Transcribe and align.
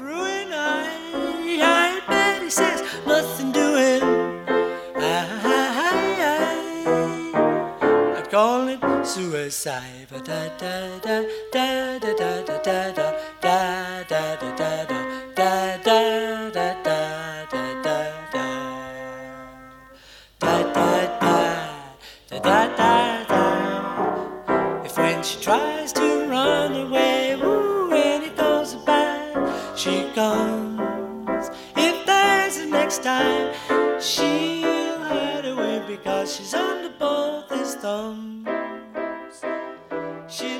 ruin. 0.00 0.52
I, 0.52 0.86
I 1.62 2.00
bet 2.08 2.42
he 2.42 2.50
says 2.50 2.82
nothing 3.06 3.52
doing. 3.52 4.02
I, 4.96 5.26
I, 5.44 6.46
I'd 8.18 8.30
call 8.30 8.68
it 8.68 8.80
suicide. 9.06 10.06
But 10.10 10.24
da 10.24 10.48
da 10.58 10.98
da 10.98 11.22
da 11.52 11.98
da 11.98 12.08
da 12.16 12.42
da 12.42 12.62
da 12.62 12.92
da 12.92 13.12
da 13.40 14.04
da 14.08 14.36
da 14.36 14.56
da 14.56 14.84
da 15.34 15.76
da 15.84 16.07
she's 36.38 36.54
under 36.54 36.92
both 37.04 37.48
his 37.58 37.74
thumbs. 37.82 38.46
She 40.36 40.50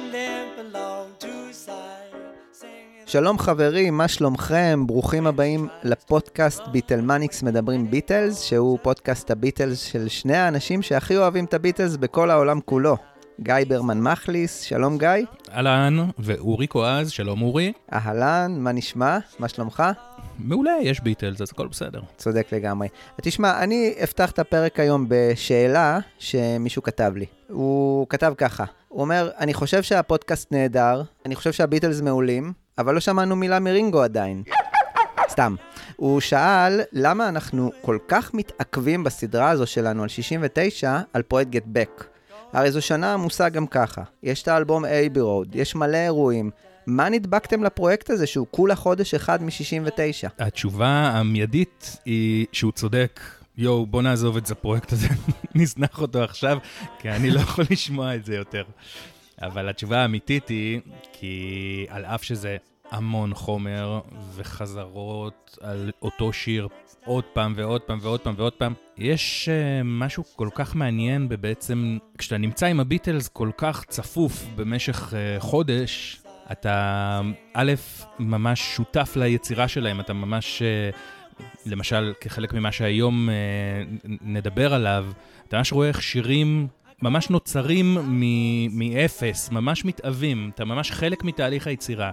two 1.24 1.52
sides, 1.52 2.14
singing. 2.52 3.06
שלום 3.06 3.38
חברים, 3.38 3.96
מה 3.96 4.08
שלומכם? 4.08 4.84
ברוכים 4.86 5.26
הבאים 5.26 5.68
לפודקאסט 5.82 6.62
ביטלמניקס 6.72 7.42
מדברים 7.42 7.90
ביטלס, 7.90 8.42
שהוא 8.42 8.78
פודקאסט 8.82 9.30
הביטלס 9.30 9.78
של 9.78 10.08
שני 10.08 10.36
האנשים 10.36 10.82
שהכי 10.82 11.16
אוהבים 11.16 11.44
את 11.44 11.54
הביטלס 11.54 11.96
בכל 11.96 12.30
העולם 12.30 12.60
כולו. 12.64 12.96
גיא 13.40 13.54
ברמן 13.68 14.00
מחליס, 14.00 14.60
שלום 14.60 14.98
גיא. 14.98 15.08
אהלן, 15.52 15.96
ואורי 16.18 16.66
קואז, 16.66 17.10
שלום 17.10 17.42
אורי. 17.42 17.72
אהלן, 17.92 18.56
מה 18.58 18.72
נשמע? 18.72 19.18
מה 19.38 19.48
שלומך? 19.48 19.82
מעולה, 20.38 20.72
יש 20.82 21.00
ביטלס, 21.00 21.40
אז 21.40 21.48
הכל 21.52 21.66
בסדר. 21.66 22.00
צודק 22.16 22.46
לגמרי. 22.52 22.88
תשמע, 23.22 23.62
אני 23.62 23.94
אפתח 24.04 24.30
את 24.30 24.38
הפרק 24.38 24.80
היום 24.80 25.06
בשאלה 25.08 25.98
שמישהו 26.18 26.82
כתב 26.82 27.12
לי. 27.16 27.26
הוא 27.48 28.06
כתב 28.08 28.32
ככה, 28.36 28.64
הוא 28.88 29.00
אומר, 29.00 29.30
אני 29.38 29.54
חושב 29.54 29.82
שהפודקאסט 29.82 30.52
נהדר, 30.52 31.02
אני 31.26 31.34
חושב 31.34 31.52
שהביטלס 31.52 32.00
מעולים, 32.00 32.52
אבל 32.78 32.94
לא 32.94 33.00
שמענו 33.00 33.36
מילה 33.36 33.60
מרינגו 33.60 34.02
עדיין. 34.02 34.42
סתם. 35.28 35.54
הוא 35.96 36.20
שאל 36.20 36.80
למה 36.92 37.28
אנחנו 37.28 37.72
כל 37.82 37.98
כך 38.08 38.34
מתעכבים 38.34 39.04
בסדרה 39.04 39.50
הזו 39.50 39.66
שלנו 39.66 40.02
על 40.02 40.08
69 40.08 40.98
על 41.12 41.22
פרויקט 41.22 41.50
גט 41.50 41.64
בק. 41.66 42.04
הרי 42.52 42.70
זו 42.72 42.82
שנה 42.82 43.14
עמוסה 43.14 43.48
גם 43.48 43.66
ככה. 43.66 44.02
יש 44.22 44.42
את 44.42 44.48
האלבום 44.48 44.84
אייבי 44.84 45.20
רוד, 45.20 45.56
יש 45.56 45.74
מלא 45.74 45.96
אירועים. 45.96 46.50
מה 46.86 47.08
נדבקתם 47.08 47.64
לפרויקט 47.64 48.10
הזה 48.10 48.26
שהוא 48.26 48.46
כולה 48.50 48.76
חודש 48.76 49.14
אחד 49.14 49.42
מ-69? 49.42 50.28
התשובה 50.38 50.88
המיידית 50.88 51.96
היא 52.04 52.46
שהוא 52.52 52.72
צודק. 52.72 53.20
יואו, 53.58 53.86
בוא 53.86 54.02
נעזוב 54.02 54.36
את 54.36 54.50
הפרויקט 54.50 54.92
הזה, 54.92 55.08
נזנח 55.54 56.00
אותו 56.00 56.22
עכשיו, 56.22 56.58
כי 56.98 57.10
אני 57.10 57.30
לא 57.30 57.40
יכול 57.40 57.64
לשמוע 57.70 58.14
את 58.14 58.24
זה 58.24 58.34
יותר. 58.34 58.64
אבל 59.42 59.68
התשובה 59.68 59.98
האמיתית 59.98 60.48
היא, 60.48 60.80
כי 61.12 61.86
על 61.88 62.04
אף 62.04 62.24
שזה 62.24 62.56
המון 62.90 63.34
חומר 63.34 64.00
וחזרות 64.34 65.58
על 65.60 65.90
אותו 66.02 66.32
שיר 66.32 66.68
עוד 67.08 67.24
פעם 67.24 67.52
ועוד 67.56 67.80
פעם 67.80 67.98
ועוד 68.02 68.20
פעם 68.20 68.34
ועוד 68.36 68.52
פעם, 68.52 68.72
יש 68.98 69.48
uh, 69.48 69.84
משהו 69.84 70.24
כל 70.36 70.48
כך 70.54 70.74
מעניין 70.74 71.28
בבעצם, 71.28 71.98
כשאתה 72.18 72.38
נמצא 72.38 72.66
עם 72.66 72.80
הביטלס 72.80 73.28
כל 73.28 73.50
כך 73.56 73.84
צפוף 73.88 74.46
במשך 74.56 75.12
uh, 75.12 75.40
חודש, 75.40 76.20
אתה 76.52 77.20
א', 77.54 77.72
ממש 78.18 78.60
שותף 78.76 79.12
ליצירה 79.16 79.68
שלהם, 79.68 80.00
אתה 80.00 80.12
ממש, 80.12 80.62
uh, 80.62 81.42
למשל, 81.66 82.12
כחלק 82.20 82.52
ממה 82.54 82.72
שהיום 82.72 83.28
uh, 83.28 84.08
נדבר 84.22 84.74
עליו, 84.74 85.06
אתה 85.48 85.56
ממש 85.56 85.72
רואה 85.72 85.88
איך 85.88 86.02
שירים 86.02 86.68
ממש 87.02 87.30
נוצרים 87.30 87.98
מאפס, 88.70 89.50
ממש 89.50 89.84
מתאבים, 89.84 90.50
אתה 90.54 90.64
ממש 90.64 90.90
חלק 90.90 91.24
מתהליך 91.24 91.66
היצירה. 91.66 92.10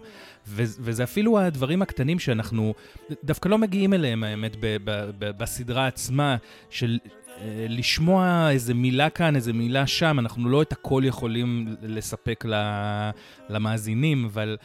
ו- 0.47 0.63
וזה 0.79 1.03
אפילו 1.03 1.39
הדברים 1.39 1.81
הקטנים 1.81 2.19
שאנחנו 2.19 2.73
דווקא 3.23 3.49
לא 3.49 3.57
מגיעים 3.57 3.93
אליהם, 3.93 4.23
האמת, 4.23 4.55
ב- 4.59 4.77
ב- 4.83 5.11
ב- 5.19 5.37
בסדרה 5.37 5.87
עצמה, 5.87 6.35
של 6.69 6.99
אה, 7.37 7.65
לשמוע 7.69 8.49
איזה 8.51 8.73
מילה 8.73 9.09
כאן, 9.09 9.35
איזה 9.35 9.53
מילה 9.53 9.87
שם, 9.87 10.19
אנחנו 10.19 10.49
לא 10.49 10.61
את 10.61 10.71
הכל 10.71 11.01
יכולים 11.05 11.75
לספק 11.81 12.45
למאזינים, 13.49 14.25
אבל 14.25 14.57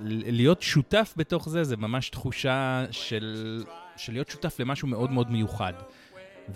להיות 0.00 0.62
שותף 0.62 1.14
בתוך 1.16 1.48
זה, 1.48 1.64
זה 1.64 1.76
ממש 1.76 2.10
תחושה 2.10 2.84
של, 2.90 3.62
של 3.96 4.12
להיות 4.12 4.28
שותף 4.28 4.60
למשהו 4.60 4.88
מאוד 4.88 5.10
מאוד 5.12 5.30
מיוחד. 5.30 5.72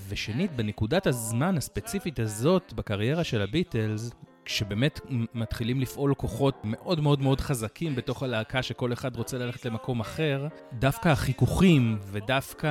ושנית, 0.08 0.52
בנקודת 0.56 1.06
הזמן 1.06 1.56
הספציפית 1.56 2.18
הזאת 2.18 2.72
בקריירה 2.72 3.24
של 3.24 3.42
הביטלס, 3.42 4.10
כשבאמת 4.44 5.00
מתחילים 5.34 5.80
לפעול 5.80 6.14
כוחות 6.14 6.60
מאוד 6.64 7.00
מאוד 7.00 7.20
מאוד 7.20 7.40
חזקים 7.40 7.94
בתוך 7.94 8.22
הלהקה, 8.22 8.62
שכל 8.62 8.92
אחד 8.92 9.16
רוצה 9.16 9.38
ללכת 9.38 9.64
למקום 9.64 10.00
אחר, 10.00 10.46
דווקא 10.72 11.08
החיכוכים 11.08 11.98
ודווקא... 12.02 12.68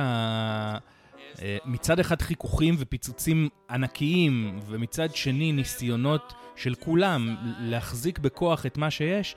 אה, 1.42 1.58
מצד 1.64 2.00
אחד 2.00 2.22
חיכוכים 2.22 2.74
ופיצוצים 2.78 3.48
ענקיים, 3.70 4.60
ומצד 4.66 5.14
שני 5.14 5.52
ניסיונות 5.52 6.34
של 6.56 6.74
כולם 6.74 7.36
להחזיק 7.60 8.18
בכוח 8.18 8.66
את 8.66 8.78
מה 8.78 8.90
שיש, 8.90 9.36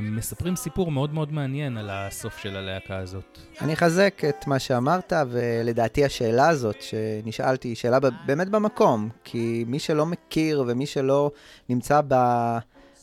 מספרים 0.00 0.56
סיפור 0.56 0.90
מאוד 0.90 1.14
מאוד 1.14 1.32
מעניין 1.32 1.76
על 1.76 1.90
הסוף 1.90 2.38
של 2.38 2.56
הלהקה 2.56 2.96
הזאת. 2.96 3.38
אני 3.60 3.72
אחזק 3.72 4.22
את 4.28 4.46
מה 4.46 4.58
שאמרת, 4.58 5.12
ולדעתי 5.30 6.04
השאלה 6.04 6.48
הזאת 6.48 6.82
שנשאלתי 6.82 7.68
היא 7.68 7.76
שאלה 7.76 7.98
באמת 8.26 8.48
במקום, 8.48 9.08
כי 9.24 9.64
מי 9.66 9.78
שלא 9.78 10.06
מכיר 10.06 10.64
ומי 10.66 10.86
שלא 10.86 11.30
נמצא 11.68 12.00
ב... 12.08 12.14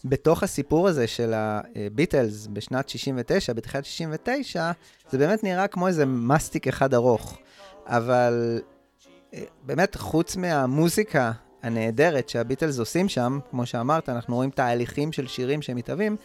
בתוך 0.06 0.44
הסיפור 0.44 0.88
הזה 0.88 1.08
של 1.08 1.34
הביטלס 1.36 2.48
בשנת 2.48 2.90
69, 2.90 3.54
בתחילת 3.54 3.86
69, 3.86 4.72
זה 5.10 5.18
באמת 5.18 5.44
נראה 5.44 5.68
כמו 5.68 5.88
איזה 5.88 6.06
מסטיק 6.06 6.68
אחד 6.68 6.94
ארוך. 6.94 7.38
אבל 7.86 8.62
אה, 9.34 9.44
באמת, 9.64 9.96
חוץ 9.96 10.36
מהמוזיקה 10.36 11.32
הנהדרת 11.64 12.30
שהביטלס 12.30 12.80
עושים 12.80 13.10
שם, 13.10 13.40
כמו 13.52 13.66
שאמרת, 13.66 14.10
אנחנו 14.10 14.36
רואים 14.36 14.50
תהליכים 14.50 15.12
של 15.12 15.28
שירים 15.28 15.62
שמתהווים, 15.62 16.16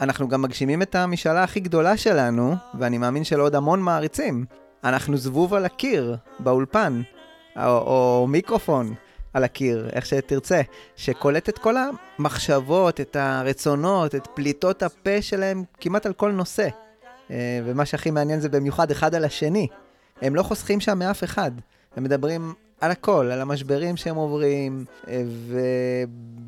אנחנו 0.00 0.28
גם 0.28 0.42
מגשימים 0.42 0.82
את 0.82 0.94
המשאלה 0.94 1.44
הכי 1.44 1.60
גדולה 1.60 1.96
שלנו, 1.96 2.54
ואני 2.78 2.98
מאמין 2.98 3.24
של 3.24 3.40
עוד 3.40 3.54
המון 3.54 3.80
מעריצים. 3.80 4.44
אנחנו 4.84 5.16
זבוב 5.16 5.54
על 5.54 5.64
הקיר, 5.64 6.16
באולפן, 6.38 7.02
או, 7.56 7.62
או 7.62 8.26
מיקרופון 8.28 8.94
על 9.34 9.44
הקיר, 9.44 9.88
איך 9.92 10.06
שתרצה, 10.06 10.60
שקולט 10.96 11.48
את 11.48 11.58
כל 11.58 11.74
המחשבות, 12.18 13.00
את 13.00 13.16
הרצונות, 13.16 14.14
את 14.14 14.28
פליטות 14.34 14.82
הפה 14.82 15.22
שלהם 15.22 15.64
כמעט 15.80 16.06
על 16.06 16.12
כל 16.12 16.32
נושא. 16.32 16.68
אה, 17.30 17.60
ומה 17.64 17.84
שהכי 17.84 18.10
מעניין 18.10 18.40
זה 18.40 18.48
במיוחד 18.48 18.90
אחד 18.90 19.14
על 19.14 19.24
השני. 19.24 19.68
הם 20.22 20.34
לא 20.34 20.42
חוסכים 20.42 20.80
שם 20.80 20.98
מאף 20.98 21.24
אחד. 21.24 21.50
הם 21.96 22.04
מדברים 22.04 22.54
על 22.80 22.90
הכל, 22.90 23.30
על 23.32 23.40
המשברים 23.40 23.96
שהם 23.96 24.16
עוברים, 24.16 24.84
אה, 25.08 25.22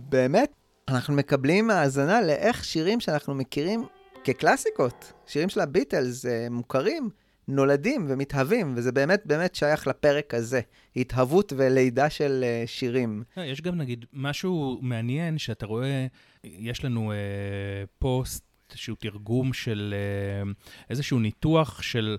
ובאמת, 0.09 0.53
אנחנו 0.89 1.15
מקבלים 1.15 1.71
האזנה 1.71 2.23
לאיך 2.23 2.65
שירים 2.65 3.01
שאנחנו 3.01 3.35
מכירים 3.35 3.85
כקלאסיקות, 4.25 5.13
שירים 5.27 5.49
של 5.49 5.61
הביטלס 5.61 6.27
אה, 6.27 6.47
מוכרים, 6.51 7.11
נולדים 7.49 8.07
ומתהווים, 8.09 8.75
וזה 8.77 8.93
באמת 8.93 9.23
באמת 9.25 9.55
שייך 9.55 9.87
לפרק 9.87 10.35
הזה, 10.35 10.61
התהוות 10.97 11.53
ולידה 11.57 12.11
של 12.11 12.45
אה, 12.45 12.63
שירים. 12.67 13.23
יש 13.37 13.61
גם 13.61 13.75
נגיד 13.79 14.05
משהו 14.13 14.79
מעניין 14.83 15.39
שאתה 15.39 15.67
רואה, 15.67 16.07
יש 16.45 16.85
לנו 16.85 17.13
אה, 17.13 17.17
פוסט 17.99 18.45
שהוא 18.75 18.97
תרגום 19.01 19.53
של 19.53 19.95
אה, 19.97 20.51
איזשהו 20.91 21.19
ניתוח 21.19 21.83
של 21.83 22.17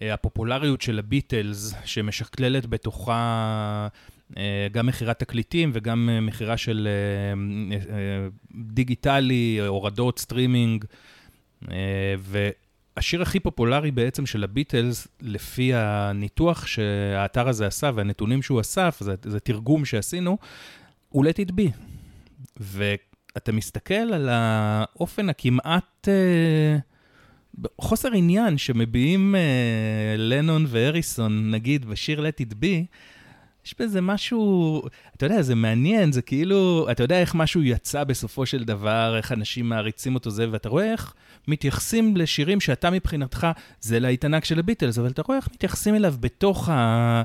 הפופולריות 0.00 0.80
של 0.80 0.98
הביטלס, 0.98 1.74
שמשקללת 1.84 2.66
בתוכה 2.66 3.88
אה, 4.36 4.66
גם 4.72 4.86
מכירת 4.86 5.18
תקליטים 5.18 5.70
וגם 5.74 6.08
אה, 6.12 6.20
מכירה 6.20 6.56
של 6.56 6.88
דיגיטלי, 8.54 9.58
הורדות, 9.66 10.18
סטרימינג. 10.18 10.84
והשיר 12.18 13.22
הכי 13.22 13.40
פופולרי 13.40 13.90
בעצם 13.90 14.26
של 14.26 14.44
הביטלס, 14.44 15.08
לפי 15.20 15.74
הניתוח 15.74 16.66
שהאתר 16.66 17.48
הזה 17.48 17.66
עשה 17.66 17.90
והנתונים 17.94 18.42
שהוא 18.42 18.60
אסף, 18.60 18.96
זה, 19.00 19.14
זה 19.22 19.40
תרגום 19.40 19.84
שעשינו, 19.84 20.38
הוא 21.08 21.24
let 21.24 21.48
it 21.48 21.52
be. 21.52 21.70
ואתה 22.56 23.52
מסתכל 23.52 23.94
על 23.94 24.28
האופן 24.32 25.28
הכמעט... 25.28 26.08
חוסר 27.80 28.12
עניין 28.12 28.58
שמביעים 28.58 29.34
אה, 29.34 30.18
לנון 30.18 30.64
והריסון, 30.68 31.50
נגיד, 31.50 31.84
בשיר 31.84 32.20
Let 32.20 32.42
It 32.42 32.52
Be, 32.52 32.96
יש 33.66 33.74
בזה 33.78 34.00
משהו, 34.00 34.82
אתה 35.16 35.26
יודע, 35.26 35.42
זה 35.42 35.54
מעניין, 35.54 36.12
זה 36.12 36.22
כאילו, 36.22 36.86
אתה 36.90 37.02
יודע 37.02 37.20
איך 37.20 37.34
משהו 37.34 37.62
יצא 37.62 38.04
בסופו 38.04 38.46
של 38.46 38.64
דבר, 38.64 39.14
איך 39.16 39.32
אנשים 39.32 39.68
מעריצים 39.68 40.14
אותו 40.14 40.30
זה, 40.30 40.46
ואתה 40.50 40.68
רואה 40.68 40.92
איך 40.92 41.14
מתייחסים 41.48 42.16
לשירים 42.16 42.60
שאתה 42.60 42.90
מבחינתך, 42.90 43.46
זה 43.80 44.00
להיט 44.00 44.24
ענק 44.24 44.44
של 44.44 44.58
הביטלס, 44.58 44.98
אבל 44.98 45.10
אתה 45.10 45.22
רואה 45.22 45.38
איך 45.38 45.48
מתייחסים 45.54 45.94
אליו 45.94 46.14
בתוך 46.20 46.68
ה... 46.68 47.22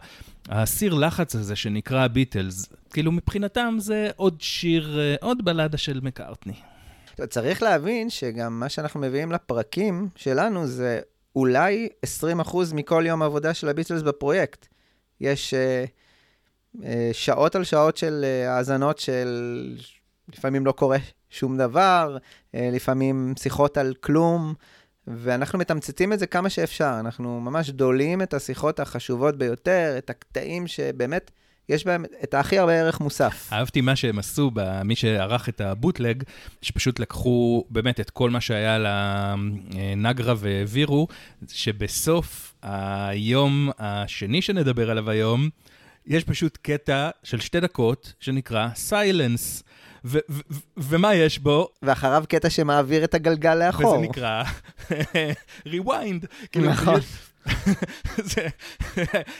הסיר 0.50 0.94
לחץ 0.94 1.36
הזה 1.36 1.56
שנקרא 1.56 2.08
ביטלס. 2.08 2.74
כאילו, 2.94 3.12
מבחינתם 3.12 3.76
זה 3.80 4.10
עוד 4.16 4.42
שיר, 4.42 5.00
אה, 5.00 5.16
עוד 5.22 5.46
בלדה 5.46 5.78
של 5.78 6.00
מקארטני. 6.04 6.54
צריך 7.25 7.64
להבין 7.64 8.10
שגם 8.10 8.60
מה 8.60 8.69
שאנחנו 8.69 9.00
מביאים 9.00 9.31
לפרקים 9.31 10.10
שלנו 10.16 10.68
זה 10.68 11.00
אולי 11.36 11.90
20% 12.46 12.58
מכל 12.74 13.04
יום 13.08 13.22
עבודה 13.22 13.54
של 13.54 13.69
הביטלס 13.69 14.02
בפרויקט. 14.02 14.68
יש 15.22 15.54
uh, 15.54 16.80
uh, 16.80 16.84
שעות 17.14 17.56
על 17.56 17.64
שעות 17.64 17.98
של 17.98 18.25
uh, 18.25 18.50
האזנות 18.50 19.00
של 19.00 19.28
לפעמים 20.34 20.66
לא 20.66 20.72
קורה 20.72 20.98
שום 21.30 21.58
דבר, 21.58 22.18
uh, 22.22 22.58
לפעמים 22.72 23.34
שיחות 23.40 23.78
על 23.78 23.94
כלום, 24.00 24.54
ואנחנו 25.08 25.60
מתמצתים 25.60 26.14
את 26.14 26.19
זה 26.19 26.28
כמה 26.28 26.50
שאפשר. 26.50 26.96
אנחנו 27.00 27.40
ממש 27.40 27.69
דולים 27.69 28.22
את 28.22 28.34
השיחות 28.34 28.80
החשובות 28.80 29.38
ביותר, 29.38 29.96
את 29.98 30.10
הקטעים 30.10 30.68
שבאמת... 30.68 31.31
יש 31.69 31.86
בהם 31.86 32.06
את 32.24 32.34
הכי 32.34 32.60
הרבה 32.60 32.74
ערך 32.74 33.00
מוסף. 33.00 33.50
אהבתי 33.54 33.81
מה 33.81 33.96
שהם 33.96 34.19
עשו, 34.19 34.52
מי 34.86 34.96
שערך 34.96 35.50
את 35.50 35.62
הבוטלג, 35.62 36.24
שפשוט 36.62 37.00
לקחו 37.00 37.66
באמת 37.69 38.00
את 38.00 38.10
כל 38.10 38.30
מה 38.30 38.42
שהיה 38.42 38.78
לנגרה 38.78 40.34
והעבירו, 40.38 41.08
שבסוף 41.48 42.56
היום 42.64 43.69
השני 43.80 44.42
שנדבר 44.42 44.92
עליו 44.92 45.10
היום, 45.10 45.50
יש 46.06 46.24
פשוט 46.24 46.58
קטע 46.62 47.10
של 47.24 47.40
שתי 47.40 47.60
דקות 47.60 48.14
שנקרא 48.19 48.68
סיילנס. 48.75 49.64
ומה 50.78 51.16
יש 51.16 51.40
בו? 51.40 51.69
ואחריו 51.81 52.24
קטע 52.30 52.50
שמעביר 52.50 53.04
את 53.04 53.14
הגלגל 53.14 53.56
לאחור. 53.56 53.94
וזה 53.94 54.08
נקרא 54.08 54.44
rewind. 55.68 56.28
כאילו, 56.52 56.69
נכון. 56.69 57.00
זה, 58.34 58.48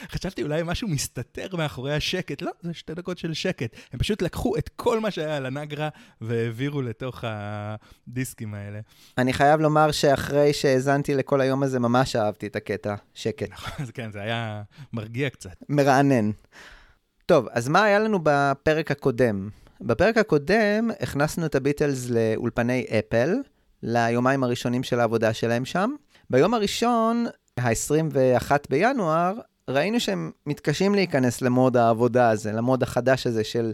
חשבתי 0.10 0.44
אולי 0.44 0.62
משהו 0.66 0.88
מסתתר 0.88 1.56
מאחורי 1.56 1.94
השקט, 1.94 2.42
לא, 2.42 2.52
זה 2.62 2.74
שתי 2.74 2.94
דקות 2.94 3.18
של 3.18 3.34
שקט. 3.34 3.76
הם 3.94 4.00
פשוט 4.00 4.22
לקחו 4.22 4.58
את 4.58 4.70
כל 4.76 5.00
מה 5.00 5.12
שהיה 5.12 5.38
על 5.38 5.46
הנגרה 5.46 5.90
והעבירו 6.22 6.82
לתוך 6.82 7.24
הדיסקים 7.28 8.54
האלה. 8.54 8.80
אני 9.18 9.34
חייב 9.34 9.60
לומר 9.62 9.92
שאחרי 9.92 10.54
שהאזנתי 10.54 11.16
לכל 11.16 11.42
היום 11.42 11.64
הזה, 11.64 11.80
ממש 11.80 12.16
אהבתי 12.16 12.48
את 12.48 12.56
הקטע 12.56 12.96
שקט. 13.14 13.52
נכון, 13.52 13.86
כן, 13.94 14.12
זה 14.12 14.22
היה 14.22 14.64
מרגיע 14.94 15.30
קצת. 15.30 15.56
מרענן. 15.70 16.32
טוב, 17.26 17.48
אז 17.52 17.68
מה 17.68 17.84
היה 17.84 18.00
לנו 18.00 18.20
בפרק 18.24 18.92
הקודם? 18.92 19.50
בפרק 19.82 20.18
הקודם 20.18 20.90
הכנסנו 21.00 21.46
את 21.46 21.56
הביטלס 21.56 22.10
לאולפני 22.10 22.86
אפל, 23.00 23.36
ליומיים 23.84 24.44
הראשונים 24.44 24.84
של 24.84 25.00
העבודה 25.00 25.34
שלהם 25.34 25.66
שם. 25.66 25.92
ביום 26.30 26.54
הראשון 26.54 27.26
ה-21 27.60 28.52
בינואר, 28.70 29.34
ראינו 29.70 30.00
שהם 30.00 30.32
מתקשים 30.46 30.96
להיכנס 30.96 31.42
למוד 31.42 31.78
העבודה 31.78 32.30
הזה, 32.30 32.52
למוד 32.52 32.84
החדש 32.84 33.28
הזה 33.28 33.44
של 33.44 33.72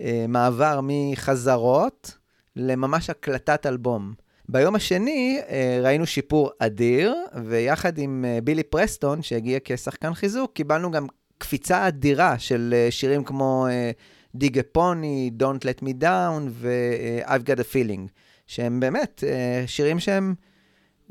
אה, 0.00 0.24
מעבר 0.28 0.80
מחזרות 0.82 2.18
לממש 2.56 3.10
הקלטת 3.10 3.66
אלבום. 3.66 4.12
ביום 4.48 4.74
השני 4.74 5.40
אה, 5.48 5.80
ראינו 5.82 6.06
שיפור 6.06 6.50
אדיר, 6.58 7.14
ויחד 7.44 7.98
עם 7.98 8.24
אה, 8.28 8.38
בילי 8.44 8.62
פרסטון, 8.62 9.22
שהגיע 9.22 9.58
כשחקן 9.64 10.14
חיזוק, 10.14 10.52
קיבלנו 10.52 10.90
גם 10.90 11.06
קפיצה 11.38 11.88
אדירה 11.88 12.38
של 12.38 12.74
אה, 12.76 12.90
שירים 12.90 13.24
כמו 13.24 13.66
אה, 13.70 13.90
דיגה 14.34 14.62
פוני, 14.62 15.30
Don't 15.38 15.64
Let 15.64 15.82
Me 15.82 16.02
Down 16.02 16.48
ו-I've 16.48 17.48
Got 17.48 17.58
a 17.58 17.74
Feeling, 17.74 18.08
שהם 18.46 18.80
באמת 18.80 19.24
אה, 19.26 19.64
שירים 19.66 20.00
שהם... 20.00 20.34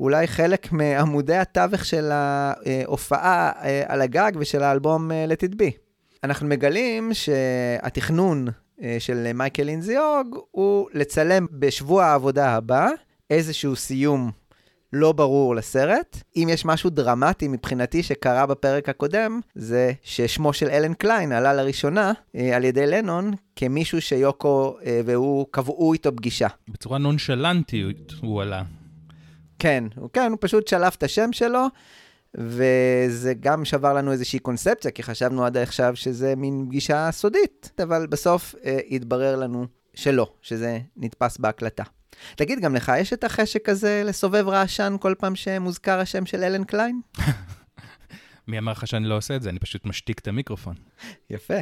אולי 0.02 0.26
חלק 0.26 0.72
מעמודי 0.72 1.36
התווך 1.36 1.84
של 1.84 2.10
ההופעה 2.12 3.52
אה, 3.62 3.82
על 3.86 4.00
הגג 4.00 4.32
ושל 4.38 4.62
האלבום 4.62 5.12
אה, 5.12 5.26
Let 5.28 5.44
It. 5.44 5.64
אנחנו 6.24 6.48
מגלים 6.48 7.10
שהתכנון 7.14 8.48
אה, 8.82 8.96
של 8.98 9.32
מייקל 9.32 9.68
אינזיוג 9.68 10.38
הוא 10.50 10.88
לצלם 10.94 11.46
בשבוע 11.52 12.04
העבודה 12.04 12.50
הבא 12.50 12.88
איזשהו 13.30 13.76
סיום 13.76 14.30
לא 14.92 15.12
ברור 15.12 15.54
לסרט. 15.54 16.22
אם 16.36 16.48
יש 16.50 16.64
משהו 16.64 16.90
דרמטי 16.90 17.48
מבחינתי 17.48 18.02
שקרה 18.02 18.46
בפרק 18.46 18.88
הקודם, 18.88 19.40
זה 19.54 19.92
ששמו 20.02 20.52
של 20.52 20.68
אלן 20.68 20.94
קליין 20.94 21.32
עלה 21.32 21.54
לראשונה 21.54 22.12
על 22.54 22.64
ידי 22.64 22.86
לנון 22.86 23.32
כמישהו 23.56 24.00
שיוקו 24.00 24.76
והוא 25.04 25.46
קבעו 25.50 25.92
איתו 25.92 26.16
פגישה. 26.16 26.48
בצורה 26.68 26.98
נונשלנטית 26.98 28.12
הוא 28.20 28.42
עלה. 28.42 28.62
כן, 29.62 29.84
הוא 29.96 30.10
כן, 30.12 30.30
הוא 30.30 30.38
פשוט 30.40 30.68
שלף 30.68 30.96
את 30.96 31.02
השם 31.02 31.32
שלו, 31.32 31.66
וזה 32.34 33.34
גם 33.40 33.64
שבר 33.64 33.92
לנו 33.92 34.12
איזושהי 34.12 34.38
קונספציה, 34.38 34.90
כי 34.90 35.02
חשבנו 35.02 35.44
עד 35.44 35.56
עכשיו 35.56 35.96
שזה 35.96 36.34
מין 36.36 36.64
פגישה 36.68 37.08
סודית, 37.12 37.70
אבל 37.82 38.06
בסוף 38.06 38.54
אה, 38.64 38.78
התברר 38.90 39.36
לנו 39.36 39.66
שלא, 39.94 40.32
שזה 40.40 40.78
נתפס 40.96 41.38
בהקלטה. 41.38 41.82
תגיד, 42.36 42.60
גם 42.60 42.74
לך 42.74 42.92
יש 42.98 43.12
את 43.12 43.24
החשק 43.24 43.68
הזה 43.68 44.02
לסובב 44.04 44.48
רעשן 44.48 44.96
כל 45.00 45.14
פעם 45.18 45.36
שמוזכר 45.36 46.00
השם 46.00 46.26
של 46.26 46.44
אלן 46.44 46.64
קליין? 46.64 47.00
מי 48.48 48.58
אמר 48.58 48.72
לך 48.72 48.86
שאני 48.86 49.08
לא 49.08 49.16
עושה 49.16 49.36
את 49.36 49.42
זה? 49.42 49.50
אני 49.50 49.58
פשוט 49.58 49.86
משתיק 49.86 50.18
את 50.18 50.28
המיקרופון. 50.28 50.74
יפה. 51.30 51.58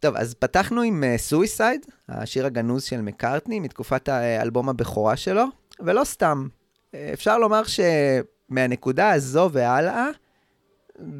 טוב, 0.00 0.16
אז 0.16 0.34
פתחנו 0.34 0.82
עם 0.82 1.04
סויסייד, 1.16 1.86
uh, 1.88 2.14
השיר 2.14 2.46
הגנוז 2.46 2.84
של 2.84 3.00
מקארטני, 3.00 3.60
מתקופת 3.60 4.08
האלבום 4.08 4.68
הבכורה 4.68 5.16
שלו, 5.16 5.44
ולא 5.80 6.04
סתם, 6.04 6.48
אפשר 6.94 7.38
לומר 7.38 7.62
שמהנקודה 7.64 9.10
הזו 9.10 9.50
והלאה, 9.52 10.08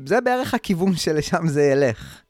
זה 0.06 0.20
בערך 0.20 0.54
הכיוון 0.54 0.96
שלשם 0.96 1.48
זה 1.48 1.62
ילך. 1.62 2.20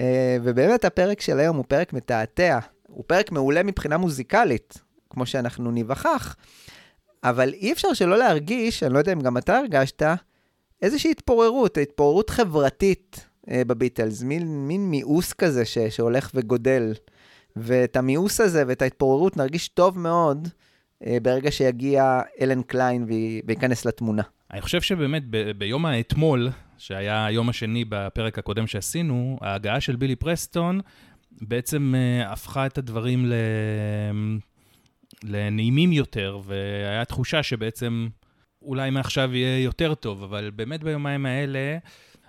אה, 0.00 0.36
ובאמת 0.42 0.84
הפרק 0.84 1.20
של 1.20 1.38
היום 1.38 1.56
הוא 1.56 1.64
פרק 1.68 1.92
מתעתע, 1.92 2.58
הוא 2.88 3.04
פרק 3.06 3.32
מעולה 3.32 3.62
מבחינה 3.62 3.96
מוזיקלית, 3.96 4.78
כמו 5.10 5.26
שאנחנו 5.26 5.70
ניווכח, 5.70 6.36
אבל 7.24 7.52
אי 7.52 7.72
אפשר 7.72 7.92
שלא 7.92 8.18
להרגיש, 8.18 8.82
אני 8.82 8.94
לא 8.94 8.98
יודע 8.98 9.12
אם 9.12 9.20
גם 9.20 9.38
אתה 9.38 9.58
הרגשת, 9.58 10.02
איזושהי 10.82 11.10
התפוררות, 11.10 11.78
התפוררות 11.78 12.30
חברתית 12.30 13.26
אה, 13.50 13.62
בביטלס, 13.66 14.22
מין, 14.22 14.68
מין 14.68 14.90
מיאוס 14.90 15.32
כזה 15.32 15.64
ש, 15.64 15.78
שהולך 15.78 16.30
וגודל. 16.34 16.94
ואת 17.56 17.96
המיאוס 17.96 18.40
הזה 18.40 18.64
ואת 18.66 18.82
ההתפוררות 18.82 19.36
נרגיש 19.36 19.68
טוב 19.68 19.98
מאוד 19.98 20.48
ברגע 21.22 21.50
שיגיע 21.50 22.20
אלן 22.40 22.62
קליין 22.62 23.06
וייכנס 23.46 23.84
לתמונה. 23.84 24.22
אני 24.52 24.60
חושב 24.60 24.80
שבאמת 24.80 25.22
ב- 25.30 25.50
ביום 25.50 25.86
האתמול, 25.86 26.48
שהיה 26.78 27.26
היום 27.26 27.48
השני 27.48 27.84
בפרק 27.88 28.38
הקודם 28.38 28.66
שעשינו, 28.66 29.38
ההגעה 29.40 29.80
של 29.80 29.96
בילי 29.96 30.16
פרסטון 30.16 30.80
בעצם 31.42 31.94
uh, 31.94 32.32
הפכה 32.32 32.66
את 32.66 32.78
הדברים 32.78 33.26
ל... 33.26 33.34
לנעימים 35.24 35.92
יותר, 35.92 36.40
והיה 36.44 37.04
תחושה 37.04 37.42
שבעצם 37.42 38.08
אולי 38.62 38.90
מעכשיו 38.90 39.34
יהיה 39.34 39.62
יותר 39.62 39.94
טוב, 39.94 40.22
אבל 40.22 40.50
באמת 40.56 40.84
ביומיים 40.84 41.26
האלה, 41.26 41.78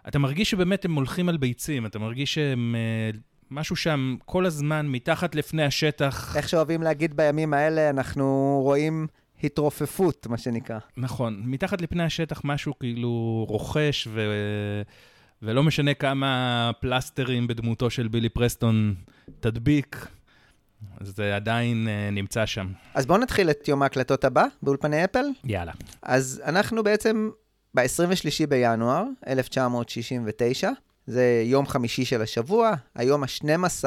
אתה 0.08 0.20
מרגיש 0.20 0.50
שבאמת 0.50 0.86
הם 0.86 0.96
הולכים 0.96 1.30
על 1.30 1.38
ביצים, 1.38 1.86
אתה 1.86 2.00
מרגיש 2.00 2.34
שהם... 2.34 2.76
Uh, 3.14 3.18
משהו 3.52 3.76
שם 3.76 4.16
כל 4.26 4.46
הזמן 4.46 4.88
מתחת 4.88 5.36
לפני 5.36 5.64
השטח. 5.64 6.36
איך 6.38 6.50
שאוהבים 6.50 6.82
להגיד 6.82 7.18
בימים 7.18 7.54
האלה, 7.54 7.90
אנחנו 7.90 8.60
רואים 8.64 9.08
התרופפות, 9.44 10.28
מה 10.28 10.38
שנקרא. 10.38 10.80
נכון, 10.98 11.42
מתחת 11.46 11.82
לפני 11.82 12.04
השטח 12.04 12.42
משהו 12.44 12.80
כאילו 12.80 13.46
רוכש, 13.50 14.08
ו... 14.12 14.22
ולא 15.42 15.64
משנה 15.64 15.94
כמה 15.94 16.72
פלסטרים 16.80 17.48
בדמותו 17.48 17.90
של 17.90 18.08
בילי 18.08 18.30
פרסטון 18.30 18.96
תדביק, 19.40 20.08
זה 21.02 21.36
עדיין 21.36 21.88
uh, 21.88 22.14
נמצא 22.14 22.46
שם. 22.46 22.68
אז 22.94 23.06
בואו 23.06 23.18
נתחיל 23.18 23.50
את 23.50 23.68
יום 23.68 23.84
ההקלטות 23.84 24.26
הבא 24.26 24.46
באולפני 24.62 25.06
אפל. 25.06 25.26
יאללה. 25.44 25.72
אז 26.02 26.42
אנחנו 26.46 26.84
בעצם 26.84 27.30
ב-23 27.74 28.48
בינואר 28.50 29.04
1969, 29.28 30.72
זה 31.08 31.42
יום 31.46 31.68
חמישי 31.68 32.06
של 32.06 32.22
השבוע, 32.22 32.74
היום 32.96 33.24
ה-12 33.24 33.86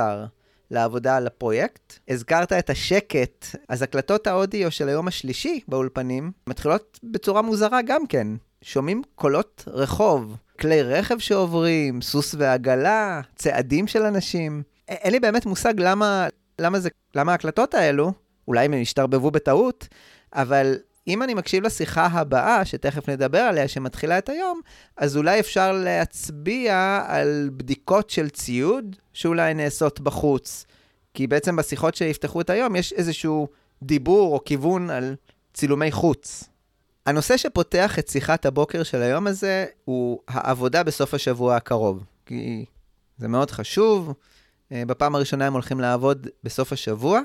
לעבודה 0.70 1.16
על 1.16 1.26
הפרויקט. 1.26 1.98
הזכרת 2.08 2.52
את 2.52 2.70
השקט, 2.70 3.46
אז 3.68 3.82
הקלטות 3.82 4.26
האודיו 4.26 4.70
של 4.70 4.88
היום 4.88 5.08
השלישי 5.08 5.60
באולפנים 5.68 6.32
מתחילות 6.46 7.00
בצורה 7.02 7.42
מוזרה 7.42 7.82
גם 7.82 8.06
כן. 8.06 8.28
שומעים 8.62 9.02
קולות 9.14 9.64
רחוב, 9.66 10.36
כלי 10.60 10.82
רכב 10.82 11.18
שעוברים, 11.18 12.02
סוס 12.02 12.34
ועגלה, 12.38 13.20
צעדים 13.36 13.86
של 13.86 14.02
אנשים. 14.02 14.62
אין 14.88 15.12
לי 15.12 15.20
באמת 15.20 15.46
מושג 15.46 15.74
למה, 15.78 16.28
למה, 16.58 16.80
זה, 16.80 16.88
למה 17.14 17.32
ההקלטות 17.32 17.74
האלו, 17.74 18.12
אולי 18.48 18.64
הם 18.64 18.74
השתרבבו 18.82 19.30
בטעות, 19.30 19.88
אבל 20.32 20.76
אם 21.08 21.22
אני 21.22 21.34
מקשיב 21.34 21.64
לשיחה 21.64 22.06
הבאה, 22.06 22.64
שתכף 22.64 23.08
נדבר 23.08 23.38
עליה, 23.38 23.68
שמתחילה 23.68 24.18
את 24.18 24.28
היום, 24.28 24.60
אז 24.96 25.16
אולי 25.16 25.40
אפשר 25.40 25.72
להצביע 25.72 27.04
על 27.06 27.50
בדיקות 27.56 28.10
של 28.10 28.28
ציוד 28.28 28.96
שאולי 29.12 29.54
נעשות 29.54 30.00
בחוץ. 30.00 30.64
כי 31.14 31.26
בעצם 31.26 31.56
בשיחות 31.56 31.94
שיפתחו 31.94 32.40
את 32.40 32.50
היום 32.50 32.76
יש 32.76 32.92
איזשהו 32.92 33.48
דיבור 33.82 34.34
או 34.34 34.44
כיוון 34.44 34.90
על 34.90 35.14
צילומי 35.54 35.92
חוץ. 35.92 36.44
הנושא 37.06 37.36
שפותח 37.36 37.98
את 37.98 38.08
שיחת 38.08 38.46
הבוקר 38.46 38.82
של 38.82 39.02
היום 39.02 39.26
הזה 39.26 39.66
הוא 39.84 40.20
העבודה 40.28 40.82
בסוף 40.82 41.14
השבוע 41.14 41.56
הקרוב. 41.56 42.04
כי 42.26 42.64
זה 43.18 43.28
מאוד 43.28 43.50
חשוב. 43.50 44.12
אה, 44.72 44.82
בפעם 44.86 45.14
הראשונה 45.14 45.46
הם 45.46 45.52
הולכים 45.52 45.80
לעבוד 45.80 46.26
בסוף 46.44 46.72
השבוע. 46.72 47.20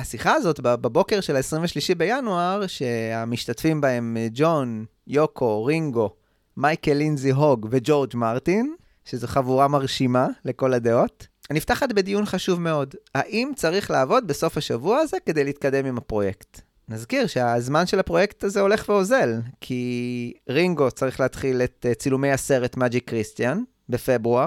השיחה 0.00 0.34
הזאת 0.34 0.60
בבוקר 0.60 1.20
של 1.20 1.36
ה-23 1.36 1.94
בינואר, 1.96 2.66
שהמשתתפים 2.66 3.80
בהם 3.80 4.16
אה, 4.20 4.26
ג'ון, 4.32 4.84
יוקו, 5.06 5.64
רינגו, 5.64 6.10
מייקל 6.56 6.92
לינזי 6.92 7.30
הוג 7.30 7.68
וג'ורג' 7.70 8.16
מרטין, 8.16 8.74
שזו 9.04 9.26
חבורה 9.26 9.68
מרשימה 9.68 10.26
לכל 10.44 10.72
הדעות, 10.72 11.26
נפתחת 11.52 11.92
בדיון 11.92 12.26
חשוב 12.26 12.60
מאוד. 12.60 12.94
האם 13.14 13.52
צריך 13.56 13.90
לעבוד 13.90 14.26
בסוף 14.26 14.56
השבוע 14.56 14.98
הזה 14.98 15.16
כדי 15.26 15.44
להתקדם 15.44 15.86
עם 15.86 15.98
הפרויקט? 15.98 16.60
נזכיר 16.88 17.26
שהזמן 17.26 17.86
של 17.86 18.00
הפרויקט 18.00 18.44
הזה 18.44 18.60
הולך 18.60 18.88
ואוזל, 18.88 19.34
כי 19.60 20.32
רינגו 20.48 20.90
צריך 20.90 21.20
להתחיל 21.20 21.62
את 21.62 21.86
אה, 21.88 21.94
צילומי 21.94 22.32
הסרט 22.32 22.76
מג'יק 22.76 23.08
קריסטיאן 23.08 23.62
בפברואר, 23.88 24.46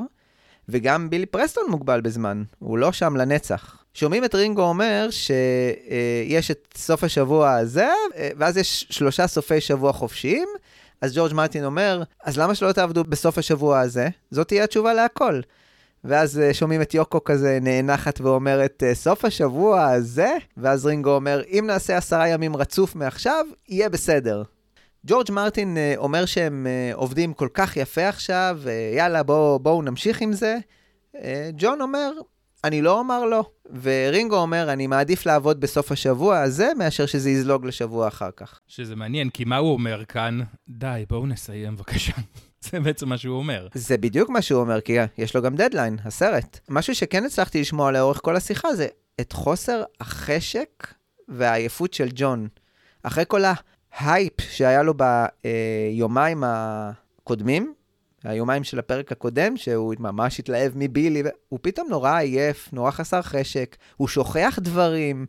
וגם 0.70 1.10
בילי 1.10 1.26
פרסטון 1.26 1.64
מוגבל 1.70 2.02
בזמן, 2.02 2.44
הוא 2.60 2.78
לא 2.78 2.92
שם 2.92 3.16
לנצח. 3.16 3.81
שומעים 3.94 4.26
את 4.26 4.36
רינגו 4.36 4.62
אומר 4.62 5.08
שיש 5.12 6.52
את 6.52 6.74
סוף 6.78 7.04
השבוע 7.04 7.52
הזה, 7.56 7.90
ואז 8.38 8.58
יש 8.58 8.88
שלושה 8.90 9.28
סופי 9.28 9.62
שבוע 9.62 9.94
חופשיים, 9.94 10.48
אז 11.02 11.16
ג'ורג' 11.16 11.34
מרטין 11.34 11.66
אומר, 11.66 12.04
אז 12.24 12.38
למה 12.38 12.56
שלא 12.56 12.72
תעבדו 12.72 13.04
בסוף 13.04 13.38
השבוע 13.38 13.80
הזה? 13.80 14.10
זאת 14.32 14.48
תהיה 14.48 14.64
התשובה 14.64 14.94
להכל. 14.94 15.42
ואז 16.04 16.40
אה, 16.40 16.54
שומעים 16.54 16.82
את 16.82 16.94
יוקו 16.94 17.24
כזה 17.24 17.60
נאנחת 17.62 18.22
ואומרת, 18.22 18.84
אה, 18.84 18.96
סוף 18.96 19.26
השבוע 19.26 19.86
הזה? 19.86 20.34
ואז 20.58 20.86
רינגו 20.86 21.16
אומר, 21.16 21.42
אם 21.48 21.64
נעשה 21.68 21.98
עשרה 21.98 22.28
ימים 22.28 22.56
רצוף 22.56 22.96
מעכשיו, 22.96 23.46
יהיה 23.70 23.90
בסדר. 23.90 24.44
ג'ורג' 25.06 25.32
מרטין 25.32 25.78
אה, 25.78 25.94
אומר 25.98 26.26
שהם 26.26 26.68
עובדים 26.94 27.34
כל 27.34 27.48
כך 27.54 27.78
יפה 27.78 28.08
עכשיו, 28.08 28.60
יאללה, 28.96 29.24
בואו 29.24 29.60
בוא 29.60 29.84
נמשיך 29.84 30.22
עם 30.22 30.34
זה. 30.34 30.58
ג'ון 31.58 31.82
אומר, 31.82 32.12
אני 32.64 32.82
לא 32.82 33.00
אומר 33.00 33.26
לא. 33.26 33.44
ורינגו 33.82 34.36
אומר, 34.36 34.74
אני 34.74 34.88
מעדיף 34.88 35.26
לעבוד 35.26 35.60
בסוף 35.60 35.92
השבוע 35.92 36.40
הזה, 36.40 36.72
מאשר 36.78 37.06
שזה 37.06 37.30
יזלוג 37.30 37.66
לשבוע 37.66 38.08
אחר 38.08 38.30
כך. 38.36 38.60
שזה 38.68 38.96
מעניין, 38.96 39.30
כי 39.30 39.46
מה 39.46 39.58
הוא 39.58 39.74
אומר 39.74 40.06
כאן? 40.06 40.40
די, 40.70 41.06
בואו 41.10 41.28
נסיים 41.28 41.76
בבקשה. 41.76 42.14
זה 42.70 42.80
בעצם 42.80 43.10
מה 43.10 43.18
שהוא 43.18 43.38
אומר. 43.38 43.68
זה 43.74 43.98
בדיוק 43.98 44.30
מה 44.30 44.42
שהוא 44.42 44.62
אומר, 44.62 44.82
כי 44.82 44.98
יש 45.18 45.36
לו 45.36 45.42
גם 45.42 45.56
דדליין, 45.56 45.98
הסרט. 46.06 46.60
משהו 46.70 46.96
שכן 46.96 47.26
הצלחתי 47.26 47.62
לשמוע 47.62 47.92
לאורך 47.92 48.20
כל 48.24 48.36
השיחה 48.36 48.76
זה 48.76 48.88
את 49.22 49.34
חוסר 49.34 49.84
החשק 50.00 50.88
והעייפות 51.28 51.94
של 51.94 52.10
ג'ון. 52.16 52.48
אחרי 53.04 53.24
כל 53.28 53.42
ההייפ 53.94 54.42
שהיה 54.42 54.84
לו 54.84 54.94
ביומיים 54.94 56.44
הקודמים, 56.46 57.74
היומיים 58.24 58.64
של 58.64 58.80
הפרק 58.80 59.12
הקודם, 59.12 59.58
שהוא 59.58 59.94
ממש 60.00 60.40
התלהב 60.40 60.72
מבילי, 60.76 61.24
הוא 61.50 61.60
פתאום 61.62 61.88
נורא 61.90 62.18
עייף, 62.18 62.74
נורא 62.74 62.92
חסר 62.92 63.22
חשק, 63.22 63.78
הוא 63.98 64.08
שוכח 64.08 64.60
דברים. 64.62 65.26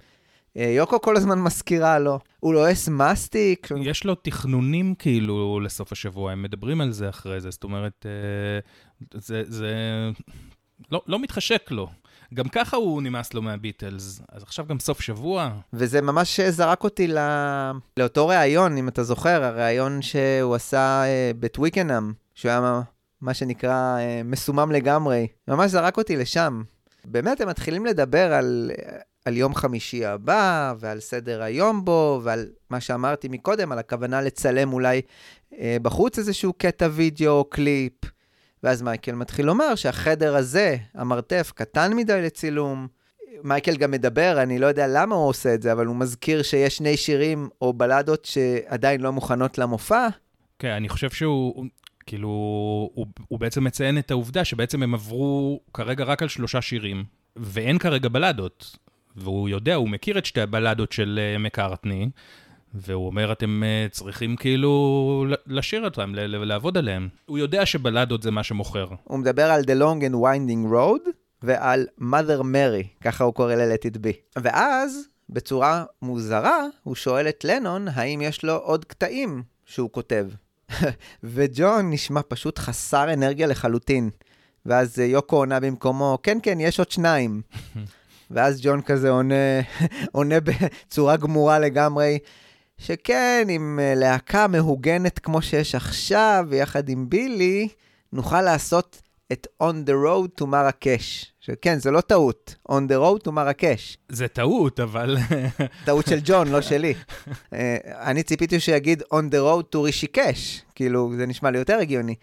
אה, 0.56 0.64
יוקו 0.76 1.00
כל 1.00 1.16
הזמן 1.16 1.38
מזכירה 1.38 1.98
לו, 1.98 2.18
הוא 2.40 2.54
לועס 2.54 2.88
מסטיק. 2.88 3.68
יש 3.80 4.04
לו 4.04 4.14
תכנונים 4.14 4.94
כאילו 4.94 5.60
לסוף 5.60 5.92
השבוע, 5.92 6.32
הם 6.32 6.42
מדברים 6.42 6.80
על 6.80 6.92
זה 6.92 7.08
אחרי 7.08 7.40
זה, 7.40 7.50
זאת 7.50 7.64
אומרת, 7.64 8.06
אה, 8.06 9.20
זה, 9.20 9.42
זה 9.46 9.74
לא, 10.92 11.02
לא 11.06 11.18
מתחשק 11.18 11.70
לו. 11.70 11.88
גם 12.34 12.48
ככה 12.48 12.76
הוא 12.76 13.02
נמאס 13.02 13.34
לו 13.34 13.42
מהביטלס, 13.42 14.22
אז 14.32 14.42
עכשיו 14.42 14.66
גם 14.66 14.78
סוף 14.78 15.00
שבוע. 15.00 15.50
וזה 15.72 16.00
ממש 16.00 16.40
זרק 16.40 16.84
אותי 16.84 17.06
לא... 17.06 17.20
לאותו 17.96 18.28
ראיון, 18.28 18.76
אם 18.76 18.88
אתה 18.88 19.02
זוכר, 19.02 19.44
הראיון 19.44 20.02
שהוא 20.02 20.54
עשה 20.54 21.04
אה, 21.04 21.30
בטוויקנאם, 21.40 22.12
שהוא 22.34 22.50
היה 22.50 22.82
מה 23.20 23.34
שנקרא 23.34 23.98
מסומם 24.24 24.72
לגמרי. 24.72 25.26
ממש 25.48 25.70
זרק 25.70 25.98
אותי 25.98 26.16
לשם. 26.16 26.62
באמת, 27.04 27.40
הם 27.40 27.48
מתחילים 27.48 27.86
לדבר 27.86 28.32
על 28.32 28.70
על 29.24 29.36
יום 29.36 29.54
חמישי 29.54 30.04
הבא, 30.04 30.74
ועל 30.78 31.00
סדר 31.00 31.42
היום 31.42 31.84
בו, 31.84 32.20
ועל 32.22 32.46
מה 32.70 32.80
שאמרתי 32.80 33.28
מקודם, 33.28 33.72
על 33.72 33.78
הכוונה 33.78 34.20
לצלם 34.20 34.72
אולי 34.72 35.00
אה, 35.58 35.76
בחוץ 35.82 36.18
איזשהו 36.18 36.52
קטע 36.52 36.88
וידאו 36.92 37.32
או 37.32 37.44
קליפ. 37.44 37.92
ואז 38.62 38.82
מייקל 38.82 39.12
מתחיל 39.12 39.46
לומר 39.46 39.74
שהחדר 39.74 40.36
הזה, 40.36 40.76
המרתף, 40.94 41.52
קטן 41.54 41.96
מדי 41.96 42.22
לצילום. 42.22 42.88
מייקל 43.44 43.76
גם 43.76 43.90
מדבר, 43.90 44.42
אני 44.42 44.58
לא 44.58 44.66
יודע 44.66 44.86
למה 44.88 45.14
הוא 45.14 45.28
עושה 45.28 45.54
את 45.54 45.62
זה, 45.62 45.72
אבל 45.72 45.86
הוא 45.86 45.96
מזכיר 45.96 46.42
שיש 46.42 46.76
שני 46.76 46.96
שירים 46.96 47.48
או 47.60 47.72
בלדות 47.72 48.24
שעדיין 48.24 49.00
לא 49.00 49.12
מוכנות 49.12 49.58
למופע. 49.58 50.08
כן, 50.58 50.70
אני 50.70 50.88
חושב 50.88 51.10
שהוא, 51.10 51.64
כאילו, 52.06 52.28
הוא, 52.94 53.06
הוא 53.28 53.38
בעצם 53.38 53.64
מציין 53.64 53.98
את 53.98 54.10
העובדה 54.10 54.44
שבעצם 54.44 54.82
הם 54.82 54.94
עברו 54.94 55.60
כרגע 55.74 56.04
רק 56.04 56.22
על 56.22 56.28
שלושה 56.28 56.62
שירים, 56.62 57.04
ואין 57.36 57.78
כרגע 57.78 58.08
בלדות. 58.08 58.76
והוא 59.16 59.48
יודע, 59.48 59.74
הוא 59.74 59.88
מכיר 59.88 60.18
את 60.18 60.26
שתי 60.26 60.40
הבלדות 60.40 60.92
של 60.92 61.20
uh, 61.36 61.38
מקארטני, 61.38 62.08
והוא 62.74 63.06
אומר, 63.06 63.32
אתם 63.32 63.62
uh, 63.62 63.92
צריכים 63.92 64.36
כאילו 64.36 65.26
לשיר 65.46 65.84
אותם, 65.84 66.12
לעבוד 66.14 66.78
עליהם. 66.78 67.08
הוא 67.26 67.38
יודע 67.38 67.66
שבלדות 67.66 68.22
זה 68.22 68.30
מה 68.30 68.42
שמוכר. 68.42 68.86
הוא 69.04 69.18
מדבר 69.18 69.50
על 69.50 69.62
The 69.62 69.82
Long 69.82 70.02
and 70.02 70.14
Winding 70.14 70.72
Road 70.72 71.10
ועל 71.42 71.86
Mother 72.00 72.42
Mary, 72.42 73.00
ככה 73.00 73.24
הוא 73.24 73.34
קורא 73.34 73.54
ל-Let 73.54 73.92
It 73.92 73.96
Be. 73.96 74.40
ואז, 74.42 75.08
בצורה 75.30 75.84
מוזרה, 76.02 76.58
הוא 76.82 76.94
שואל 76.94 77.28
את 77.28 77.44
לנון 77.44 77.88
האם 77.88 78.20
יש 78.22 78.44
לו 78.44 78.56
עוד 78.56 78.84
קטעים 78.84 79.42
שהוא 79.66 79.90
כותב. 79.92 80.26
וג'ון 81.22 81.90
נשמע 81.90 82.20
פשוט 82.28 82.58
חסר 82.58 83.12
אנרגיה 83.12 83.46
לחלוטין. 83.46 84.10
ואז 84.66 84.98
יוקו 84.98 85.36
עונה 85.36 85.60
במקומו, 85.60 86.18
כן, 86.22 86.38
כן, 86.42 86.60
יש 86.60 86.78
עוד 86.78 86.90
שניים. 86.90 87.42
ואז 88.30 88.60
ג'ון 88.62 88.82
כזה 88.82 89.10
עונה, 89.10 89.34
עונה 90.12 90.36
בצורה 90.40 91.16
גמורה 91.16 91.58
לגמרי, 91.58 92.18
שכן, 92.78 93.46
עם 93.50 93.78
אה, 93.82 93.94
להקה 93.94 94.46
מהוגנת 94.46 95.18
כמו 95.18 95.42
שיש 95.42 95.74
עכשיו, 95.74 96.44
ויחד 96.48 96.88
עם 96.88 97.08
בילי, 97.08 97.68
נוכל 98.12 98.42
לעשות 98.42 99.02
את 99.32 99.46
On 99.62 99.88
the 99.88 99.92
Road 100.06 100.42
to 100.42 100.44
Marrakesh. 100.44 101.26
שכן, 101.40 101.78
זה 101.78 101.90
לא 101.90 102.00
טעות, 102.00 102.54
On 102.68 102.72
the 102.88 102.94
Road 103.02 103.28
to 103.28 103.30
Marrakesh. 103.30 103.96
זה 104.08 104.28
טעות, 104.28 104.80
אבל... 104.80 105.16
טעות 105.84 106.06
של 106.06 106.18
ג'ון, 106.24 106.48
לא 106.48 106.60
שלי. 106.60 106.94
אה, 107.52 107.76
אני 107.84 108.22
ציפיתי 108.22 108.60
שיגיד 108.60 109.02
On 109.02 109.32
the 109.32 109.34
Road 109.34 109.76
to 109.76 109.78
רישיקש, 109.78 110.62
כאילו, 110.74 111.12
זה 111.16 111.26
נשמע 111.26 111.50
לי 111.50 111.58
יותר 111.58 111.78
הגיוני. 111.78 112.14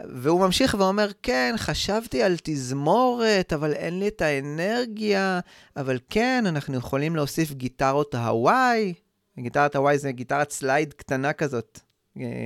והוא 0.00 0.40
ממשיך 0.40 0.76
ואומר, 0.78 1.08
כן, 1.22 1.54
חשבתי 1.56 2.22
על 2.22 2.36
תזמורת, 2.42 3.52
אבל 3.52 3.72
אין 3.72 3.98
לי 3.98 4.08
את 4.08 4.22
האנרגיה, 4.22 5.40
אבל 5.76 5.98
כן, 6.10 6.44
אנחנו 6.46 6.76
יכולים 6.76 7.16
להוסיף 7.16 7.52
גיטרות 7.52 8.14
הוואי. 8.14 8.94
גיטרת 9.38 9.76
הוואי 9.76 9.98
זה 9.98 10.12
גיטרת 10.12 10.50
slide 10.50 10.92
קטנה 10.92 11.32
כזאת, 11.32 11.80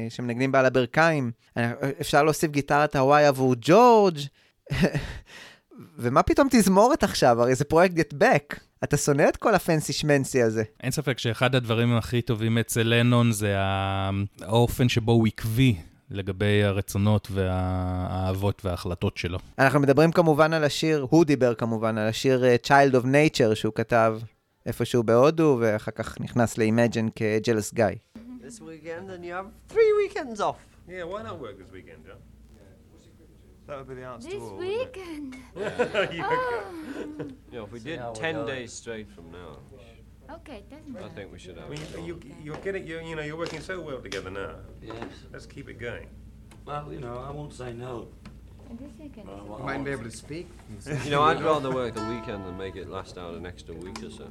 שמנגנים 0.08 0.52
בה 0.52 0.60
על 0.60 0.66
הברכיים. 0.66 1.30
אפשר 2.00 2.22
להוסיף 2.22 2.50
גיטרת 2.50 2.96
הוואי 2.96 3.26
עבור 3.26 3.54
ג'ורג'. 3.60 4.18
ומה 5.98 6.22
פתאום 6.22 6.48
תזמורת 6.50 7.04
עכשיו? 7.04 7.42
הרי 7.42 7.54
זה 7.54 7.64
פרויקט 7.64 7.94
Get 7.94 8.14
Back. 8.18 8.60
אתה 8.84 8.96
שונא 8.96 9.28
את 9.28 9.36
כל 9.36 9.54
ה 9.54 9.61
fancy 9.61 9.92
shmancy 9.92 10.42
הזה. 10.42 10.62
אין 10.82 10.90
ספק 10.90 11.18
שאחד 11.18 11.54
הדברים 11.54 11.96
הכי 11.96 12.22
טובים 12.22 12.58
אצל 12.58 12.82
לנון 12.82 13.32
זה 13.32 13.54
האופן 14.40 14.88
שבו 14.88 15.12
הוא 15.12 15.26
עקבי 15.26 15.76
לגבי 16.10 16.64
הרצונות 16.64 17.28
והאהבות 17.30 18.64
וההחלטות 18.64 19.16
שלו. 19.16 19.38
אנחנו 19.58 19.80
מדברים 19.80 20.12
כמובן 20.12 20.52
על 20.52 20.64
השיר, 20.64 21.06
הוא 21.10 21.24
דיבר 21.24 21.54
כמובן 21.54 21.98
על 21.98 22.08
השיר 22.08 22.44
uh, 22.44 22.66
Child 22.66 22.94
of 22.94 23.04
Nature 23.04 23.54
שהוא 23.54 23.72
כתב 23.74 24.18
איפשהו 24.66 25.02
בהודו, 25.02 25.56
ואחר 25.60 25.90
כך 25.90 26.20
נכנס 26.20 26.58
ל-Imagine 26.58 27.10
כ-Jealous 27.16 27.76
Guy. 27.76 27.96
This 28.48 28.62
weekend 28.62 29.10
and 29.10 29.22
you 29.22 29.34
have 29.34 29.50
three 29.68 29.92
weekends 29.92 30.40
off. 30.40 30.56
Yeah, 30.88 31.04
why 31.04 31.22
not 31.22 31.38
work 31.38 31.58
this 31.58 31.70
weekend, 31.70 32.06
John? 32.06 32.16
That 33.66 33.76
would 33.76 33.88
be 33.88 33.96
the 33.96 34.06
answer 34.06 34.30
This 34.30 34.42
weekend? 34.52 35.36
yeah, 35.54 36.24
oh. 36.24 37.28
if 37.52 37.70
we 37.70 37.78
did 37.78 38.00
10 38.14 38.46
days 38.46 38.72
straight 38.72 39.10
from 39.10 39.30
now, 39.30 39.58
Okay, 40.36 40.64
doesn't 40.70 40.96
I 40.96 41.14
think 41.14 41.30
we 41.30 41.38
should 41.38 41.58
have. 41.58 41.68
Well, 41.68 41.78
you, 41.78 42.18
you, 42.24 42.34
you're 42.42 42.56
getting, 42.56 42.86
you, 42.86 43.00
you 43.00 43.16
know, 43.16 43.22
you're 43.22 43.36
working 43.36 43.60
so 43.60 43.82
well 43.82 44.00
together 44.00 44.30
now. 44.30 44.54
Yes. 44.80 44.96
Let's 45.30 45.44
keep 45.44 45.68
it 45.68 45.78
going. 45.78 46.08
Well, 46.64 46.90
you 46.90 47.00
know, 47.00 47.18
I 47.18 47.30
won't 47.30 47.52
say 47.52 47.74
no. 47.74 48.08
You 48.70 49.58
might 49.62 49.84
be 49.84 49.90
able 49.90 50.04
to 50.04 50.10
speak. 50.10 50.48
you 51.04 51.10
know, 51.10 51.22
I'd 51.22 51.42
rather 51.42 51.70
work 51.70 51.94
the 51.94 52.04
weekend 52.06 52.46
than 52.46 52.56
make 52.56 52.76
it 52.76 52.88
last 52.88 53.18
out 53.18 53.34
an 53.34 53.44
extra 53.44 53.74
week 53.74 54.02
or 54.02 54.10
so. 54.10 54.30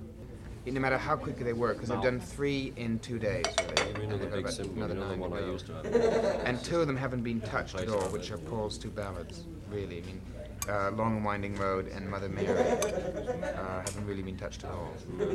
No 0.71 0.79
matter 0.79 0.97
how 0.97 1.15
quickly 1.15 1.43
they 1.43 1.53
work, 1.53 1.77
because. 1.77 1.91
I've 1.91 2.03
done 2.03 2.19
three 2.19 2.73
in 2.75 2.99
two 2.99 3.19
days, 3.19 3.45
really. 3.77 4.05
another 4.05 4.27
big 4.27 4.49
symbol, 4.49 4.83
another 4.83 4.95
nine 4.95 5.19
one 5.19 5.33
I 5.33 5.39
used 5.39 5.67
to 5.67 5.73
have. 5.73 5.85
and 6.45 6.63
two 6.63 6.81
of 6.81 6.87
them 6.87 6.97
haven't 6.97 7.23
been 7.23 7.41
touched 7.41 7.75
at 7.75 7.89
all, 7.89 8.07
which 8.09 8.31
are 8.31 8.37
Paul's 8.37 8.77
two 8.77 8.89
ballads, 8.89 9.45
really. 9.69 9.99
I 9.99 10.05
mean, 10.05 10.21
uh, 10.69 10.91
Long 10.91 11.17
and 11.17 11.25
Winding 11.25 11.55
Road 11.55 11.87
and 11.87 12.09
Mother 12.09 12.29
Mary 12.29 12.47
uh, 12.47 13.79
haven't 13.79 14.05
really 14.05 14.21
been 14.21 14.37
touched 14.37 14.63
at 14.63 14.71
all. 14.71 14.93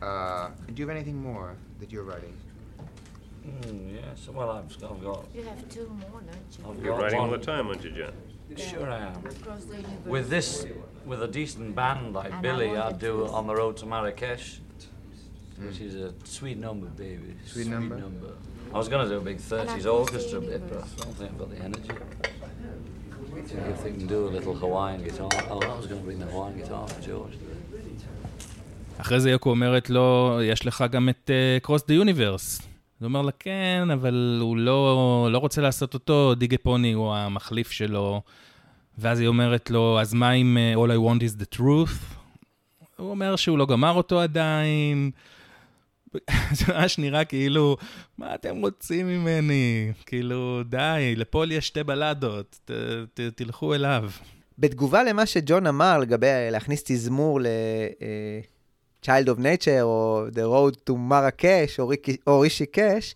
Uh, 0.00 0.50
do 0.68 0.74
you 0.80 0.86
have 0.86 0.96
anything 0.96 1.20
more 1.20 1.56
that 1.80 1.90
you're 1.90 2.04
writing? 2.04 2.32
Mm, 3.44 3.96
yes, 3.96 4.28
well, 4.28 4.48
I've, 4.50 4.84
I've 4.84 5.02
got. 5.02 5.26
You 5.34 5.42
have 5.42 5.68
two 5.68 5.88
more, 6.08 6.20
don't 6.20 6.76
you? 6.78 6.84
You're 6.84 6.96
writing 6.96 7.18
all 7.18 7.28
the 7.28 7.36
time, 7.36 7.66
aren't 7.66 7.82
you, 7.82 7.90
John? 7.90 8.12
Sure 8.56 8.90
I 8.90 8.98
am. 9.06 9.22
With 10.04 10.28
this, 10.30 10.66
with 11.04 11.22
a 11.22 11.28
decent 11.28 11.74
band 11.74 12.14
like 12.14 12.32
and 12.32 12.42
Billy, 12.42 12.76
I'd 12.76 12.98
do 12.98 13.26
On 13.26 13.46
the 13.46 13.54
Road 13.54 13.76
to 13.78 13.86
Marrakesh, 13.86 14.60
mm. 15.60 15.66
which 15.66 15.80
is 15.80 15.94
a 15.94 16.12
sweet 16.24 16.58
number, 16.58 16.86
baby. 16.86 17.34
Sweet, 17.44 17.64
sweet 17.64 17.68
number. 17.68 17.96
number. 17.96 18.32
I 18.72 18.78
was 18.78 18.88
going 18.88 19.02
to 19.06 19.14
do 19.14 19.18
a 19.18 19.20
big 19.20 19.38
30s 19.38 19.86
orchestra 19.90 20.40
bit, 20.40 20.68
but 20.68 20.78
I 20.78 21.04
don't 21.04 21.14
think 21.16 21.30
I've 21.32 21.38
got 21.38 21.50
the 21.50 21.62
energy. 21.62 21.90
See 23.46 23.54
if 23.54 23.82
they 23.82 23.92
can 23.92 24.06
do 24.06 24.26
a 24.28 24.30
little 24.36 24.54
Hawaiian 24.54 25.02
guitar. 25.02 25.30
Oh, 25.50 25.60
I 25.60 25.76
was 25.76 25.86
going 25.86 26.00
to 26.00 26.06
bring 26.06 26.18
the 26.18 26.26
Hawaiian 26.26 26.58
guitar 26.58 26.86
for 26.88 27.00
George. 27.00 27.36
אחרי 29.00 29.20
זה 29.20 29.30
יוקו 29.30 29.50
אומרת 29.50 29.90
לו, 29.90 30.38
יש 30.42 30.66
לך 30.66 30.84
גם 30.90 31.08
את 31.08 31.30
קרוס 31.62 31.86
דה 31.86 31.94
יוניברס. 31.94 32.67
הוא 33.00 33.06
אומר 33.06 33.22
לה, 33.22 33.32
כן, 33.32 33.88
אבל 33.92 34.38
הוא 34.40 34.56
לא, 34.56 35.28
לא 35.32 35.38
רוצה 35.38 35.60
לעשות 35.60 35.94
אותו, 35.94 36.34
דיגה 36.34 36.56
פוני 36.58 36.92
הוא 36.92 37.14
המחליף 37.14 37.70
שלו. 37.70 38.22
ואז 38.98 39.20
היא 39.20 39.28
אומרת 39.28 39.70
לו, 39.70 40.00
אז 40.00 40.14
מה 40.14 40.32
אם 40.32 40.56
uh, 40.74 40.78
All 40.78 40.90
I 40.90 40.96
want 40.96 41.22
is 41.22 41.42
the 41.42 41.58
truth? 41.58 42.18
הוא 42.96 43.10
אומר 43.10 43.36
שהוא 43.36 43.58
לא 43.58 43.66
גמר 43.66 43.92
אותו 43.92 44.20
עדיין. 44.20 45.10
זה 46.56 46.64
ממש 46.68 46.98
נראה 46.98 47.24
כאילו, 47.24 47.76
מה 48.18 48.34
אתם 48.34 48.56
רוצים 48.56 49.06
ממני? 49.06 49.92
כאילו, 50.06 50.62
די, 50.64 51.14
לפול 51.16 51.52
יש 51.52 51.66
שתי 51.66 51.84
בלדות, 51.84 52.58
ת, 52.64 52.70
ת, 53.14 53.20
תלכו 53.20 53.74
אליו. 53.74 54.10
בתגובה 54.58 55.04
למה 55.04 55.26
שג'ון 55.26 55.66
אמר 55.66 55.98
לגבי 55.98 56.26
להכניס 56.50 56.82
תזמור 56.84 57.40
ל... 57.40 57.46
Child 59.08 59.28
of 59.28 59.40
Nature, 59.40 59.82
או 59.82 60.26
The 60.32 60.36
Road 60.36 60.76
to 60.90 60.92
Marrakesh, 60.92 61.78
או, 61.78 61.88
ריק, 61.88 62.06
או 62.26 62.40
רישי 62.40 62.66
קאש, 62.66 63.14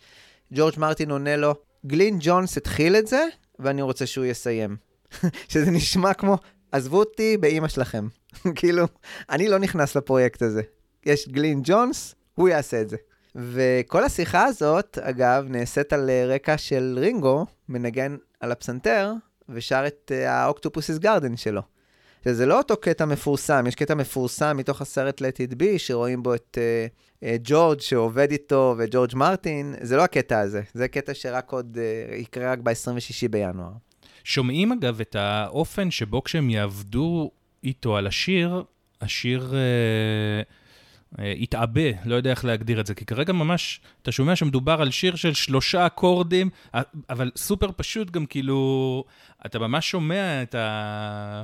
ג'ורג' 0.52 0.74
מרטין 0.78 1.10
עונה 1.10 1.36
לו, 1.36 1.54
גלין 1.86 2.18
ג'ונס 2.20 2.56
התחיל 2.56 2.96
את 2.96 3.06
זה, 3.06 3.26
ואני 3.58 3.82
רוצה 3.82 4.06
שהוא 4.06 4.24
יסיים. 4.24 4.76
שזה 5.48 5.70
נשמע 5.70 6.14
כמו, 6.14 6.36
עזבו 6.72 6.98
אותי 6.98 7.36
באימא 7.36 7.68
שלכם. 7.68 8.08
כאילו, 8.56 8.86
אני 9.30 9.48
לא 9.48 9.58
נכנס 9.58 9.96
לפרויקט 9.96 10.42
הזה. 10.42 10.62
יש 11.06 11.28
גלין 11.28 11.60
ג'ונס, 11.64 12.14
הוא 12.34 12.48
יעשה 12.48 12.80
את 12.80 12.88
זה. 12.88 12.96
וכל 13.34 14.04
השיחה 14.04 14.44
הזאת, 14.44 14.98
אגב, 14.98 15.44
נעשית 15.48 15.92
על 15.92 16.10
רקע 16.28 16.58
של 16.58 16.98
רינגו, 17.00 17.46
מנגן 17.68 18.16
על 18.40 18.52
הפסנתר, 18.52 19.12
ושר 19.48 19.84
את 19.86 20.12
האוקטופוסיס 20.26 20.98
גרדן 20.98 21.36
שלו. 21.36 21.62
שזה 22.24 22.46
לא 22.46 22.58
אותו 22.58 22.76
קטע 22.76 23.04
מפורסם, 23.04 23.64
יש 23.68 23.74
קטע 23.74 23.94
מפורסם 23.94 24.56
מתוך 24.56 24.80
הסרט 24.80 25.22
Let 25.22 25.50
It 25.50 25.54
Be, 25.54 25.78
שרואים 25.78 26.22
בו 26.22 26.34
את 26.34 26.58
uh, 26.60 27.24
uh, 27.24 27.26
ג'ורג' 27.44 27.80
שעובד 27.80 28.30
איתו 28.30 28.74
וג'ורג' 28.78 29.14
מרטין, 29.14 29.74
זה 29.80 29.96
לא 29.96 30.04
הקטע 30.04 30.38
הזה, 30.38 30.62
זה 30.74 30.88
קטע 30.88 31.14
שרק 31.14 31.52
עוד 31.52 31.76
uh, 31.76 32.14
יקרה 32.14 32.52
רק 32.52 32.58
ב-26 32.58 33.28
בינואר. 33.30 33.72
שומעים 34.24 34.72
אגב 34.72 35.00
את 35.00 35.16
האופן 35.16 35.90
שבו 35.90 36.24
כשהם 36.24 36.50
יעבדו 36.50 37.30
איתו 37.64 37.96
על 37.96 38.06
השיר, 38.06 38.64
השיר... 39.00 39.52
Uh... 39.52 40.52
התעבה, 41.18 41.90
לא 42.04 42.14
יודע 42.14 42.30
איך 42.30 42.44
להגדיר 42.44 42.80
את 42.80 42.86
זה, 42.86 42.94
כי 42.94 43.04
כרגע 43.04 43.32
ממש, 43.32 43.80
אתה 44.02 44.12
שומע 44.12 44.36
שמדובר 44.36 44.82
על 44.82 44.90
שיר 44.90 45.16
של 45.16 45.34
שלושה 45.34 45.86
אקורדים, 45.86 46.50
אבל 47.10 47.30
סופר 47.36 47.70
פשוט 47.76 48.10
גם 48.10 48.26
כאילו, 48.26 49.04
אתה 49.46 49.58
ממש 49.58 49.90
שומע 49.90 50.42
את 50.42 50.54
ה... 50.54 51.42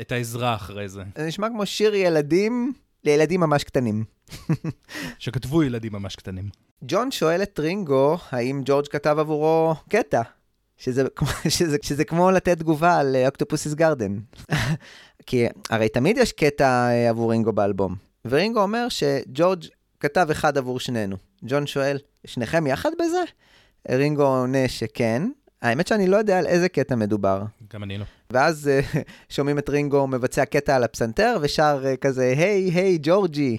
את 0.00 0.12
העזרה 0.12 0.54
אחרי 0.54 0.88
זה. 0.88 1.02
זה 1.16 1.26
נשמע 1.26 1.48
כמו 1.48 1.66
שיר 1.66 1.94
ילדים 1.94 2.72
לילדים 3.04 3.40
ממש 3.40 3.64
קטנים. 3.64 4.04
שכתבו 5.18 5.62
ילדים 5.62 5.92
ממש 5.92 6.16
קטנים. 6.16 6.48
ג'ון 6.82 7.10
שואל 7.10 7.42
את 7.42 7.58
רינגו, 7.58 8.16
האם 8.30 8.62
ג'ורג' 8.64 8.86
כתב 8.86 9.16
עבורו 9.18 9.74
קטע? 9.88 10.22
שזה, 10.76 11.02
שזה, 11.58 11.76
שזה 11.82 12.04
כמו 12.04 12.30
לתת 12.30 12.58
תגובה 12.58 12.98
על 12.98 13.16
אוקטופוסיס 13.26 13.74
גרדן. 13.74 14.18
כי 15.26 15.46
הרי 15.70 15.88
תמיד 15.88 16.16
יש 16.16 16.32
קטע 16.32 16.88
אה, 16.88 17.10
עבור 17.10 17.30
רינגו 17.30 17.52
באלבום. 17.52 17.94
ורינגו 18.24 18.60
אומר 18.60 18.86
שג'ורג' 18.88 19.64
כתב 20.00 20.28
אחד 20.30 20.58
עבור 20.58 20.80
שנינו. 20.80 21.16
ג'ון 21.42 21.66
שואל, 21.66 21.98
שניכם 22.26 22.66
יחד 22.66 22.90
בזה? 22.98 23.22
רינגו 23.90 24.22
עונה 24.22 24.68
שכן, 24.68 25.22
האמת 25.62 25.86
שאני 25.86 26.06
לא 26.06 26.16
יודע 26.16 26.38
על 26.38 26.46
איזה 26.46 26.68
קטע 26.68 26.96
מדובר. 26.96 27.42
גם 27.74 27.82
אני 27.82 27.98
לא. 27.98 28.04
ואז 28.30 28.70
uh, 28.70 28.98
שומעים 29.34 29.58
את 29.58 29.68
רינגו 29.68 30.06
מבצע 30.06 30.44
קטע 30.44 30.76
על 30.76 30.84
הפסנתר 30.84 31.38
ושר 31.40 31.84
uh, 31.84 31.96
כזה, 31.96 32.22
היי, 32.22 32.70
היי, 32.74 32.98
ג'ורג'י. 33.02 33.56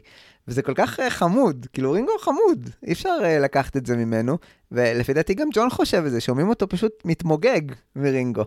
וזה 0.48 0.62
כל 0.62 0.74
כך 0.76 1.00
uh, 1.00 1.10
חמוד, 1.10 1.66
כאילו 1.74 1.92
רינגו 1.92 2.12
חמוד, 2.20 2.70
אי 2.88 2.92
אפשר 2.92 3.18
לקחת 3.42 3.78
את 3.78 3.86
זה 3.86 3.98
ממנו, 3.98 4.38
ולפי 4.72 5.14
דעתי 5.14 5.34
גם 5.34 5.48
ג'ון 5.54 5.70
חושב 5.70 6.04
את 6.06 6.12
זה, 6.12 6.22
שומעים 6.22 6.50
אותו 6.50 6.70
פשוט 6.70 7.02
מתמוגג 7.06 7.62
מרינגו. 7.96 8.44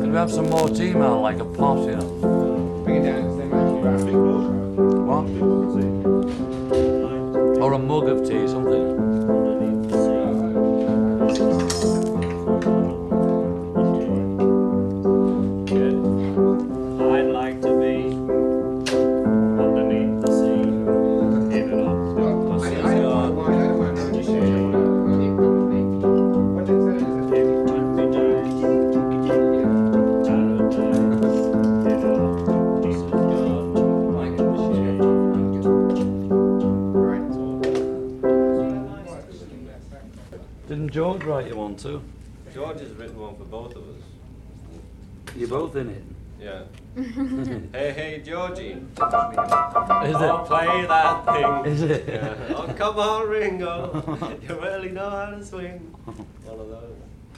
Can 0.00 0.12
we 0.12 0.18
have 0.22 0.32
some 0.38 0.48
more 0.54 0.68
tea, 0.76 0.92
Mal, 1.00 1.20
like 1.28 1.40
a 1.46 1.48
pot, 1.56 1.78
know? 1.86 2.82
Bring 2.84 2.96
it 2.96 3.04
down, 3.08 4.67
What? 4.78 5.26
Or 7.60 7.72
a 7.72 7.78
mug 7.78 8.08
of 8.08 8.28
tea, 8.28 8.46
something. 8.46 9.07
You're 45.48 45.60
both 45.60 45.76
in 45.76 45.88
it? 45.96 46.04
Yeah. 46.46 46.62
hey, 47.72 47.90
hey, 47.98 48.12
Georgie. 48.28 48.74
Is 50.10 50.18
it? 50.26 50.34
play 50.50 50.70
that 50.94 51.16
thing. 51.26 51.52
Is 51.72 51.82
it? 51.82 52.04
Yeah. 52.06 52.56
Oh, 52.56 52.66
come 52.80 52.98
on, 52.98 53.28
Ringo. 53.34 53.74
you 54.44 54.54
really 54.66 54.90
know 54.98 55.08
how 55.08 55.28
to 55.34 55.42
swing. 55.50 55.76
One 56.44 56.60
of 56.60 56.68
those. 56.68 56.96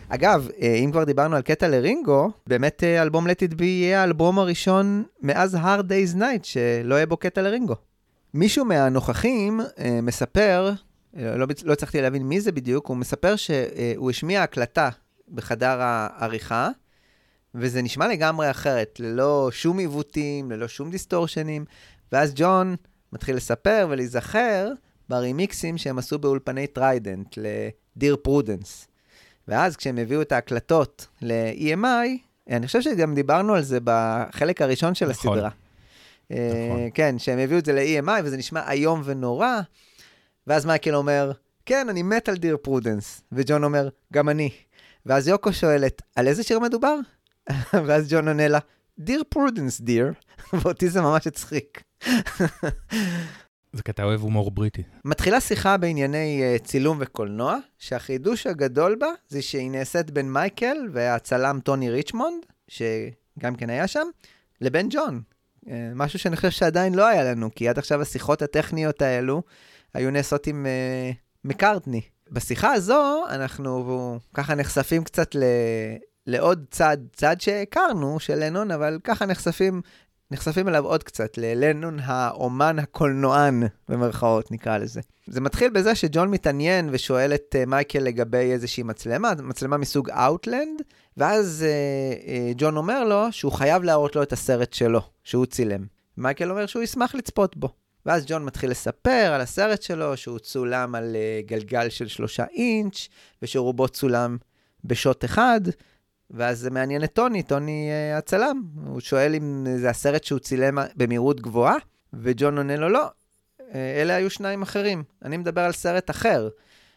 אגב, 0.09 0.49
אם 0.85 0.91
כבר 0.93 1.05
דיברנו 1.05 1.37
על 1.37 1.43
קטע 1.43 1.69
לרינגו, 1.69 2.31
באמת 2.47 2.85
אלבום 2.85 3.27
Let 3.27 3.51
It 3.51 3.55
Be 3.55 3.65
יהיה 3.65 4.01
האלבום 4.01 4.39
הראשון 4.39 5.05
מאז 5.23 5.55
Hard 5.55 5.83
Day's 5.83 6.17
Night 6.17 6.43
שלא 6.43 6.95
יהיה 6.95 7.07
בו 7.07 7.17
קטע 7.17 7.43
לרינגו. 7.43 7.75
מישהו 8.35 8.65
מהנוכחים 8.65 9.61
מספר 10.03 10.73
לא, 11.15 11.47
לא 11.65 11.73
הצלחתי 11.73 12.03
להבין 12.03 12.23
מי 12.23 12.41
זה 12.41 12.53
בדיוק, 12.53 12.87
הוא 12.87 12.97
מספר 12.97 13.37
שהוא 13.37 14.11
השמיע 14.11 14.43
הקלטה 14.43 14.89
בחדר 15.35 15.77
העריכה, 15.81 16.69
וזה 17.55 17.83
נשמע 17.83 18.09
לגמרי 18.09 18.51
אחרת, 18.51 19.01
ללא 19.01 19.49
שום 19.53 19.79
עיוותים, 19.79 20.51
ללא 20.51 20.69
שום 20.69 20.91
דיסטורשנים, 20.91 21.65
ואז 22.13 22.33
ג'ון 22.37 22.77
מתחיל 23.13 23.37
לספר 23.37 23.87
ולהיזכר 23.91 24.73
ברימיקסים 25.09 25.79
שהם 25.79 25.99
עשו 25.99 26.19
באולפני 26.19 26.67
טריידנט 26.67 27.39
ל 27.97 28.01
Dear 28.01 28.17
Prudence. 28.23 28.87
ואז 29.49 29.77
כשהם 29.77 29.99
הביאו 29.99 30.23
את 30.23 30.33
ההקלטות 30.33 31.07
ל-EMI, 31.23 32.09
אני 32.51 32.67
חושב 32.67 32.81
שגם 32.81 33.15
דיברנו 33.15 33.55
על 33.55 33.63
זה 33.63 33.79
בחלק 33.85 34.63
הראשון 34.63 34.95
של 34.95 35.09
נכון. 35.09 35.33
הסדרה. 35.33 35.51
נכון. 36.31 36.89
כן, 36.95 37.19
שהם 37.19 37.39
הביאו 37.39 37.59
את 37.59 37.65
זה 37.65 37.73
ל-EMI 37.73 38.21
וזה 38.25 38.37
נשמע 38.37 38.71
איום 38.71 39.03
ונורא. 39.05 39.61
ואז 40.47 40.67
מייקל 40.67 40.95
אומר, 40.95 41.33
כן, 41.67 41.89
אני 41.89 42.03
מת 42.03 42.29
על 42.29 42.37
Dear 42.37 42.57
Prudence. 42.63 43.23
וג'ון 43.33 43.65
אומר, 43.65 43.89
גם 44.13 44.29
אני. 44.29 44.51
ואז 45.07 45.29
יוקו 45.29 45.53
שואלת, 45.53 46.03
על 46.17 46.29
איזה 46.29 46.43
שיר 46.43 46.59
מדובר? 46.59 46.97
ואז 47.87 48.07
ג'ון 48.13 48.29
עונה 48.29 48.49
לה, 48.49 48.59
Dear 48.99 49.23
Prudence, 49.29 49.81
dear. 49.81 50.13
ואותי 50.53 50.91
זה 50.91 51.01
ממש 51.01 51.27
הצחיק. 51.27 51.83
זה 53.73 53.83
קטע 53.83 54.05
אוהב 54.05 54.21
הומור 54.21 54.51
בריטי. 54.51 54.83
מתחילה 55.05 55.41
שיחה 55.41 55.77
בענייני 55.77 56.43
אה, 56.57 56.65
צילום 56.65 56.97
וקולנוע, 57.01 57.59
שהחידוש 57.79 58.47
הגדול 58.47 58.97
בה 59.01 59.07
זה 59.29 59.43
שהיא 59.43 59.71
נעשית 59.71 60.11
בין 60.11 60.33
מייקל 60.33 60.77
והצלם 60.93 61.61
טוני 61.65 61.91
ריצ'מונד, 61.91 62.47
שגם 62.69 63.57
כן 63.57 63.71
היה 63.71 63.87
שם, 63.87 64.07
לבין 64.61 64.89
ג'ון. 64.91 65.23
אה, 65.69 65.91
משהו 65.95 66.19
שאני 66.19 66.37
חושב 66.37 66.51
שעדיין 66.51 66.95
לא 66.95 67.07
היה 67.07 67.25
לנו, 67.25 67.51
כי 67.55 67.69
עד 67.69 67.79
עכשיו 67.79 68.03
השיחות 68.03 68.43
הטכניות 68.43 69.03
האלו 69.03 69.43
היו 69.95 70.11
נעשות 70.11 70.47
עם 70.47 70.67
uh, 70.67 71.17
מקארטני. 71.45 72.01
בשיחה 72.31 72.73
הזו 72.73 73.25
אנחנו 73.31 74.19
ככה 74.35 74.55
נחשפים 74.55 75.05
קצת 75.05 75.35
ל... 75.35 75.43
לעוד 76.31 76.65
צד, 76.71 76.97
צד 77.13 77.41
שהכרנו 77.41 78.21
של 78.21 78.35
לנון, 78.35 78.71
אבל 78.71 78.99
ככה 79.05 79.27
נחשפים, 79.27 79.81
נחשפים 80.31 80.69
אליו 80.69 80.87
עוד 80.87 81.03
קצת, 81.03 81.39
ללנון 81.39 81.99
האומן 82.03 82.79
הקולנוען, 82.79 83.63
במרכאות 83.89 84.53
נקרא 84.53 84.79
לזה. 84.79 85.01
זה 85.27 85.41
מתחיל 85.41 85.71
בזה 85.71 85.95
שג'ון 85.95 86.31
מתעניין 86.31 86.89
ושואל 86.93 87.35
את 87.35 87.55
uh, 87.63 87.67
מייקל 87.67 87.99
לגבי 87.99 88.53
איזושהי 88.53 88.83
מצלמה, 88.83 89.33
מצלמה 89.43 89.77
מסוג 89.77 90.11
Outland, 90.11 90.83
ואז 91.17 91.67
uh, 91.67 92.25
uh, 92.25 92.55
ג'ון 92.57 92.77
אומר 92.77 93.05
לו 93.05 93.27
שהוא 93.31 93.53
חייב 93.53 93.83
להראות 93.83 94.17
לו 94.17 94.23
את 94.23 94.33
הסרט 94.33 94.73
שלו, 94.73 95.01
שהוא 95.25 95.47
צילם. 95.47 95.85
מייקל 96.17 96.51
אומר 96.51 96.67
שהוא 96.67 96.83
ישמח 96.83 97.15
לצפות 97.15 97.57
בו. 97.57 97.69
ואז 98.07 98.25
ג'ון 98.27 98.45
מתחיל 98.45 98.71
לספר 98.71 99.33
על 99.35 99.41
הסרט 99.41 99.83
שלו, 99.83 100.17
שהוא 100.17 100.39
צולם 100.39 100.95
על 100.95 101.17
uh, 101.17 101.49
גלגל 101.49 101.89
של 101.89 102.09
שלושה 102.09 102.45
אינץ', 102.53 103.09
ושרובו 103.43 103.89
צולם 103.89 104.37
בשוט 104.85 105.25
אחד, 105.25 105.61
ואז 106.31 106.59
זה 106.59 106.71
מעניין 106.71 107.05
את 107.05 107.13
טוני, 107.13 107.43
טוני 107.43 107.91
uh, 107.91 108.19
הצלם. 108.19 108.63
הוא 108.87 109.01
שואל 109.01 109.35
אם 109.35 109.67
זה 109.77 109.91
הסרט 109.91 110.25
שהוא 110.25 110.39
צילם 110.39 110.79
במהירות 110.97 111.41
גבוהה, 111.41 111.77
וג'ון 112.13 112.57
עונה 112.57 112.77
לו 112.77 112.89
לא, 112.89 113.07
אלה 113.75 114.15
היו 114.15 114.31
שניים 114.31 114.63
אחרים. 114.63 115.03
אני 115.25 115.37
מדבר 115.37 115.61
על 115.61 115.73
סרט 115.73 116.11
אחר, 116.11 116.49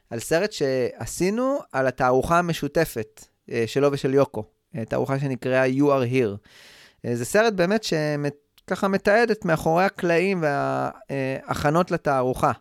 על 0.10 0.20
סרט 0.20 0.52
שעשינו 0.52 1.60
על 1.72 1.88
התערוכה 1.88 2.40
המשותפת 2.40 3.26
uh, 3.26 3.54
שלו 3.66 3.92
ושל 3.92 4.14
יוקו, 4.14 4.44
תערוכה 4.90 5.20
שנקראה 5.20 5.66
You 5.66 5.84
are 5.84 6.12
Here. 6.14 6.48
Uh, 7.06 7.10
זה 7.14 7.26
סרט 7.26 7.54
באמת 7.54 7.84
שמת... 7.84 8.36
ככה 8.68 8.88
מתעדת 8.88 9.46
מאחורי 9.46 9.84
הקלעים 9.84 10.44
וההכנות 10.44 11.92
לתערוכה. 11.92 12.52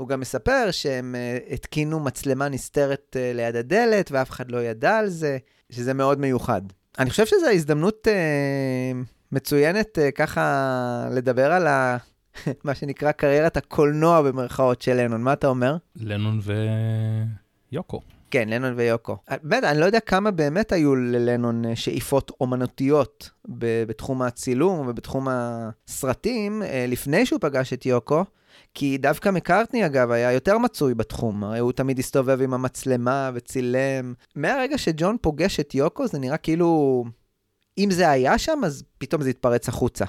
הוא 0.00 0.08
גם 0.08 0.20
מספר 0.20 0.70
שהם 0.70 1.14
אה, 1.14 1.38
התקינו 1.50 2.00
מצלמה 2.00 2.48
נסתרת 2.48 3.16
אה, 3.20 3.32
ליד 3.34 3.56
הדלת, 3.56 4.10
ואף 4.12 4.30
אחד 4.30 4.50
לא 4.50 4.62
ידע 4.62 4.96
על 4.96 5.08
זה, 5.08 5.38
שזה 5.70 5.94
מאוד 5.94 6.20
מיוחד. 6.20 6.62
אני 6.98 7.10
חושב 7.10 7.26
שזו 7.26 7.46
הזדמנות 7.52 8.08
אה, 8.08 8.92
מצוינת 9.32 9.98
אה, 9.98 10.10
ככה 10.10 11.08
לדבר 11.10 11.52
על 11.52 11.66
ה... 11.66 11.96
מה 12.64 12.74
שנקרא 12.74 13.12
קריירת 13.12 13.56
הקולנוע 13.56 14.22
במרכאות 14.22 14.82
של 14.82 14.94
לנון. 14.94 15.22
מה 15.22 15.32
אתה 15.32 15.46
אומר? 15.46 15.76
לנון 15.96 16.40
ויוקו. 17.72 18.00
כן, 18.30 18.48
לנון 18.48 18.72
ויוקו. 18.76 19.16
באמת, 19.42 19.64
אני 19.64 19.80
לא 19.80 19.84
יודע 19.84 20.00
כמה 20.00 20.30
באמת 20.30 20.72
היו 20.72 20.96
ללנון 20.96 21.64
אה, 21.64 21.76
שאיפות 21.76 22.32
אומנותיות 22.40 23.30
בתחום 23.48 24.22
הצילום 24.22 24.88
ובתחום 24.88 25.28
הסרטים 25.30 26.62
אה, 26.62 26.86
לפני 26.88 27.26
שהוא 27.26 27.40
פגש 27.40 27.72
את 27.72 27.86
יוקו, 27.86 28.24
כי 28.74 28.98
דווקא 28.98 29.28
מקארטני, 29.28 29.86
אגב, 29.86 30.10
היה 30.10 30.32
יותר 30.32 30.58
מצוי 30.58 30.94
בתחום. 30.94 31.44
הרי 31.44 31.58
הוא 31.58 31.72
תמיד 31.72 31.98
הסתובב 31.98 32.42
עם 32.42 32.54
המצלמה 32.54 33.30
וצילם. 33.34 34.14
מהרגע 34.34 34.78
שג'ון 34.78 35.16
פוגש 35.20 35.60
את 35.60 35.74
יוקו, 35.74 36.06
זה 36.06 36.18
נראה 36.18 36.36
כאילו... 36.36 37.04
אם 37.78 37.90
זה 37.90 38.10
היה 38.10 38.38
שם, 38.38 38.60
אז 38.64 38.84
פתאום 38.98 39.22
זה 39.22 39.30
התפרץ 39.30 39.68
החוצה. 39.68 40.04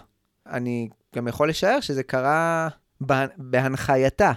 אני 0.47 0.89
גם 1.15 1.27
יכול 1.27 1.49
לשער 1.49 1.79
שזה 1.79 2.03
קרה 2.03 2.67
בהנחייתה. 3.37 4.31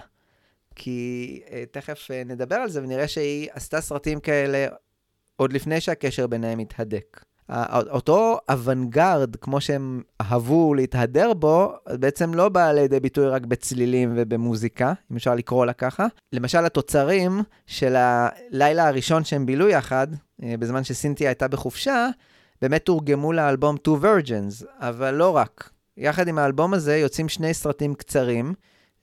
כי 0.75 1.41
uh, 1.45 1.49
תכף 1.71 2.07
uh, 2.07 2.27
נדבר 2.27 2.55
על 2.55 2.69
זה 2.69 2.83
ונראה 2.83 3.07
שהיא 3.07 3.49
עשתה 3.53 3.81
סרטים 3.81 4.19
כאלה 4.19 4.67
עוד 5.35 5.53
לפני 5.53 5.81
שהקשר 5.81 6.27
ביניהם 6.27 6.59
התהדק. 6.59 7.23
אותו 7.89 8.39
אוונגרד, 8.49 9.35
כמו 9.35 9.61
שהם 9.61 10.01
אהבו 10.21 10.73
להתהדר 10.73 11.33
בו, 11.33 11.73
בעצם 11.89 12.33
לא 12.33 12.49
בא 12.49 12.71
לידי 12.71 12.99
ביטוי 12.99 13.27
רק 13.27 13.45
בצלילים 13.45 14.13
ובמוזיקה, 14.15 14.93
אם 15.11 15.15
אפשר 15.15 15.35
לקרוא 15.35 15.65
לה 15.65 15.73
ככה. 15.73 16.07
למשל, 16.33 16.65
התוצרים 16.65 17.41
של 17.67 17.95
הלילה 17.97 18.87
הראשון 18.87 19.23
שהם 19.23 19.45
בילו 19.45 19.69
יחד, 19.69 20.07
אה, 20.43 20.55
בזמן 20.59 20.83
שסינתיה 20.83 21.29
הייתה 21.29 21.47
בחופשה, 21.47 22.07
באמת 22.61 22.85
תורגמו 22.85 23.33
לאלבום 23.33 23.75
Two 23.87 24.03
Virgins, 24.03 24.65
אבל 24.79 25.11
לא 25.11 25.35
רק. 25.35 25.69
יחד 25.97 26.27
עם 26.27 26.37
האלבום 26.37 26.73
הזה 26.73 26.97
יוצאים 26.97 27.29
שני 27.29 27.53
סרטים 27.53 27.95
קצרים, 27.95 28.53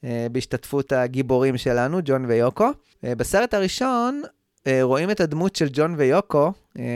אה, 0.04 0.26
בהשתתפות 0.32 0.92
הגיבורים 0.92 1.56
שלנו, 1.56 1.98
ג'ון 2.04 2.24
ויוקו. 2.24 2.70
אה, 3.04 3.14
בסרט 3.14 3.54
הראשון 3.54 4.22
רואים 4.82 5.10
את 5.10 5.20
הדמות 5.20 5.56
של 5.56 5.68
ג'ון 5.72 5.94
ויוקו, 5.98 6.52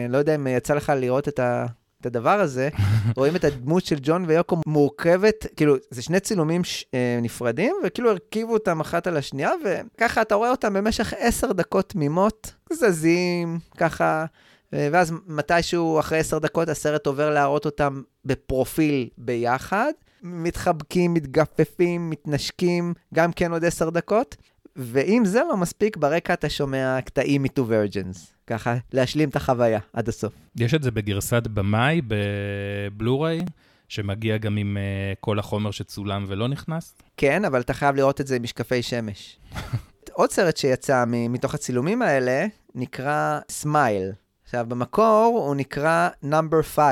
לא 0.08 0.18
יודע 0.18 0.34
אם 0.34 0.46
יצא 0.46 0.74
לך 0.74 0.92
לראות 0.96 1.28
את 1.28 1.38
ה... 1.38 1.66
את 2.00 2.06
הדבר 2.06 2.40
הזה, 2.40 2.68
רואים 3.16 3.36
את 3.36 3.44
הדמות 3.44 3.84
של 3.84 3.96
ג'ון 4.02 4.24
ויוקו 4.28 4.56
מורכבת, 4.66 5.46
כאילו, 5.56 5.76
זה 5.90 6.02
שני 6.02 6.20
צילומים 6.20 6.64
ש, 6.64 6.84
אה, 6.94 7.18
נפרדים, 7.22 7.76
וכאילו 7.84 8.10
הרכיבו 8.10 8.52
אותם 8.52 8.80
אחת 8.80 9.06
על 9.06 9.16
השנייה, 9.16 9.50
וככה 9.64 10.22
אתה 10.22 10.34
רואה 10.34 10.50
אותם 10.50 10.74
במשך 10.74 11.14
עשר 11.18 11.52
דקות 11.52 11.88
תמימות, 11.88 12.52
זזים, 12.72 13.58
ככה, 13.76 14.24
ואז 14.72 15.12
מתישהו, 15.26 16.00
אחרי 16.00 16.18
עשר 16.18 16.38
דקות, 16.38 16.68
הסרט 16.68 17.06
עובר 17.06 17.30
להראות 17.30 17.64
אותם 17.64 18.02
בפרופיל 18.24 19.08
ביחד, 19.18 19.92
מתחבקים, 20.22 21.14
מתגפפים, 21.14 22.10
מתנשקים, 22.10 22.94
גם 23.14 23.32
כן 23.32 23.52
עוד 23.52 23.64
עשר 23.64 23.90
דקות. 23.90 24.36
ואם 24.76 25.22
זה 25.24 25.40
לא 25.48 25.56
מספיק, 25.56 25.96
ברקע 25.96 26.34
אתה 26.34 26.48
שומע 26.48 26.98
קטעים 27.04 27.42
מ-2 27.42 27.58
Virgins. 27.58 28.18
ככה, 28.46 28.76
להשלים 28.92 29.28
את 29.28 29.36
החוויה 29.36 29.80
עד 29.92 30.08
הסוף. 30.08 30.32
יש 30.56 30.74
את 30.74 30.82
זה 30.82 30.90
בגרסת 30.90 31.46
במאי, 31.46 32.00
בבלו-ריי, 32.06 33.40
שמגיע 33.88 34.36
גם 34.36 34.56
עם 34.56 34.76
uh, 34.76 35.16
כל 35.20 35.38
החומר 35.38 35.70
שצולם 35.70 36.24
ולא 36.28 36.48
נכנס? 36.48 36.94
כן, 37.16 37.44
אבל 37.44 37.60
אתה 37.60 37.74
חייב 37.74 37.96
לראות 37.96 38.20
את 38.20 38.26
זה 38.26 38.36
עם 38.36 38.42
משקפי 38.42 38.82
שמש. 38.82 39.38
עוד 40.12 40.30
סרט 40.30 40.56
שיצא 40.56 41.04
מתוך 41.08 41.54
הצילומים 41.54 42.02
האלה 42.02 42.46
נקרא 42.74 43.40
Smile. 43.50 44.12
עכשיו, 44.44 44.66
במקור 44.68 45.42
הוא 45.46 45.54
נקרא 45.54 46.08
Number 46.22 46.62
5. 46.62 46.82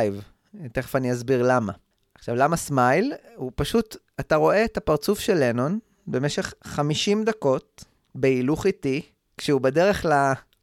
תכף 0.73 0.97
אני 0.97 1.13
אסביר 1.13 1.43
למה. 1.43 1.73
עכשיו, 2.15 2.35
למה 2.35 2.57
Smile? 2.57 3.13
הוא 3.37 3.53
פשוט, 3.55 3.97
אתה 4.21 4.37
רואה 4.37 4.65
את 4.65 4.77
הפרצוף 4.77 5.21
של 5.21 5.35
לנון 5.35 5.79
במשך 6.07 6.55
50 6.65 7.25
דקות 7.25 7.85
בהילוך 8.15 8.67
איטי, 8.67 9.03
כשהוא 9.37 9.61
בדרך 9.61 10.07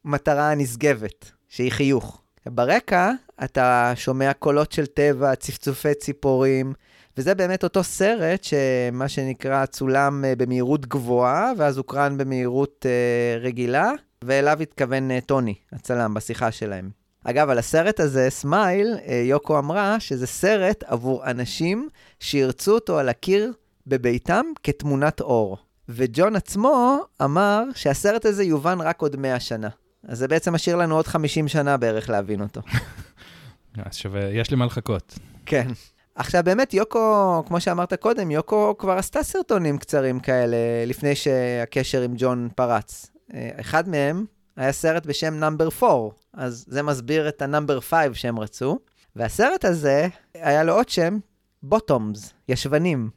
למטרה 0.04 0.50
הנשגבת, 0.50 1.30
שהיא 1.48 1.72
חיוך. 1.72 2.22
ברקע 2.46 3.10
אתה 3.44 3.92
שומע 3.94 4.32
קולות 4.32 4.72
של 4.72 4.86
טבע, 4.86 5.34
צפצופי 5.34 5.94
ציפורים, 5.94 6.72
וזה 7.16 7.34
באמת 7.34 7.64
אותו 7.64 7.84
סרט 7.84 8.44
שמה 8.44 9.08
שנקרא 9.08 9.66
צולם 9.66 10.24
אה, 10.24 10.36
במהירות 10.36 10.86
גבוהה, 10.86 11.52
ואז 11.56 11.78
הוקרן 11.78 12.18
במהירות 12.18 12.86
אה, 12.88 13.38
רגילה, 13.38 13.90
ואליו 14.24 14.62
התכוון 14.62 15.10
אה, 15.10 15.20
טוני, 15.20 15.54
הצלם, 15.72 16.14
בשיחה 16.14 16.50
שלהם. 16.50 16.90
אגב, 17.24 17.50
על 17.50 17.58
הסרט 17.58 18.00
הזה, 18.00 18.30
סמייל, 18.30 18.96
אה, 19.06 19.22
יוקו 19.24 19.58
אמרה 19.58 20.00
שזה 20.00 20.26
סרט 20.26 20.84
עבור 20.86 21.30
אנשים 21.30 21.88
שירצו 22.20 22.74
אותו 22.74 22.98
על 22.98 23.08
הקיר 23.08 23.52
בביתם 23.86 24.44
כתמונת 24.62 25.20
אור. 25.20 25.58
וג'ון 25.88 26.36
עצמו 26.36 26.98
אמר 27.22 27.62
שהסרט 27.74 28.24
הזה 28.24 28.44
יובן 28.44 28.80
רק 28.80 29.00
עוד 29.00 29.16
100 29.16 29.40
שנה. 29.40 29.68
אז 30.08 30.18
זה 30.18 30.28
בעצם 30.28 30.54
משאיר 30.54 30.76
לנו 30.76 30.96
עוד 30.96 31.06
50 31.06 31.48
שנה 31.48 31.76
בערך 31.76 32.10
להבין 32.10 32.40
אותו. 32.40 32.60
אז 33.84 33.96
שווה, 33.96 34.24
יש 34.24 34.50
לי 34.50 34.56
מה 34.56 34.66
לחכות. 34.66 35.18
כן. 35.46 35.68
עכשיו 36.14 36.42
באמת, 36.44 36.74
יוקו, 36.74 37.42
כמו 37.46 37.60
שאמרת 37.60 37.94
קודם, 37.94 38.30
יוקו 38.30 38.74
כבר 38.78 38.92
עשתה 38.92 39.22
סרטונים 39.22 39.78
קצרים 39.78 40.20
כאלה 40.20 40.56
לפני 40.86 41.14
שהקשר 41.14 42.02
עם 42.02 42.14
ג'ון 42.16 42.48
פרץ. 42.54 43.10
אה, 43.34 43.50
אחד 43.60 43.88
מהם 43.88 44.24
היה 44.56 44.72
סרט 44.72 45.06
בשם 45.06 45.34
Number 45.34 45.68
4, 45.82 46.14
אז 46.34 46.64
זה 46.68 46.82
מסביר 46.82 47.28
את 47.28 47.42
ה 47.42 47.47
Number 47.47 47.80
5 47.80 48.22
שהם 48.22 48.38
רצו. 48.38 48.78
והסרט 49.16 49.64
הזה, 49.64 50.08
היה 50.34 50.64
לו 50.64 50.74
עוד 50.74 50.88
שם, 50.88 51.18
Bottoms, 51.62 52.32
ישבנים. 52.48 53.10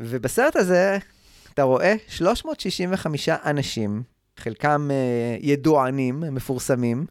ובסרט 0.00 0.56
הזה 0.56 0.98
אתה 1.54 1.62
רואה 1.62 1.94
365 2.08 3.28
אנשים, 3.28 4.02
חלקם 4.36 4.88
אה, 4.90 5.46
ידוענים, 5.46 6.20
מפורסמים, 6.30 7.06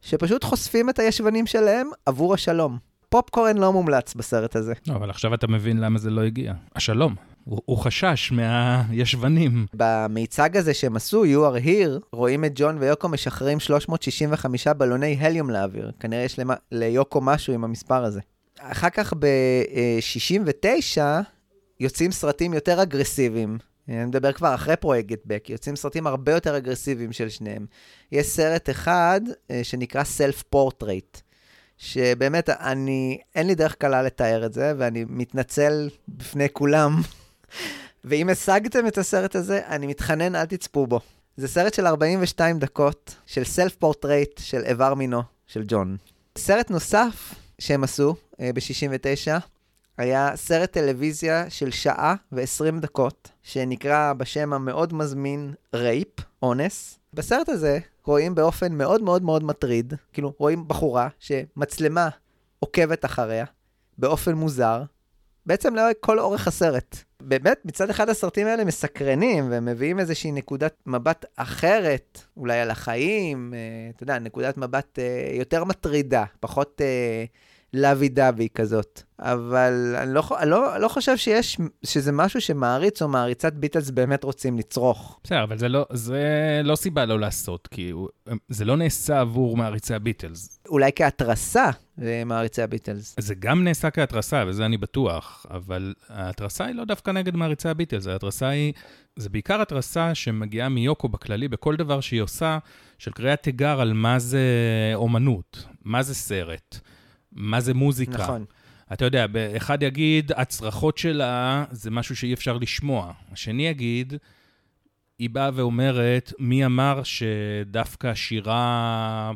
שפשוט 0.00 0.44
חושפים 0.44 0.90
את 0.90 0.98
הישבנים 0.98 1.46
שלהם 1.46 1.90
עבור 2.06 2.34
השלום. 2.34 2.78
פופקורן 3.08 3.58
לא 3.58 3.72
מומלץ 3.72 4.14
בסרט 4.14 4.56
הזה. 4.56 4.72
לא, 4.86 4.94
אבל 4.94 5.10
עכשיו 5.10 5.34
אתה 5.34 5.46
מבין 5.46 5.80
למה 5.80 5.98
זה 5.98 6.10
לא 6.10 6.20
הגיע. 6.20 6.52
השלום. 6.74 7.14
הוא, 7.44 7.60
הוא 7.64 7.78
חשש 7.78 8.32
מהישבנים. 8.32 9.66
במיצג 9.74 10.56
הזה 10.56 10.74
שהם 10.74 10.96
עשו, 10.96 11.24
You 11.24 11.28
are 11.56 11.66
here, 11.66 12.06
רואים 12.12 12.44
את 12.44 12.52
ג'ון 12.54 12.78
ויוקו 12.78 13.08
משחררים 13.08 13.60
365 13.60 14.68
בלוני 14.68 15.16
הליום 15.20 15.50
לאוויר. 15.50 15.92
כנראה 16.00 16.22
יש 16.22 16.38
למה, 16.38 16.54
ליוקו 16.72 17.20
משהו 17.20 17.54
עם 17.54 17.64
המספר 17.64 18.04
הזה. 18.04 18.20
אחר 18.60 18.90
כך 18.90 19.14
ב-69 19.18 20.98
יוצאים 21.80 22.12
סרטים 22.12 22.54
יותר 22.54 22.82
אגרסיביים. 22.82 23.58
אני 23.88 24.04
מדבר 24.04 24.32
כבר 24.32 24.54
אחרי 24.54 24.76
פרויקט 24.76 25.08
גטבק, 25.08 25.50
יוצאים 25.50 25.76
סרטים 25.76 26.06
הרבה 26.06 26.32
יותר 26.32 26.56
אגרסיביים 26.56 27.12
של 27.12 27.28
שניהם. 27.28 27.66
יש 28.12 28.26
סרט 28.26 28.70
אחד 28.70 29.20
אה, 29.50 29.60
שנקרא 29.64 30.02
Self 30.02 30.56
Portrait, 30.56 31.20
שבאמת, 31.78 32.50
אני, 32.50 33.18
אין 33.34 33.46
לי 33.46 33.54
דרך 33.54 33.74
קלה 33.74 34.02
לתאר 34.02 34.46
את 34.46 34.52
זה, 34.52 34.72
ואני 34.78 35.04
מתנצל 35.08 35.88
בפני 36.08 36.48
כולם. 36.52 37.00
ואם 38.04 38.28
השגתם 38.28 38.86
את 38.86 38.98
הסרט 38.98 39.36
הזה, 39.36 39.60
אני 39.66 39.86
מתחנן, 39.86 40.34
אל 40.34 40.44
תצפו 40.44 40.86
בו. 40.86 41.00
זה 41.36 41.48
סרט 41.48 41.74
של 41.74 41.86
42 41.86 42.58
דקות, 42.58 43.14
של 43.26 43.44
self 43.44 43.74
portrait 43.74 44.40
של 44.44 44.64
איבר 44.64 44.94
מינו, 44.94 45.22
של 45.46 45.64
ג'ון. 45.68 45.96
סרט 46.38 46.70
נוסף 46.70 47.34
שהם 47.58 47.84
עשו 47.84 48.14
אה, 48.32 48.36
ב-69, 48.54 49.40
היה 49.98 50.30
סרט 50.36 50.72
טלוויזיה 50.72 51.50
של 51.50 51.70
שעה 51.70 52.14
ו-20 52.32 52.80
דקות, 52.80 53.30
שנקרא 53.42 54.12
בשם 54.12 54.52
המאוד 54.52 54.94
מזמין 54.94 55.54
Rape, 55.74 56.08
אונס. 56.42 56.98
בסרט 57.14 57.48
הזה 57.48 57.78
רואים 58.04 58.34
באופן 58.34 58.72
מאוד 58.72 59.02
מאוד 59.02 59.22
מאוד 59.22 59.44
מטריד, 59.44 59.94
כאילו 60.12 60.32
רואים 60.38 60.68
בחורה 60.68 61.08
שמצלמה 61.18 62.08
עוקבת 62.58 63.04
אחריה, 63.04 63.44
באופן 63.98 64.32
מוזר, 64.32 64.82
בעצם 65.46 65.74
לאורך 65.74 65.96
כל 66.00 66.18
אורך 66.18 66.48
הסרט. 66.48 66.96
באמת, 67.20 67.60
מצד 67.64 67.90
אחד 67.90 68.08
הסרטים 68.08 68.46
האלה 68.46 68.64
מסקרנים, 68.64 69.50
והם 69.50 69.64
מביאים 69.64 70.00
איזושהי 70.00 70.32
נקודת 70.32 70.74
מבט 70.86 71.24
אחרת, 71.36 72.20
אולי 72.36 72.60
על 72.60 72.70
החיים, 72.70 73.54
אה, 73.54 73.90
אתה 73.96 74.02
יודע, 74.02 74.18
נקודת 74.18 74.56
מבט 74.56 74.98
אה, 74.98 75.30
יותר 75.38 75.64
מטרידה, 75.64 76.24
פחות 76.40 76.80
אה, 76.80 77.24
לוי 77.74 78.08
דווי 78.08 78.48
כזאת. 78.54 79.02
אבל 79.18 79.96
אני 79.98 80.14
לא, 80.14 80.22
לא, 80.46 80.78
לא 80.78 80.88
חושב 80.88 81.16
שיש, 81.16 81.58
שזה 81.84 82.12
משהו 82.12 82.40
שמעריץ 82.40 83.02
או 83.02 83.08
מעריצת 83.08 83.52
ביטלס 83.52 83.90
באמת 83.90 84.24
רוצים 84.24 84.58
לצרוך. 84.58 85.20
בסדר, 85.24 85.42
אבל 85.42 85.58
זה 85.58 85.68
לא, 85.68 85.86
זה 85.92 86.22
לא 86.64 86.76
סיבה 86.76 87.04
לא 87.04 87.20
לעשות, 87.20 87.68
כי 87.70 87.92
זה 88.48 88.64
לא 88.64 88.76
נעשה 88.76 89.20
עבור 89.20 89.56
מעריצי 89.56 89.94
הביטלס. 89.94 90.60
אולי 90.68 90.90
כהתרסה 90.96 91.70
למעריצי 91.98 92.62
הביטלס. 92.62 93.16
זה 93.20 93.34
גם 93.34 93.64
נעשה 93.64 93.90
כהתרסה, 93.90 94.44
וזה 94.46 94.66
אני 94.66 94.76
בטוח, 94.76 95.46
אבל 95.50 95.94
ההתרסה 96.08 96.64
היא 96.64 96.74
לא 96.74 96.84
דווקא 96.84 97.10
נגד 97.10 97.36
מעריצי 97.36 97.68
הביטלס, 97.68 98.06
ההתרסה 98.06 98.48
היא, 98.48 98.72
זה 99.16 99.28
בעיקר 99.28 99.62
התרסה 99.62 100.14
שמגיעה 100.14 100.68
מיוקו 100.68 101.08
בכללי, 101.08 101.48
בכל 101.48 101.76
דבר 101.76 102.00
שהיא 102.00 102.20
עושה, 102.20 102.58
של 102.98 103.10
קריאת 103.10 103.42
תיגר 103.42 103.80
על 103.80 103.92
מה 103.92 104.18
זה 104.18 104.40
אומנות, 104.94 105.64
מה 105.84 106.02
זה 106.02 106.14
סרט, 106.14 106.80
מה 107.34 107.60
זה 107.60 107.74
מוזיקה. 107.74 108.22
נכון. 108.22 108.44
אתה 108.92 109.04
יודע, 109.04 109.26
אחד 109.56 109.82
יגיד, 109.82 110.32
הצרחות 110.36 110.98
שלה 110.98 111.64
זה 111.70 111.90
משהו 111.90 112.16
שאי 112.16 112.34
אפשר 112.34 112.56
לשמוע. 112.56 113.12
השני 113.32 113.66
יגיד, 113.66 114.14
היא 115.18 115.30
באה 115.30 115.50
ואומרת, 115.54 116.32
מי 116.38 116.66
אמר 116.66 117.00
שדווקא 117.02 118.14
שירה 118.14 119.32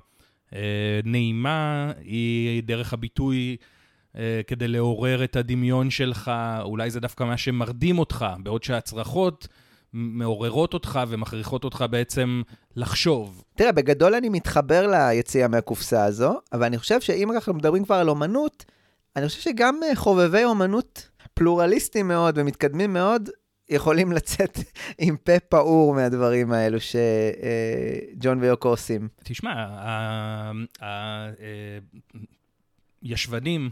אה, 0.55 1.01
נעימה 1.05 1.93
היא 2.05 2.63
דרך 2.63 2.93
הביטוי 2.93 3.57
אה, 4.17 4.41
כדי 4.47 4.69
לעורר 4.69 5.25
את 5.25 5.37
הדמיון 5.37 5.91
שלך, 5.91 6.31
אולי 6.63 6.91
זה 6.91 7.01
דווקא 7.01 7.25
מה 7.25 7.37
שמרדים 7.37 7.99
אותך, 7.99 8.27
בעוד 8.43 8.63
שהצרחות... 8.63 9.49
מעוררות 9.93 10.75
אותך 10.75 11.01
ומכריחות 11.09 11.65
אותך 11.65 11.85
בעצם 11.91 12.43
לחשוב. 12.77 13.45
תראה, 13.57 13.73
בגדול 13.73 14.15
אני 14.15 14.29
מתחבר 14.29 14.87
ליציאה 14.87 15.49
מהקופסה 15.49 16.05
הזו, 16.05 16.41
אבל 16.53 16.65
אני 16.65 16.79
חושב 16.79 17.01
שאם 17.01 17.33
אנחנו 17.33 17.55
מדברים 17.55 17.85
כבר 17.85 17.95
על 17.95 18.09
אומנות, 18.09 18.65
אני 19.17 19.29
חושב 19.29 19.41
שגם 19.41 19.81
אה, 19.83 19.97
חובבי 19.97 20.45
אומנות 20.45 21.09
פלורליסטים 21.35 22.09
מאוד 22.09 22.39
ומתקדמים 22.39 22.93
מאוד, 22.93 23.31
יכולים 23.69 24.13
לצאת 24.17 24.59
עם 24.99 25.17
פה 25.17 25.41
פעור 25.41 25.95
מהדברים 25.95 26.53
האלו 26.53 26.79
שג'ון 26.81 28.39
אה, 28.39 28.43
ויוקו 28.43 28.69
עושים. 28.69 29.09
תשמע, 29.25 29.53
הישבנים, 33.03 33.71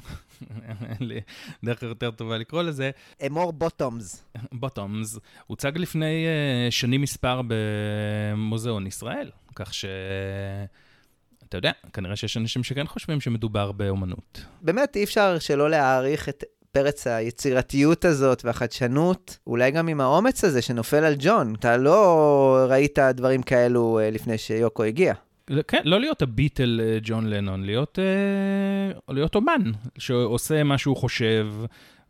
דרך 1.64 1.82
יותר 1.82 2.10
טובה 2.10 2.38
לקרוא 2.38 2.62
לזה. 2.62 2.90
אמור 3.26 3.52
בוטומס. 3.52 4.24
בוטומס, 4.52 5.18
הוצג 5.46 5.72
לפני 5.74 6.26
אה, 6.26 6.70
שנים 6.70 7.02
מספר 7.02 7.40
במוזיאון 7.46 8.86
ישראל, 8.86 9.30
כך 9.54 9.74
ש... 9.74 9.84
אתה 11.48 11.58
יודע, 11.58 11.72
כנראה 11.92 12.16
שיש 12.16 12.36
אנשים 12.36 12.64
שכן 12.64 12.86
חושבים 12.86 13.20
שמדובר 13.20 13.72
באומנות. 13.72 14.44
באמת, 14.62 14.96
אי 14.96 15.04
אפשר 15.04 15.38
שלא 15.38 15.70
להעריך 15.70 16.28
את 16.28 16.44
פרץ 16.72 17.06
היצירתיות 17.06 18.04
הזאת 18.04 18.44
והחדשנות, 18.44 19.38
אולי 19.46 19.70
גם 19.70 19.88
עם 19.88 20.00
האומץ 20.00 20.44
הזה 20.44 20.62
שנופל 20.62 21.04
על 21.04 21.14
ג'ון. 21.18 21.54
אתה 21.54 21.76
לא 21.76 22.66
ראית 22.68 22.98
דברים 22.98 23.42
כאלו 23.42 23.98
אה, 23.98 24.10
לפני 24.10 24.38
שיוקו 24.38 24.82
הגיע. 24.82 25.14
כן, 25.68 25.80
לא 25.84 26.00
להיות 26.00 26.22
הביטל 26.22 26.80
אה, 26.82 26.98
ג'ון 27.02 27.26
לנון, 27.26 27.64
להיות, 27.64 27.98
אה, 27.98 29.14
להיות 29.14 29.34
אומן 29.34 29.62
שעושה 29.98 30.62
מה 30.62 30.78
שהוא 30.78 30.96
חושב, 30.96 31.48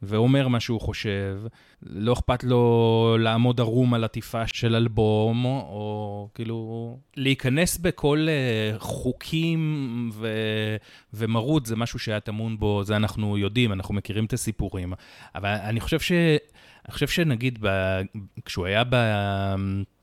ואומר 0.02 0.48
מה 0.48 0.60
שהוא 0.60 0.80
חושב, 0.80 1.40
לא 1.82 2.12
אכפת 2.12 2.44
לו 2.44 3.16
לעמוד 3.20 3.60
ערום 3.60 3.94
על 3.94 4.04
עטיפה 4.04 4.46
של 4.46 4.74
אלבום, 4.74 5.44
או 5.44 6.28
כאילו 6.34 6.98
להיכנס 7.16 7.78
בכל 7.78 8.26
uh, 8.26 8.78
חוקים 8.78 10.10
ו... 10.12 10.28
ומרות, 11.14 11.66
זה 11.66 11.76
משהו 11.76 11.98
שהיה 11.98 12.20
טמון 12.20 12.58
בו, 12.58 12.84
זה 12.84 12.96
אנחנו 12.96 13.38
יודעים, 13.38 13.72
אנחנו 13.72 13.94
מכירים 13.94 14.24
את 14.24 14.32
הסיפורים. 14.32 14.92
אבל 15.34 15.48
אני 15.48 15.80
חושב 15.80 16.00
ש... 16.00 16.12
אני 16.86 16.92
חושב 16.92 17.08
שנגיד, 17.08 17.58
ב... 17.60 18.00
כשהוא 18.44 18.66
היה 18.66 18.84
ב... 18.90 18.96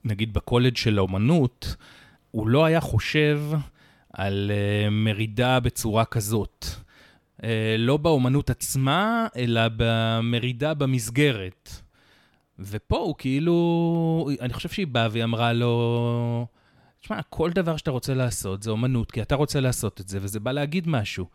נגיד 0.06 0.34
בקולג' 0.34 0.76
של 0.76 0.98
האומנות, 0.98 1.76
הוא 2.34 2.48
לא 2.48 2.65
היה 2.65 2.82
חושב 2.82 3.41
על 4.13 4.52
uh, 4.52 4.89
מרידה 4.91 5.60
בצורה 5.60 6.06
כזאת. 6.06 6.65
אה, 7.43 7.76
לא 7.78 7.98
באומנות 7.98 8.50
עצמה, 8.50 9.28
אלא 9.36 9.62
במרידה 9.78 10.74
במסגרת. 10.74 11.69
ופה 12.60 12.98
הוא 12.98 13.15
כאילו, 13.17 14.30
אני 14.41 14.54
חושב 14.54 14.69
שהיא 14.69 14.88
באה 14.88 15.08
והיא 15.12 15.24
אמרה 15.24 15.54
לו, 15.54 16.48
תשמע, 17.02 17.22
כל 17.22 17.52
דבר 17.52 17.78
שאתה 17.78 17.91
רוצה 17.91 18.13
לעשות 18.13 18.63
זה 18.63 18.72
אומנות, 18.72 19.12
כי 19.12 19.22
אתה 19.22 19.36
רוצה 19.36 19.60
לעשות 19.60 20.02
את 20.02 20.08
זה, 20.08 20.19
וזה 20.22 20.39
בא 20.39 20.52
להגיד 20.52 20.88
משהו. 20.88 21.26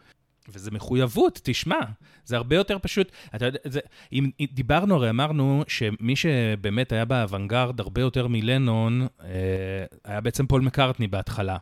וזה 0.48 0.70
מחויבות, 0.70 1.40
תשמע, 1.42 1.80
זה 2.24 2.36
הרבה 2.36 2.56
יותר 2.56 2.78
פשוט. 2.82 3.12
אתה 3.34 3.46
יודע, 3.46 3.58
זה, 3.64 3.80
אם 4.12 4.30
דיברנו, 4.52 4.94
הרי 4.94 5.10
אמרנו 5.10 5.64
שמי 5.68 6.16
שבאמת 6.16 6.92
היה 6.92 7.04
באוונגרד 7.04 7.80
הרבה 7.80 8.00
יותר 8.00 8.26
מלנון, 8.26 9.06
אה, 9.24 9.28
היה 10.04 10.20
בעצם 10.20 10.46
פול 10.46 10.60
מקארטני 10.60 11.06
בהתחלה. 11.06 11.56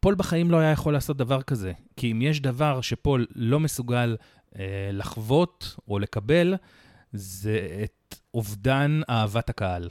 פול 0.00 0.14
בחיים 0.14 0.50
לא 0.50 0.56
היה 0.56 0.70
יכול 0.70 0.92
לעשות 0.92 1.16
דבר 1.16 1.42
כזה, 1.42 1.72
כי 1.96 2.12
אם 2.12 2.22
יש 2.22 2.40
דבר 2.40 2.80
שפול 2.80 3.26
לא 3.34 3.60
מסוגל 3.60 4.16
אה, 4.58 4.90
לחוות 4.92 5.76
או 5.88 5.98
לקבל, 5.98 6.54
זה 7.12 7.84
את 7.84 8.14
אובדן 8.34 9.00
אהבת 9.10 9.50
הקהל. 9.50 9.88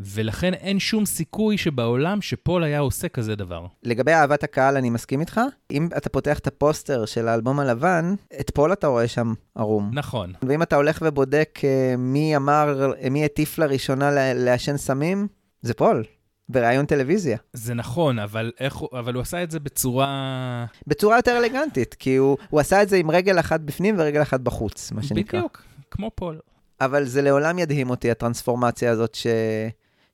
ולכן 0.00 0.54
אין 0.54 0.78
שום 0.78 1.06
סיכוי 1.06 1.58
שבעולם 1.58 2.22
שפול 2.22 2.64
היה 2.64 2.78
עושה 2.78 3.08
כזה 3.08 3.36
דבר. 3.36 3.66
לגבי 3.82 4.12
אהבת 4.12 4.42
הקהל, 4.42 4.76
אני 4.76 4.90
מסכים 4.90 5.20
איתך. 5.20 5.40
אם 5.70 5.88
אתה 5.96 6.08
פותח 6.08 6.38
את 6.38 6.46
הפוסטר 6.46 7.04
של 7.04 7.28
האלבום 7.28 7.60
הלבן, 7.60 8.14
את 8.40 8.50
פול 8.50 8.72
אתה 8.72 8.86
רואה 8.86 9.08
שם 9.08 9.34
ערום. 9.54 9.90
נכון. 9.92 10.32
ואם 10.42 10.62
אתה 10.62 10.76
הולך 10.76 10.98
ובודק 11.02 11.60
אה, 11.64 11.94
מי 11.98 12.36
אמר, 12.36 12.92
מי 13.10 13.24
הטיף 13.24 13.58
לראשונה 13.58 14.10
לעשן 14.34 14.76
סמים, 14.76 15.28
זה 15.62 15.74
פול. 15.74 16.04
בריאיון 16.48 16.86
טלוויזיה. 16.86 17.38
זה 17.52 17.74
נכון, 17.74 18.18
אבל, 18.18 18.52
איך, 18.60 18.76
אבל 18.92 19.14
הוא 19.14 19.20
עשה 19.20 19.42
את 19.42 19.50
זה 19.50 19.60
בצורה... 19.60 20.64
בצורה 20.86 21.16
יותר 21.16 21.38
אלגנטית, 21.38 21.94
כי 21.94 22.16
הוא, 22.16 22.36
הוא 22.50 22.60
עשה 22.60 22.82
את 22.82 22.88
זה 22.88 22.96
עם 22.96 23.10
רגל 23.10 23.40
אחת 23.40 23.60
בפנים 23.60 23.94
ורגל 23.98 24.22
אחת 24.22 24.40
בחוץ, 24.40 24.92
מה 24.92 25.02
שנקרא. 25.02 25.38
בדיוק, 25.38 25.62
כמו 25.90 26.10
פול. 26.14 26.38
אבל 26.80 27.04
זה 27.04 27.22
לעולם 27.22 27.58
ידהים 27.58 27.90
אותי, 27.90 28.10
הטרנספורמציה 28.10 28.90
הזאת 28.90 29.14
ש... 29.14 29.26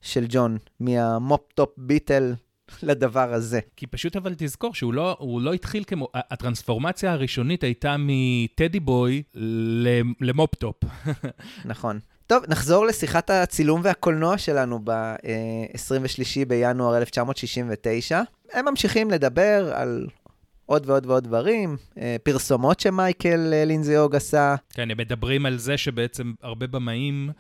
של 0.05 0.25
ג'ון, 0.29 0.59
מה 0.81 1.01
mop-top 1.01 1.71
Beatle 1.77 2.35
לדבר 2.83 3.35
הזה. 3.35 3.61
כי 3.77 3.87
פשוט 3.87 4.17
אבל 4.17 4.35
תזכור 4.39 4.75
שהוא 4.75 4.95
לא, 4.95 5.19
לא 5.41 5.53
התחיל 5.53 5.85
כמו... 5.87 6.09
הטרנספורמציה 6.15 7.13
הראשונית 7.13 7.65
הייתה 7.65 7.97
מ 7.99 8.13
Teddy 8.13 8.81
Boy 8.81 9.23
ל 10.21 10.27
mop-top. 10.27 10.77
נכון. 11.65 11.99
טוב, 12.27 12.45
נחזור 12.49 12.87
לשיחת 12.87 13.31
הצילום 13.31 13.81
והקולנוע 13.85 14.39
שלנו 14.39 14.81
ב-23 14.85 16.45
בינואר 16.49 16.97
1969. 16.97 18.23
הם 18.53 18.65
ממשיכים 18.65 19.11
לדבר 19.11 19.73
על 19.75 20.07
עוד 20.67 20.91
ועוד 20.91 21.07
ועוד 21.07 21.25
דברים, 21.25 21.77
אה, 21.99 22.17
פרסומות 22.23 22.81
שמייקל 22.81 23.53
אה, 23.53 23.65
לינזי-הוג 23.65 24.17
עשה. 24.17 24.55
כן, 24.71 24.91
הם 24.91 24.99
מדברים 24.99 25.47
על 25.47 25.59
זה 25.59 25.77
שבעצם 25.77 26.33
הרבה 26.43 26.67
במאים 26.67 27.29
אה, 27.29 27.35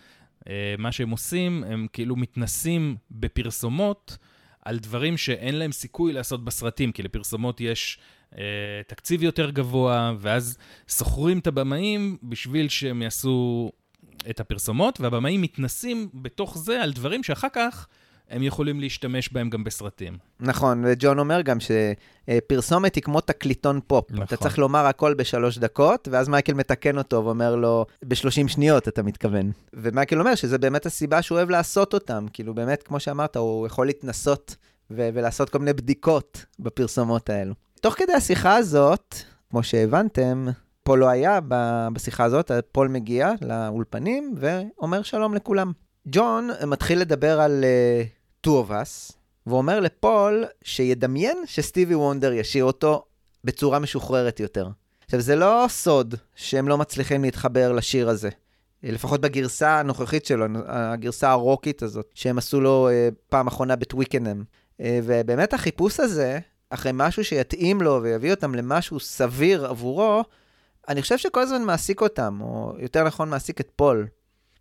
מה 0.79 0.93
שהם 0.93 1.11
עושים, 1.11 1.65
הם 1.65 1.87
כאילו 1.93 2.17
מתנסים 2.17 2.97
בפרסומות 3.11 4.19
על 4.65 4.79
דברים 4.79 5.17
שאין 5.17 5.55
להם 5.55 5.73
סיכוי 5.73 6.13
לעשות 6.13 6.45
בסרטים, 6.45 6.93
כי 6.93 7.03
לפרסומות 7.03 7.61
יש 7.61 7.99
אה, 8.39 8.43
תקציב 8.87 9.23
יותר 9.23 9.51
גבוה, 9.51 10.15
ואז 10.19 10.59
שוכרים 10.89 11.39
את 11.39 11.47
הבמאים 11.47 12.17
בשביל 12.23 12.69
שהם 12.69 13.03
יעשו 13.03 13.71
את 14.31 14.41
הפרסומות, 14.41 15.01
והבמאים 15.01 15.43
מתנסים 15.43 16.09
בתוך 16.15 16.59
זה 16.59 16.83
על 16.83 16.93
דברים 16.93 17.23
שאחר 17.23 17.49
כך 17.53 17.89
הם 18.31 18.43
יכולים 18.43 18.81
להשתמש 18.81 19.33
בהם 19.33 19.51
גם 19.51 19.65
בסרטים. 19.65 20.19
נכון, 20.41 20.85
וג'ון 20.87 21.19
אומר 21.19 21.41
גם 21.41 21.59
שפרסומת 21.61 22.95
היא 22.95 23.03
כמו 23.03 23.21
תקליטון 23.21 23.81
פופ. 23.87 24.11
נכון. 24.11 24.25
אתה 24.25 24.37
צריך 24.37 24.59
לומר 24.59 24.87
הכל 24.87 25.15
בשלוש 25.15 25.59
דקות, 25.59 26.09
ואז 26.13 26.29
מייקל 26.29 26.55
מתקן 26.55 26.99
אותו 26.99 27.25
ואומר 27.25 27.57
לו, 27.57 27.87
ב-30 28.05 28.49
שניות 28.49 28.89
אתה 28.89 29.03
מתכוון. 29.03 29.51
ומייקל 29.75 30.21
אומר 30.21 30.35
שזה 30.35 30.59
באמת 30.59 30.87
הסיבה 30.87 31.23
שהוא 31.23 31.39
אוהב 31.39 31.51
לעשות 31.51 31.95
אותם. 31.95 32.27
כאילו, 32.33 32.55
באמת, 32.55 32.83
כמו 32.83 33.01
שאמרת, 33.01 33.37
הוא 33.37 33.67
יכול 33.67 33.87
להתנסות 33.87 34.57
ו- 34.91 35.09
ולעשות 35.15 35.51
כל 35.51 35.59
מיני 35.59 35.73
בדיקות 35.73 36.45
בפרסומות 36.59 37.31
האלו. 37.31 37.55
תוך 37.81 37.95
כדי 37.95 38.13
השיחה 38.13 38.57
הזאת, 38.57 39.15
כמו 39.51 39.63
שהבנתם, 39.63 40.47
פול 40.83 40.99
לא 40.99 41.09
היה 41.09 41.39
בשיחה 41.93 42.25
הזאת, 42.25 42.51
פול 42.73 42.89
מגיע 42.89 43.33
לאולפנים 43.43 44.35
ואומר 44.37 45.03
שלום 45.03 45.35
לכולם. 45.35 45.73
ג'ון 46.09 46.51
מתחיל 46.67 47.01
לדבר 47.01 47.41
על 47.41 47.65
uh, 47.65 48.47
Two 48.47 48.51
of 48.51 48.71
Us, 48.71 49.13
ואומר 49.47 49.81
לפול 49.81 50.45
שידמיין 50.65 51.39
שסטיבי 51.47 51.95
וונדר 51.95 52.33
ישיר 52.33 52.65
אותו 52.65 53.05
בצורה 53.45 53.79
משוחררת 53.79 54.41
יותר. 54.41 54.69
עכשיו, 55.05 55.21
זה 55.21 55.37
לא 55.37 55.67
סוד 55.69 56.15
שהם 56.35 56.69
לא 56.69 56.79
מצליחים 56.79 57.23
להתחבר 57.23 57.73
לשיר 57.73 58.09
הזה. 58.09 58.29
לפחות 58.83 59.21
בגרסה 59.21 59.81
הנוכחית 59.81 60.27
שלו, 60.27 60.47
הגרסה 60.67 61.31
הרוקית 61.31 61.83
הזאת, 61.83 62.11
שהם 62.15 62.39
עשו 62.39 62.61
לו 62.61 62.89
uh, 62.89 63.15
פעם 63.29 63.47
אחרונה 63.47 63.77
בטוויקנהאם. 63.77 64.43
Uh, 64.43 64.85
ובאמת 65.05 65.55
החיפוש 65.55 66.01
הזה, 66.01 66.39
אחרי 66.71 66.93
משהו 66.95 67.25
שיתאים 67.25 67.83
לו 67.83 68.01
ויביא 68.03 68.31
אותם 68.31 68.55
למשהו 68.55 69.01
סביר 69.01 69.67
עבורו, 69.67 70.25
אני 70.89 71.03
חושב 71.03 71.19
שכל 71.19 71.41
הזמן 71.41 71.63
מעסיק 71.63 72.01
אותם, 72.01 72.39
או 72.41 72.73
יותר 72.79 73.05
נכון 73.05 73.31
מעסיק 73.31 73.61
את 73.61 73.71
פול. 73.77 74.07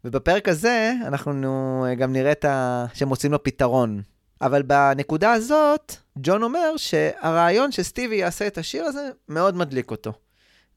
ובפרק 0.05 0.49
הזה 0.49 0.93
אנחנו 1.07 1.85
גם 1.97 2.13
נראה 2.13 2.31
את 2.31 2.45
ה... 2.45 2.85
שהם 2.93 3.07
מוצאים 3.07 3.31
לו 3.31 3.43
פתרון. 3.43 4.01
אבל 4.41 4.61
בנקודה 4.61 5.31
הזאת, 5.31 5.95
ג'ון 6.17 6.43
אומר 6.43 6.77
שהרעיון 6.77 7.71
שסטיבי 7.71 8.15
יעשה 8.15 8.47
את 8.47 8.57
השיר 8.57 8.83
הזה 8.83 9.09
מאוד 9.29 9.55
מדליק 9.55 9.91
אותו. 9.91 10.13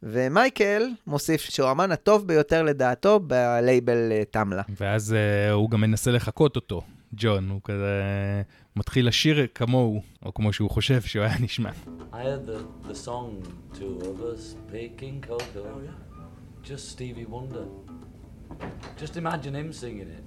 ומייקל 0.02 0.82
מוסיף 1.06 1.40
שהוא 1.40 1.68
האמן 1.68 1.92
הטוב 1.92 2.26
ביותר 2.26 2.62
לדעתו 2.62 3.20
בלייבל 3.20 4.12
תמלה. 4.30 4.62
ואז 4.80 5.14
uh, 5.14 5.52
הוא 5.52 5.70
גם 5.70 5.80
מנסה 5.80 6.10
לחקות 6.10 6.56
אותו, 6.56 6.82
ג'ון, 7.12 7.50
הוא 7.50 7.60
כזה 7.64 8.02
מתחיל 8.76 9.08
לשיר 9.08 9.46
כמוהו, 9.54 10.02
או 10.24 10.34
כמו 10.34 10.52
שהוא 10.52 10.70
חושב 10.70 11.00
שהוא 11.00 11.24
היה 11.24 11.34
נשמע. 11.40 11.70
I 12.12 12.16
had 12.16 12.46
the, 12.46 12.88
the 12.88 12.94
song, 13.06 13.42
two 13.74 13.98
of 14.00 14.20
us 14.20 14.54
picking 14.72 15.28
cocoa, 15.28 15.62
oh, 15.64 15.80
yeah. 15.84 16.06
just 16.68 16.88
Stevie 16.88 17.26
Wonder. 17.26 17.85
Just 18.96 19.16
imagine 19.16 19.54
him 19.54 19.72
singing 19.72 20.08
it. 20.08 20.24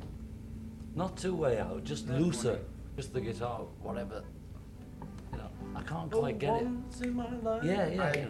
Not 0.95 1.17
two 1.17 1.35
way 1.35 1.59
out, 1.59 1.83
just 1.83 2.07
no 2.07 2.17
looser. 2.17 2.53
Way. 2.53 2.59
Just 2.95 3.13
the 3.13 3.21
guitar, 3.21 3.61
whatever. 3.81 4.23
You 5.31 5.37
know, 5.37 5.49
I 5.75 5.81
can't 5.83 6.11
quite 6.11 6.39
get 6.39 6.61
it. 6.61 6.67
Yeah, 7.63 7.87
yeah. 7.87 8.03
I, 8.03 8.13
yeah. 8.17 8.25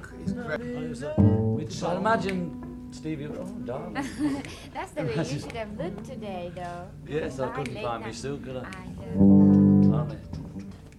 Like, 1.57 1.71
so 1.71 1.97
imagine 1.97 2.89
Stevie, 2.91 3.27
oh, 3.27 3.45
darling. 3.65 3.93
That's 4.73 4.91
the 4.91 5.03
way 5.03 5.15
you 5.15 5.39
should 5.39 5.51
have 5.53 5.77
looked 5.77 6.05
today, 6.05 6.51
though. 6.55 6.87
Yes, 7.07 7.39
I 7.39 7.49
couldn't 7.49 7.81
find 7.81 8.05
me 8.05 8.11
suit, 8.11 8.43
could 8.43 8.57
I? 8.57 8.59
I 8.61 9.15
know. 9.15 10.17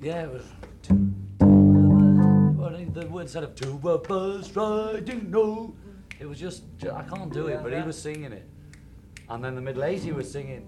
Yeah, 0.01 0.23
it 0.25 0.33
was 0.33 0.45
two. 0.83 1.13
Uh, 1.41 3.01
the 3.01 3.07
word 3.07 3.23
instead 3.23 3.45
of 3.45 3.55
two 3.55 3.75
bus 3.75 4.55
riding, 4.57 5.31
no. 5.31 5.75
It 6.19 6.29
was 6.29 6.39
just, 6.39 6.65
I 6.83 7.03
can't 7.03 7.33
do 7.33 7.47
it, 7.47 7.63
but 7.63 7.73
he 7.73 7.83
was 7.83 8.01
singing 8.01 8.33
it. 8.33 8.49
And 9.31 9.45
then 9.45 9.55
the 9.55 9.61
middle 9.61 9.85
age 9.85 10.03
he 10.03 10.13
was 10.13 10.29
singing. 10.33 10.65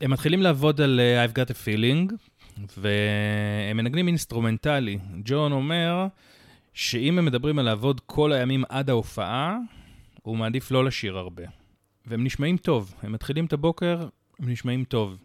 הם 0.00 0.10
מתחילים 0.10 0.42
לעבוד 0.42 0.80
על 0.80 1.00
uh, 1.00 1.30
I've 1.30 1.38
got 1.38 1.50
a 1.50 1.54
feeling, 1.54 2.14
והם 2.76 3.76
מנגנים 3.76 4.06
אינסטרומנטלי. 4.06 4.98
ג'ון 5.24 5.52
אומר 5.52 6.06
שאם 6.74 7.18
הם 7.18 7.24
מדברים 7.24 7.58
על 7.58 7.64
לעבוד 7.64 8.00
כל 8.06 8.32
הימים 8.32 8.64
עד 8.68 8.90
ההופעה, 8.90 9.58
הוא 10.22 10.36
מעדיף 10.36 10.70
לא 10.70 10.84
לשיר 10.84 11.18
הרבה. 11.18 11.42
והם 12.06 12.24
נשמעים 12.24 12.56
טוב. 12.56 12.94
הם 13.02 13.12
מתחילים 13.12 13.44
את 13.44 13.52
הבוקר, 13.52 14.08
הם 14.38 14.48
נשמעים 14.50 14.84
טוב. 14.84 15.16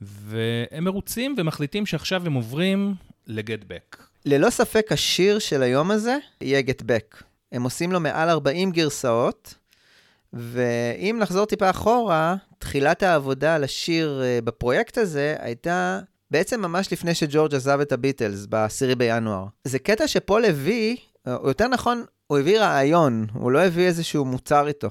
והם 0.00 0.84
מרוצים 0.84 1.34
ומחליטים 1.38 1.86
שעכשיו 1.86 2.26
הם 2.26 2.32
עוברים 2.32 2.94
Back. 3.28 3.96
ללא 4.24 4.50
ספק 4.50 4.92
השיר 4.92 5.38
של 5.38 5.62
היום 5.62 5.90
הזה 5.90 6.16
יהיה 6.40 6.62
Back. 6.82 7.22
הם 7.52 7.62
עושים 7.62 7.92
לו 7.92 8.00
מעל 8.00 8.28
40 8.28 8.70
גרסאות, 8.70 9.54
ואם 10.32 11.16
נחזור 11.20 11.46
טיפה 11.46 11.70
אחורה, 11.70 12.36
תחילת 12.58 13.02
העבודה 13.02 13.54
על 13.54 13.64
השיר 13.64 14.22
אה, 14.24 14.38
בפרויקט 14.44 14.98
הזה 14.98 15.36
הייתה 15.38 16.00
בעצם 16.30 16.60
ממש 16.60 16.92
לפני 16.92 17.14
שג'ורג' 17.14 17.54
עזב 17.54 17.80
את 17.80 17.92
הביטלס, 17.92 18.46
ב-10 18.46 18.94
בינואר. 18.94 19.46
זה 19.64 19.78
קטע 19.78 20.08
שפול 20.08 20.44
הביא, 20.44 20.96
או 21.26 21.48
יותר 21.48 21.68
נכון, 21.68 22.04
הוא 22.26 22.38
הביא 22.38 22.60
רעיון, 22.60 23.26
הוא 23.32 23.52
לא 23.52 23.58
הביא 23.58 23.86
איזשהו 23.86 24.24
מוצר 24.24 24.68
איתו. 24.68 24.90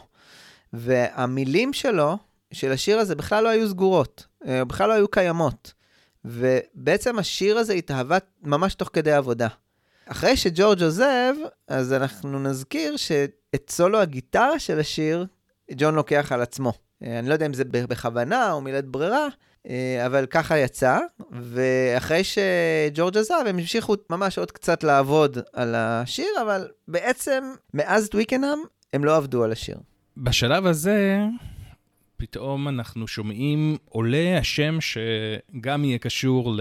והמילים 0.74 1.74
שלו, 1.74 2.18
של 2.54 2.72
השיר 2.72 3.00
הזה, 3.00 3.16
בכלל 3.16 3.44
לא 3.44 3.50
היו 3.50 3.70
סגורות, 3.70 4.26
בכלל 4.46 4.90
לא 4.90 4.94
היו 4.94 5.08
קיימות. 5.08 5.74
ובעצם 6.26 7.20
השיר 7.20 7.58
הזה 7.58 7.74
התאהבה 7.74 8.18
ממש 8.44 8.76
תוך 8.76 8.90
כדי 8.94 9.12
עבודה. 9.12 9.48
אחרי 10.06 10.38
שג'ורג' 10.38 10.84
עוזב, 10.84 11.34
אז 11.68 11.94
אנחנו 11.94 12.40
נזכיר 12.40 12.98
שאת 12.98 13.70
סולו 13.70 14.00
הגיטרה 14.02 14.60
של 14.60 14.80
השיר, 14.80 15.26
ג'ון 15.72 15.96
לוקח 15.96 16.32
על 16.32 16.42
עצמו. 16.42 16.74
אה, 17.04 17.20
אני 17.20 17.30
לא 17.30 17.34
יודע 17.34 17.46
אם 17.46 17.54
זה 17.54 17.64
בכוונה 17.66 18.52
או 18.52 18.62
מילת 18.62 18.86
ברירה, 18.86 19.28
אה, 19.70 20.06
אבל 20.06 20.26
ככה 20.26 20.58
יצא, 20.58 20.98
ואחרי 21.32 22.22
שג'ורג' 22.24 23.18
עזב, 23.18 23.44
הם 23.48 23.60
המשיכו 23.60 23.96
ממש 24.10 24.38
עוד 24.38 24.52
קצת 24.52 24.84
לעבוד 24.84 25.38
על 25.54 25.76
השיר, 25.76 26.30
אבל 26.42 26.68
בעצם 26.88 27.44
מאז 27.74 28.10
טוויקנאם 28.10 28.60
הם 28.94 29.06
לא 29.06 29.16
עבדו 29.16 29.44
על 29.44 29.52
השיר. 29.52 29.78
בשלב 30.18 30.66
הזה, 30.66 31.18
פתאום 32.24 32.68
אנחנו 32.68 33.08
שומעים, 33.08 33.78
עולה 33.86 34.38
השם 34.38 34.78
שגם 34.82 35.86
יהיה 35.86 35.98
קשור 35.98 36.56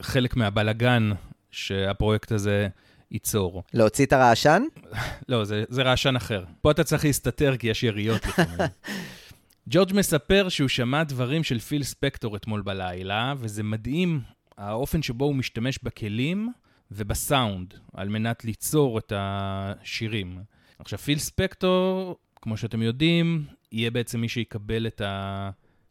לחלק 0.00 0.36
מהבלגן 0.36 1.10
שהפרויקט 1.50 2.32
הזה 2.32 2.68
ייצור. 3.10 3.62
להוציא 3.74 4.06
את 4.06 4.12
הרעשן? 4.12 4.62
לא, 5.28 5.44
זה, 5.44 5.64
זה 5.68 5.82
רעשן 5.82 6.16
אחר. 6.16 6.44
פה 6.60 6.70
אתה 6.70 6.84
צריך 6.84 7.04
להסתתר 7.04 7.56
כי 7.56 7.66
יש 7.66 7.82
יריות 7.82 8.26
לפעמים. 8.26 8.58
ג'ורג' 9.70 9.92
מספר 9.94 10.48
שהוא 10.48 10.68
שמע 10.68 11.04
דברים 11.04 11.44
של 11.44 11.58
פיל 11.58 11.82
ספקטור 11.82 12.36
אתמול 12.36 12.62
בלילה, 12.62 13.34
וזה 13.38 13.62
מדהים 13.62 14.20
האופן 14.58 15.02
שבו 15.02 15.24
הוא 15.24 15.34
משתמש 15.34 15.78
בכלים 15.82 16.52
ובסאונד 16.90 17.74
על 17.94 18.08
מנת 18.08 18.44
ליצור 18.44 18.98
את 18.98 19.12
השירים. 19.16 20.38
עכשיו, 20.78 20.98
פיל 20.98 21.18
ספקטור, 21.18 22.16
כמו 22.42 22.56
שאתם 22.56 22.82
יודעים, 22.82 23.44
יהיה 23.72 23.90
בעצם 23.90 24.20
מי 24.20 24.28
שיקבל 24.28 24.86
את 24.86 25.02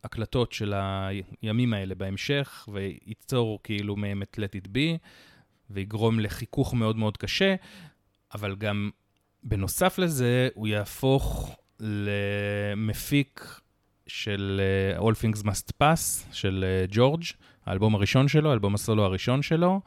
ההקלטות 0.03 0.53
של 0.53 0.73
הימים 1.41 1.73
האלה 1.73 1.95
בהמשך, 1.95 2.69
וייצור 2.73 3.59
כאילו 3.63 3.95
מהם 3.95 4.21
את 4.21 4.39
Let 4.39 4.57
It 4.63 4.67
Be, 4.67 4.97
ויגרום 5.69 6.19
לחיכוך 6.19 6.73
מאוד 6.73 6.95
מאוד 6.95 7.17
קשה, 7.17 7.55
אבל 8.33 8.55
גם 8.55 8.89
בנוסף 9.43 9.99
לזה, 9.99 10.49
הוא 10.53 10.67
יהפוך 10.67 11.55
למפיק 11.79 13.59
של 14.07 14.61
uh, 14.97 15.01
All 15.01 15.13
Things 15.23 15.43
Must 15.43 15.71
Pass, 15.81 16.33
של 16.33 16.65
ג'ורג', 16.91 17.23
uh, 17.23 17.33
האלבום 17.65 17.95
הראשון 17.95 18.27
שלו, 18.27 18.49
האלבום 18.49 18.75
הסולו 18.75 19.03
הראשון 19.03 19.41
שלו, 19.41 19.81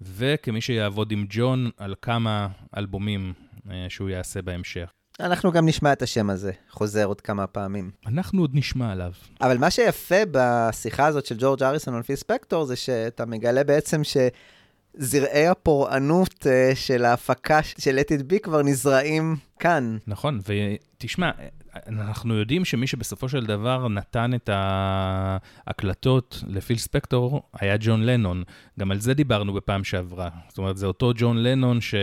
וכמי 0.00 0.60
שיעבוד 0.60 1.12
עם 1.12 1.26
ג'ון 1.28 1.70
על 1.76 1.94
כמה 2.02 2.48
אלבומים 2.76 3.32
uh, 3.56 3.70
שהוא 3.88 4.08
יעשה 4.08 4.42
בהמשך. 4.42 4.95
אנחנו 5.20 5.52
גם 5.52 5.66
נשמע 5.66 5.92
את 5.92 6.02
השם 6.02 6.30
הזה, 6.30 6.52
חוזר 6.70 7.04
עוד 7.04 7.20
כמה 7.20 7.46
פעמים. 7.46 7.90
אנחנו 8.06 8.40
עוד 8.40 8.50
נשמע 8.54 8.92
עליו. 8.92 9.12
אבל 9.40 9.58
מה 9.58 9.70
שיפה 9.70 10.22
בשיחה 10.30 11.06
הזאת 11.06 11.26
של 11.26 11.34
ג'ורג' 11.38 11.62
אריסון 11.62 11.94
על 11.94 12.02
פי 12.02 12.16
ספקטור, 12.16 12.64
זה 12.64 12.76
שאתה 12.76 13.26
מגלה 13.26 13.64
בעצם 13.64 14.00
שזרעי 14.04 15.46
הפורענות 15.46 16.46
uh, 16.46 16.74
של 16.74 17.04
ההפקה 17.04 17.62
של 17.62 17.98
let 17.98 18.08
it 18.10 18.32
be 18.32 18.38
כבר 18.38 18.62
נזרעים 18.62 19.36
כאן. 19.58 19.98
נכון, 20.06 20.40
ותשמע, 20.46 21.30
אנחנו 21.86 22.34
יודעים 22.34 22.64
שמי 22.64 22.86
שבסופו 22.86 23.28
של 23.28 23.46
דבר 23.46 23.88
נתן 23.88 24.34
את 24.34 24.50
ההקלטות 24.52 26.44
לפיל 26.46 26.78
ספקטור 26.78 27.42
היה 27.60 27.76
ג'ון 27.80 28.02
לנון. 28.02 28.42
גם 28.78 28.90
על 28.90 29.00
זה 29.00 29.14
דיברנו 29.14 29.54
בפעם 29.54 29.84
שעברה. 29.84 30.28
זאת 30.48 30.58
אומרת, 30.58 30.76
זה 30.76 30.86
אותו 30.86 31.12
ג'ון 31.16 31.42
לנון 31.42 31.80
ש... 31.80 31.94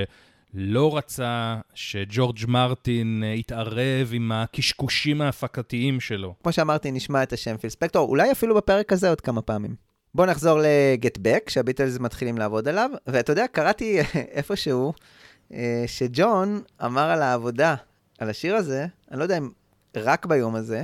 לא 0.53 0.97
רצה 0.97 1.59
שג'ורג' 1.73 2.37
מרטין 2.47 3.23
אה, 3.25 3.29
יתערב 3.29 4.09
עם 4.11 4.31
הקשקושים 4.31 5.21
ההפקתיים 5.21 5.99
שלו. 5.99 6.35
כמו 6.43 6.51
שאמרתי, 6.51 6.91
נשמע 6.91 7.23
את 7.23 7.33
השם 7.33 7.57
פיל 7.57 7.69
ספקטור, 7.69 8.09
אולי 8.09 8.31
אפילו 8.31 8.55
בפרק 8.55 8.93
הזה 8.93 9.09
עוד 9.09 9.21
כמה 9.21 9.41
פעמים. 9.41 9.75
בואו 10.15 10.27
נחזור 10.27 10.59
לגט 10.63 11.17
בק, 11.21 11.49
שהביטלס 11.49 11.99
מתחילים 11.99 12.37
לעבוד 12.37 12.67
עליו, 12.67 12.89
ואתה 13.07 13.31
יודע, 13.31 13.47
קראתי 13.47 13.99
איפשהו 14.37 14.93
אה, 15.53 15.83
שג'ון 15.87 16.61
אמר 16.85 17.09
על 17.09 17.21
העבודה, 17.21 17.75
על 18.19 18.29
השיר 18.29 18.55
הזה, 18.55 18.85
אני 19.11 19.19
לא 19.19 19.23
יודע 19.23 19.37
אם 19.37 19.49
רק 19.95 20.25
ביום 20.25 20.55
הזה, 20.55 20.83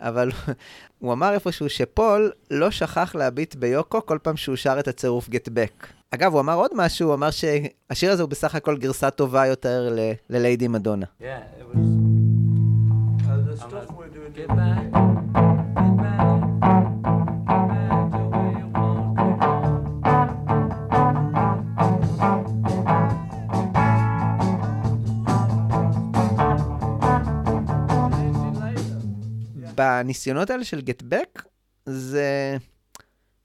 אבל 0.00 0.30
הוא 0.98 1.12
אמר 1.12 1.32
איפשהו 1.32 1.68
שפול 1.68 2.32
לא 2.50 2.70
שכח 2.70 3.14
להביט 3.14 3.54
ביוקו 3.54 4.06
כל 4.06 4.18
פעם 4.22 4.36
שהוא 4.36 4.56
שר 4.56 4.80
את 4.80 4.88
הצירוף 4.88 5.28
Get 5.28 5.48
Back. 5.48 5.86
אגב, 6.10 6.32
הוא 6.32 6.40
אמר 6.40 6.54
עוד 6.54 6.70
משהו, 6.74 7.06
הוא 7.06 7.14
אמר 7.14 7.30
שהשיר 7.30 8.12
הזה 8.12 8.22
הוא 8.22 8.30
בסך 8.30 8.54
הכל 8.54 8.76
גרסה 8.76 9.10
טובה 9.10 9.46
יותר 9.46 9.96
לליידי 10.30 10.68
מדונה. 10.68 11.06
Yeah, 11.20 11.24
it 11.24 11.76
was... 11.76 12.08
Uh, 14.48 14.77
בניסיונות 29.78 30.50
האלה 30.50 30.64
של 30.64 30.80
גטבק, 30.80 31.42
זה... 31.86 32.56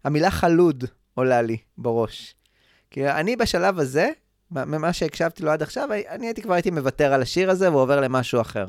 המילה 0.03 0.31
חלוד 0.31 0.83
עולה 1.13 1.41
לי 1.41 1.57
בראש. 1.77 2.35
כי 2.91 3.09
אני 3.09 3.35
בשלב 3.35 3.79
הזה, 3.79 4.09
ממה 4.51 4.93
שהקשבתי 4.93 5.43
לו 5.43 5.51
עד 5.51 5.61
עכשיו, 5.61 5.89
אני 6.09 6.27
הייתי 6.27 6.41
כבר 6.41 6.53
הייתי 6.53 6.71
מוותר 6.71 7.13
על 7.13 7.21
השיר 7.21 7.49
הזה 7.49 7.71
ועובר 7.71 8.01
למשהו 8.01 8.41
אחר. 8.41 8.65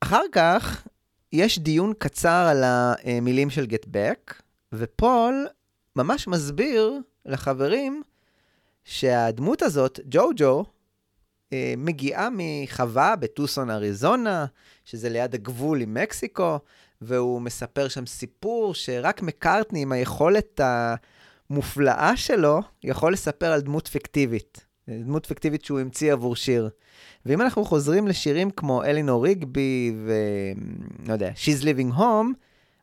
אחר 0.00 0.22
כך, 0.32 0.86
יש 1.32 1.58
דיון 1.58 1.92
קצר 1.98 2.46
על 2.50 2.62
המילים 2.64 3.50
של 3.50 3.66
גטבק, 3.66 4.42
ופול 4.72 5.46
ממש 5.96 6.28
מסביר 6.28 7.00
לחברים 7.24 8.02
שהדמות 8.84 9.62
הזאת, 9.62 10.00
ג'ו 10.04 10.30
ג'ו, 10.36 10.64
אה, 11.52 11.74
מגיעה 11.76 12.28
מחווה 12.32 13.16
בטוסון, 13.16 13.70
אריזונה, 13.70 14.46
שזה 14.84 15.08
ליד 15.08 15.34
הגבול 15.34 15.80
עם 15.80 15.94
מקסיקו, 15.94 16.58
והוא 17.02 17.40
מספר 17.40 17.88
שם 17.88 18.06
סיפור 18.06 18.74
שרק 18.74 19.22
מקארטני 19.22 19.82
עם 19.82 19.92
היכולת 19.92 20.60
המופלאה 21.50 22.16
שלו, 22.16 22.60
יכול 22.84 23.12
לספר 23.12 23.52
על 23.52 23.60
דמות 23.60 23.88
פיקטיבית. 23.88 24.66
דמות 24.88 25.26
פיקטיבית 25.26 25.64
שהוא 25.64 25.80
המציא 25.80 26.12
עבור 26.12 26.36
שיר. 26.36 26.68
ואם 27.26 27.40
אנחנו 27.40 27.64
חוזרים 27.64 28.08
לשירים 28.08 28.50
כמו 28.50 28.84
אלינור 28.84 29.24
ריגבי 29.24 29.94
ו... 30.06 30.12
לא 31.08 31.12
יודע, 31.12 31.30
She's 31.30 31.62
Leaving 31.62 31.98
Home, 31.98 32.34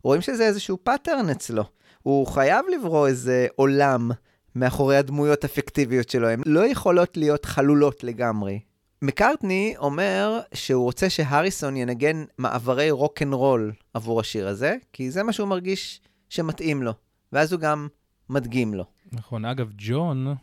רואים 0.03 0.21
שזה 0.21 0.47
איזשהו 0.47 0.77
pattern 0.83 1.29
אצלו. 1.29 1.63
הוא 2.03 2.27
חייב 2.27 2.65
לברוא 2.75 3.07
איזה 3.07 3.47
עולם 3.55 4.11
מאחורי 4.55 4.97
הדמויות 4.97 5.43
הפיקטיביות 5.43 6.09
שלו. 6.09 6.29
הן 6.29 6.41
לא 6.45 6.67
יכולות 6.67 7.17
להיות 7.17 7.45
חלולות 7.45 8.03
לגמרי. 8.03 8.59
מקארטני 9.03 9.73
אומר 9.77 10.39
שהוא 10.53 10.83
רוצה 10.83 11.09
שהריסון 11.09 11.77
ינגן 11.77 12.23
מעברי 12.37 12.91
רוק 12.91 13.21
אנד 13.21 13.33
רול 13.33 13.73
עבור 13.93 14.19
השיר 14.19 14.47
הזה, 14.47 14.75
כי 14.93 15.11
זה 15.11 15.23
מה 15.23 15.33
שהוא 15.33 15.47
מרגיש 15.47 16.01
שמתאים 16.29 16.83
לו, 16.83 16.93
ואז 17.31 17.53
הוא 17.53 17.61
גם 17.61 17.87
מדגים 18.29 18.73
לו. 18.73 18.83
נכון, 19.11 19.45
אגב, 19.45 19.71
ג'ון, 19.77 20.35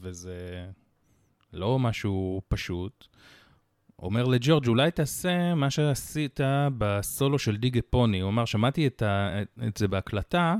וזה 0.00 0.66
לא 1.52 1.78
משהו 1.78 2.42
פשוט, 2.48 3.06
אומר 3.98 4.24
לג'ורג', 4.24 4.68
אולי 4.68 4.90
תעשה 4.90 5.54
מה 5.54 5.70
שעשית 5.70 6.40
בסולו 6.78 7.38
של 7.38 7.56
Dig 7.56 7.80
a 7.90 7.95
Pony. 7.95 8.20
הוא 8.20 8.30
אמר, 8.30 8.44
שמעתי 8.44 8.86
את, 8.86 9.02
ה... 9.02 9.42
את 9.68 9.76
זה 9.76 9.88
בהקלטה, 9.88 10.56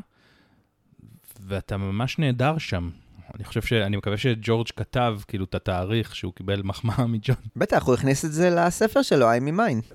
ואתה 1.40 1.76
ממש 1.76 2.18
נהדר 2.18 2.58
שם. 2.58 2.90
אני 3.34 3.44
חושב 3.44 3.62
ש... 3.62 3.72
אני 3.72 3.96
מקווה 3.96 4.16
שג'ורג' 4.16 4.66
כתב 4.76 5.18
כאילו 5.28 5.44
את 5.44 5.54
התאריך 5.54 6.16
שהוא 6.16 6.32
קיבל 6.34 6.62
מחמאה 6.62 7.06
מג'ון. 7.06 7.36
בטח, 7.56 7.86
הוא 7.86 7.94
הכניס 7.94 8.24
את 8.24 8.32
זה 8.32 8.50
לספר 8.50 9.02
שלו, 9.02 9.26
I'm 9.32 9.58
mine. 9.58 9.92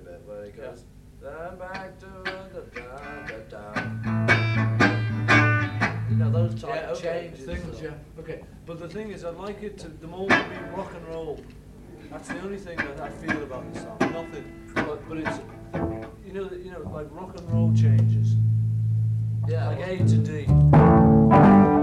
But 8.66 8.78
the 8.80 8.88
thing 8.88 9.10
is, 9.10 9.24
I'd 9.24 9.36
like 9.36 9.62
it 9.62 9.74
to, 9.82 9.88
the 9.88 10.06
more 10.06 10.26
be 10.26 10.34
rock 10.74 10.92
and 10.98 11.06
roll. 11.14 11.38
That's 12.10 12.28
the 12.28 12.40
only 12.40 12.56
thing 12.56 12.78
that 12.78 12.98
I 13.08 13.10
feel 13.10 13.42
about 13.42 13.62
the 13.70 13.80
song. 13.80 13.98
Nothing, 14.00 14.46
but, 14.74 14.98
but 15.08 15.18
it's, 15.18 15.38
you 16.26 16.32
know, 16.32 16.48
you 16.64 16.70
know, 16.70 16.82
like 16.96 17.08
rock 17.10 17.32
and 17.38 17.44
roll 17.52 17.70
changes. 17.74 18.28
Yeah. 19.46 19.68
Like 19.68 19.86
A 19.86 19.98
to 19.98 20.18
D. 20.28 21.73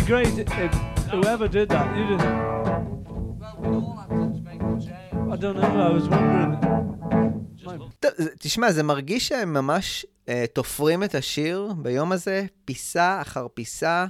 great 0.00 0.38
if 0.38 0.72
whoever 1.10 1.48
did 1.48 1.68
that, 1.68 1.96
you 1.96 2.04
just. 2.10 2.24
I 5.32 5.36
don't 5.36 5.56
know, 5.56 5.80
I 5.88 5.90
was 5.96 6.08
wondering. 6.08 6.72
תשמע, 8.38 8.72
זה 8.72 8.82
מרגיש 8.82 9.28
שהם 9.28 9.52
ממש 9.52 10.06
אה, 10.28 10.44
תופרים 10.52 11.02
את 11.02 11.14
השיר 11.14 11.72
ביום 11.76 12.12
הזה, 12.12 12.46
פיסה 12.64 13.20
אחר 13.20 13.46
פיסה, 13.54 14.06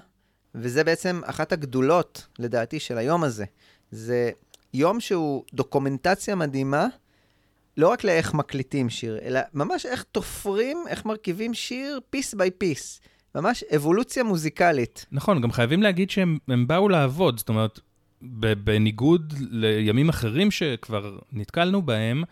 וזה 0.54 0.84
בעצם 0.84 1.20
אחת 1.24 1.52
הגדולות, 1.52 2.26
לדעתי, 2.38 2.80
של 2.80 2.98
היום 2.98 3.24
הזה. 3.24 3.44
זה 3.90 4.30
יום 4.74 5.00
שהוא 5.00 5.44
דוקומנטציה 5.54 6.34
מדהימה, 6.34 6.86
לא 7.76 7.88
רק 7.88 8.04
לאיך 8.04 8.34
מקליטים 8.34 8.90
שיר, 8.90 9.18
אלא 9.22 9.40
ממש 9.54 9.86
איך 9.86 10.02
תופרים, 10.02 10.84
איך 10.88 11.04
מרכיבים 11.04 11.54
שיר 11.54 12.00
piece 12.10 12.34
by 12.34 12.50
piece. 12.50 13.00
ממש 13.34 13.64
אבולוציה 13.76 14.22
מוזיקלית. 14.24 15.06
נכון, 15.12 15.40
גם 15.40 15.52
חייבים 15.52 15.82
להגיד 15.82 16.10
שהם 16.10 16.38
באו 16.66 16.88
לעבוד, 16.88 17.38
זאת 17.38 17.48
אומרת, 17.48 17.80
בניגוד 18.64 19.34
לימים 19.50 20.08
אחרים 20.08 20.50
שכבר 20.50 21.18
נתקלנו 21.32 21.82
בהם, 21.82 22.24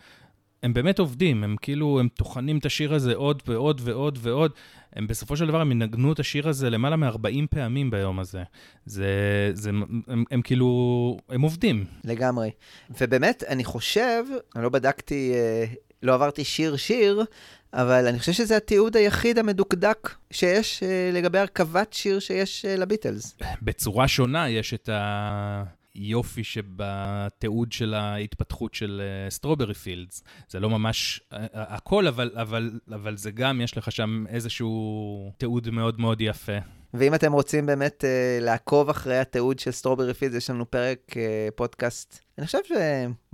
הם 0.63 0.73
באמת 0.73 0.99
עובדים, 0.99 1.43
הם 1.43 1.55
כאילו, 1.61 1.99
הם 1.99 2.07
טוחנים 2.07 2.57
את 2.57 2.65
השיר 2.65 2.93
הזה 2.93 3.15
עוד 3.15 3.41
ועוד 3.45 3.81
ועוד 3.83 4.19
ועוד. 4.21 4.51
הם 4.93 5.07
בסופו 5.07 5.37
של 5.37 5.47
דבר, 5.47 5.61
הם 5.61 5.71
ינגנו 5.71 6.13
את 6.13 6.19
השיר 6.19 6.49
הזה 6.49 6.69
למעלה 6.69 6.95
מ-40 6.95 7.47
פעמים 7.49 7.91
ביום 7.91 8.19
הזה. 8.19 8.43
זה, 8.85 9.05
זה, 9.53 9.69
הם, 9.69 10.01
הם, 10.07 10.23
הם 10.31 10.41
כאילו, 10.41 11.17
הם 11.29 11.41
עובדים. 11.41 11.85
לגמרי. 12.03 12.51
ובאמת, 13.01 13.43
אני 13.47 13.63
חושב, 13.63 14.23
אני 14.55 14.63
לא 14.63 14.69
בדקתי, 14.69 15.33
אה, 15.33 15.65
לא 16.03 16.13
עברתי 16.13 16.43
שיר-שיר, 16.43 17.23
אבל 17.73 18.07
אני 18.07 18.19
חושב 18.19 18.31
שזה 18.31 18.57
התיעוד 18.57 18.97
היחיד 18.97 19.39
המדוקדק 19.39 20.09
שיש 20.31 20.83
אה, 20.83 21.09
לגבי 21.13 21.39
הרכבת 21.39 21.93
שיר 21.93 22.19
שיש 22.19 22.65
אה, 22.65 22.75
לביטלס. 22.75 23.37
בצורה 23.61 24.07
שונה 24.07 24.49
יש 24.49 24.73
את 24.73 24.89
היופי 25.93 26.43
שבתיעוד 26.43 27.71
של 27.71 27.93
ההתפתחות 27.93 28.73
של 28.73 29.01
Strawberry 29.29 29.73
uh, 29.73 29.75
Fields. 29.75 30.23
זה 30.49 30.59
לא 30.59 30.69
ממש 30.69 31.21
uh, 31.33 31.35
הכל, 31.53 32.07
אבל, 32.07 32.31
אבל, 32.35 32.79
אבל 32.95 33.17
זה 33.17 33.31
גם, 33.31 33.61
יש 33.61 33.77
לך 33.77 33.91
שם 33.91 34.23
איזשהו 34.29 35.31
תיעוד 35.37 35.69
מאוד 35.69 35.99
מאוד 35.99 36.21
יפה. 36.21 36.57
ואם 36.93 37.15
אתם 37.15 37.33
רוצים 37.33 37.65
באמת 37.65 38.03
uh, 38.03 38.43
לעקוב 38.43 38.89
אחרי 38.89 39.19
התיעוד 39.19 39.59
של 39.59 39.71
Strawberry 39.71 40.13
Fields, 40.13 40.35
יש 40.35 40.49
לנו 40.49 40.71
פרק 40.71 40.99
uh, 41.09 41.15
פודקאסט 41.55 42.19
אני 42.41 42.45
חושב 42.45 42.59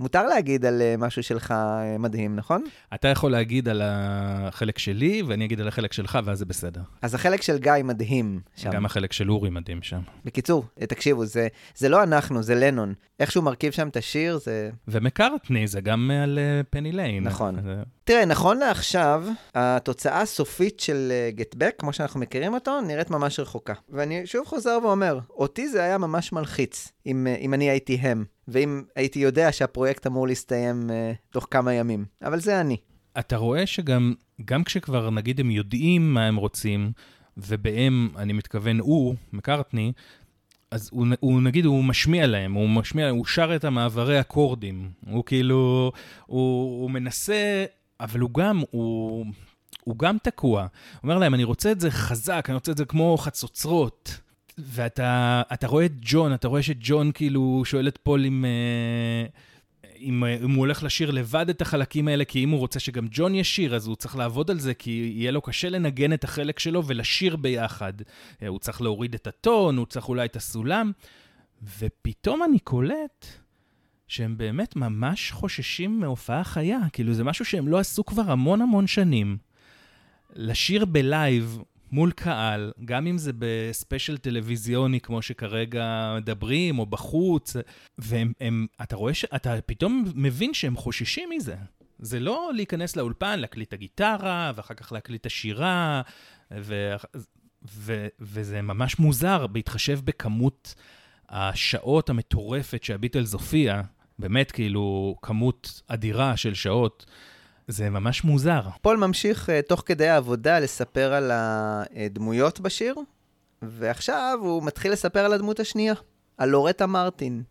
שמותר 0.00 0.26
להגיד 0.26 0.66
על 0.66 0.82
אה, 0.82 0.94
משהו 0.98 1.22
שלך 1.22 1.50
אה, 1.50 1.98
מדהים, 1.98 2.36
נכון? 2.36 2.64
אתה 2.94 3.08
יכול 3.08 3.32
להגיד 3.32 3.68
על 3.68 3.82
החלק 3.84 4.78
שלי, 4.78 5.22
ואני 5.22 5.44
אגיד 5.44 5.60
על 5.60 5.68
החלק 5.68 5.92
שלך, 5.92 6.18
ואז 6.24 6.38
זה 6.38 6.44
בסדר. 6.44 6.80
אז 7.02 7.14
החלק 7.14 7.42
של 7.42 7.58
גיא 7.58 7.72
מדהים 7.84 8.40
שם. 8.56 8.70
גם 8.70 8.86
החלק 8.86 9.12
של 9.12 9.30
אורי 9.30 9.50
מדהים 9.50 9.82
שם. 9.82 10.00
בקיצור, 10.24 10.64
אה, 10.80 10.86
תקשיבו, 10.86 11.24
זה, 11.24 11.48
זה 11.76 11.88
לא 11.88 12.02
אנחנו, 12.02 12.42
זה 12.42 12.54
לנון. 12.54 12.94
איך 13.20 13.32
שהוא 13.32 13.44
מרכיב 13.44 13.72
שם 13.72 13.88
את 13.88 13.96
השיר, 13.96 14.38
זה... 14.38 14.70
ומקארטני, 14.88 15.66
זה 15.66 15.80
גם 15.80 16.10
על 16.22 16.38
פני 16.70 16.92
ליין. 16.92 17.24
נכון. 17.24 17.62
זה... 17.62 17.82
תראה, 18.04 18.24
נכון 18.24 18.58
לעכשיו, 18.58 19.24
התוצאה 19.54 20.20
הסופית 20.20 20.80
של 20.80 21.12
גטבק, 21.30 21.74
כמו 21.78 21.92
שאנחנו 21.92 22.20
מכירים 22.20 22.54
אותו, 22.54 22.80
נראית 22.80 23.10
ממש 23.10 23.40
רחוקה. 23.40 23.74
ואני 23.88 24.26
שוב 24.26 24.46
חוזר 24.46 24.78
ואומר, 24.82 25.18
אותי 25.30 25.68
זה 25.68 25.82
היה 25.82 25.98
ממש 25.98 26.32
מלחיץ, 26.32 26.92
אם, 27.08 27.26
אם 27.40 27.54
אני 27.54 27.70
הייתי 27.70 27.94
הם. 27.94 28.24
ואם 28.48 28.82
הייתי 28.96 29.18
יודע 29.18 29.52
שהפרויקט 29.52 30.06
אמור 30.06 30.28
להסתיים 30.28 30.90
uh, 30.90 31.16
תוך 31.30 31.46
כמה 31.50 31.74
ימים. 31.74 32.04
אבל 32.22 32.40
זה 32.40 32.60
אני. 32.60 32.76
אתה 33.18 33.36
רואה 33.36 33.66
שגם, 33.66 34.14
גם 34.44 34.64
כשכבר 34.64 35.10
נגיד 35.10 35.40
הם 35.40 35.50
יודעים 35.50 36.14
מה 36.14 36.26
הם 36.26 36.36
רוצים, 36.36 36.92
ובהם, 37.36 38.08
אני 38.16 38.32
מתכוון 38.32 38.78
הוא, 38.78 39.14
מקארטני, 39.32 39.92
אז 40.70 40.90
הוא, 40.92 41.06
הוא 41.20 41.42
נגיד, 41.42 41.64
הוא 41.64 41.84
משמיע 41.84 42.26
להם, 42.26 42.52
הוא 42.52 42.68
משמיע, 42.68 43.08
הוא 43.08 43.26
שר 43.26 43.56
את 43.56 43.64
המעברי 43.64 44.20
אקורדים. 44.20 44.90
הוא 45.06 45.24
כאילו, 45.24 45.92
הוא, 46.26 46.82
הוא 46.82 46.90
מנסה, 46.90 47.64
אבל 48.00 48.20
הוא 48.20 48.30
גם, 48.30 48.62
הוא, 48.70 49.26
הוא 49.84 49.98
גם 49.98 50.16
תקוע. 50.22 50.60
הוא 50.60 50.68
אומר 51.02 51.18
להם, 51.18 51.34
אני 51.34 51.44
רוצה 51.44 51.72
את 51.72 51.80
זה 51.80 51.90
חזק, 51.90 52.44
אני 52.48 52.54
רוצה 52.54 52.72
את 52.72 52.76
זה 52.76 52.84
כמו 52.84 53.16
חצוצרות. 53.18 54.20
ואתה 54.58 55.66
רואה 55.66 55.86
את 55.86 55.92
ג'ון, 56.00 56.34
אתה 56.34 56.48
רואה 56.48 56.62
שג'ון 56.62 57.12
כאילו 57.12 57.62
שואל 57.64 57.88
את 57.88 57.98
פול 58.02 58.24
אם... 58.24 58.44
Uh, 58.44 59.30
אם, 60.00 60.24
אם 60.44 60.50
הוא 60.50 60.58
הולך 60.58 60.82
לשיר 60.82 61.10
לבד 61.10 61.48
את 61.50 61.62
החלקים 61.62 62.08
האלה, 62.08 62.24
כי 62.24 62.44
אם 62.44 62.50
הוא 62.50 62.58
רוצה 62.58 62.80
שגם 62.80 63.06
ג'ון 63.10 63.34
ישיר, 63.34 63.76
אז 63.76 63.86
הוא 63.86 63.96
צריך 63.96 64.16
לעבוד 64.16 64.50
על 64.50 64.58
זה, 64.58 64.74
כי 64.74 65.12
יהיה 65.14 65.30
לו 65.30 65.40
קשה 65.40 65.68
לנגן 65.68 66.12
את 66.12 66.24
החלק 66.24 66.58
שלו 66.58 66.86
ולשיר 66.86 67.36
ביחד. 67.36 67.92
אה, 68.42 68.48
הוא 68.48 68.58
צריך 68.58 68.82
להוריד 68.82 69.14
את 69.14 69.26
הטון, 69.26 69.76
הוא 69.76 69.86
צריך 69.86 70.08
אולי 70.08 70.24
את 70.24 70.36
הסולם, 70.36 70.92
ופתאום 71.78 72.42
אני 72.42 72.58
קולט 72.58 73.26
שהם 74.08 74.38
באמת 74.38 74.76
ממש 74.76 75.30
חוששים 75.30 76.00
מהופעה 76.00 76.44
חיה. 76.44 76.78
כאילו, 76.92 77.14
זה 77.14 77.24
משהו 77.24 77.44
שהם 77.44 77.68
לא 77.68 77.78
עשו 77.78 78.04
כבר 78.04 78.30
המון 78.30 78.62
המון 78.62 78.86
שנים. 78.86 79.36
לשיר 80.34 80.84
ב 80.84 80.99
live 80.99 81.58
מול 81.92 82.10
קהל, 82.12 82.72
גם 82.84 83.06
אם 83.06 83.18
זה 83.18 83.32
בספיישל 83.38 84.18
טלוויזיוני, 84.18 85.00
כמו 85.00 85.22
שכרגע 85.22 86.14
מדברים, 86.16 86.78
או 86.78 86.86
בחוץ, 86.86 87.56
ואתה 87.98 88.96
רואה 88.96 89.14
ש... 89.14 89.24
אתה 89.24 89.54
פתאום 89.66 90.04
מבין 90.14 90.54
שהם 90.54 90.76
חוששים 90.76 91.30
מזה. 91.30 91.56
זה 91.98 92.20
לא 92.20 92.50
להיכנס 92.54 92.96
לאולפן, 92.96 93.38
להקליט 93.38 93.68
את 93.68 93.72
הגיטרה, 93.72 94.52
ואחר 94.54 94.74
כך 94.74 94.92
להקליט 94.92 95.20
את 95.20 95.26
השירה, 95.26 96.02
ו... 96.50 96.94
ו... 97.70 98.06
וזה 98.20 98.62
ממש 98.62 98.98
מוזר, 98.98 99.46
בהתחשב 99.46 100.00
בכמות 100.04 100.74
השעות 101.28 102.10
המטורפת 102.10 102.82
שהביטלס 102.84 103.32
הופיע, 103.32 103.82
באמת 104.18 104.50
כאילו 104.50 105.16
כמות 105.22 105.82
אדירה 105.86 106.36
של 106.36 106.54
שעות. 106.54 107.06
זה 107.68 107.90
ממש 107.90 108.24
מוזר. 108.24 108.60
פול 108.82 108.96
ממשיך 108.96 109.48
uh, 109.48 109.68
תוך 109.68 109.82
כדי 109.86 110.08
העבודה 110.08 110.58
לספר 110.58 111.12
על 111.12 111.30
הדמויות 111.34 112.60
בשיר, 112.60 112.94
ועכשיו 113.62 114.38
הוא 114.42 114.62
מתחיל 114.62 114.92
לספר 114.92 115.24
על 115.24 115.32
הדמות 115.32 115.60
השנייה, 115.60 115.94
על 116.38 116.48
לורטה 116.48 116.86
מרטין. 116.86 117.42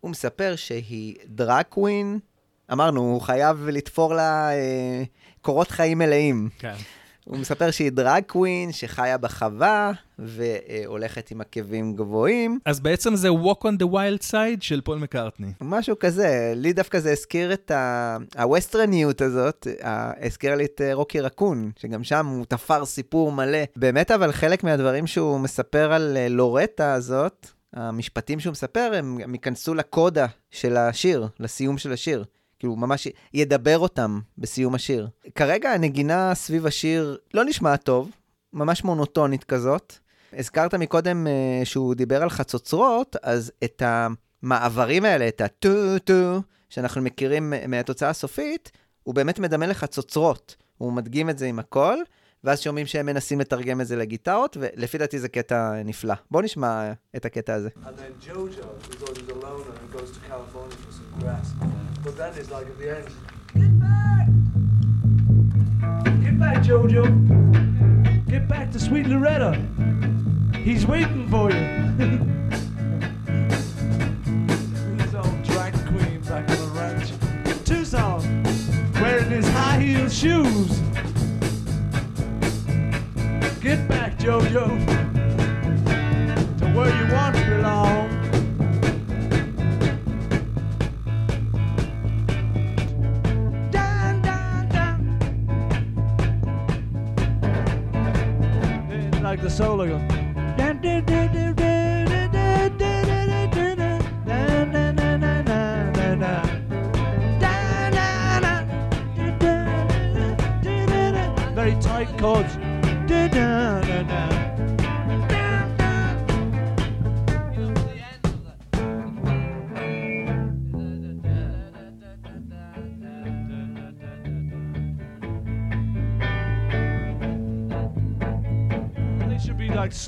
הוא 0.00 0.10
מספר 0.10 0.56
שהיא 0.56 1.16
drag 1.26 1.63
queen, 1.63 2.18
אמרנו, 2.72 3.00
הוא 3.00 3.20
חייב 3.20 3.68
לתפור 3.68 4.14
לה 4.14 4.50
uh, 4.50 5.40
קורות 5.42 5.70
חיים 5.70 5.98
מלאים. 5.98 6.48
כן. 6.58 6.74
הוא 7.24 7.38
מספר 7.38 7.70
שהיא 7.70 7.92
drag 7.92 8.22
queen, 8.26 8.72
שחיה 8.72 9.18
בחווה, 9.18 9.92
והולכת 10.18 11.30
עם 11.30 11.40
עקבים 11.40 11.96
גבוהים. 11.96 12.58
אז 12.64 12.80
בעצם 12.80 13.16
זה 13.16 13.28
Walk 13.28 13.64
on 13.64 13.82
the 13.82 13.86
Wild 13.92 14.30
Side 14.30 14.60
של 14.60 14.80
פול 14.80 14.98
מקארטני. 14.98 15.52
משהו 15.60 15.98
כזה. 15.98 16.52
לי 16.56 16.72
דווקא 16.72 16.98
זה 16.98 17.12
הזכיר 17.12 17.52
את 17.52 17.70
הווסטרניות 18.36 19.20
הזאת, 19.20 19.66
הזכיר 20.20 20.54
לי 20.54 20.64
את 20.64 20.80
אה, 20.80 20.94
Rocky 20.94 21.20
Raccoon, 21.20 21.70
שגם 21.78 22.04
שם 22.04 22.26
הוא 22.26 22.44
תפר 22.48 22.84
סיפור 22.84 23.32
מלא. 23.32 23.64
באמת, 23.76 24.10
אבל 24.10 24.32
חלק 24.32 24.64
מהדברים 24.64 25.06
שהוא 25.06 25.40
מספר 25.40 25.92
על 25.92 26.16
אה, 26.16 26.28
לורטה 26.28 26.94
הזאת, 26.94 27.46
המשפטים 27.72 28.40
שהוא 28.40 28.52
מספר, 28.52 28.92
הם 28.94 29.34
ייכנסו 29.34 29.74
לקודה 29.74 30.26
של 30.50 30.76
השיר, 30.76 31.28
לסיום 31.40 31.78
של 31.78 31.92
השיר. 31.92 32.24
כאילו, 32.64 32.76
ממש 32.76 33.08
ידבר 33.34 33.78
אותם 33.78 34.20
בסיום 34.38 34.74
השיר. 34.74 35.08
כרגע 35.34 35.70
הנגינה 35.70 36.34
סביב 36.34 36.66
השיר 36.66 37.18
לא 37.34 37.44
נשמעת 37.44 37.82
טוב, 37.82 38.10
ממש 38.52 38.84
מונוטונית 38.84 39.44
כזאת. 39.44 39.94
הזכרת 40.32 40.74
מקודם 40.74 41.26
uh, 41.26 41.64
שהוא 41.64 41.94
דיבר 41.94 42.22
על 42.22 42.30
חצוצרות, 42.30 43.16
אז 43.22 43.52
את 43.64 43.82
המעברים 43.86 45.04
האלה, 45.04 45.28
את 45.28 45.40
הטו-טו, 45.40 46.42
שאנחנו 46.68 47.02
מכירים 47.02 47.52
מהתוצאה 47.68 48.08
הסופית, 48.08 48.72
הוא 49.02 49.14
באמת 49.14 49.38
מדמה 49.38 49.66
לחצוצרות. 49.66 50.56
הוא 50.78 50.92
מדגים 50.92 51.30
את 51.30 51.38
זה 51.38 51.46
עם 51.46 51.58
הכל, 51.58 51.96
ואז 52.44 52.60
שומעים 52.60 52.86
שהם 52.86 53.06
מנסים 53.06 53.40
לתרגם 53.40 53.80
את 53.80 53.86
זה 53.86 53.96
לגיטרות, 53.96 54.56
ולפי 54.60 54.98
דעתי 54.98 55.18
זה 55.18 55.28
קטע 55.28 55.82
נפלא. 55.84 56.14
בואו 56.30 56.42
נשמע 56.42 56.92
את 57.16 57.24
הקטע 57.24 57.54
הזה. 57.54 57.68
But 62.04 62.16
then 62.18 62.34
it's 62.36 62.50
like 62.50 62.66
at 62.66 62.78
the 62.78 62.98
end, 62.98 63.08
get 63.54 63.80
back! 63.80 64.26
Get 66.22 66.38
back, 66.38 66.62
Jojo! 66.62 67.08
Get 68.28 68.46
back 68.46 68.70
to 68.72 68.78
sweet 68.78 69.06
Loretta! 69.06 69.58
He's 70.62 70.86
waiting 70.86 71.26
for 71.30 71.50
you! 71.50 71.56
He's 74.98 75.14
old 75.14 75.42
drag 75.44 75.72
queen 75.86 76.20
back 76.20 76.46
on 76.50 76.58
the 76.58 76.66
ranch. 76.74 77.10
Tucson, 77.64 78.20
wearing 79.00 79.30
his 79.30 79.48
high 79.48 79.80
heel 79.80 80.06
shoes. 80.10 80.78
Get 83.62 83.88
back, 83.88 84.18
Jojo, 84.18 84.93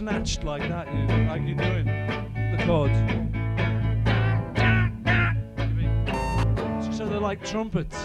snatched 0.07 0.45
like 0.45 0.67
that, 0.75 0.87
you 0.95 1.05
know, 1.09 1.21
like 1.31 1.43
you're 1.49 1.63
doing 1.69 1.87
the 2.53 2.59
chords. 2.67 2.99
So 6.97 7.03
they're 7.11 7.27
like 7.31 7.41
trumpets. 7.53 7.97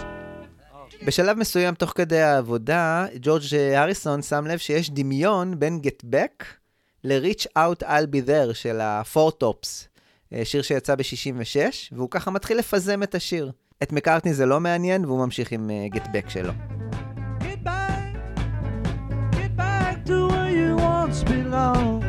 בשלב 1.06 1.38
מסוים, 1.38 1.74
תוך 1.74 1.92
כדי 1.94 2.20
העבודה, 2.20 3.06
ג'ורג' 3.20 3.42
הריסון 3.76 4.22
שם 4.22 4.46
לב 4.46 4.58
שיש 4.58 4.90
דמיון 4.90 5.58
בין 5.58 5.80
Get 5.84 6.04
Back 6.04 6.44
ל-Reach 7.04 7.46
Out 7.58 7.82
I'll 7.82 8.06
Be 8.14 8.28
There 8.28 8.54
של 8.54 8.80
ה-Four 8.80 9.30
Tops, 9.42 9.86
שיר 10.44 10.62
שיצא 10.62 10.94
ב-66, 10.94 11.56
והוא 11.92 12.08
ככה 12.10 12.30
מתחיל 12.30 12.58
לפזם 12.58 13.02
את 13.02 13.14
השיר. 13.14 13.52
את 13.82 13.92
מקארטני 13.92 14.34
זה 14.34 14.46
לא 14.46 14.60
מעניין, 14.60 15.04
והוא 15.04 15.24
ממשיך 15.24 15.52
עם 15.52 15.70
uh, 15.70 15.96
Get 15.96 16.06
Back 16.06 16.30
שלו. 16.30 16.52
Belong. 21.24 22.02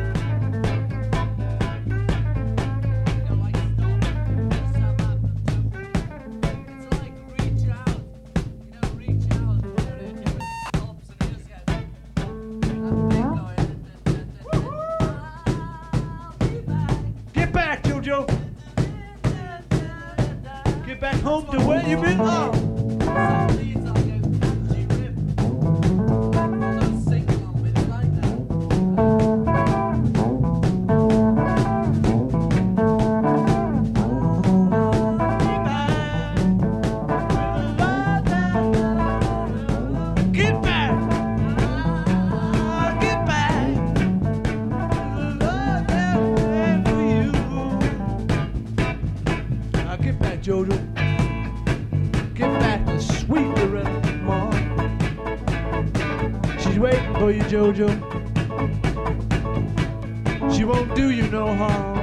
back 21.04 21.20
home 21.20 21.44
to 21.50 21.58
where 21.66 21.86
you 21.86 21.98
belong. 21.98 22.73
For 57.24 57.30
you, 57.30 57.42
Jojo. 57.44 57.88
She 60.54 60.64
won't 60.64 60.94
do 60.94 61.10
you 61.10 61.26
no 61.28 61.54
harm. 61.54 61.93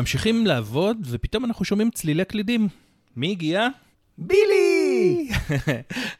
ממשיכים 0.00 0.46
לעבוד, 0.46 0.96
ופתאום 1.10 1.44
אנחנו 1.44 1.64
שומעים 1.64 1.90
צלילי 1.90 2.24
קלידים. 2.24 2.68
מי 3.16 3.30
הגיע? 3.30 3.68
בילי! 4.18 5.30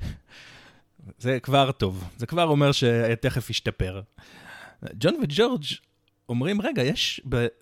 זה 1.19 1.41
כבר 1.43 1.73
טוב, 1.73 2.05
זה 2.17 2.27
כבר 2.27 2.45
אומר 2.45 2.73
שתכף 2.73 3.51
ישתפר. 3.51 4.01
ג'ון 4.95 5.15
וג'ורג' 5.23 5.65
אומרים, 6.29 6.61
רגע, 6.61 6.83
יש 6.83 7.21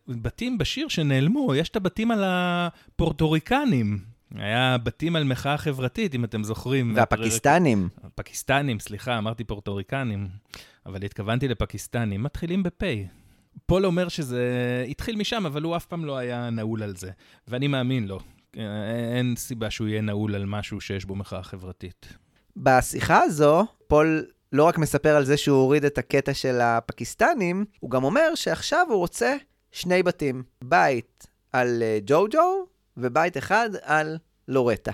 בתים 0.09 0.59
בשיר 0.59 0.89
שנעלמו, 0.89 1.55
יש 1.55 1.69
את 1.69 1.77
הבתים 1.77 2.11
על 2.11 2.25
הפורטוריקנים. 2.27 3.99
היה 4.35 4.79
בתים 4.79 5.17
על 5.17 5.25
מחאה 5.25 5.59
חברתית, 5.59 6.15
אם 6.15 6.25
אתם 6.25 6.45
זוכרים. 6.45 6.93
והפקיסטנים. 6.97 7.89
פקיסטנים, 8.15 8.81
סליחה, 8.81 9.19
אמרתי 9.19 9.45
פורטוריקנים, 9.45 10.29
אבל 10.87 11.05
התכוונתי 11.05 11.49
לפקיסטנים. 11.49 12.23
מתחילים 12.23 12.63
בפ'. 12.63 12.83
פול 13.67 13.87
אומר 13.87 14.09
שזה 14.09 14.45
התחיל 14.89 15.17
משם, 15.17 15.47
אבל 15.47 15.63
הוא 15.63 15.77
אף 15.77 15.87
פעם 15.87 16.05
לא 16.05 16.17
היה 16.17 16.51
נעול 16.51 16.83
על 16.83 16.97
זה. 16.97 17.11
ואני 17.49 17.67
מאמין 17.67 18.07
לו. 18.07 18.19
אין 18.55 19.35
סיבה 19.37 19.71
שהוא 19.71 19.89
יהיה 19.89 20.01
נעול 20.01 20.35
על 20.35 20.47
משהו 20.47 20.81
שיש 20.81 21.05
בו 21.05 21.15
מחאה 21.15 21.43
חברתית. 21.43 22.07
בשיחה 22.57 23.23
הזו, 23.23 23.67
פול 23.87 24.27
לא 24.53 24.65
רק 24.65 24.79
מספר 24.79 25.17
על 25.17 25.25
זה 25.25 25.37
שהוא 25.37 25.59
הוריד 25.59 25.85
את 25.85 25.99
הקטע 25.99 26.35
של 26.35 26.61
הפקיסטנים, 26.61 27.65
הוא 27.81 27.91
גם 27.91 28.05
אומר 28.05 28.35
שעכשיו 28.35 28.87
הוא 28.89 28.99
רוצה 28.99 29.37
שני 29.73 30.03
בתים. 30.03 30.43
בית 30.65 31.27
על 31.53 31.83
אה, 31.83 31.99
ג'ו-ג'ו 32.07 32.67
ובית 32.97 33.37
אחד 33.37 33.71
על 33.83 34.19
לורטה. 34.49 34.93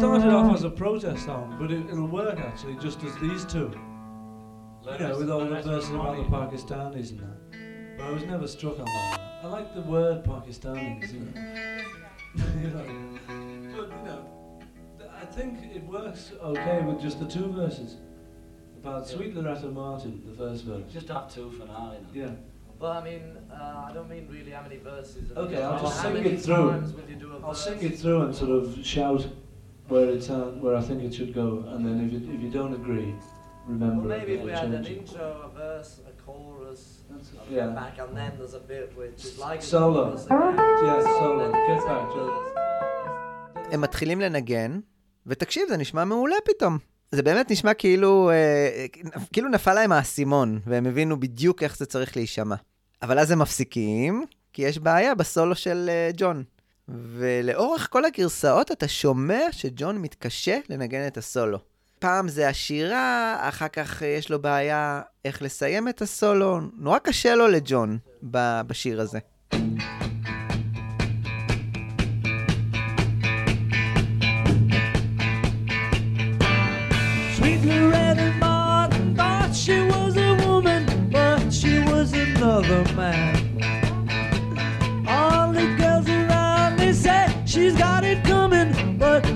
Started 0.00 0.32
off 0.32 0.54
as 0.54 0.64
a 0.64 0.70
protest 0.70 1.26
song, 1.26 1.56
but 1.60 1.70
it, 1.70 1.84
will 1.90 2.06
work 2.06 2.40
actually 2.40 2.74
just 2.76 3.02
as 3.04 3.14
these 3.18 3.44
two. 3.44 3.70
You 4.86 4.98
know, 4.98 5.18
with 5.18 5.30
all 5.30 5.40
the 5.40 5.60
verses 5.60 5.90
about 5.90 6.16
the 6.16 6.22
Pakistanis 6.24 7.10
and 7.10 7.20
that. 7.20 7.98
But 7.98 8.06
I 8.06 8.10
was 8.10 8.24
never 8.24 8.48
struck 8.48 8.78
on 8.78 8.86
that. 8.86 9.20
I 9.42 9.46
like 9.48 9.74
the 9.74 9.82
word 9.82 10.24
Pakistanis, 10.24 11.12
you 11.12 11.20
know. 11.20 11.82
you 12.62 12.70
know. 12.70 13.18
But, 13.76 13.90
you 13.90 14.04
know, 14.06 14.62
I 15.20 15.26
think 15.26 15.58
it 15.74 15.84
works 15.84 16.32
okay 16.42 16.82
with 16.82 16.98
just 17.02 17.20
the 17.20 17.26
two 17.26 17.52
verses. 17.52 17.98
About 18.78 19.06
Sweet 19.06 19.34
Loretta 19.34 19.66
Martin, 19.66 20.22
the 20.24 20.34
first 20.34 20.64
verse. 20.64 20.90
Just 20.90 21.08
have 21.08 21.30
two 21.32 21.50
for 21.50 21.66
now, 21.66 21.94
you 22.14 22.22
know. 22.22 22.28
Yeah. 22.28 22.34
Well, 22.78 22.92
I 22.92 23.04
mean, 23.04 23.36
uh, 23.52 23.84
I 23.86 23.92
don't 23.92 24.08
mean 24.08 24.26
really 24.30 24.52
how 24.52 24.62
many 24.62 24.78
verses. 24.78 25.30
Okay, 25.36 25.62
I'll 25.62 25.78
just 25.78 26.00
sing 26.00 26.16
it 26.24 26.40
through. 26.40 26.94
I'll 27.44 27.54
sing 27.54 27.82
it 27.82 27.98
through 27.98 28.22
and 28.22 28.34
sort 28.34 28.50
of 28.50 28.78
shout 28.82 29.26
where 29.90 30.08
it's 30.14 30.30
at, 30.30 30.56
where 30.62 30.76
I 30.80 30.82
think 30.88 30.98
it 31.02 31.12
should 31.16 31.32
go, 31.34 31.48
and 31.72 31.80
then 31.86 31.96
if, 32.06 32.10
it, 32.18 32.24
if 32.34 32.40
you 32.44 32.50
don't 32.58 32.74
agree, 32.80 33.10
remember 33.66 34.08
well, 34.08 34.18
maybe 34.18 34.32
if 34.38 34.42
we 34.44 34.52
had 34.52 34.70
an 34.80 34.86
intro, 34.86 35.26
a 35.48 35.50
verse, 35.62 35.90
a 36.10 36.14
chorus, 36.24 36.82
a 37.10 37.54
yeah. 37.54 37.66
back, 37.80 37.94
and 38.02 38.16
then 38.16 38.32
there's 38.38 38.54
a 38.54 38.64
bit 38.72 38.86
which 38.96 39.24
is 39.24 39.38
like 39.46 39.62
solo. 39.62 40.04
Yeah, 40.86 41.00
solo. 41.18 41.44
Get 41.68 41.80
back, 41.90 42.06
Joe. 42.14 42.30
הם 43.70 43.80
מתחילים 43.80 44.20
לנגן, 44.20 44.80
ותקשיב, 45.26 45.68
זה 45.68 45.76
נשמע 45.76 46.04
מעולה 46.04 46.36
פתאום. 46.44 46.78
זה 47.12 47.22
באמת 47.22 47.50
נשמע 47.50 47.74
כאילו, 47.74 48.30
אה, 48.30 48.86
כאילו 49.32 49.48
נפל 49.48 49.74
להם 49.74 49.92
האסימון, 49.92 50.60
והם 50.66 50.86
הבינו 50.86 51.20
בדיוק 51.20 51.62
איך 51.62 51.76
זה 51.76 51.86
צריך 51.86 52.16
להישמע. 52.16 52.54
אבל 53.02 53.18
אז 53.18 53.30
הם 53.30 53.38
מפסיקים, 53.38 54.24
כי 54.52 54.62
יש 54.62 54.78
בעיה 54.78 55.14
בסולו 55.14 55.54
של 55.54 55.86
אה, 55.88 56.10
ג'ון. 56.16 56.44
ולאורך 56.90 57.88
כל 57.90 58.04
הגרסאות 58.04 58.72
אתה 58.72 58.88
שומע 58.88 59.40
שג'ון 59.50 59.98
מתקשה 59.98 60.58
לנגן 60.68 61.06
את 61.06 61.16
הסולו. 61.16 61.58
פעם 61.98 62.28
זה 62.28 62.48
השירה, 62.48 63.36
אחר 63.40 63.68
כך 63.68 64.02
יש 64.02 64.30
לו 64.30 64.42
בעיה 64.42 65.02
איך 65.24 65.42
לסיים 65.42 65.88
את 65.88 66.02
הסולו. 66.02 66.60
נורא 66.78 66.98
קשה 66.98 67.34
לו 67.34 67.48
לג'ון 67.48 67.98
בשיר 68.22 69.00
הזה. 69.00 69.18
another 82.40 82.84
man. 82.94 83.39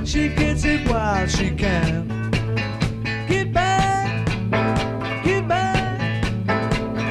She 0.04 0.28
gets 0.28 0.64
it 0.64 0.86
while 0.88 1.26
she 1.26 1.50
can. 1.50 2.06
Get 3.26 3.52
back, 3.52 4.26
get 5.24 5.48
back, 5.48 6.22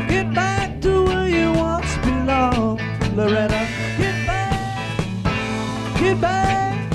get 0.08 0.34
back 0.34 0.80
to 0.82 1.04
where 1.06 1.28
you 1.28 1.52
once 1.54 1.98
belonged, 1.98 2.82
Loretta. 3.16 3.68
Get 3.98 4.28
back, 4.28 6.00
get 6.00 6.22
back, 6.22 6.92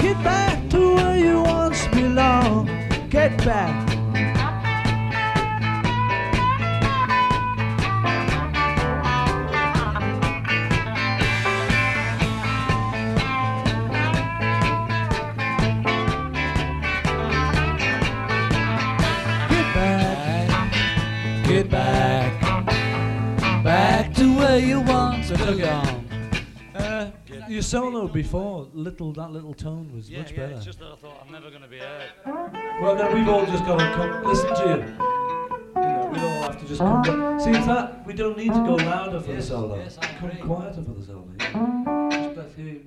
get 0.00 0.24
back 0.24 0.70
to 0.70 0.94
where 0.94 1.16
you 1.16 1.42
once 1.42 1.86
belonged. 1.88 2.70
Get 3.10 3.36
back. 3.44 3.93
Solo 27.64 28.06
before, 28.06 28.68
little 28.74 29.12
that 29.14 29.30
little 29.30 29.54
tone 29.54 29.90
was 29.94 30.10
yeah, 30.10 30.18
much 30.18 30.32
yeah, 30.32 30.36
better. 30.40 30.56
It's 30.56 30.64
just 30.64 30.78
that 30.80 30.92
I 30.92 30.96
thought 30.96 31.16
I'm 31.24 31.32
never 31.32 31.48
going 31.48 31.62
to 31.62 31.68
be 31.68 31.78
heard. 31.78 32.10
Well, 32.80 32.94
then 32.94 33.14
we've 33.14 33.28
all 33.28 33.46
just 33.46 33.64
got 33.64 33.78
to 33.78 33.88
come 33.96 34.24
listen 34.30 34.50
to 34.60 34.64
you. 34.70 34.78
You 35.82 35.92
know, 35.94 36.10
we 36.12 36.18
all 36.26 36.42
have 36.46 36.60
to 36.60 36.66
just 36.68 36.80
come. 36.80 37.40
See, 37.40 37.50
it's 37.50 37.66
that 37.66 38.06
we 38.06 38.12
don't 38.12 38.36
need 38.36 38.52
to 38.58 38.62
go 38.70 38.74
louder 38.74 39.20
for 39.20 39.32
yes, 39.32 39.48
the 39.48 39.48
solo. 39.48 39.76
Yes, 39.76 39.98
I 39.98 40.06
come 40.20 40.36
quieter 40.48 40.82
for 40.86 40.94
the 40.98 41.04
solo. 41.04 41.28
Just 42.10 42.36
let 42.36 42.58
you. 42.58 42.80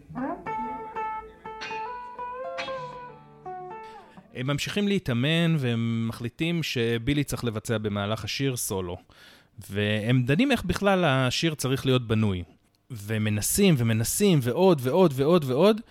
הם 4.36 4.48
ממשיכים 4.48 4.88
להתאמן 4.88 5.56
והם 5.60 6.08
מחליטים 6.08 6.64
שבילי 6.64 7.24
צריך 7.24 7.44
לבצע 7.44 7.78
במהלך 7.78 8.24
השיר 8.24 8.56
סולו. 8.56 8.98
והם 9.70 10.24
דנים 10.24 10.52
איך 10.52 10.64
בכלל 10.64 11.06
השיר 11.06 11.56
צריך 11.56 11.86
להיות 11.86 12.08
בנוי. 12.08 12.44
ומנסים 12.92 13.76
ומנסים 13.78 14.40
ועוד 14.42 14.82
ועוד 14.84 15.14
ועוד 15.16 15.44
ועוד, 15.44 15.82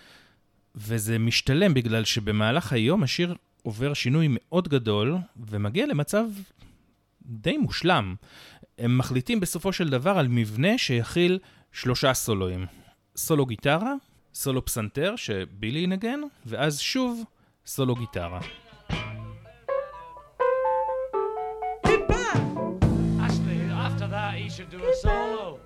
וזה 0.75 1.19
משתלם 1.19 1.75
בגלל 1.75 2.05
שבמהלך 2.05 2.73
היום 2.73 3.03
השיר 3.03 3.35
עובר 3.63 3.95
שינוי 3.95 4.27
מאוד 4.31 4.69
גדול, 4.69 5.17
ומגיע 5.51 5.87
למצב 5.87 6.25
די 7.23 7.57
מושלם. 7.57 8.15
הם 8.79 8.99
מחליטים 8.99 9.41
בסופו 9.41 9.73
של 9.73 9.89
דבר 9.89 10.19
על 10.19 10.29
מבנה 10.29 10.79
שיכיל 10.79 11.39
שלושה 11.73 12.15
סולואים. 12.15 12.67
סולו 13.17 13.47
גיטרה, 13.47 13.95
סולו 14.35 14.65
פסנתר 14.65 15.17
שבילי 15.17 15.81
ינגן, 15.81 16.21
ואז 16.47 16.81
שוב 16.81 17.25
סולו 17.67 17.95
גיטרה. 17.95 18.41
should 24.57 24.71
do 24.71 24.79
a 24.79 24.95
solo. 24.95 25.66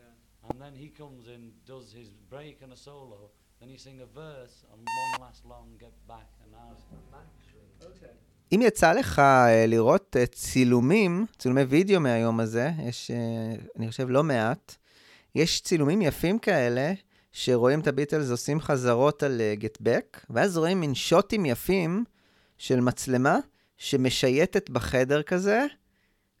and 0.49 0.59
then 0.61 0.75
he 0.75 0.89
comes 1.01 1.27
in, 1.27 1.51
does 1.65 1.93
his 1.93 2.09
break 2.29 2.61
and 2.63 2.71
a 2.73 2.77
solo, 2.77 3.31
then 3.59 3.69
you 3.69 3.77
sing 3.77 4.01
a 4.01 4.09
verse 4.23 4.65
and 4.71 4.79
one 5.03 5.13
last 5.25 5.45
long 5.45 5.67
get 5.79 5.95
back 6.07 6.29
and 6.43 6.53
out. 6.55 6.81
Okay. 7.83 8.15
אם 8.55 8.61
יצא 8.61 8.93
לך 8.93 9.19
אה, 9.19 9.65
לראות 9.67 10.15
אה, 10.19 10.25
צילומים, 10.25 11.25
צילומי 11.37 11.61
וידאו 11.61 11.99
מהיום 11.99 12.39
הזה, 12.39 12.71
יש, 12.83 13.11
אה, 13.11 13.55
אני 13.77 13.89
חושב, 13.89 14.09
לא 14.09 14.23
מעט, 14.23 14.75
יש 15.35 15.61
צילומים 15.61 16.01
יפים 16.01 16.39
כאלה, 16.39 16.93
שרואים 17.31 17.79
את 17.79 17.87
הביטלס 17.87 18.29
עושים 18.29 18.61
חזרות 18.61 19.23
על 19.23 19.41
גט 19.53 19.77
בק, 19.81 20.25
ואז 20.29 20.57
רואים 20.57 20.79
מין 20.79 20.95
שוטים 20.95 21.45
יפים 21.45 22.03
של 22.57 22.79
מצלמה 22.79 23.39
שמשייטת 23.77 24.69
בחדר 24.69 25.23
כזה, 25.23 25.65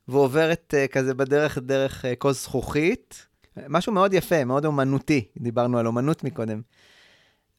ועוברת 0.07 0.73
כזה 0.91 1.13
בדרך, 1.13 1.57
דרך 1.57 2.05
כוס 2.19 2.43
זכוכית. 2.43 3.30
משהו 3.69 3.93
מאוד 3.93 4.13
יפה, 4.13 4.43
מאוד 4.43 4.65
אומנותי, 4.65 5.25
דיברנו 5.37 5.77
על 5.77 5.87
אומנות 5.87 6.23
מקודם. 6.23 6.61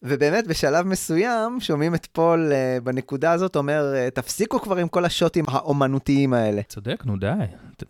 ובאמת, 0.05 0.47
בשלב 0.47 0.87
מסוים, 0.87 1.61
שומעים 1.61 1.95
את 1.95 2.07
פול 2.07 2.53
uh, 2.53 2.85
בנקודה 2.85 3.33
הזאת 3.33 3.57
אומר, 3.57 3.95
uh, 3.95 4.11
תפסיקו 4.15 4.61
כבר 4.61 4.77
עם 4.77 4.89
כל 4.89 5.05
השוטים 5.05 5.45
האומנותיים 5.49 6.35
האלה. 6.35 6.63
צודק, 6.63 7.03
נו 7.07 7.17
די, 7.17 7.29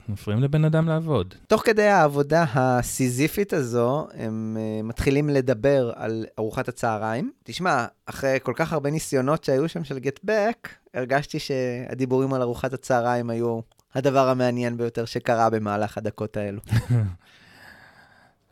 מפריעים 0.09 0.43
לבן 0.43 0.65
אדם 0.65 0.89
לעבוד. 0.89 1.35
תוך 1.47 1.63
כדי 1.65 1.87
העבודה 1.87 2.45
הסיזיפית 2.55 3.53
הזו, 3.53 4.07
הם 4.15 4.57
uh, 4.57 4.87
מתחילים 4.87 5.29
לדבר 5.29 5.93
על 5.97 6.27
ארוחת 6.39 6.69
הצהריים. 6.69 7.33
תשמע, 7.45 7.87
אחרי 8.07 8.39
כל 8.43 8.53
כך 8.57 8.73
הרבה 8.73 8.91
ניסיונות 8.91 9.45
שהיו 9.45 9.69
שם 9.69 9.85
של 9.85 9.99
גטבק, 9.99 10.69
הרגשתי 10.95 11.39
שהדיבורים 11.39 12.35
על 12.35 12.43
ארוחת 12.43 12.73
הצהריים 12.73 13.31
היו 13.31 13.61
הדבר 13.95 14.29
המעניין 14.29 14.77
ביותר 14.77 15.05
שקרה 15.05 15.51
במהלך 15.51 15.99
הדקות 15.99 16.37
האלו. 16.37 16.61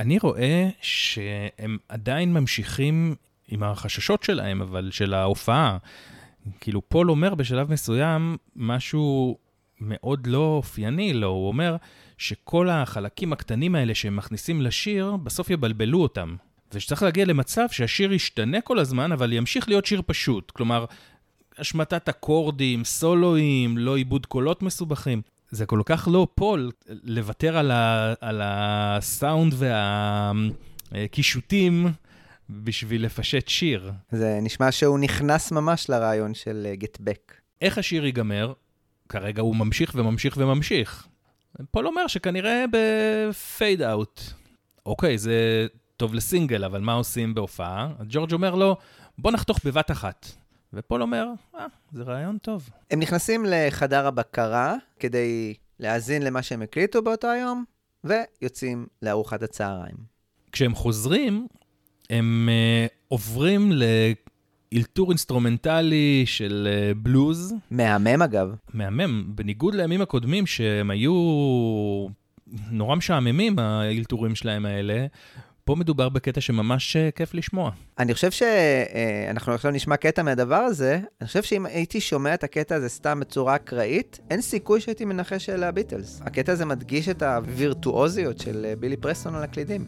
אני 0.01 0.19
רואה 0.19 0.69
שהם 0.81 1.79
עדיין 1.89 2.33
ממשיכים 2.33 3.15
עם 3.49 3.63
החששות 3.63 4.23
שלהם, 4.23 4.63
אבל 4.63 4.91
של 4.93 5.15
ההופעה. 5.15 5.79
כאילו, 6.61 6.89
פול 6.89 7.11
אומר 7.11 7.35
בשלב 7.35 7.73
מסוים 7.73 8.37
משהו 8.57 9.39
מאוד 9.81 10.27
לא 10.27 10.55
אופייני 10.57 11.13
לו, 11.13 11.29
הוא 11.29 11.49
אומר 11.49 11.77
שכל 12.19 12.69
החלקים 12.69 13.33
הקטנים 13.33 13.75
האלה 13.75 13.95
שהם 13.95 14.17
מכניסים 14.17 14.63
לשיר, 14.63 15.17
בסוף 15.17 15.51
יבלבלו 15.51 16.03
אותם. 16.03 16.37
ושצריך 16.73 17.03
להגיע 17.03 17.25
למצב 17.25 17.67
שהשיר 17.71 18.13
ישתנה 18.13 18.61
כל 18.61 18.79
הזמן, 18.79 19.13
אבל 19.13 19.33
ימשיך 19.33 19.69
להיות 19.69 19.87
שיר 19.87 20.03
פשוט. 20.07 20.51
כלומר, 20.51 20.85
השמטת 21.59 22.09
אקורדים, 22.09 22.85
סולואים, 22.85 23.79
לא 23.79 23.97
עיבוד 23.97 24.27
קולות 24.27 24.63
מסובכים. 24.63 25.23
זה 25.51 25.67
כל 25.67 25.83
כך 25.85 26.09
לא 26.13 26.27
פול 26.35 26.71
לוותר 26.89 27.57
על, 27.57 27.71
ה, 27.71 28.15
על 28.21 28.41
הסאונד 28.45 29.55
והקישוטים 30.93 31.87
בשביל 32.51 33.05
לפשט 33.05 33.49
שיר. 33.49 33.93
זה 34.13 34.39
נשמע 34.43 34.73
שהוא 34.73 34.99
נכנס 34.99 35.53
ממש 35.53 35.91
לרעיון 35.91 36.35
של 36.35 36.67
Get 36.75 36.96
Back. 36.97 37.33
Uh, 37.33 37.41
איך 37.63 37.79
השיר 37.79 38.05
ייגמר? 38.05 38.53
כרגע 39.09 39.43
הוא 39.43 39.57
ממשיך 39.57 39.93
וממשיך 39.95 40.37
וממשיך. 40.37 41.07
פול 41.71 41.87
אומר 41.87 42.07
שכנראה 42.07 42.65
ב 42.73 43.83
fade 43.83 44.02
out. 44.02 44.21
אוקיי, 44.87 45.19
זה 45.19 45.67
טוב 45.97 46.15
לסינגל, 46.15 46.65
אבל 46.65 46.81
מה 46.81 46.93
עושים 46.93 47.35
בהופעה? 47.35 47.89
ג'ורג' 48.09 48.33
אומר 48.33 48.55
לו, 48.55 48.77
בוא 49.19 49.33
נחתוך 49.33 49.59
בבת 49.65 49.91
אחת. 49.91 50.27
ופול 50.75 51.03
אומר, 51.03 51.27
אה, 51.55 51.67
זה 51.93 52.03
רעיון 52.03 52.39
טוב. 52.39 52.71
הם 52.91 53.01
נכנסים 53.01 53.45
לחדר 53.49 54.07
הבקרה 54.07 54.75
כדי 54.99 55.55
להאזין 55.79 56.23
למה 56.23 56.43
שהם 56.43 56.63
הקליטו 56.63 57.03
באותו 57.03 57.29
היום, 57.29 57.65
ויוצאים 58.05 58.87
לארוחת 59.03 59.43
הצהריים. 59.43 59.97
כשהם 60.53 60.75
חוזרים, 60.75 61.47
הם 62.11 62.49
uh, 62.49 62.93
עוברים 63.09 63.73
לאלתור 64.73 65.11
אינסטרומנטלי 65.11 66.23
של 66.27 66.69
uh, 66.71 66.99
בלוז. 66.99 67.55
מהמם 67.71 68.23
אגב. 68.23 68.55
מהמם, 68.75 69.25
בניגוד 69.35 69.75
לימים 69.75 70.01
הקודמים 70.01 70.47
שהם 70.47 70.91
היו 70.91 71.13
נורא 72.71 72.97
משעממים, 72.97 73.59
האלתורים 73.59 74.35
שלהם 74.35 74.67
האלה. 74.67 75.07
פה 75.71 75.77
מדובר 75.77 76.09
בקטע 76.09 76.41
שממש 76.41 76.97
uh, 76.97 77.17
כיף 77.17 77.35
לשמוע. 77.35 77.71
אני 77.99 78.15
חושב 78.15 78.31
שאנחנו 78.31 79.53
uh, 79.53 79.55
עכשיו 79.55 79.71
נשמע 79.71 79.97
קטע 79.97 80.23
מהדבר 80.23 80.55
הזה, 80.57 80.99
אני 81.21 81.27
חושב 81.27 81.43
שאם 81.43 81.67
הייתי 81.67 82.01
שומע 82.01 82.35
את 82.35 82.45
הקטע 82.45 82.75
הזה 82.75 82.89
סתם 82.89 83.21
בצורה 83.21 83.57
אקראית, 83.57 84.21
אין 84.31 84.41
סיכוי 84.41 84.81
שהייתי 84.81 85.05
מנחש 85.05 85.47
שאלה 85.47 85.69
הביטלס. 85.69 86.21
הקטע 86.25 86.53
הזה 86.53 86.65
מדגיש 86.65 87.09
את 87.09 87.23
הווירטואוזיות 87.23 88.39
של 88.39 88.67
uh, 88.73 88.81
בילי 88.81 88.97
פרסטון 88.97 89.35
על 89.35 89.43
הקלידים. 89.43 89.85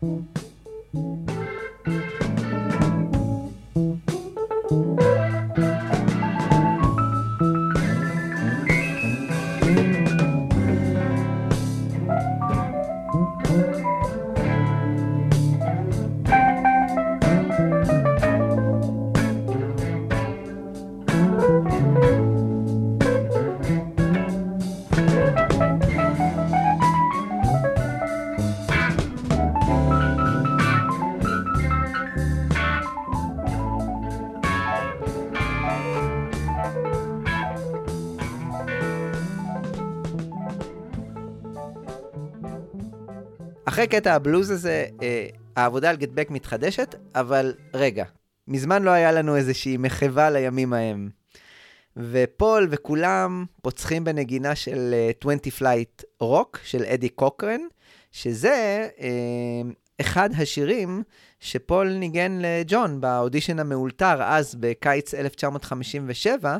אחרי 0.00 0.43
קטע 43.86 44.14
הבלוז 44.14 44.50
הזה, 44.50 44.86
אה, 45.02 45.26
העבודה 45.56 45.90
על 45.90 45.96
Get 45.96 46.11
Back 46.11 46.30
מתחדשת, 46.30 46.94
אבל 47.14 47.54
רגע, 47.74 48.04
מזמן 48.48 48.82
לא 48.82 48.90
היה 48.90 49.12
לנו 49.12 49.36
איזושהי 49.36 49.76
מחווה 49.76 50.30
לימים 50.30 50.72
ההם. 50.72 51.08
ופול 51.96 52.68
וכולם 52.70 53.44
פוצחים 53.62 54.04
בנגינה 54.04 54.54
של 54.54 54.94
uh, 55.10 55.16
Twenty 55.20 55.38
Flight 55.38 56.02
Rock 56.20 56.58
של 56.64 56.84
אדי 56.84 57.08
קוקרן, 57.08 57.60
שזה 58.12 58.88
uh, 58.96 59.02
אחד 60.00 60.30
השירים 60.38 61.02
שפול 61.40 61.92
ניגן 61.92 62.38
לג'ון 62.42 63.00
באודישן 63.00 63.58
המאולתר 63.58 64.22
אז 64.22 64.54
בקיץ 64.60 65.14
1957, 65.14 66.56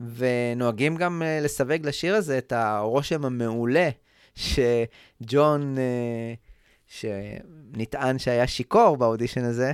ונוהגים 0.00 0.96
גם 0.96 1.22
uh, 1.22 1.44
לשייך 1.44 1.86
לשיר 1.86 2.14
הזה 2.14 2.38
את 2.38 2.52
הרושם 2.52 3.24
המעולה 3.24 3.88
שג'ון... 4.34 5.74
Uh, 5.76 6.47
שנטען 6.88 8.18
שהיה 8.18 8.46
שיכור 8.46 8.96
באודישן 8.96 9.44
הזה, 9.44 9.72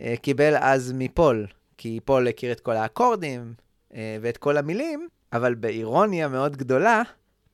אה, 0.00 0.14
קיבל 0.22 0.54
אז 0.60 0.92
מפול, 0.96 1.46
כי 1.78 2.00
פול 2.04 2.28
הכיר 2.28 2.52
את 2.52 2.60
כל 2.60 2.76
האקורדים 2.76 3.54
אה, 3.94 4.16
ואת 4.20 4.36
כל 4.36 4.56
המילים, 4.56 5.08
אבל 5.32 5.54
באירוניה 5.54 6.28
מאוד 6.28 6.56
גדולה, 6.56 7.02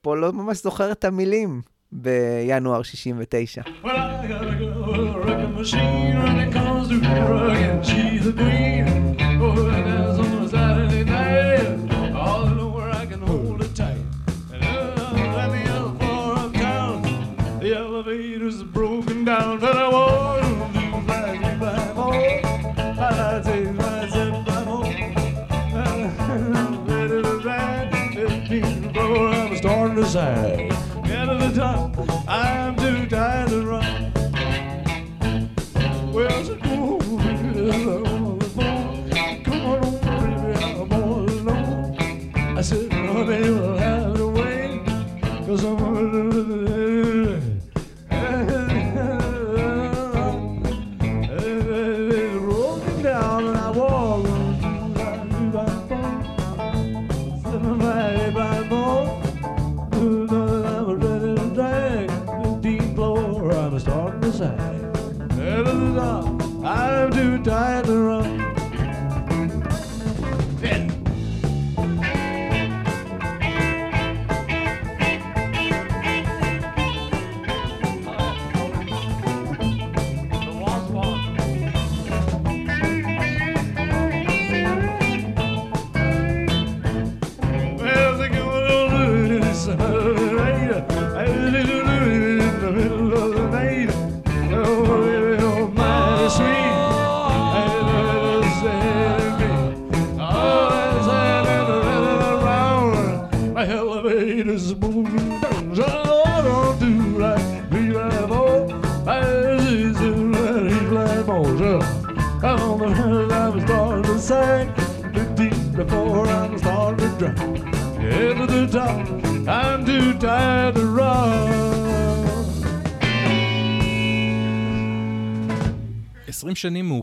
פול 0.01 0.19
לא 0.19 0.33
ממש 0.33 0.63
זוכר 0.63 0.91
את 0.91 1.05
המילים 1.05 1.61
בינואר 1.91 2.83
69. 2.83 3.61
Well, 3.83 3.87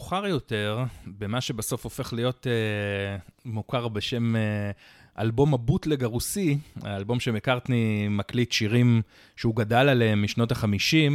מאוחר 0.05 0.27
יותר, 0.27 0.85
במה 1.07 1.41
שבסוף 1.41 1.85
הופך 1.85 2.13
להיות 2.13 2.47
אה, 2.47 3.17
מוכר 3.45 3.89
בשם 3.89 4.37
אה, 4.37 4.71
אלבום 5.19 5.55
הבוטלג 5.55 6.05
הרוסי, 6.05 6.59
האלבום 6.83 7.21
שמקארטני 7.21 8.09
מקליט 8.09 8.53
שירים 8.53 9.03
שהוא 9.37 9.57
גדל 9.57 9.89
עליהם 9.89 10.23
משנות 10.23 10.53
ה-50, 10.53 11.13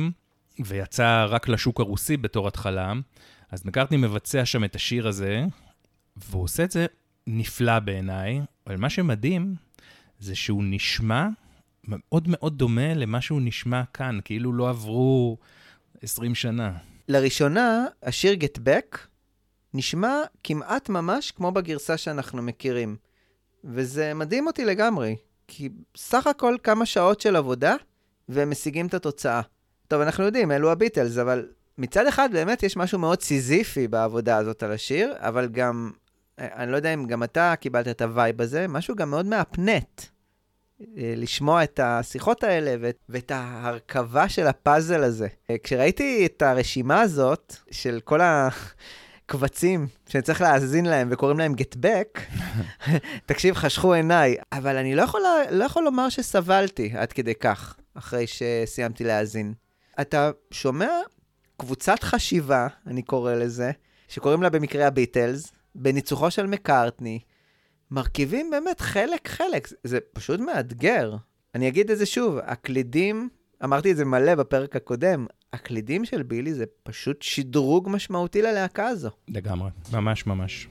ויצא 0.65 1.25
רק 1.29 1.49
לשוק 1.49 1.79
הרוסי 1.79 2.17
בתור 2.17 2.47
התחלה, 2.47 2.93
אז 3.51 3.65
מקארטני 3.65 3.97
מבצע 3.97 4.45
שם 4.45 4.63
את 4.63 4.75
השיר 4.75 5.07
הזה, 5.07 5.45
והוא 6.17 6.43
עושה 6.43 6.63
את 6.63 6.71
זה 6.71 6.85
נפלא 7.27 7.79
בעיניי, 7.79 8.41
אבל 8.67 8.77
מה 8.77 8.89
שמדהים 8.89 9.55
זה 10.19 10.35
שהוא 10.35 10.63
נשמע 10.65 11.27
מאוד 11.83 12.27
מאוד 12.27 12.57
דומה 12.57 12.93
למה 12.93 13.21
שהוא 13.21 13.41
נשמע 13.41 13.83
כאן, 13.93 14.19
כאילו 14.25 14.53
לא 14.53 14.69
עברו 14.69 15.37
20 16.01 16.35
שנה. 16.35 16.88
לראשונה, 17.09 17.85
השיר 18.03 18.37
Get 18.39 18.59
Back 18.59 18.97
נשמע 19.73 20.21
כמעט 20.43 20.89
ממש 20.89 21.31
כמו 21.31 21.51
בגרסה 21.51 21.97
שאנחנו 21.97 22.41
מכירים. 22.41 22.95
וזה 23.63 24.13
מדהים 24.13 24.47
אותי 24.47 24.65
לגמרי, 24.65 25.15
כי 25.47 25.69
סך 25.97 26.27
הכל 26.27 26.55
כמה 26.63 26.85
שעות 26.85 27.21
של 27.21 27.35
עבודה, 27.35 27.75
והם 28.29 28.49
משיגים 28.49 28.87
את 28.87 28.93
התוצאה. 28.93 29.41
טוב, 29.87 30.01
אנחנו 30.01 30.23
יודעים, 30.23 30.51
אלו 30.51 30.71
הביטלס, 30.71 31.17
אבל 31.17 31.47
מצד 31.77 32.07
אחד 32.07 32.29
באמת 32.31 32.63
יש 32.63 32.77
משהו 32.77 32.99
מאוד 32.99 33.21
סיזיפי 33.21 33.87
בעבודה 33.87 34.37
הזאת 34.37 34.63
על 34.63 34.71
השיר, 34.71 35.13
אבל 35.17 35.47
גם, 35.47 35.91
אני 36.37 36.71
לא 36.71 36.75
יודע 36.75 36.93
אם 36.93 37.07
גם 37.07 37.23
אתה 37.23 37.53
קיבלת 37.59 37.87
את 37.87 38.01
הווייב 38.01 38.41
הזה, 38.41 38.67
משהו 38.67 38.95
גם 38.95 39.09
מאוד 39.09 39.25
מהפנט. 39.25 40.01
אה, 40.81 41.13
לשמוע 41.17 41.63
את 41.63 41.79
השיחות 41.83 42.43
האלה 42.43 42.75
ואת, 42.81 42.97
ואת 43.09 43.31
ההרכבה 43.31 44.29
של 44.29 44.47
הפאזל 44.47 45.03
הזה. 45.03 45.27
אה, 45.49 45.57
כשראיתי 45.57 46.25
את 46.25 46.41
הרשימה 46.41 47.01
הזאת 47.01 47.55
של 47.71 47.99
כל 48.03 48.19
הקבצים 48.23 49.87
שאני 50.09 50.21
צריך 50.21 50.41
להאזין 50.41 50.85
להם 50.85 51.07
וקוראים 51.11 51.39
להם 51.39 51.53
back, 51.85 52.19
תקשיב, 53.25 53.55
חשכו 53.55 53.93
עיניי. 53.93 54.35
אבל 54.51 54.77
אני 54.77 54.95
לא 54.95 55.01
יכול, 55.01 55.21
לא 55.51 55.63
יכול 55.63 55.83
לומר 55.83 56.09
שסבלתי 56.09 56.91
עד 56.95 57.13
כדי 57.13 57.35
כך, 57.35 57.75
אחרי 57.93 58.25
שסיימתי 58.27 59.03
להאזין. 59.03 59.53
אתה 60.01 60.31
שומע 60.51 60.91
קבוצת 61.57 62.03
חשיבה, 62.03 62.67
אני 62.87 63.01
קורא 63.01 63.33
לזה, 63.33 63.71
שקוראים 64.07 64.43
לה 64.43 64.49
במקרה 64.49 64.87
הביטלס, 64.87 65.51
בניצוחו 65.75 66.31
של 66.31 66.47
מקארטני, 66.47 67.19
מרכיבים 67.91 68.49
באמת 68.51 68.81
חלק-חלק, 68.81 69.67
זה 69.83 69.99
פשוט 70.13 70.39
מאתגר. 70.39 71.15
אני 71.55 71.67
אגיד 71.67 71.91
את 71.91 71.97
זה 71.97 72.05
שוב, 72.05 72.37
הקלידים, 72.43 73.29
אמרתי 73.63 73.91
את 73.91 73.97
זה 73.97 74.05
מלא 74.05 74.35
בפרק 74.35 74.75
הקודם, 74.75 75.25
הקלידים 75.53 76.05
של 76.05 76.23
בילי 76.23 76.53
זה 76.53 76.65
פשוט 76.83 77.21
שדרוג 77.21 77.89
משמעותי 77.91 78.41
ללהקה 78.41 78.87
הזו. 78.87 79.09
לגמרי, 79.27 79.69
ממש 79.93 80.25
ממש. 80.25 80.67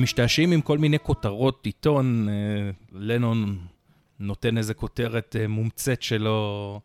הם 0.00 0.04
משתעשעים 0.04 0.52
עם 0.52 0.60
כל 0.60 0.78
מיני 0.78 0.98
כותרות 0.98 1.66
עיתון, 1.66 2.28
אה, 2.28 2.70
לנון 2.92 3.58
נותן 4.20 4.58
איזה 4.58 4.74
כותרת 4.74 5.36
אה, 5.40 5.48
מומצאת 5.48 6.02
שלו, 6.02 6.80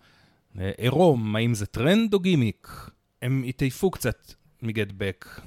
אה, 0.59 0.71
עירום, 0.77 1.35
האם 1.35 1.53
זה 1.53 1.65
טרנד 1.65 2.13
או 2.13 2.19
גימיק? 2.19 2.89
הם 3.21 3.43
התעייפו 3.47 3.91
קצת 3.91 4.33
מ 4.61 4.68
Get 4.68 4.87
Back. 4.97 5.41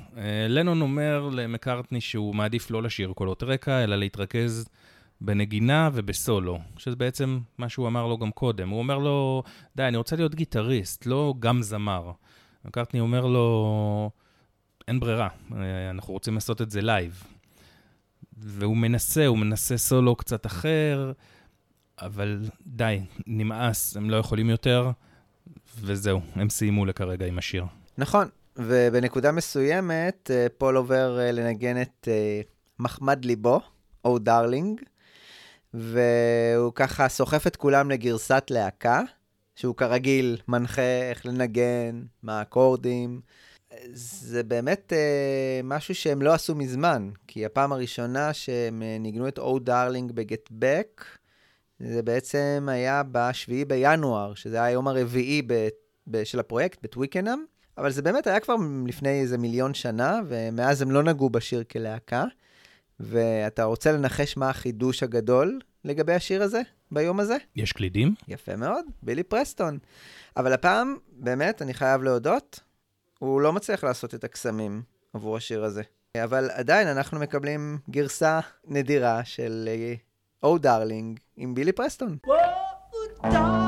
לנון 0.48 0.80
אומר 0.80 1.28
למקארטני 1.32 2.00
שהוא 2.00 2.34
מעדיף 2.34 2.70
לא 2.70 2.82
לשיר 2.82 3.12
קולות 3.12 3.42
רקע, 3.42 3.84
אלא 3.84 3.96
להתרכז 3.96 4.68
בנגינה 5.20 5.90
ובסולו, 5.92 6.58
שזה 6.76 6.96
בעצם 6.96 7.38
מה 7.58 7.68
שהוא 7.68 7.88
אמר 7.88 8.06
לו 8.06 8.18
גם 8.18 8.30
קודם. 8.30 8.68
הוא 8.68 8.78
אומר 8.78 8.98
לו, 8.98 9.42
די, 9.76 9.82
אני 9.82 9.96
רוצה 9.96 10.16
להיות 10.16 10.34
גיטריסט, 10.34 11.06
לא 11.06 11.34
גם 11.38 11.62
זמר. 11.62 12.12
מקארטני 12.64 13.00
אומר 13.00 13.26
לו, 13.26 14.10
אין 14.88 15.00
ברירה, 15.00 15.28
אנחנו 15.90 16.12
רוצים 16.14 16.34
לעשות 16.34 16.62
את 16.62 16.70
זה 16.70 16.82
לייב. 16.82 17.38
והוא 18.41 18.76
מנסה, 18.76 19.26
הוא 19.26 19.39
מנסה 19.39 19.76
סולו 19.76 20.16
קצת 20.16 20.47
אחר, 20.47 21.12
אבל 21.99 22.39
די, 22.66 23.01
נמאס, 23.26 23.97
הם 23.97 24.11
לא 24.11 24.16
יכולים 24.16 24.51
יותר, 24.51 24.91
וזהו, 25.80 26.20
הם 26.34 26.51
סיימו 26.51 26.86
לכרגע 26.86 27.26
עם 27.26 27.39
השיר. 27.39 27.64
נכון, 27.99 28.28
ובנקודה 28.57 29.32
מסוימת, 29.32 30.30
אה, 30.34 30.47
פול 30.59 30.76
עובר 30.76 31.20
אה, 31.20 31.32
לנגן 31.32 31.82
את 31.82 32.09
אה, 32.11 32.41
מחמד 32.78 33.24
ליבו, 33.24 33.61
Oh 34.05 34.18
Darling, 34.18 34.80
והוא 35.74 36.72
ככה 36.74 37.09
סוחף 37.09 37.47
את 37.47 37.57
כולם 37.57 37.91
לגרסת 37.91 38.45
להקה, 38.51 39.03
שהוא 39.57 39.74
כרגיל 39.74 40.36
מנחה 40.49 40.82
איך 41.11 41.26
לנגן, 41.26 42.03
מה 42.22 42.39
האקורדים. 42.39 43.20
זה 43.93 44.43
באמת 44.43 44.93
אה, 44.93 45.61
משהו 45.64 45.95
שהם 45.95 46.22
לא 46.22 46.33
עשו 46.33 46.55
מזמן, 46.55 47.11
כי 47.26 47.47
הפעם 47.47 47.72
הראשונה 47.72 48.33
שהם 48.33 48.83
אה, 48.83 48.97
ניגנו 49.01 49.29
את 49.29 49.39
או 49.39 49.59
דארלינג 49.59 50.12
בגט 50.12 50.49
בק, 50.51 51.05
זה 51.81 52.03
בעצם 52.03 52.66
היה 52.70 53.03
ב-7 53.03 53.64
בינואר, 53.66 54.35
שזה 54.35 54.57
היה 54.57 54.64
היום 54.64 54.89
הרביעי 54.89 55.43
ב- 55.47 55.68
ב- 56.07 56.24
של 56.24 56.41
הפרויקט, 56.41 56.79
בטוויקנאם, 56.83 57.39
אבל 57.79 57.91
זה 57.91 58.03
באמת 58.03 58.26
היה 58.26 58.41
כבר 58.41 58.55
לפני 58.87 59.20
איזה 59.20 59.39
מיליון 59.39 59.74
שנה, 59.74 60.20
ומאז 60.29 60.83
הם 60.83 60.91
לא 60.91 61.03
נגעו 61.03 61.31
בשיר 61.31 61.64
כלהקה. 61.64 62.24
ואתה 63.01 63.64
רוצה 63.64 63.93
לנחש 63.93 64.37
מה 64.37 64.51
החידוש 64.51 65.03
הגדול 65.03 65.61
לגבי 65.85 66.12
השיר 66.12 66.43
הזה, 66.43 66.61
ביום 66.91 67.20
הזה? 67.20 67.37
יש 67.57 67.72
קלידים? 67.72 68.14
יפה 68.29 68.57
מאוד, 68.57 68.85
בילי 69.03 69.22
פרסטון. 69.22 69.79
אבל 70.37 70.53
הפעם, 70.53 70.97
באמת, 71.12 71.62
אני 71.62 71.74
חייב 71.74 72.03
להודות, 72.03 72.61
הוא 73.18 73.40
לא 73.40 73.52
מצליח 73.52 73.84
לעשות 73.84 74.14
את 74.14 74.24
הקסמים 74.24 74.82
עבור 75.14 75.36
השיר 75.36 75.64
הזה. 75.64 75.82
אבל 76.24 76.50
עדיין 76.50 76.88
אנחנו 76.88 77.20
מקבלים 77.20 77.78
גרסה 77.90 78.40
נדירה 78.64 79.24
של 79.24 79.68
Oh, 80.42 80.57
Darling 80.57 81.20
עם 81.36 81.54
בילי 81.54 81.72
פרסטון. 81.72 82.16
Darling. 83.22 83.67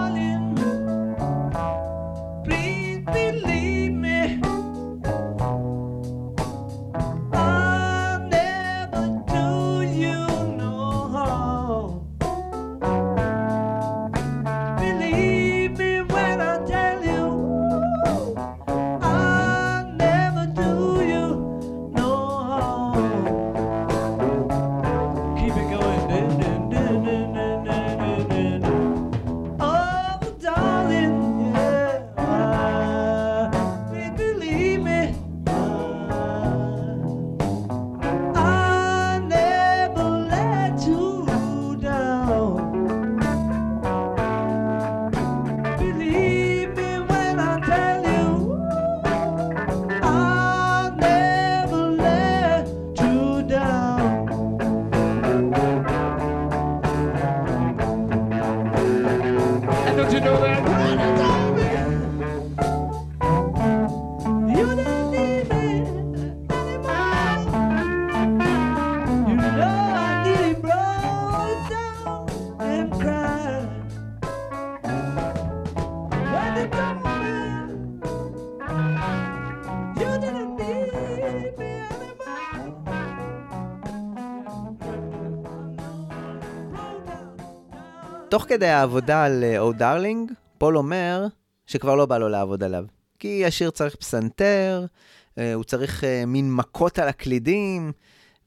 כדי 88.50 88.66
העבודה 88.66 89.24
על 89.24 89.44
Oh 89.58 89.70
uh, 89.70 89.74
Darling, 89.74 90.32
פול 90.58 90.78
אומר 90.78 91.26
שכבר 91.66 91.94
לא 91.94 92.06
בא 92.06 92.18
לו 92.18 92.28
לעבוד 92.28 92.62
עליו. 92.62 92.84
כי 93.18 93.46
השיר 93.46 93.70
צריך 93.70 93.96
פסנתר, 93.96 94.86
uh, 94.86 95.40
הוא 95.54 95.64
צריך 95.64 96.04
uh, 96.04 96.26
מין 96.26 96.54
מכות 96.54 96.98
על 96.98 97.08
הקלידים, 97.08 97.92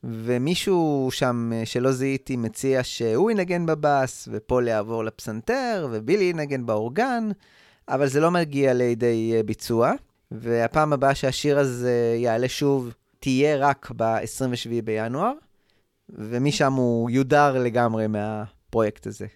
ומישהו 0.04 1.10
שם 1.12 1.52
שלא 1.66 1.92
זיהיתי 1.92 2.36
מציע 2.36 2.84
שהוא 2.84 3.32
ינגן 3.32 3.66
בבס, 3.66 4.30
ופול 4.32 4.68
יעבור 4.68 5.04
לפסנתר, 5.04 5.88
ובילי 5.92 6.24
ינגן 6.24 6.66
באורגן, 6.66 7.30
אבל 7.90 8.08
זה 8.08 8.20
לא 8.20 8.32
מגיע 8.32 8.74
לידי 8.74 9.34
ביצוע. 9.46 9.92
והפעם 10.32 10.94
הבאה 10.94 11.16
שהשיר 11.16 11.60
הזה 11.60 12.16
יעלה 12.18 12.50
שוב, 12.50 12.94
תהיה 13.20 13.58
רק 13.58 13.92
ב-27 13.96 14.82
בינואר, 14.84 15.34
ומשם 16.10 16.74
הוא 16.74 17.10
יודר 17.10 17.58
לגמרי 17.58 18.08
מהפרויקט 18.08 19.08
הזה. 19.08 19.28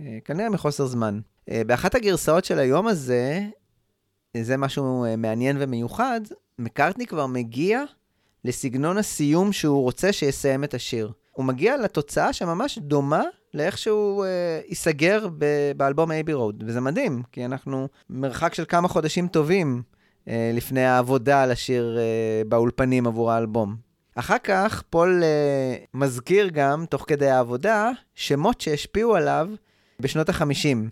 אה, 0.00 0.18
כנראה 0.24 0.50
מחוסר 0.50 0.86
זמן. 0.86 1.20
אה, 1.50 1.62
באחת 1.66 1.94
הגרסאות 1.94 2.44
של 2.44 2.58
היום 2.58 2.86
הזה, 2.86 3.46
זה 4.36 4.56
משהו 4.56 5.04
אה, 5.04 5.16
מעניין 5.16 5.56
ומיוחד, 5.60 6.20
מקארטני 6.58 7.06
כבר 7.06 7.26
מגיע 7.26 7.82
לסגנון 8.44 8.98
הסיום 8.98 9.52
שהוא 9.52 9.82
רוצה 9.82 10.12
שיסיים 10.12 10.64
את 10.64 10.74
השיר. 10.74 11.12
הוא 11.32 11.44
מגיע 11.44 11.76
לתוצאה 11.76 12.32
שממש 12.32 12.78
דומה 12.78 13.22
לאיך 13.54 13.78
שהוא 13.78 14.24
אה, 14.24 14.60
ייסגר 14.68 15.28
ב- 15.38 15.72
באלבום 15.76 16.12
אייבי 16.12 16.32
רוד, 16.32 16.64
וזה 16.66 16.80
מדהים, 16.80 17.22
כי 17.32 17.44
אנחנו 17.44 17.88
מרחק 18.10 18.54
של 18.54 18.64
כמה 18.68 18.88
חודשים 18.88 19.28
טובים 19.28 19.82
אה, 20.28 20.50
לפני 20.54 20.84
העבודה 20.84 21.42
על 21.42 21.50
השיר 21.50 21.98
אה, 21.98 22.42
באולפנים 22.48 23.06
עבור 23.06 23.32
האלבום. 23.32 23.76
אחר 24.14 24.38
כך 24.44 24.82
פול 24.90 25.22
אה, 25.22 25.76
מזכיר 25.94 26.48
גם, 26.48 26.84
תוך 26.90 27.04
כדי 27.06 27.30
העבודה, 27.30 27.90
שמות 28.14 28.60
שהשפיעו 28.60 29.16
עליו 29.16 29.48
בשנות 30.00 30.28
ה-50. 30.28 30.88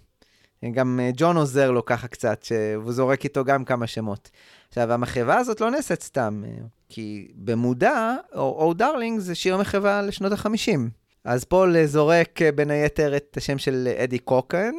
גם 0.73 1.01
אה, 1.03 1.11
ג'ון 1.17 1.37
עוזר 1.37 1.71
לו 1.71 1.85
ככה 1.85 2.09
קצת, 2.09 2.45
והוא 2.81 2.93
זורק 2.93 3.25
איתו 3.25 3.45
גם 3.45 3.65
כמה 3.65 3.87
שמות. 3.87 4.31
עכשיו, 4.69 4.93
המחווה 4.93 5.39
הזאת 5.39 5.61
לא 5.61 5.71
נעשית 5.71 6.03
סתם, 6.03 6.43
אה, 6.47 6.51
כי 6.89 7.29
במודע, 7.35 8.17
Oh 8.35 8.57
Oh 8.59 8.75
Darling 8.75 9.21
זה 9.21 9.35
שיר 9.35 9.57
מחווה 9.57 10.03
לשנות 10.03 10.33
ה-50. 10.33 10.79
אז 11.25 11.45
פול 11.45 11.77
אה, 11.77 11.87
זורק 11.87 12.41
בין 12.55 12.71
היתר 12.71 13.17
את 13.17 13.37
השם 13.37 13.59
של 13.59 13.89
אדי 13.97 14.19
קוקרן, 14.19 14.75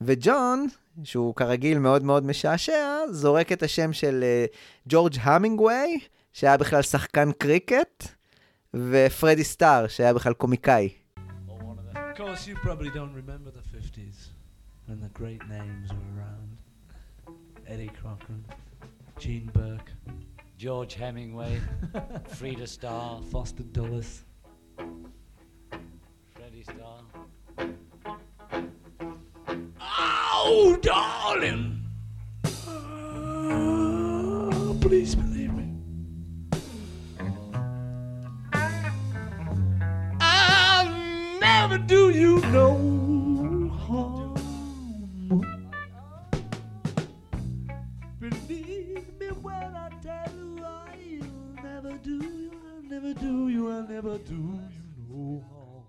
וג'ון, 0.00 0.66
שהוא 1.04 1.34
כרגיל 1.34 1.78
מאוד 1.78 2.04
מאוד 2.04 2.26
משעשע, 2.26 2.98
זורק 3.10 3.52
את 3.52 3.62
השם 3.62 3.92
של 3.92 4.24
ג'ורג' 4.88 5.14
המינגווי, 5.20 5.98
שהיה 6.32 6.56
בכלל 6.56 6.82
שחקן 6.82 7.32
קריקט, 7.32 8.04
ופרדי 8.74 9.44
סטאר, 9.44 9.88
שהיה 9.88 10.14
בכלל 10.14 10.32
קומיקאי. 10.32 10.88
Of 12.22 12.28
course, 12.28 12.46
you 12.46 12.54
probably 12.54 12.88
don't 12.88 13.12
remember 13.12 13.50
the 13.50 13.76
50s 13.76 14.28
when 14.86 15.00
the 15.00 15.08
great 15.08 15.44
names 15.48 15.90
were 15.90 16.20
around. 16.20 16.56
Eddie 17.66 17.90
Cochran, 18.00 18.44
Gene 19.18 19.50
Burke, 19.52 19.90
George 20.56 20.94
Hemingway, 20.94 21.60
Frida 22.28 22.68
Starr, 22.68 23.20
Foster 23.32 23.64
Dulles, 23.64 24.22
Freddie 26.36 26.62
Starr. 26.62 27.02
Oh, 29.80 30.78
darling! 30.80 31.84
Oh, 32.68 34.78
please 34.80 35.16
believe 35.16 35.41
never 41.62 41.80
do 41.94 42.02
you 42.22 42.32
no 42.58 42.68
harm. 43.84 44.34
Believe 48.22 49.06
me 49.20 49.28
when 49.46 49.70
I 49.86 49.88
tell 50.06 50.32
you 50.40 50.50
I'll 50.76 51.62
never 51.68 51.94
do 52.08 52.16
you, 52.42 52.50
I'll 52.70 52.86
never 52.94 53.12
do 53.26 53.34
you, 53.54 53.62
I'll 53.74 53.88
never 53.96 54.14
do 54.32 54.40
you 54.74 54.84
no 55.10 55.22
harm. 55.50 55.86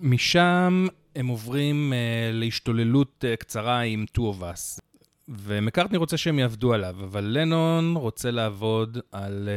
משם 0.00 0.86
הם 1.16 1.26
עוברים 1.26 1.92
uh, 1.92 1.96
להשתוללות 2.32 3.24
uh, 3.24 3.36
קצרה 3.36 3.80
עם 3.80 4.04
Two 4.18 4.22
of 4.22 4.42
Us. 4.42 4.80
ומקארטני 5.28 5.98
רוצה 5.98 6.16
שהם 6.16 6.38
יעבדו 6.38 6.72
עליו, 6.74 6.96
אבל 7.04 7.24
לנון 7.24 7.96
רוצה 7.96 8.30
לעבוד 8.30 8.98
על 9.12 9.48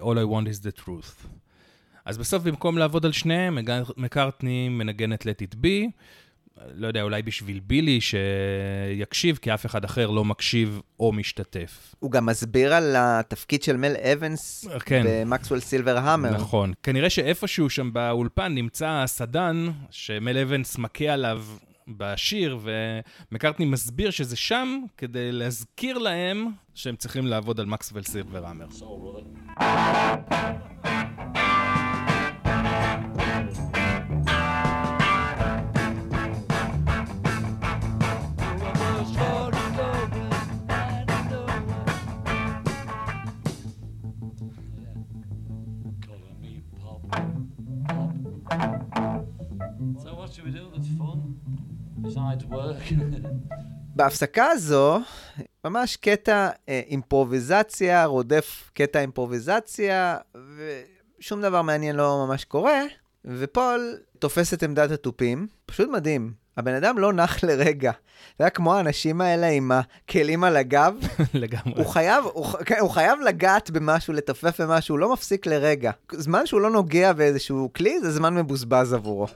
uh, 0.00 0.04
All 0.04 0.16
I 0.16 0.32
Want 0.32 0.48
is 0.48 0.66
the 0.66 0.82
Truth. 0.84 1.41
אז 2.04 2.18
בסוף, 2.18 2.42
במקום 2.42 2.78
לעבוד 2.78 3.06
על 3.06 3.12
שניהם, 3.12 3.58
מקארטני 3.96 4.68
מנגן 4.68 5.12
את 5.12 5.22
Let 5.22 5.42
It 5.42 5.54
Be. 5.54 5.90
לא 6.74 6.86
יודע, 6.86 7.02
אולי 7.02 7.22
בשביל 7.22 7.60
בילי 7.60 7.98
שיקשיב, 8.00 9.38
כי 9.42 9.54
אף 9.54 9.66
אחד 9.66 9.84
אחר 9.84 10.10
לא 10.10 10.24
מקשיב 10.24 10.80
או 11.00 11.12
משתתף. 11.12 11.94
הוא 12.00 12.10
גם 12.10 12.26
מסביר 12.26 12.74
על 12.74 12.94
התפקיד 12.98 13.62
של 13.62 13.76
מל 13.76 13.94
אבנס 13.96 14.68
כן. 14.84 15.02
במקסוול 15.06 15.60
סילבר 15.60 15.98
המר. 15.98 16.30
נכון. 16.30 16.72
כנראה 16.82 17.10
שאיפשהו 17.10 17.70
שם 17.70 17.92
באולפן 17.92 18.54
נמצא 18.54 18.88
הסדן 18.88 19.66
שמל 19.90 20.38
אבנס 20.38 20.78
מכה 20.78 21.04
עליו 21.04 21.42
בשיר, 21.88 22.58
ומקארטני 23.32 23.66
מסביר 23.66 24.10
שזה 24.10 24.36
שם 24.36 24.80
כדי 24.96 25.32
להזכיר 25.32 25.98
להם 25.98 26.46
שהם 26.74 26.96
צריכים 26.96 27.26
לעבוד 27.26 27.60
על 27.60 27.66
מקסוול 27.66 28.02
סילבר 28.02 28.46
המר. 28.46 28.66
בהפסקה 53.96 54.46
הזו, 54.46 55.00
ממש 55.64 55.96
קטע 55.96 56.50
אה, 56.68 56.80
אימפרוביזציה, 56.86 58.04
רודף 58.04 58.70
קטע 58.74 59.00
אימפרוביזציה, 59.00 60.18
ושום 61.18 61.42
דבר 61.42 61.62
מעניין 61.62 61.96
לא 61.96 62.26
ממש 62.26 62.44
קורה, 62.44 62.80
ופול 63.24 63.98
תופס 64.18 64.54
את 64.54 64.62
עמדת 64.62 64.90
התופים, 64.90 65.46
פשוט 65.66 65.88
מדהים. 65.88 66.41
הבן 66.56 66.74
אדם 66.74 66.98
לא 66.98 67.12
נח 67.12 67.44
לרגע. 67.44 67.92
זה 68.38 68.44
היה 68.44 68.50
כמו 68.50 68.74
האנשים 68.74 69.20
האלה 69.20 69.46
עם 69.48 69.72
הכלים 69.72 70.44
על 70.44 70.56
הגב. 70.56 70.94
לגמרי. 71.34 71.74
הוא 71.76 71.86
חייב, 71.86 72.24
הוא, 72.32 72.46
כן, 72.46 72.78
הוא 72.80 72.90
חייב 72.90 73.20
לגעת 73.20 73.70
במשהו, 73.70 74.12
לתופף 74.12 74.60
במשהו, 74.60 74.94
הוא 74.94 74.98
לא 74.98 75.12
מפסיק 75.12 75.46
לרגע. 75.46 75.90
זמן 76.12 76.46
שהוא 76.46 76.60
לא 76.60 76.70
נוגע 76.70 77.12
באיזשהו 77.12 77.70
כלי, 77.76 78.00
זה 78.00 78.10
זמן 78.10 78.34
מבוזבז 78.34 78.92
עבורו. 78.92 79.26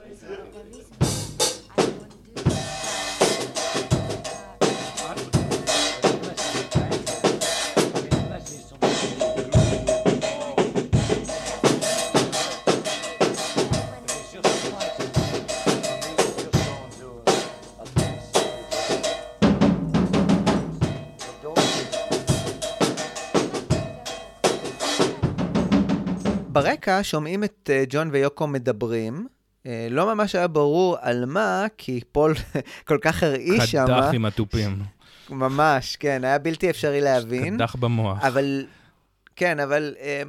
ברקע 26.87 27.03
שומעים 27.03 27.43
את 27.43 27.69
uh, 27.69 27.85
ג'ון 27.89 28.09
ויוקו 28.11 28.47
מדברים. 28.47 29.27
Uh, 29.63 29.67
לא 29.89 30.13
ממש 30.13 30.35
היה 30.35 30.47
ברור 30.47 30.97
על 31.01 31.25
מה, 31.25 31.65
כי 31.77 32.01
פול 32.11 32.33
כל 32.87 32.97
כך 33.01 33.23
הרעיש 33.23 33.71
שם. 33.71 33.85
קדח 33.87 34.13
עם 34.13 34.25
התופים. 34.25 34.83
ממש, 35.29 35.95
כן, 35.95 36.23
היה 36.23 36.39
בלתי 36.39 36.69
אפשרי 36.69 37.01
להבין. 37.01 37.55
קדח 37.55 37.75
במוח. 37.75 38.23
אבל, 38.25 38.65
כן, 39.35 39.59
אבל 39.59 39.95
uh, 39.97 40.27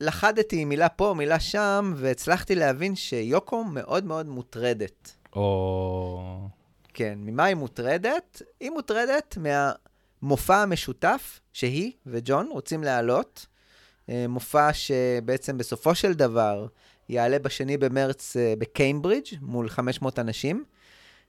לחדתי 0.00 0.64
מילה 0.64 0.88
פה, 0.88 1.14
מילה 1.16 1.40
שם, 1.40 1.94
והצלחתי 1.96 2.54
להבין 2.54 2.96
שיוקו 2.96 3.64
מאוד 3.64 4.04
מאוד 4.04 4.26
מוטרדת. 4.26 5.12
או... 5.36 6.48
כן, 6.94 7.14
ממה 7.16 7.44
היא 7.44 7.56
מוטרדת? 7.56 8.42
היא 8.60 8.70
מוטרדת 8.70 9.38
מהמופע 9.40 10.56
המשותף 10.56 11.40
שהיא 11.52 11.92
וג'ון 12.06 12.48
רוצים 12.50 12.84
להעלות. 12.84 13.46
אה, 14.12 14.28
מופע 14.28 14.72
שבעצם 14.72 15.58
בסופו 15.58 15.94
של 15.94 16.12
דבר 16.12 16.66
יעלה 17.08 17.38
בשני 17.38 17.76
במרץ 17.76 18.36
אה, 18.36 18.54
בקיימברידג' 18.58 19.26
מול 19.40 19.68
500 19.68 20.18
אנשים. 20.18 20.64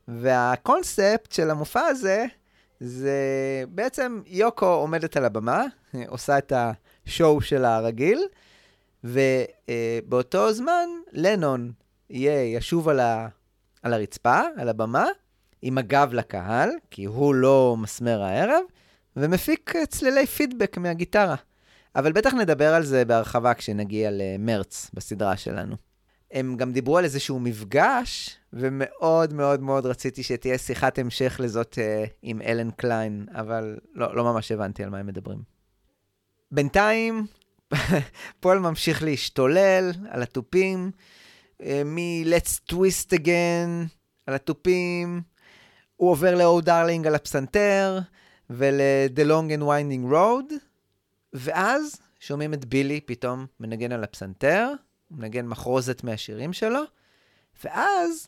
והקונספט 0.07 1.31
של 1.31 1.49
המופע 1.49 1.81
הזה, 1.81 2.25
זה 2.79 3.13
בעצם 3.69 4.21
יוקו 4.25 4.65
עומדת 4.65 5.17
על 5.17 5.25
הבמה, 5.25 5.63
עושה 6.07 6.37
את 6.37 6.53
השואו 6.55 7.41
שלה 7.41 7.75
הרגיל, 7.75 8.23
ובאותו 9.03 10.53
זמן 10.53 10.89
לנון 11.11 11.71
יהיה 12.09 12.57
ישוב 12.57 12.89
על, 12.89 12.99
ה, 12.99 13.27
על 13.83 13.93
הרצפה, 13.93 14.41
על 14.57 14.69
הבמה, 14.69 15.05
עם 15.61 15.77
הגב 15.77 16.13
לקהל, 16.13 16.69
כי 16.91 17.05
הוא 17.05 17.35
לא 17.35 17.75
מסמר 17.79 18.23
הערב, 18.23 18.63
ומפיק 19.15 19.73
צלילי 19.89 20.27
פידבק 20.27 20.77
מהגיטרה. 20.77 21.35
אבל 21.95 22.11
בטח 22.11 22.33
נדבר 22.33 22.73
על 22.73 22.83
זה 22.83 23.05
בהרחבה 23.05 23.53
כשנגיע 23.53 24.09
למרץ 24.11 24.91
בסדרה 24.93 25.37
שלנו. 25.37 25.75
הם 26.31 26.57
גם 26.57 26.71
דיברו 26.71 26.97
על 26.97 27.03
איזשהו 27.03 27.39
מפגש, 27.39 28.37
ומאוד 28.53 29.33
מאוד 29.33 29.61
מאוד 29.61 29.85
רציתי 29.85 30.23
שתהיה 30.23 30.57
שיחת 30.57 30.99
המשך 30.99 31.39
לזאת 31.39 31.77
uh, 31.77 32.09
עם 32.21 32.41
אלן 32.41 32.71
קליין, 32.71 33.25
אבל 33.31 33.77
לא, 33.93 34.15
לא 34.15 34.23
ממש 34.23 34.51
הבנתי 34.51 34.83
על 34.83 34.89
מה 34.89 34.97
הם 34.97 35.07
מדברים. 35.07 35.43
בינתיים, 36.51 37.25
פול 38.39 38.59
ממשיך 38.59 39.03
להשתולל 39.03 39.91
על 40.09 40.23
התופים, 40.23 40.91
uh, 41.61 41.65
מ-Let's 41.85 42.71
Twist 42.71 43.19
Again 43.19 43.87
על 44.27 44.33
התופים, 44.33 45.21
הוא 45.95 46.09
עובר 46.09 46.35
ל-Oh 46.35 46.65
Darling 46.65 47.07
על 47.07 47.15
הפסנתר, 47.15 47.99
ול-The 48.49 49.27
Long 49.27 49.59
and 49.59 49.63
Winding 49.63 50.11
Road, 50.11 50.53
ואז 51.33 52.01
שומעים 52.19 52.53
את 52.53 52.65
בילי 52.65 53.01
פתאום 53.01 53.45
מנגן 53.59 53.91
על 53.91 54.03
הפסנתר, 54.03 54.69
מנגן 55.11 55.45
מחרוזת 55.45 56.03
מהשירים 56.03 56.53
שלו, 56.53 56.81
ואז 57.63 58.27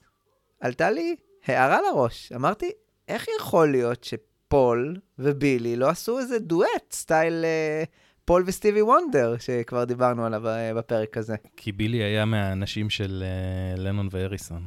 עלתה 0.62 0.92
לי 0.92 1.16
הערה 1.46 1.80
לראש. 1.82 2.32
אמרתי, 2.32 2.72
איך 3.08 3.26
יכול 3.40 3.72
להיות 3.72 4.04
שפול 4.04 5.00
ובילי 5.20 5.76
לא 5.76 5.90
עשו 5.90 6.20
איזה 6.20 6.40
דואט, 6.40 6.92
סטייל 6.92 7.46
אה, 7.46 7.84
פול 8.26 8.44
וסטיבי 8.46 8.82
וונדר, 8.82 9.36
שכבר 9.40 9.84
דיברנו 9.84 10.26
עליו 10.26 10.48
אה, 10.48 10.74
בפרק 10.74 11.18
הזה? 11.18 11.36
כי 11.58 11.72
בילי 11.72 12.04
היה 12.04 12.26
מהאנשים 12.26 12.90
של 12.90 13.24
אה, 13.26 13.84
לנון 13.84 14.08
ואריסון. 14.12 14.64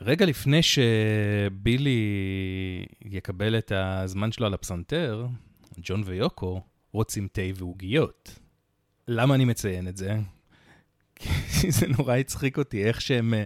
רגע 0.00 0.26
לפני 0.26 0.60
שבילי 0.62 1.98
יקבל 3.04 3.58
את 3.58 3.72
הזמן 3.74 4.32
שלו 4.32 4.46
על 4.46 4.54
הפסנתר, 4.54 5.26
ג'ון 5.78 6.02
ויוקו 6.06 6.60
רוצים 6.92 7.28
תה 7.32 7.42
ועוגיות. 7.54 8.38
למה 9.08 9.34
אני 9.34 9.44
מציין 9.44 9.88
את 9.88 9.96
זה? 9.96 10.16
כי 11.60 11.70
זה 11.70 11.86
נורא 11.98 12.16
הצחיק 12.16 12.58
אותי, 12.58 12.84
איך 12.84 13.00
שהם... 13.00 13.34
אה, 13.34 13.44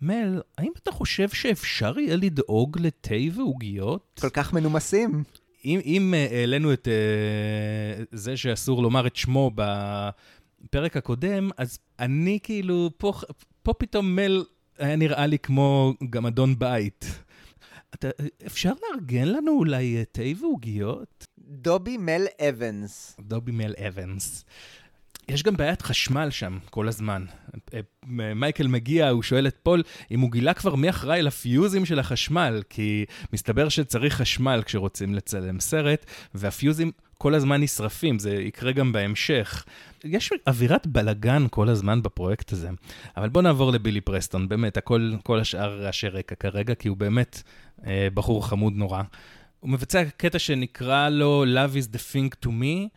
מל, 0.00 0.40
האם 0.58 0.72
אתה 0.82 0.92
חושב 0.92 1.28
שאפשר 1.28 1.98
יהיה 1.98 2.16
לדאוג 2.16 2.78
לתה 2.80 3.14
ועוגיות? 3.34 4.20
כל 4.20 4.30
כך 4.30 4.52
מנומסים. 4.52 5.24
אם, 5.64 5.80
אם 5.84 6.14
uh, 6.14 6.32
העלינו 6.32 6.72
את 6.72 6.88
uh, 6.88 8.04
זה 8.12 8.36
שאסור 8.36 8.82
לומר 8.82 9.06
את 9.06 9.16
שמו 9.16 9.50
בפרק 9.54 10.96
הקודם, 10.96 11.50
אז 11.56 11.78
אני 11.98 12.38
כאילו, 12.42 12.90
פה, 12.96 13.12
פה 13.62 13.72
פתאום 13.72 14.16
מל 14.16 14.44
היה 14.78 14.96
נראה 14.96 15.26
לי 15.26 15.38
כמו 15.38 15.94
גמדון 16.10 16.58
בית. 16.58 17.04
אתה, 17.94 18.08
אפשר 18.46 18.72
לארגן 18.82 19.28
לנו 19.28 19.52
אולי 19.52 20.04
תה 20.12 20.22
ועוגיות? 20.40 21.26
דובי 21.48 21.96
מל 21.96 22.26
אוונס. 22.48 23.16
דובי 23.20 23.52
מל 23.52 23.74
אוונס. 23.88 24.44
יש 25.28 25.42
גם 25.42 25.56
בעיית 25.56 25.82
חשמל 25.82 26.30
שם 26.30 26.58
כל 26.70 26.88
הזמן. 26.88 27.24
אה, 27.74 27.80
מייקל 28.34 28.66
מגיע, 28.66 29.08
הוא 29.08 29.22
שואל 29.22 29.46
את 29.46 29.56
פול 29.62 29.82
אם 30.10 30.20
הוא 30.20 30.32
גילה 30.32 30.54
כבר 30.54 30.74
מי 30.74 30.90
אחראי 30.90 31.22
לפיוזים 31.22 31.86
של 31.86 31.98
החשמל, 31.98 32.62
כי 32.70 33.04
מסתבר 33.32 33.68
שצריך 33.68 34.14
חשמל 34.14 34.62
כשרוצים 34.64 35.14
לצלם 35.14 35.60
סרט, 35.60 36.06
והפיוזים 36.34 36.90
כל 37.18 37.34
הזמן 37.34 37.60
נשרפים, 37.60 38.18
זה 38.18 38.34
יקרה 38.34 38.72
גם 38.72 38.92
בהמשך. 38.92 39.64
יש 40.04 40.30
אווירת 40.46 40.86
בלגן 40.86 41.46
כל 41.50 41.68
הזמן 41.68 42.02
בפרויקט 42.02 42.52
הזה. 42.52 42.68
אבל 43.16 43.28
בואו 43.28 43.42
נעבור 43.42 43.72
לבילי 43.72 44.00
פרסטון, 44.00 44.48
באמת, 44.48 44.76
הכל, 44.76 45.12
כל 45.22 45.40
השאר 45.40 45.82
רעשי 45.82 46.08
רקע 46.08 46.34
כרגע, 46.34 46.74
כי 46.74 46.88
הוא 46.88 46.96
באמת 46.96 47.42
אה, 47.86 48.08
בחור 48.14 48.46
חמוד 48.46 48.72
נורא. 48.76 49.02
הוא 49.64 49.70
מבצע 49.70 50.04
קטע 50.16 50.38
שנקרא 50.38 51.08
לו 51.08 51.44
Love 51.44 51.74
is 51.74 51.94
the 51.94 51.98
thing 52.12 52.46
to 52.46 52.48
me, 52.48 52.88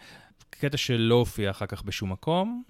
קטע 0.50 0.78
שלא 0.78 1.16
הופיע 1.16 1.52
אחר 1.52 1.66
כך 1.66 1.84
בשום 1.84 2.12
מקום, 2.12 2.64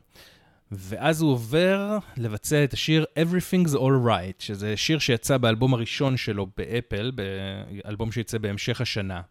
ואז 0.71 1.21
הוא 1.21 1.31
עובר 1.31 1.97
לבצע 2.17 2.63
את 2.63 2.73
השיר 2.73 3.05
Everything's 3.19 3.73
All 3.73 4.07
Right, 4.07 4.35
שזה 4.39 4.77
שיר 4.77 4.99
שיצא 4.99 5.37
באלבום 5.37 5.73
הראשון 5.73 6.17
שלו 6.17 6.47
באפל, 6.57 7.11
באלבום 7.11 8.11
שיצא 8.11 8.37
בהמשך 8.37 8.81
השנה. 8.81 9.21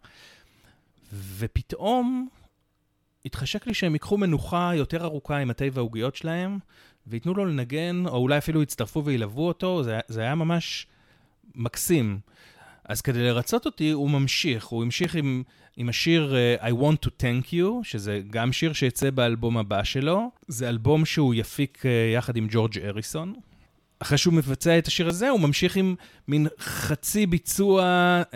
ופתאום 1.13 2.27
התחשק 3.25 3.67
לי 3.67 3.73
שהם 3.73 3.93
ייקחו 3.93 4.17
מנוחה 4.17 4.71
יותר 4.75 5.03
ארוכה 5.03 5.37
עם 5.37 5.49
התה 5.49 5.65
והעוגיות 5.73 6.15
שלהם, 6.15 6.59
וייתנו 7.07 7.33
לו 7.33 7.45
לנגן, 7.45 8.03
או 8.07 8.17
אולי 8.17 8.37
אפילו 8.37 8.61
יצטרפו 8.61 9.05
וילוו 9.05 9.47
אותו, 9.47 9.83
זה, 9.83 9.99
זה 10.07 10.21
היה 10.21 10.35
ממש 10.35 10.87
מקסים. 11.55 12.19
אז 12.87 13.01
כדי 13.01 13.23
לרצות 13.23 13.65
אותי, 13.65 13.91
הוא 13.91 14.09
ממשיך. 14.09 14.65
הוא 14.65 14.83
המשיך 14.83 15.15
עם, 15.15 15.43
עם 15.77 15.89
השיר 15.89 16.35
uh, 16.59 16.63
I 16.63 16.71
Want 16.71 17.07
to 17.07 17.09
Thank 17.21 17.51
You, 17.51 17.83
שזה 17.83 18.21
גם 18.29 18.53
שיר 18.53 18.73
שיצא 18.73 19.09
באלבום 19.09 19.57
הבא 19.57 19.83
שלו. 19.83 20.31
זה 20.47 20.69
אלבום 20.69 21.05
שהוא 21.05 21.33
יפיק 21.33 21.81
uh, 21.81 22.15
יחד 22.15 22.37
עם 22.37 22.47
ג'ורג' 22.51 22.79
אריסון. 22.83 23.33
אחרי 23.99 24.17
שהוא 24.17 24.33
מבצע 24.33 24.77
את 24.77 24.87
השיר 24.87 25.07
הזה, 25.07 25.29
הוא 25.29 25.39
ממשיך 25.39 25.75
עם 25.75 25.95
מין 26.27 26.47
חצי 26.59 27.25
ביצוע 27.25 27.83
uh, 28.23 28.33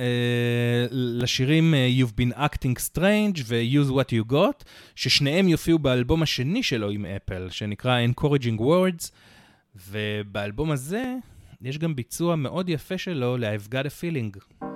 לשירים 0.92 1.74
uh, 1.74 2.02
You've 2.02 2.14
been 2.14 2.38
acting 2.38 2.80
strange 2.92 3.42
ו-Use 3.46 3.92
what 3.92 4.12
you 4.12 4.32
got, 4.32 4.64
ששניהם 4.96 5.48
יופיעו 5.48 5.80
באלבום 5.80 6.24
השני 6.24 6.64
שלו 6.64 6.90
עם 6.90 7.06
אפל, 7.06 7.48
שנקרא 7.50 8.00
Encouraging 8.06 8.60
Words, 8.60 9.12
ובאלבום 9.90 10.72
הזה 10.72 11.16
יש 11.62 11.78
גם 11.78 11.96
ביצוע 11.96 12.36
מאוד 12.36 12.70
יפה 12.70 12.98
שלו 12.98 13.38
ל-I've 13.38 13.68
got 13.68 13.86
a 13.86 14.02
feeling. 14.02 14.71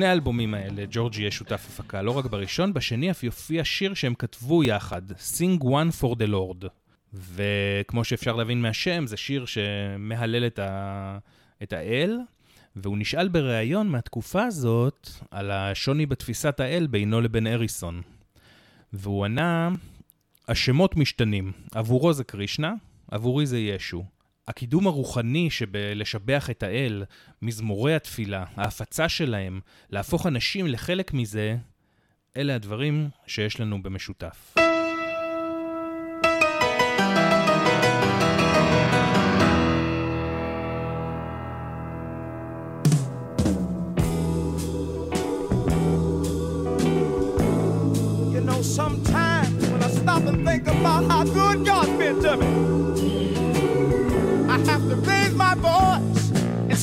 בשני 0.00 0.08
האלבומים 0.08 0.54
האלה 0.54 0.84
ג'ורג' 0.90 1.16
יהיה 1.16 1.30
שותף 1.30 1.66
הפקה, 1.68 2.02
לא 2.02 2.18
רק 2.18 2.24
בראשון, 2.24 2.72
בשני 2.72 3.10
אף 3.10 3.24
יופיע 3.24 3.64
שיר 3.64 3.94
שהם 3.94 4.14
כתבו 4.14 4.64
יחד, 4.64 5.02
Sing 5.10 5.62
One 5.62 6.02
for 6.02 6.14
the 6.14 6.30
Lord. 6.30 6.66
וכמו 7.14 8.04
שאפשר 8.04 8.36
להבין 8.36 8.62
מהשם, 8.62 9.06
זה 9.06 9.16
שיר 9.16 9.44
שמהלל 9.46 10.46
את, 10.46 10.58
ה... 10.58 11.18
את 11.62 11.72
האל, 11.72 12.18
והוא 12.76 12.98
נשאל 12.98 13.28
בריאיון 13.28 13.88
מהתקופה 13.88 14.44
הזאת 14.44 15.08
על 15.30 15.50
השוני 15.50 16.06
בתפיסת 16.06 16.60
האל 16.60 16.86
בינו 16.86 17.20
לבין 17.20 17.46
אריסון. 17.46 18.02
והוא 18.92 19.24
ענה, 19.24 19.68
השמות 20.48 20.96
משתנים, 20.96 21.52
עבורו 21.74 22.12
זה 22.12 22.24
קרישנה, 22.24 22.72
עבורי 23.10 23.46
זה 23.46 23.58
ישו. 23.58 24.04
הקידום 24.50 24.86
הרוחני 24.86 25.50
שבלשבח 25.50 26.50
את 26.50 26.62
האל, 26.62 27.04
מזמורי 27.42 27.94
התפילה, 27.94 28.44
ההפצה 28.56 29.08
שלהם, 29.08 29.60
להפוך 29.90 30.26
אנשים 30.26 30.66
לחלק 30.66 31.14
מזה, 31.14 31.56
אלה 32.36 32.54
הדברים 32.54 33.08
שיש 33.26 33.60
לנו 33.60 33.82
במשותף. 33.82 34.54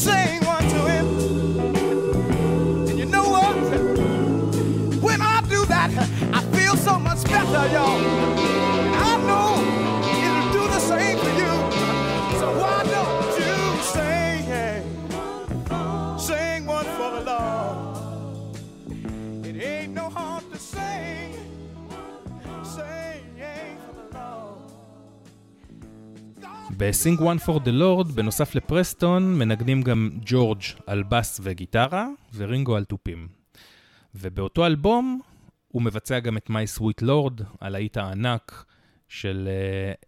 Sing 0.08 0.40
one 0.46 0.66
to 0.74 0.80
Him. 0.92 1.06
And 2.90 2.98
you 3.00 3.06
know 3.06 3.28
what? 3.36 3.56
When 5.02 5.22
I 5.22 5.42
do 5.50 5.66
that, 5.66 5.90
I 6.34 6.42
feel 6.56 6.76
so 6.78 6.98
much 7.00 7.24
better, 7.26 7.64
y'all. 7.74 8.27
ב-Sing 26.80 27.20
One 27.20 27.40
for 27.46 27.60
the 27.60 27.72
Lord, 27.72 28.12
בנוסף 28.14 28.56
לפרסטון, 28.56 29.40
מנגנים 29.40 29.82
גם 29.82 30.10
ג'ורג' 30.26 30.62
על 30.88 31.04
בס 31.04 31.40
וגיטרה, 31.44 32.08
ורינגו 32.36 32.76
על 32.76 32.84
תופים. 32.84 33.28
ובאותו 34.16 34.66
אלבום 34.66 35.22
הוא 35.68 35.82
מבצע 35.82 36.20
גם 36.20 36.38
את 36.38 36.50
My 36.50 36.80
Sweet 36.80 37.04
Lord, 37.04 37.44
הלהיט 37.62 37.98
הענק 37.98 38.66
של 39.08 39.50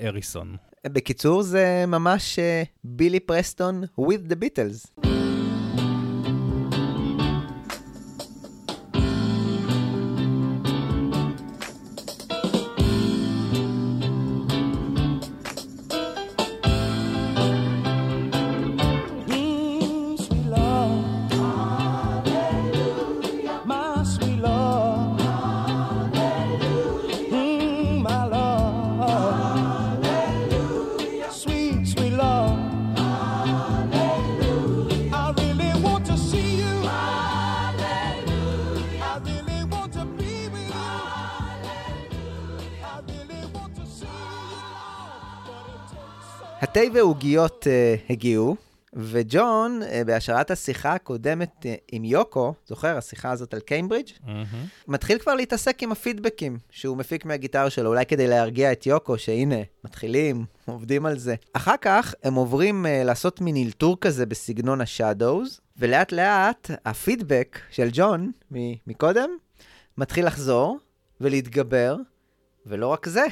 uh, 0.01 0.05
אריסון. 0.05 0.55
בקיצור, 0.87 1.41
זה 1.41 1.85
ממש 1.87 2.39
uh, 2.39 2.67
בילי 2.83 3.19
פרסטון 3.19 3.83
with 3.83 4.31
the 4.31 4.35
Beatles. 4.35 5.07
התה 46.69 46.79
ועוגיות 46.93 47.67
uh, 47.67 48.11
הגיעו, 48.11 48.55
וג'ון, 48.93 49.81
uh, 49.81 50.03
בהשראת 50.05 50.51
השיחה 50.51 50.93
הקודמת 50.93 51.49
uh, 51.61 51.65
עם 51.91 52.03
יוקו, 52.05 52.53
זוכר, 52.67 52.97
השיחה 52.97 53.31
הזאת 53.31 53.53
על 53.53 53.59
קיימברידג', 53.59 54.09
מתחיל 54.87 55.19
כבר 55.19 55.35
להתעסק 55.35 55.83
עם 55.83 55.91
הפידבקים 55.91 56.57
שהוא 56.69 56.97
מפיק 56.97 57.25
מהגיטרה 57.25 57.69
שלו, 57.69 57.89
אולי 57.89 58.05
כדי 58.05 58.27
להרגיע 58.27 58.71
את 58.71 58.85
יוקו, 58.85 59.17
שהנה, 59.17 59.55
מתחילים, 59.83 60.45
עובדים 60.65 61.05
על 61.05 61.17
זה. 61.17 61.35
אחר 61.53 61.75
כך 61.81 62.13
הם 62.23 62.33
עוברים 62.33 62.85
uh, 62.85 63.05
לעשות 63.05 63.41
מין 63.41 63.55
אלתור 63.65 63.97
כזה 64.01 64.25
בסגנון 64.25 64.81
השאדווז, 64.81 65.59
ולאט 65.77 66.11
לאט 66.11 66.71
הפידבק 66.85 67.59
של 67.69 67.89
ג'ון 67.91 68.31
מ- 68.53 68.73
מקודם 68.87 69.29
מתחיל 69.97 70.25
לחזור 70.25 70.79
ולהתגבר, 71.21 71.95
ולא 72.65 72.87
רק 72.87 73.07
זה, 73.09 73.25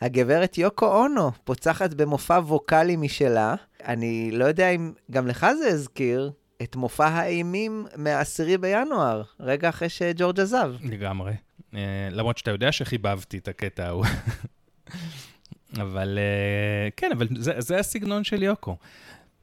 הגברת 0.00 0.58
יוקו 0.58 0.86
אונו 0.86 1.30
פוצחת 1.44 1.94
במופע 1.94 2.34
ווקאלי 2.34 2.96
משלה. 2.96 3.54
אני 3.84 4.30
לא 4.32 4.44
יודע 4.44 4.68
אם 4.68 4.92
גם 5.10 5.26
לך 5.26 5.46
זה 5.58 5.68
הזכיר 5.68 6.30
את 6.62 6.76
מופע 6.76 7.06
האימים 7.06 7.86
מה-10 7.96 8.58
בינואר, 8.60 9.22
רגע 9.40 9.68
אחרי 9.68 9.88
שג'ורג' 9.88 10.40
עזב. 10.40 10.72
לגמרי. 10.84 11.32
Uh, 11.72 11.76
למרות 12.10 12.38
שאתה 12.38 12.50
יודע 12.50 12.72
שחיבבתי 12.72 13.38
את 13.38 13.48
הקטע 13.48 13.86
ההוא. 13.86 14.06
אבל 15.82 16.18
uh, 16.18 16.92
כן, 16.96 17.10
אבל 17.12 17.28
זה, 17.38 17.52
זה 17.58 17.78
הסגנון 17.78 18.24
של 18.24 18.42
יוקו. 18.42 18.76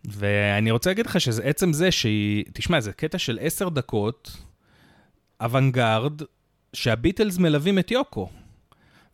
ואני 0.05 0.71
רוצה 0.71 0.89
להגיד 0.89 1.05
לך 1.05 1.21
שעצם 1.21 1.73
זה 1.73 1.91
שהיא, 1.91 2.45
תשמע, 2.53 2.79
זה 2.79 2.93
קטע 2.93 3.17
של 3.17 3.37
עשר 3.41 3.69
דקות, 3.69 4.37
אוונגרד, 5.41 6.21
שהביטלס 6.73 7.37
מלווים 7.37 7.79
את 7.79 7.91
יוקו. 7.91 8.29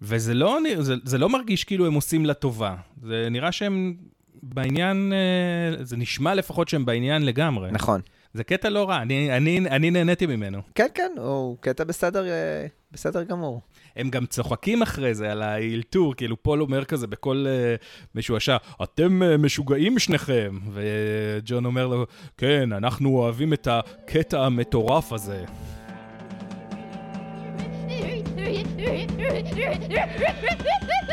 וזה 0.01 0.33
לא, 0.33 0.59
זה, 0.79 0.95
זה 1.03 1.17
לא 1.17 1.29
מרגיש 1.29 1.63
כאילו 1.63 1.87
הם 1.87 1.93
עושים 1.93 2.25
לה 2.25 2.33
טובה. 2.33 2.75
זה 3.03 3.27
נראה 3.31 3.51
שהם 3.51 3.95
בעניין, 4.43 5.13
אה, 5.13 5.83
זה 5.83 5.97
נשמע 5.97 6.35
לפחות 6.35 6.69
שהם 6.69 6.85
בעניין 6.85 7.25
לגמרי. 7.25 7.71
נכון. 7.71 8.01
זה 8.33 8.43
קטע 8.43 8.69
לא 8.69 8.89
רע, 8.89 9.01
אני, 9.01 9.37
אני, 9.37 9.59
אני 9.59 9.91
נהניתי 9.91 10.25
ממנו. 10.25 10.61
כן, 10.75 10.87
כן, 10.93 11.11
הוא 11.17 11.57
קטע 11.59 11.83
בסדר, 11.83 12.25
אה, 12.25 12.65
בסדר 12.91 13.23
גמור. 13.23 13.61
הם 13.95 14.09
גם 14.09 14.25
צוחקים 14.25 14.81
אחרי 14.81 15.13
זה 15.13 15.31
על 15.31 15.41
האלתור, 15.41 16.15
כאילו 16.15 16.43
פול 16.43 16.61
אומר 16.61 16.85
כזה 16.85 17.07
בקול 17.07 17.47
uh, 17.47 17.85
משועשע, 18.15 18.57
אתם 18.83 19.21
uh, 19.21 19.37
משוגעים 19.37 19.99
שניכם. 19.99 20.59
וג'ון 20.73 21.65
אומר 21.65 21.87
לו, 21.87 22.05
כן, 22.37 22.73
אנחנו 22.73 23.09
אוהבים 23.09 23.53
את 23.53 23.67
הקטע 23.71 24.45
המטורף 24.45 25.13
הזה. 25.13 25.45
Yeah. 29.91 31.07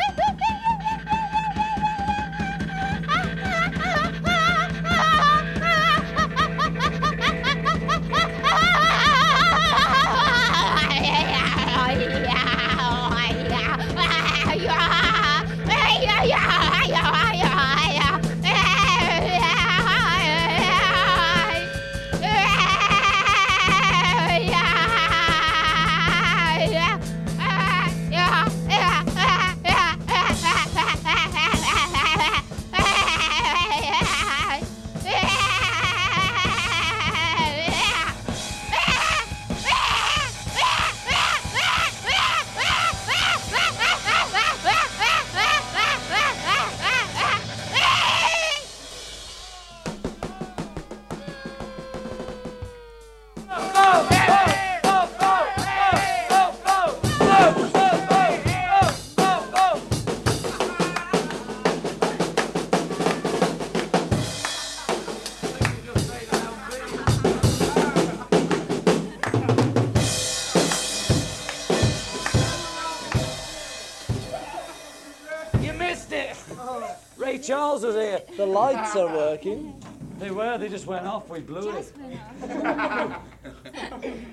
Ray 77.78 77.78
Charles 77.78 77.84
was 77.84 77.94
here. 77.94 78.20
The 78.36 78.46
lights 78.46 78.96
are 78.96 79.06
working. 79.06 79.80
They 80.18 80.32
were, 80.32 80.58
they 80.58 80.68
just 80.68 80.86
went 80.86 81.06
off, 81.06 81.28
we 81.28 81.38
blew 81.40 81.70
it. 81.76 81.92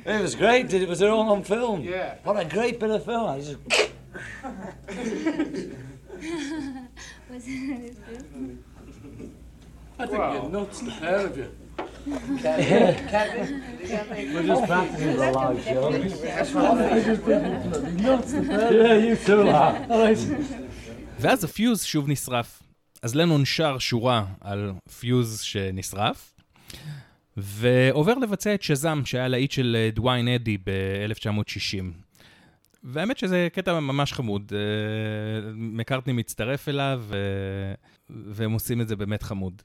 it 0.05 0.21
was 0.21 0.33
great, 0.33 0.73
it 0.73 0.89
was 0.89 1.03
all 1.03 1.29
on 1.31 1.43
film. 1.43 1.81
Yeah. 1.81 2.15
What 2.23 2.39
a 2.39 2.45
great 2.45 2.79
bit 2.79 2.89
of 2.89 3.05
film. 3.05 3.29
I 3.29 3.37
just... 3.37 3.57
Was 7.29 7.43
it 7.47 7.67
I 9.99 10.05
think 10.07 10.17
you're 10.17 10.49
nuts, 10.49 10.79
the 10.81 10.91
pair 10.91 11.25
of 11.27 11.37
you. 11.37 11.49
Kevin, 12.41 14.33
We're 14.33 14.47
just 14.47 14.65
practicing 14.65 15.15
the 15.17 15.31
live 15.31 15.63
show. 15.63 15.89
nuts, 18.01 18.31
the 18.31 18.41
pair 18.41 18.73
Yeah, 18.73 18.95
you 18.95 19.15
too, 19.15 19.43
lad. 19.43 19.87
ואז 21.19 21.43
הפיוז 21.43 21.83
שוב 21.83 22.09
נשרף. 22.09 22.61
אז 23.02 23.14
לנון 23.14 23.44
שר 23.44 23.78
שורה 23.78 24.26
על 24.40 24.72
פיוז 24.98 25.40
שנשרף, 25.40 26.34
ועובר 27.36 28.14
לבצע 28.14 28.54
את 28.54 28.62
שזאם, 28.62 29.04
שהיה 29.04 29.28
להיט 29.28 29.50
של 29.50 29.76
אה, 29.78 29.90
דוויין 29.94 30.28
אדי 30.28 30.58
ב-1960. 30.58 31.84
והאמת 32.84 33.18
שזה 33.18 33.48
קטע 33.52 33.80
ממש 33.80 34.12
חמוד. 34.12 34.52
אה, 34.54 35.50
מקארטני 35.54 36.12
מצטרף 36.12 36.68
אליו. 36.68 37.02
והם 38.10 38.52
עושים 38.52 38.80
את 38.80 38.88
זה 38.88 38.96
באמת 38.96 39.22
חמוד. 39.22 39.62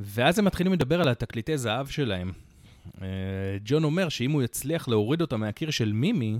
ואז 0.00 0.38
הם 0.38 0.44
מתחילים 0.44 0.72
לדבר 0.72 1.00
על 1.00 1.08
התקליטי 1.08 1.58
זהב 1.58 1.86
שלהם. 1.86 2.32
אה, 3.02 3.08
ג'ון 3.64 3.84
אומר 3.84 4.08
שאם 4.08 4.30
הוא 4.30 4.42
יצליח 4.42 4.88
להוריד 4.88 5.20
אותם 5.20 5.40
מהקיר 5.40 5.70
של 5.70 5.92
מימי, 5.92 6.38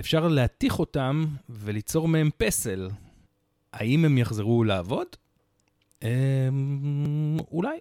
אפשר 0.00 0.28
להתיך 0.28 0.78
אותם 0.78 1.24
וליצור 1.48 2.08
מהם 2.08 2.30
פסל. 2.36 2.90
האם 3.72 4.04
הם 4.04 4.18
יחזרו 4.18 4.64
לעבוד? 4.64 5.06
אמ... 6.02 7.36
אולי. 7.52 7.78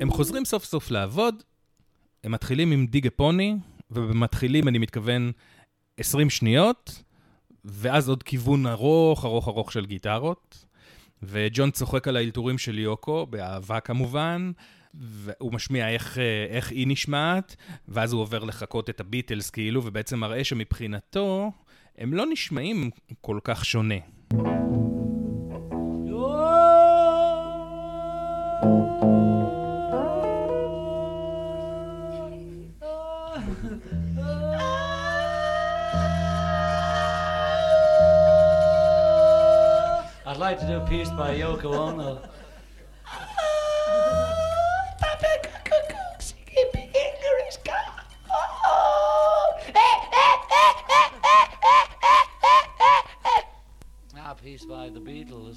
הם 0.00 0.10
חוזרים 0.10 0.44
סוף 0.44 0.64
סוף 0.64 0.90
לעבוד, 0.90 1.42
הם 2.28 2.32
מתחילים 2.32 2.72
עם 2.72 2.86
דיגה 2.86 3.10
פוני, 3.10 3.56
ובמתחילים 3.90 4.68
אני 4.68 4.78
מתכוון 4.78 5.32
20 5.96 6.30
שניות, 6.30 7.02
ואז 7.64 8.08
עוד 8.08 8.22
כיוון 8.22 8.66
ארוך, 8.66 9.24
ארוך, 9.24 9.48
ארוך 9.48 9.72
של 9.72 9.86
גיטרות. 9.86 10.66
וג'ון 11.22 11.70
צוחק 11.70 12.08
על 12.08 12.16
האלתורים 12.16 12.58
של 12.58 12.78
יוקו, 12.78 13.26
באהבה 13.26 13.80
כמובן, 13.80 14.50
והוא 14.94 15.52
משמיע 15.52 15.88
איך, 15.88 16.18
אה, 16.18 16.46
איך 16.48 16.70
היא 16.70 16.86
נשמעת, 16.88 17.56
ואז 17.88 18.12
הוא 18.12 18.20
עובר 18.20 18.44
לחקות 18.44 18.90
את 18.90 19.00
הביטלס 19.00 19.50
כאילו, 19.50 19.84
ובעצם 19.84 20.18
מראה 20.18 20.44
שמבחינתו, 20.44 21.52
הם 21.98 22.14
לא 22.14 22.24
נשמעים 22.26 22.90
כל 23.20 23.38
כך 23.44 23.64
שונה. 23.64 23.98
Like 40.58 40.66
to 40.66 40.72
do 40.72 40.80
a 40.80 40.86
piece 40.88 41.10
by 41.10 41.30
Yoko 41.40 41.70
Ono. 41.86 42.18
Ah, 54.16 54.30
a 54.30 54.34
piece 54.34 54.64
by 54.64 54.88
the 54.94 55.00
Beatles. 55.00 55.56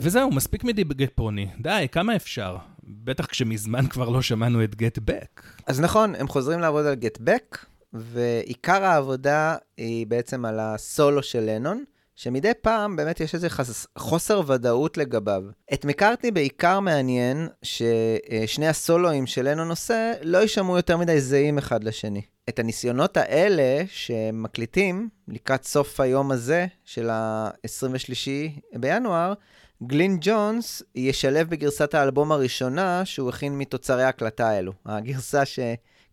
וזהו, 0.00 0.30
מספיק 0.30 0.64
מדיגה 0.64 1.06
פוני. 1.14 1.48
די, 1.58 1.86
כמה 1.92 2.16
אפשר? 2.16 2.56
בטח 2.82 3.26
כשמזמן 3.26 3.86
כבר 3.86 4.08
לא 4.08 4.22
שמענו 4.22 4.64
את 4.64 4.74
גט 4.74 4.98
בק. 4.98 5.42
אז 5.66 5.80
נכון, 5.80 6.14
הם 6.14 6.28
חוזרים 6.28 6.60
לעבוד 6.60 6.86
על 6.86 6.94
Get 7.02 7.18
Back, 7.18 7.66
ועיקר 7.98 8.84
העבודה 8.84 9.56
היא 9.76 10.06
בעצם 10.06 10.44
על 10.44 10.60
הסולו 10.60 11.22
של 11.22 11.40
לנון, 11.40 11.84
שמדי 12.16 12.52
פעם 12.62 12.96
באמת 12.96 13.20
יש 13.20 13.34
איזה 13.34 13.48
חס... 13.48 13.86
חוסר 13.98 14.42
ודאות 14.46 14.96
לגביו. 14.96 15.42
את 15.72 15.84
מקארטני 15.84 16.30
בעיקר 16.30 16.80
מעניין 16.80 17.48
ששני 17.62 18.68
הסולואים 18.68 19.26
של 19.26 19.48
לנון 19.48 19.70
עושה 19.70 20.12
לא 20.22 20.38
יישמעו 20.38 20.76
יותר 20.76 20.96
מדי 20.96 21.20
זהים 21.20 21.58
אחד 21.58 21.84
לשני. 21.84 22.22
את 22.48 22.58
הניסיונות 22.58 23.16
האלה 23.16 23.84
שמקליטים 23.88 25.08
לקראת 25.28 25.64
סוף 25.64 26.00
היום 26.00 26.30
הזה 26.30 26.66
של 26.84 27.10
ה-23 27.10 28.28
בינואר, 28.74 29.32
גלין 29.82 30.18
ג'ונס 30.20 30.82
ישלב 30.94 31.50
בגרסת 31.50 31.94
האלבום 31.94 32.32
הראשונה 32.32 33.04
שהוא 33.04 33.28
הכין 33.28 33.58
מתוצרי 33.58 34.04
ההקלטה 34.04 34.48
האלו. 34.48 34.72
הגרסה 34.86 35.42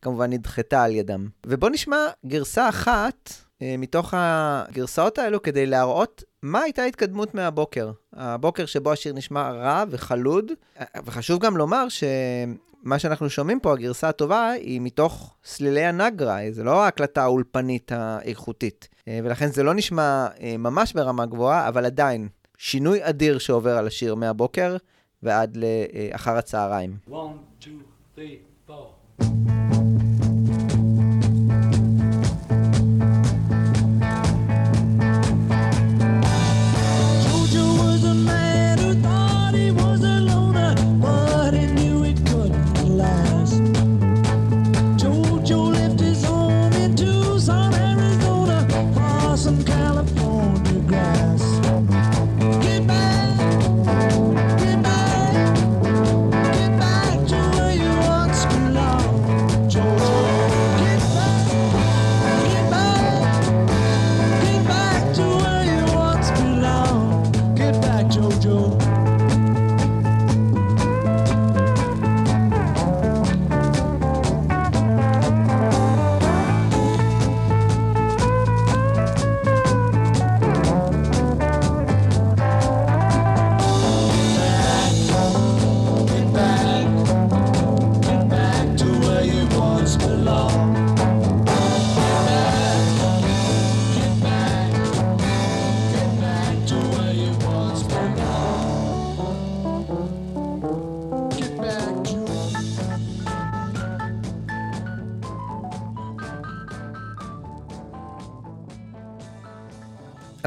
שכמובן 0.03 0.33
נדחתה 0.33 0.83
על 0.83 0.91
ידם. 0.91 1.27
ובואו 1.45 1.71
נשמע 1.71 1.97
גרסה 2.25 2.69
אחת 2.69 3.33
אה, 3.61 3.75
מתוך 3.77 4.13
הגרסאות 4.17 5.17
האלו 5.17 5.41
כדי 5.41 5.65
להראות 5.65 6.23
מה 6.41 6.61
הייתה 6.61 6.81
ההתקדמות 6.81 7.35
מהבוקר. 7.35 7.91
הבוקר 8.13 8.65
שבו 8.65 8.91
השיר 8.91 9.13
נשמע 9.13 9.51
רע 9.51 9.83
וחלוד, 9.89 10.51
אה, 10.79 10.85
וחשוב 11.05 11.39
גם 11.39 11.57
לומר 11.57 11.85
שמה 11.89 12.99
שאנחנו 12.99 13.29
שומעים 13.29 13.59
פה, 13.59 13.73
הגרסה 13.73 14.09
הטובה, 14.09 14.49
היא 14.49 14.81
מתוך 14.81 15.35
סלילי 15.43 15.85
הנגרה, 15.85 16.39
זה 16.51 16.63
לא 16.63 16.83
ההקלטה 16.83 17.23
האולפנית 17.23 17.91
האיכותית. 17.91 18.89
אה, 19.07 19.19
ולכן 19.23 19.47
זה 19.47 19.63
לא 19.63 19.73
נשמע 19.73 20.27
אה, 20.41 20.55
ממש 20.57 20.93
ברמה 20.93 21.25
גבוהה, 21.25 21.67
אבל 21.67 21.85
עדיין, 21.85 22.27
שינוי 22.57 22.99
אדיר 23.01 23.37
שעובר 23.37 23.77
על 23.77 23.87
השיר 23.87 24.15
מהבוקר 24.15 24.77
ועד 25.23 25.57
לאחר 25.57 26.37
הצהריים. 26.37 26.97
One, 27.09 27.63
two, 27.63 27.67
three, 28.15 28.69
four. 28.69 29.82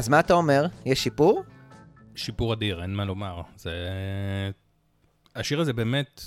אז 0.07 0.11
מה 0.11 0.19
אתה 0.19 0.33
אומר? 0.33 0.65
יש 0.85 1.03
שיפור? 1.03 1.43
שיפור 2.15 2.53
אדיר, 2.53 2.81
אין 2.81 2.95
מה 2.95 3.05
לומר. 3.05 3.41
זה... 3.55 3.71
השיר 5.35 5.59
הזה 5.61 5.73
באמת 5.73 6.21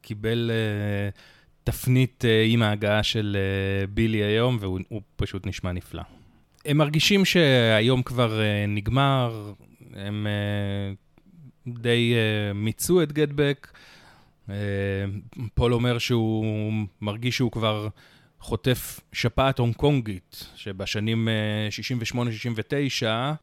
קיבל 0.00 0.50
uh, 0.50 1.18
תפנית 1.64 2.24
uh, 2.24 2.52
עם 2.52 2.62
ההגעה 2.62 3.02
של 3.02 3.36
uh, 3.36 3.90
בילי 3.90 4.22
היום, 4.22 4.56
והוא 4.60 5.00
פשוט 5.16 5.46
נשמע 5.46 5.72
נפלא. 5.72 6.02
הם 6.64 6.76
מרגישים 6.76 7.24
שהיום 7.24 8.02
כבר 8.02 8.40
uh, 8.40 8.70
נגמר, 8.70 9.52
הם 9.94 10.26
uh, 11.66 11.70
די 11.80 12.14
uh, 12.14 12.54
מיצו 12.54 13.02
את 13.02 13.12
גטבק. 13.12 13.72
Uh, 14.46 14.50
פול 15.54 15.74
אומר 15.74 15.98
שהוא 15.98 16.72
מרגיש 17.00 17.36
שהוא 17.36 17.52
כבר 17.52 17.88
חוטף 18.44 19.00
שפעת 19.12 19.58
הונג 19.58 19.74
קונגית, 19.74 20.46
שבשנים 20.56 21.28
68-69... 22.12 22.16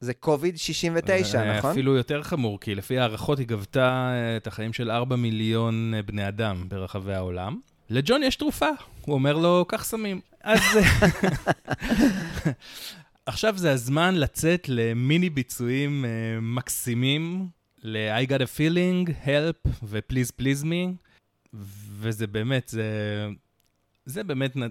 זה 0.02 0.14
קוביד 0.14 0.58
69, 0.58 1.58
נכון? 1.58 1.72
אפילו 1.72 1.96
יותר 1.96 2.24
חמור, 2.24 2.60
כי 2.60 2.76
לפי 2.76 3.00
הערכות 3.00 3.40
היא 3.40 3.48
גבתה 3.48 4.14
את 4.38 4.48
החיים 4.48 4.74
של 4.74 4.92
4 4.92 5.16
מיליון 5.16 5.94
בני 6.06 6.28
אדם 6.28 6.66
ברחבי 6.68 7.14
העולם. 7.14 7.60
לג'ון 7.90 8.24
יש 8.24 8.36
תרופה, 8.36 8.70
הוא 9.02 9.14
אומר 9.14 9.38
לו, 9.38 9.66
קח 9.68 9.84
סמים. 9.84 10.22
אז... 10.44 10.62
עכשיו 13.26 13.58
זה 13.58 13.72
הזמן 13.72 14.16
לצאת 14.16 14.70
למיני 14.70 15.30
ביצועים 15.30 16.06
uh, 16.06 16.42
מקסימים, 16.42 17.48
ל-I 17.84 18.28
got 18.28 18.42
a 18.42 18.58
feeling, 18.58 19.26
help 19.26 19.70
ו-please 19.84 20.32
please 20.42 20.64
me, 20.64 21.08
וזה 22.00 22.28
באמת, 22.28 22.68
זה, 22.68 22.84
זה 24.06 24.24
באמת 24.24 24.58
נ... 24.58 24.62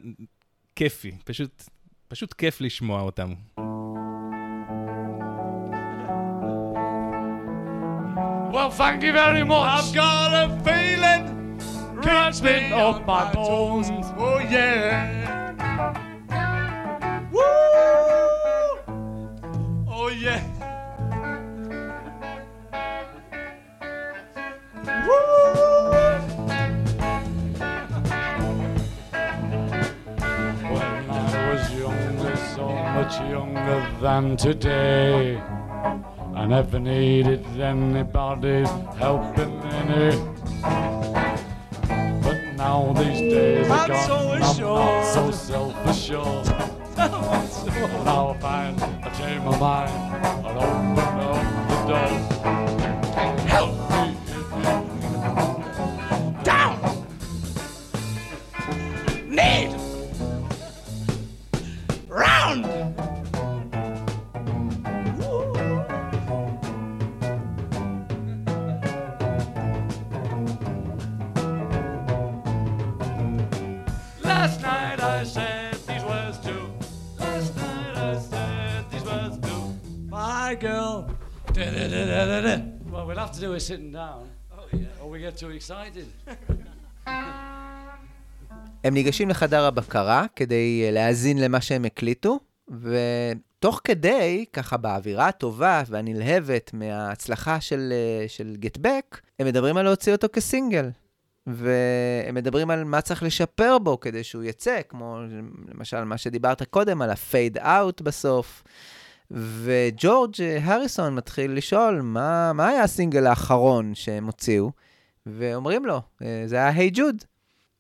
כיפי, 0.77 1.13
פשוט, 1.25 1.63
פשוט 2.09 2.33
כיף 2.33 2.61
לשמוע 2.61 3.01
אותם. 3.01 3.35
Well, 8.53 8.71
thank 8.83 9.03
you 9.07 9.13
very 9.13 9.45
much. 9.45 9.69
I've 9.77 9.95
got 9.95 10.31
a 10.43 10.47
feeling 10.67 11.25
keeps 12.03 12.43
me 12.43 12.73
up 12.73 13.07
my 13.07 13.33
bones. 13.33 13.89
Oh 14.19 14.39
yeah. 14.39 15.21
yeah. 20.21 20.50
Much 33.11 33.31
younger 33.31 33.99
than 34.01 34.37
today, 34.37 35.37
I 36.35 36.47
never 36.47 36.79
needed 36.79 37.45
anybody's 37.61 38.69
help 38.97 39.37
in 39.39 39.51
any. 39.63 40.17
But 42.23 42.41
now 42.57 42.93
these 42.93 43.33
days 43.33 43.69
are 43.69 43.89
gone, 43.89 44.07
so 44.07 44.17
I'm 44.17 44.61
not 44.61 45.05
so 45.15 45.31
self-assured. 45.31 46.47
now 48.05 48.29
I 48.29 48.39
find 48.39 48.81
I 48.81 49.09
change 49.19 49.45
my 49.45 49.59
mind 49.59 50.15
and 50.47 50.59
open 50.59 50.99
up 51.21 51.69
the 51.69 51.87
door. 51.89 52.30
Well, 82.93 83.07
we'll 83.07 83.19
have 83.19 83.33
to 83.33 83.41
do 83.41 83.53
it 83.53 83.61
sitting 83.61 83.93
down. 83.93 84.31
Oh, 84.51 84.67
yeah. 84.73 85.01
Or 85.01 85.11
we 85.11 85.21
get 85.21 85.37
too 85.37 85.51
excited. 85.51 86.07
הם 88.85 88.95
ניגשים 88.95 89.31
לחדר 89.31 89.65
הבקרה 89.65 90.27
כדי 90.37 90.83
אה, 90.85 90.91
להאזין 90.91 91.39
למה 91.39 91.61
שהם 91.61 91.85
הקליטו, 91.85 92.39
ותוך 92.69 93.81
כדי, 93.85 94.45
ככה 94.53 94.77
באווירה 94.77 95.29
הטובה 95.29 95.83
והנלהבת 95.87 96.71
מההצלחה 96.75 97.61
של, 97.61 97.93
אה, 97.93 98.29
של 98.29 98.57
גטבק, 98.59 99.21
הם 99.39 99.47
מדברים 99.47 99.77
על 99.77 99.85
להוציא 99.85 100.13
אותו 100.13 100.27
כסינגל. 100.33 100.91
והם 101.47 102.35
מדברים 102.35 102.71
על 102.71 102.85
מה 102.85 103.01
צריך 103.01 103.23
לשפר 103.23 103.79
בו 103.79 104.01
כדי 104.01 104.25
שהוא 104.25 104.43
יצא, 104.43 104.81
כמו 104.89 105.19
למשל 105.75 106.05
מה 106.05 106.19
שדיברת 106.19 106.63
קודם, 106.63 107.03
על 107.03 107.11
הפייד 107.11 107.59
אאוט 107.59 108.01
בסוף. 108.01 108.63
וג'ורג' 109.31 110.35
הריסון 110.63 111.15
מתחיל 111.15 111.53
לשאול, 111.53 112.01
מה, 112.01 112.53
מה 112.53 112.69
היה 112.69 112.83
הסינגל 112.83 113.27
האחרון 113.27 113.95
שהם 113.95 114.27
הוציאו? 114.27 114.71
ואומרים 115.27 115.85
לו, 115.85 116.01
אה, 116.23 116.43
זה 116.47 116.57
היה 116.57 116.69
היי 116.69 116.89
hey 116.89 116.93
ג'וד. 116.95 117.25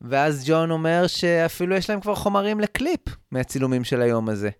ואז 0.00 0.44
ג'ון 0.46 0.70
אומר 0.70 1.06
שאפילו 1.06 1.76
יש 1.76 1.90
להם 1.90 2.00
כבר 2.00 2.14
חומרים 2.14 2.60
לקליפ 2.60 3.00
מהצילומים 3.30 3.84
של 3.84 4.02
היום 4.02 4.28
הזה. 4.28 4.50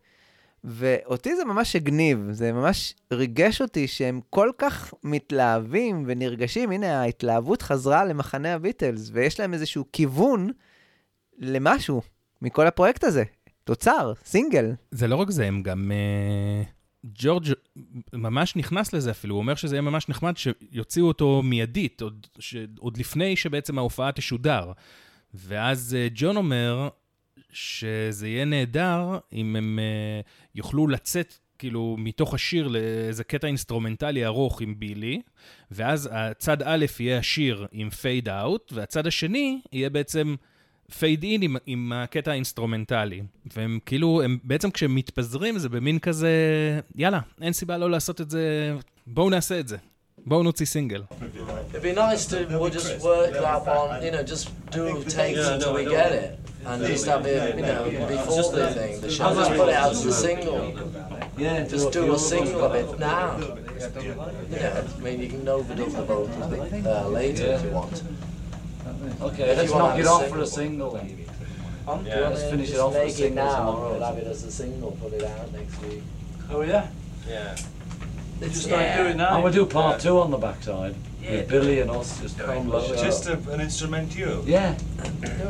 ואותי 0.64 1.36
זה 1.36 1.44
ממש 1.44 1.76
הגניב, 1.76 2.28
זה 2.30 2.52
ממש 2.52 2.94
ריגש 3.12 3.62
אותי 3.62 3.88
שהם 3.88 4.20
כל 4.30 4.50
כך 4.58 4.94
מתלהבים 5.04 6.04
ונרגשים. 6.06 6.70
הנה, 6.72 7.00
ההתלהבות 7.00 7.62
חזרה 7.62 8.04
למחנה 8.04 8.54
הביטלס, 8.54 9.10
ויש 9.12 9.40
להם 9.40 9.54
איזשהו 9.54 9.84
כיוון 9.92 10.50
למשהו 11.38 12.02
מכל 12.42 12.66
הפרויקט 12.66 13.04
הזה. 13.04 13.24
תוצר, 13.64 14.12
סינגל. 14.24 14.72
זה 14.90 15.06
לא 15.06 15.16
רק 15.16 15.30
זה, 15.30 15.46
הם 15.46 15.62
גם... 15.62 15.90
Uh, 15.90 16.79
ג'ורג' 17.06 17.46
ממש 18.12 18.56
נכנס 18.56 18.92
לזה 18.92 19.10
אפילו, 19.10 19.34
הוא 19.34 19.40
אומר 19.40 19.54
שזה 19.54 19.74
יהיה 19.74 19.82
ממש 19.82 20.08
נחמד 20.08 20.36
שיוציאו 20.36 21.06
אותו 21.06 21.42
מיידית, 21.44 22.00
עוד, 22.00 22.26
ש, 22.38 22.56
עוד 22.78 22.96
לפני 22.96 23.36
שבעצם 23.36 23.78
ההופעה 23.78 24.12
תשודר. 24.12 24.72
ואז 25.34 25.96
uh, 25.96 26.12
ג'ון 26.14 26.36
אומר 26.36 26.88
שזה 27.52 28.28
יהיה 28.28 28.44
נהדר 28.44 29.18
אם 29.32 29.56
הם 29.56 29.78
uh, 29.78 30.28
יוכלו 30.54 30.86
לצאת 30.86 31.34
כאילו 31.58 31.96
מתוך 31.98 32.34
השיר 32.34 32.68
לאיזה 32.68 33.24
קטע 33.24 33.46
אינסטרומנטלי 33.46 34.26
ארוך 34.26 34.60
עם 34.60 34.74
בילי, 34.78 35.20
ואז 35.70 36.08
הצד 36.12 36.62
א' 36.62 36.86
יהיה 37.00 37.18
השיר 37.18 37.66
עם 37.72 37.90
fade 37.90 38.28
out, 38.28 38.72
והצד 38.72 39.06
השני 39.06 39.60
יהיה 39.72 39.90
בעצם 39.90 40.34
פייד 40.98 41.22
אין 41.22 41.42
עם, 41.42 41.56
עם 41.66 41.92
הקטע 41.94 42.30
האינסטרומנטלי. 42.30 43.22
והם 43.56 43.78
כאילו, 43.86 44.22
הם 44.22 44.38
בעצם 44.44 44.70
כשהם 44.70 44.94
מתפזרים 44.94 45.58
זה 45.58 45.68
במין 45.68 45.98
כזה, 45.98 46.30
יאללה, 46.96 47.20
אין 47.42 47.52
סיבה 47.52 47.78
לא 47.78 47.90
לעשות 47.90 48.20
את 48.20 48.30
זה, 48.30 48.74
בואו 49.06 49.30
נעשה 49.30 49.60
את 49.60 49.68
זה. 49.68 49.76
בואו 50.26 50.42
נוציא 50.42 50.66
סינגל. 50.66 51.02
It'd 51.72 51.82
be 51.82 51.94
nice 51.94 52.26
to 52.26 52.36
we'll 52.50 52.70
just 52.70 53.02
work 53.02 53.36
up 53.36 53.66
on, 53.68 54.02
you 54.04 54.10
know, 54.10 54.22
just 54.22 54.44
do 54.70 55.02
takes 55.18 55.46
until 55.54 55.72
we 55.78 55.84
get 55.84 56.12
it. 56.12 56.38
And 56.66 56.78
just 56.84 57.06
have 57.06 57.24
it, 57.24 57.56
you 57.58 57.62
know, 57.62 57.82
before 58.16 58.52
the 58.52 58.66
thing, 58.76 59.00
the 59.00 59.10
show, 59.10 59.34
just 59.34 59.52
put 59.60 59.68
it 59.70 59.76
out 59.82 59.92
as 59.92 60.04
a 60.04 60.12
single. 60.26 60.60
Yeah, 61.38 61.64
just 61.74 61.90
do 61.98 62.02
a 62.12 62.18
single 62.18 62.62
of 62.68 62.74
it 62.74 62.88
now. 62.98 63.38
You 64.52 64.58
know, 64.62 64.84
I 64.98 65.00
mean, 65.04 65.18
you 65.22 65.28
can 65.32 65.42
overdub 65.54 65.90
the 65.98 66.04
vocals 66.10 66.86
uh, 66.86 67.08
later 67.08 67.46
if 67.56 67.62
you 67.64 67.70
want. 67.70 67.96
Okay, 69.28 69.56
let's 69.56 69.72
knock 69.72 69.98
it 69.98 70.06
off 70.06 70.28
for 70.28 70.40
a 70.40 70.46
single 70.46 70.90
then. 70.92 71.08
Yeah, 72.06 72.28
let's 72.28 72.44
finish 72.52 72.70
it 72.70 72.80
off 72.84 72.94
for 72.94 73.02
a 73.02 73.10
single 73.10 73.44
now. 73.44 73.90
We'll 73.92 74.06
have 74.08 74.18
it 74.18 74.26
as 74.26 74.44
a 74.44 74.52
single, 74.60 74.90
put 75.02 75.12
it 75.12 75.24
out 75.24 75.52
next 75.52 75.76
week. 75.82 76.02
Oh 76.50 76.62
yeah? 76.62 76.86
Yeah. 77.28 77.56
Let's 78.40 78.54
just 78.54 78.66
start 78.66 78.96
doing 78.96 79.16
that. 79.18 79.32
And 79.32 79.42
we'll 79.42 79.52
do 79.52 79.66
part 79.66 80.00
two 80.00 80.16
on 80.24 80.30
the 80.30 80.40
backside. 80.46 80.94
With 81.20 81.48
Billy 81.48 81.80
and 81.82 81.90
us 81.90 82.18
just 82.22 82.38
combo. 82.38 82.80
Just 83.06 83.26
a, 83.26 83.34
an 83.54 83.60
instrumental. 83.60 84.42
Yeah. 84.46 84.74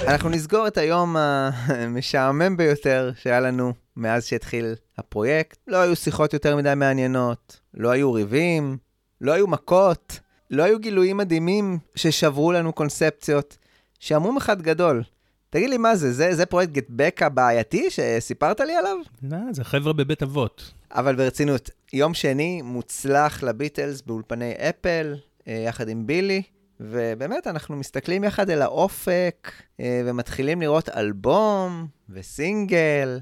אנחנו 0.08 0.28
נסגור 0.30 0.66
את 0.66 0.78
היום 0.78 1.16
המשעמם 1.16 2.56
ביותר 2.56 3.10
שהיה 3.22 3.40
לנו 3.40 3.72
מאז 3.96 4.26
שהתחיל 4.26 4.74
הפרויקט. 4.98 5.58
לא 5.66 5.76
היו 5.76 5.96
שיחות 5.96 6.32
יותר 6.32 6.56
מדי 6.56 6.72
מעניינות, 6.76 7.60
לא 7.74 7.90
היו 7.90 8.12
ריבים, 8.12 8.78
לא 9.20 9.32
היו 9.32 9.46
מכות, 9.46 10.20
לא 10.50 10.62
היו 10.62 10.78
גילויים 10.78 11.16
מדהימים 11.16 11.78
ששברו 11.94 12.52
לנו 12.52 12.72
קונספציות. 12.72 13.56
שעמום 14.00 14.36
אחד 14.36 14.62
גדול. 14.62 15.02
תגיד 15.50 15.70
לי, 15.70 15.76
מה 15.76 15.96
זה? 15.96 16.12
זה, 16.12 16.34
זה 16.34 16.46
פרויקט 16.46 16.72
גטבק 16.72 17.22
הבעייתי 17.22 17.90
שסיפרת 17.90 18.60
לי 18.60 18.76
עליו? 18.76 18.96
לא, 19.22 19.38
זה 19.50 19.64
חבר'ה 19.64 19.92
בבית 19.92 20.22
אבות. 20.22 20.72
אבל 20.90 21.16
ברצינות, 21.16 21.70
יום 21.92 22.14
שני 22.14 22.62
מוצלח 22.62 23.42
לביטלס 23.42 24.00
באולפני 24.00 24.54
אפל, 24.58 25.14
יחד 25.46 25.88
עם 25.88 26.06
בילי, 26.06 26.42
ובאמת, 26.80 27.46
אנחנו 27.46 27.76
מסתכלים 27.76 28.24
יחד 28.24 28.50
אל 28.50 28.62
האופק, 28.62 29.52
ומתחילים 29.80 30.60
לראות 30.60 30.88
אלבום 30.88 31.86
וסינגל, 32.08 33.18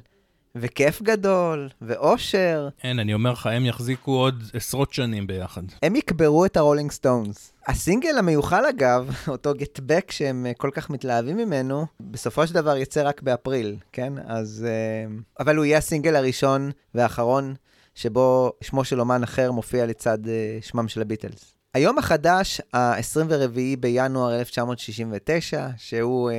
וכיף 0.55 1.03
גדול, 1.03 1.69
ואושר. 1.83 2.69
אין, 2.85 2.99
אני 2.99 3.15
אומר 3.15 3.33
לך, 3.33 3.47
הם 3.47 3.65
יחזיקו 3.65 4.13
עוד 4.13 4.43
עשרות 4.55 4.93
שנים 4.93 5.27
ביחד. 5.27 5.63
הם 5.83 5.97
יקברו 5.97 6.45
את 6.45 6.57
הרולינג 6.57 6.91
סטונס. 6.91 7.53
הסינגל 7.67 8.19
המיוחל 8.19 8.65
אגב, 8.67 9.11
אותו 9.29 9.55
Get 9.55 9.79
Back 9.79 10.11
שהם 10.11 10.47
אה, 10.47 10.55
כל 10.55 10.71
כך 10.73 10.91
מתלהבים 10.91 11.37
ממנו, 11.37 11.87
בסופו 12.01 12.47
של 12.47 12.55
דבר 12.55 12.77
יצא 12.77 13.03
רק 13.09 13.23
באפריל, 13.23 13.77
כן? 13.93 14.13
אז... 14.27 14.67
אה, 14.69 15.17
אבל 15.41 15.57
הוא 15.57 15.65
יהיה 15.65 15.79
הסינגל 15.79 16.17
הראשון 16.17 16.71
והאחרון 16.95 17.55
שבו 17.95 18.53
שמו 18.61 18.85
של 18.85 19.01
אומן 19.01 19.23
אחר 19.23 19.53
מופיע 19.53 19.87
לצד 19.87 20.29
אה, 20.29 20.59
שמם 20.61 20.89
של 20.89 21.01
הביטלס. 21.01 21.55
היום 21.75 21.99
החדש, 21.99 22.61
ה-24 22.73 23.59
בינואר 23.81 24.41
1969, 24.41 25.69
שהוא 25.77 26.31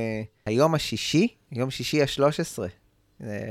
היום 0.46 0.74
השישי, 0.74 1.28
יום 1.52 1.70
שישי 1.70 2.02
ה-13, 2.02 2.58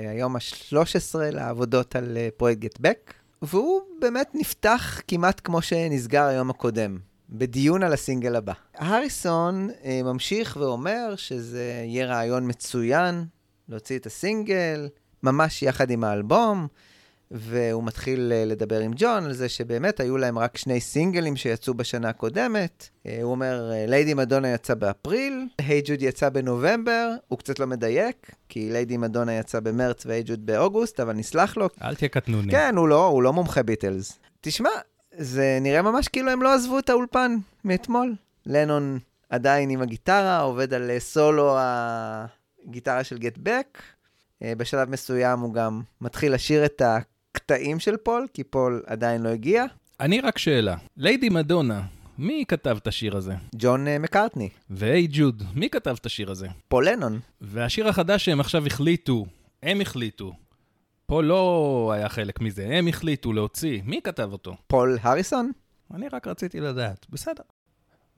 היום 0.09 0.35
ה-13 0.35 1.15
לעבודות 1.31 1.95
על 1.95 2.17
פרויקט 2.37 2.59
Get 2.61 2.81
Back, 2.81 3.13
והוא 3.41 3.81
באמת 4.01 4.31
נפתח 4.33 5.01
כמעט 5.07 5.41
כמו 5.43 5.61
שנסגר 5.61 6.23
היום 6.23 6.49
הקודם. 6.49 6.97
בדיון 7.29 7.83
על 7.83 7.93
הסינגל 7.93 8.35
הבא. 8.35 8.53
הריסון 8.75 9.69
אה, 9.83 10.01
ממשיך 10.03 10.57
ואומר 10.59 11.13
שזה 11.15 11.83
יהיה 11.85 12.05
רעיון 12.05 12.49
מצוין 12.49 13.25
להוציא 13.69 13.97
את 13.97 14.05
הסינגל, 14.05 14.89
ממש 15.23 15.63
יחד 15.63 15.91
עם 15.91 16.03
האלבום, 16.03 16.67
והוא 17.31 17.83
מתחיל 17.83 18.31
אה, 18.35 18.45
לדבר 18.45 18.79
עם 18.79 18.91
ג'ון 18.95 19.25
על 19.25 19.33
זה 19.33 19.49
שבאמת 19.49 19.99
היו 19.99 20.17
להם 20.17 20.39
רק 20.39 20.57
שני 20.57 20.81
סינגלים 20.81 21.35
שיצאו 21.35 21.73
בשנה 21.73 22.09
הקודמת. 22.09 22.89
אה, 23.05 23.19
הוא 23.21 23.31
אומר, 23.31 23.71
Lady 23.87 24.13
Madonna 24.13 24.53
יצא 24.53 24.73
באפריל, 24.73 25.47
Hey 25.57 25.81
Jude 25.85 26.01
יצא 26.01 26.29
בנובמבר, 26.29 27.09
הוא 27.27 27.39
קצת 27.39 27.59
לא 27.59 27.67
מדייק, 27.67 28.31
כי 28.49 28.69
Lady 28.71 28.97
Madonna 28.97 29.33
יצא 29.33 29.59
במרץ 29.59 30.05
ו 30.05 30.23
Hey 30.25 30.34
Jude 30.34 30.45
באוגוסט, 30.45 30.99
אבל 30.99 31.13
נסלח 31.13 31.57
לו. 31.57 31.69
אל 31.81 31.95
תהיה 31.95 32.09
קטנוני. 32.09 32.51
כן, 32.51 32.75
הוא 32.77 32.87
לא, 32.87 33.05
הוא 33.05 33.23
לא 33.23 33.33
מומחה 33.33 33.63
ביטלס. 33.63 34.19
תשמע, 34.41 34.69
זה 35.17 35.57
נראה 35.61 35.81
ממש 35.81 36.07
כאילו 36.07 36.31
הם 36.31 36.41
לא 36.41 36.53
עזבו 36.53 36.79
את 36.79 36.89
האולפן 36.89 37.35
מאתמול. 37.65 38.15
לנון 38.45 38.99
עדיין 39.29 39.69
עם 39.69 39.81
הגיטרה, 39.81 40.39
עובד 40.39 40.73
על 40.73 40.91
סולו 40.99 41.57
הגיטרה 41.59 43.03
של 43.03 43.17
Get 43.17 43.37
Back. 43.37 43.81
אה, 44.43 44.53
בשלב 44.57 44.89
מסוים 44.89 45.39
הוא 45.39 45.53
גם 45.53 45.81
מתחיל 46.01 46.33
לשיר 46.33 46.65
את 46.65 46.81
הקטעים 47.35 47.79
של 47.79 47.97
פול, 47.97 48.27
כי 48.33 48.43
פול 48.43 48.83
עדיין 48.85 49.21
לא 49.21 49.29
הגיע. 49.29 49.65
אני 49.99 50.21
רק 50.21 50.37
שאלה, 50.37 50.75
Lady 50.97 51.29
Madonna, 51.29 51.81
מי 52.17 52.43
כתב 52.47 52.77
את 52.81 52.87
השיר 52.87 53.17
הזה? 53.17 53.33
ג'ון 53.55 53.87
אה, 53.87 53.89
מקארטני. 53.99 54.49
ו 54.69 54.79
Hey 54.79 55.07
ג'וד, 55.11 55.43
מי 55.55 55.69
כתב 55.69 55.95
את 56.01 56.05
השיר 56.05 56.31
הזה? 56.31 56.47
פול 56.67 56.89
לנון. 56.89 57.19
והשיר 57.41 57.87
החדש 57.87 58.25
שהם 58.25 58.39
עכשיו 58.39 58.65
החליטו, 58.65 59.25
הם 59.63 59.81
החליטו, 59.81 60.33
פול 61.05 61.23
לא 61.23 61.91
היה 61.95 62.09
חלק 62.09 62.41
מזה, 62.41 62.67
הם 62.71 62.87
החליטו 62.87 63.33
להוציא. 63.33 63.81
מי 63.85 64.01
כתב 64.03 64.29
אותו? 64.31 64.55
פול 64.67 64.97
הריסון? 65.01 65.51
אני 65.93 66.07
רק 66.07 66.27
רציתי 66.27 66.59
לדעת. 66.59 67.05
בסדר. 67.09 67.43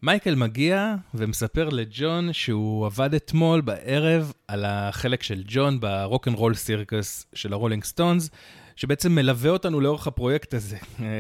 מייקל 0.04 0.36
מגיע 0.36 0.96
ומספר 1.14 1.70
לג'ון 1.70 2.34
שהוא 2.34 2.86
עבד 2.86 3.14
אתמול 3.14 3.62
בערב 3.62 4.34
על 4.48 4.66
החלק 4.66 5.24
של 5.24 5.44
ג'ון 5.48 5.80
ב 5.80 5.86
Rock 5.86 6.11
and 6.11 6.30
Roll 6.30 6.56
Circus 6.56 7.26
של 7.34 7.54
הרולינג 7.54 7.84
סטונס, 7.84 8.30
שבעצם 8.76 9.16
מלווה 9.16 9.50
אותנו 9.50 9.82
לאורך 9.82 10.08
הפרויקט 10.08 10.54
הזה. 10.54 10.78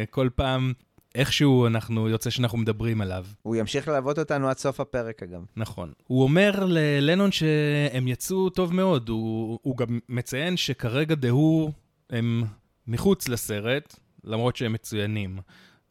כל 0.09 0.29
פעם 0.35 0.73
איכשהו 1.15 1.67
אנחנו, 1.67 2.09
יוצא 2.09 2.29
שאנחנו 2.29 2.57
מדברים 2.57 3.01
עליו. 3.01 3.25
הוא 3.41 3.55
ימשיך 3.55 3.87
ללוות 3.87 4.19
אותנו 4.19 4.49
עד 4.49 4.57
סוף 4.57 4.79
הפרק, 4.79 5.23
אגב. 5.23 5.45
נכון. 5.55 5.91
הוא 6.07 6.23
אומר 6.23 6.65
ללנון 6.67 7.31
שהם 7.31 8.07
יצאו 8.07 8.49
טוב 8.49 8.73
מאוד. 8.73 9.09
הוא, 9.09 9.59
הוא 9.61 9.77
גם 9.77 9.99
מציין 10.09 10.57
שכרגע 10.57 11.15
The 11.15 11.43
Who 11.43 11.71
הם 12.09 12.43
מחוץ 12.87 13.27
לסרט, 13.27 13.99
למרות 14.23 14.55
שהם 14.55 14.73
מצוינים. 14.73 15.39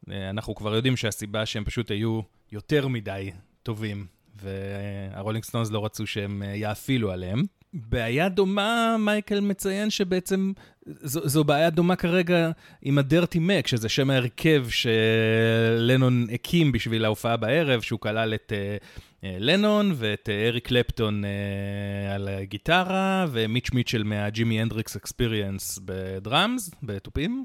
אנחנו 0.08 0.54
כבר 0.54 0.74
יודעים 0.74 0.96
שהסיבה 0.96 1.46
שהם 1.46 1.64
פשוט 1.64 1.90
היו 1.90 2.20
יותר 2.52 2.88
מדי 2.88 3.30
טובים, 3.62 4.06
והרולינג 4.42 5.44
סטונס 5.44 5.70
לא 5.70 5.84
רצו 5.84 6.06
שהם 6.06 6.42
יאפילו 6.54 7.12
עליהם. 7.12 7.42
בעיה 7.72 8.28
דומה, 8.28 8.96
מייקל 8.98 9.40
מציין 9.40 9.90
שבעצם 9.90 10.52
זו, 10.86 11.28
זו 11.28 11.44
בעיה 11.44 11.70
דומה 11.70 11.96
כרגע 11.96 12.50
עם 12.82 12.98
ה 12.98 13.05
Dirty 13.05 13.38
Mac, 13.38 13.66
שזה 13.66 13.88
שם 13.88 14.10
ההרכב 14.10 14.66
שלנון 14.68 16.26
הקים 16.32 16.72
בשביל 16.72 17.04
ההופעה 17.04 17.36
בערב, 17.36 17.80
שהוא 17.80 18.00
כלל 18.00 18.34
את 18.34 18.52
אה, 18.52 19.24
לנון 19.24 19.92
ואת 19.94 20.28
אה, 20.28 20.48
אריק 20.48 20.68
קלפטון 20.68 21.24
אה, 21.24 22.14
על 22.14 22.28
גיטרה, 22.42 23.26
ומיץ' 23.32 23.70
מיטשל 23.72 24.02
מה 24.02 24.22
Jimi 24.22 24.60
Hendrix 24.60 24.96
Experience 24.96 25.78
ב 25.84 25.97
drums, 25.97 26.70
בתופים, 26.82 27.44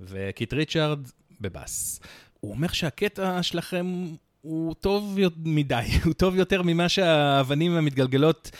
וקיט 0.00 0.52
ריצ'ארד 0.52 1.08
בבאס. 1.40 2.00
הוא 2.40 2.50
אומר 2.50 2.68
שהקטע 2.68 3.42
שלכם 3.42 4.06
הוא 4.40 4.74
טוב 4.74 5.18
מדי, 5.44 5.86
הוא 6.04 6.12
טוב 6.12 6.36
יותר 6.36 6.62
ממה 6.62 6.88
שהאבנים 6.88 7.72
המתגלגלות 7.72 8.50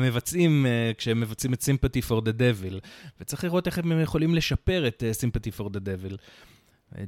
מבצעים 0.00 0.66
uh, 0.66 0.94
כשהם 0.98 1.20
מבצעים 1.20 1.54
את 1.54 1.62
Sympathy 1.62 2.08
for 2.08 2.20
the 2.22 2.32
Devil, 2.32 2.86
וצריך 3.20 3.44
לראות 3.44 3.66
איך 3.66 3.78
הם 3.78 4.00
יכולים 4.00 4.34
לשפר 4.34 4.86
את 4.86 5.02
Sympathy 5.20 5.60
for 5.60 5.64
the 5.64 5.78
Devil. 5.78 6.16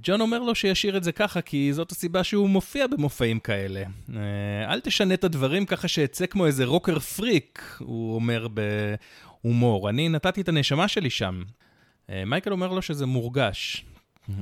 ג'ון 0.03 0.21
אומר 0.21 0.39
לו 0.39 0.55
שישאיר 0.55 0.97
את 0.97 1.05
זה 1.05 1.13
ככה, 1.13 1.41
כי 1.41 1.73
זאת 1.73 1.93
הסיבה 1.93 2.25
שהוא 2.25 2.51
מופיע 2.51 2.87
במופעים 2.87 3.41
כאלה. 3.41 3.83
Uh, 3.83 4.13
אל 4.69 4.81
תשנה 4.81 5.15
את 5.15 5.25
הדברים 5.25 5.67
ככה 5.67 5.89
שאצא 5.89 6.27
כמו 6.27 6.47
איזה 6.47 6.65
רוקר 6.65 6.99
פריק, 6.99 7.77
הוא 7.79 8.15
אומר 8.15 8.47
בהומור. 8.49 9.89
אני 9.89 10.09
נתתי 10.09 10.41
את 10.41 10.49
הנשמה 10.49 10.89
שלי 10.89 11.11
שם. 11.11 11.43
מייקל 12.27 12.53
אומר 12.53 12.73
לו 12.73 12.83
שזה 12.83 13.07
מורגש. 13.07 13.85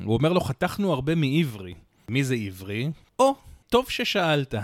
הוא 0.05 0.15
אומר 0.15 0.33
לו, 0.33 0.41
חתכנו 0.41 0.93
הרבה 0.93 1.15
מעברי. 1.15 1.75
מי 2.09 2.25
זה 2.25 2.35
עברי? 2.35 2.91
או, 3.19 3.35
טוב 3.69 3.91
ששאלת. 3.91 4.55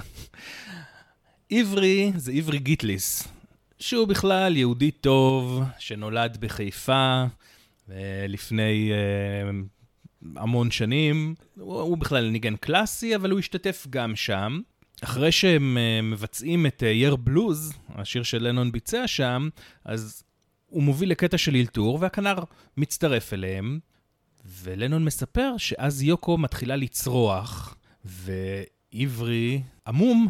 עברי 1.51 2.13
זה 2.17 2.33
עברי 2.33 2.59
גיטליס, 2.59 3.29
שהוא 3.79 4.09
בכלל 4.09 4.57
יהודי 4.57 4.91
טוב, 4.91 5.63
שנולד 5.79 6.37
בחיפה 6.41 7.25
לפני 8.29 8.93
uh, 8.93 10.27
המון 10.37 10.71
שנים. 10.71 11.35
הוא, 11.55 11.81
הוא 11.81 11.99
בכלל 11.99 12.31
ניגן 12.31 12.57
קלאסי, 12.57 13.17
אבל 13.17 13.31
הוא 13.31 13.39
השתתף 13.39 13.87
גם 13.91 14.17
שם. 14.17 14.61
אחרי 15.05 15.33
שהם 15.33 15.77
uh, 15.77 16.03
מבצעים 16.05 16.67
את 16.67 16.83
יר 16.83 17.13
uh, 17.13 17.17
בלוז, 17.17 17.73
השיר 17.89 18.23
של 18.23 18.49
לנון 18.49 18.73
ביצע 18.73 19.07
שם, 19.07 19.49
אז 19.85 20.23
הוא 20.67 20.83
מוביל 20.83 21.11
לקטע 21.11 21.39
של 21.39 21.57
אלתור, 21.57 21.99
והכנר 22.01 22.39
מצטרף 22.77 23.33
אליהם, 23.33 23.79
ולנון 24.63 25.05
מספר 25.05 25.55
שאז 25.59 26.03
יוקו 26.03 26.39
מתחילה 26.39 26.77
לצרוח, 26.77 27.77
ועברי 28.05 29.63
עמום 29.87 30.29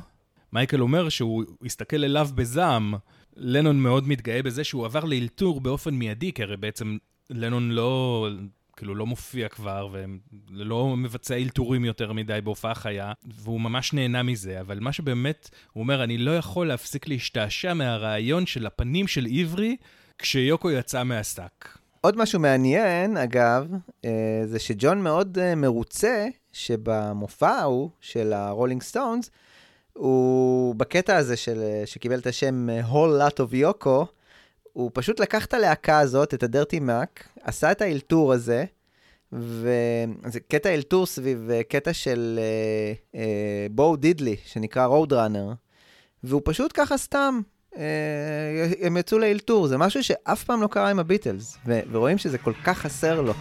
מייקל 0.53 0.81
אומר 0.81 1.09
שהוא 1.09 1.45
הסתכל 1.65 2.05
אליו 2.05 2.29
בזעם. 2.35 2.95
לנון 3.37 3.81
מאוד 3.81 4.09
מתגאה 4.09 4.43
בזה 4.43 4.65
שהוא 4.65 4.85
עבר 4.85 5.05
לאלתור 5.05 5.61
באופן 5.61 5.95
מיידי, 5.95 6.33
כי 6.33 6.43
הרי 6.43 6.57
בעצם 6.57 6.97
לנון 7.31 7.71
לא, 7.71 8.29
כאילו 8.77 8.95
לא 8.95 9.07
מופיע 9.07 9.49
כבר, 9.49 9.89
ולא 9.93 10.97
מבצע 10.97 11.35
אלתורים 11.35 11.85
יותר 11.85 12.13
מדי 12.13 12.41
בהופעה 12.45 12.75
חיה, 12.75 13.13
והוא 13.35 13.61
ממש 13.61 13.93
נהנה 13.93 14.23
מזה, 14.23 14.61
אבל 14.61 14.81
מה 14.81 14.93
שבאמת, 14.93 15.51
הוא 15.73 15.83
אומר, 15.83 16.05
אני 16.05 16.19
לא 16.19 16.37
יכול 16.37 16.69
להפסיק 16.69 17.09
להשתעשע 17.09 17.75
מהרעיון 17.75 18.47
של 18.47 18.67
הפנים 18.67 19.07
של 19.07 19.27
עברי 19.31 19.77
כשיוקו 20.19 20.71
יצאה 20.71 21.05
מהשק. 21.05 21.69
עוד 22.01 22.17
משהו 22.17 22.41
מעניין, 22.41 23.17
אגב, 23.17 23.69
אה, 24.05 24.43
זה 24.45 24.59
שג'ון 24.59 25.03
מאוד 25.03 25.39
אה, 25.39 25.55
מרוצה 25.55 26.27
שבמופע 26.53 27.51
ההוא 27.51 27.91
של 28.01 28.33
הרולינג 28.33 28.83
סטונס, 28.83 29.31
הוא 29.99 30.75
בקטע 30.75 31.17
הזה 31.17 31.37
של, 31.37 31.63
שקיבל 31.85 32.19
את 32.19 32.27
השם 32.27 32.71
אה, 32.71 32.81
Whole 32.81 33.21
Lotta 33.21 33.55
Yoko, 33.55 34.05
הוא 34.73 34.91
פשוט 34.95 35.21
לקח 35.21 35.45
את 35.45 35.55
הלהקה 35.55 35.99
הזאת, 35.99 36.35
את 36.35 36.43
ה 36.43 36.49
Dirty 36.49 36.81
Mac, 36.81 37.29
עשה 37.43 37.73
את 37.73 37.83
האלתור 37.83 38.33
הזה, 38.33 38.65
וזה 39.33 40.41
קטע 40.49 40.75
אלתור 40.75 41.07
סביב 41.07 41.51
אה, 41.51 41.63
קטע 41.63 41.93
של 41.93 42.39
אה, 42.43 43.21
אה, 43.21 43.67
בואו 43.71 43.97
דידלי, 43.97 44.37
שנקרא 44.45 44.85
Road 44.85 45.13
Runner, 45.13 45.53
והוא 46.25 46.43
פשוט 46.45 46.71
ככה 46.75 46.97
סתם, 46.97 47.41
אה, 47.77 48.69
הם 48.81 48.97
יצאו 48.97 49.19
לאלתור, 49.19 49.67
זה 49.67 49.79
משהו 49.79 50.05
שאף 50.05 50.45
פעם 50.45 50.63
לא 50.63 50.67
קרה 50.67 50.91
עם 50.91 50.99
הביטלס, 50.99 51.59
ורואים 51.91 52.19
שזה 52.19 52.39
כל 52.39 52.53
כך 52.65 52.79
חסר 52.79 53.21
לו. 53.21 53.35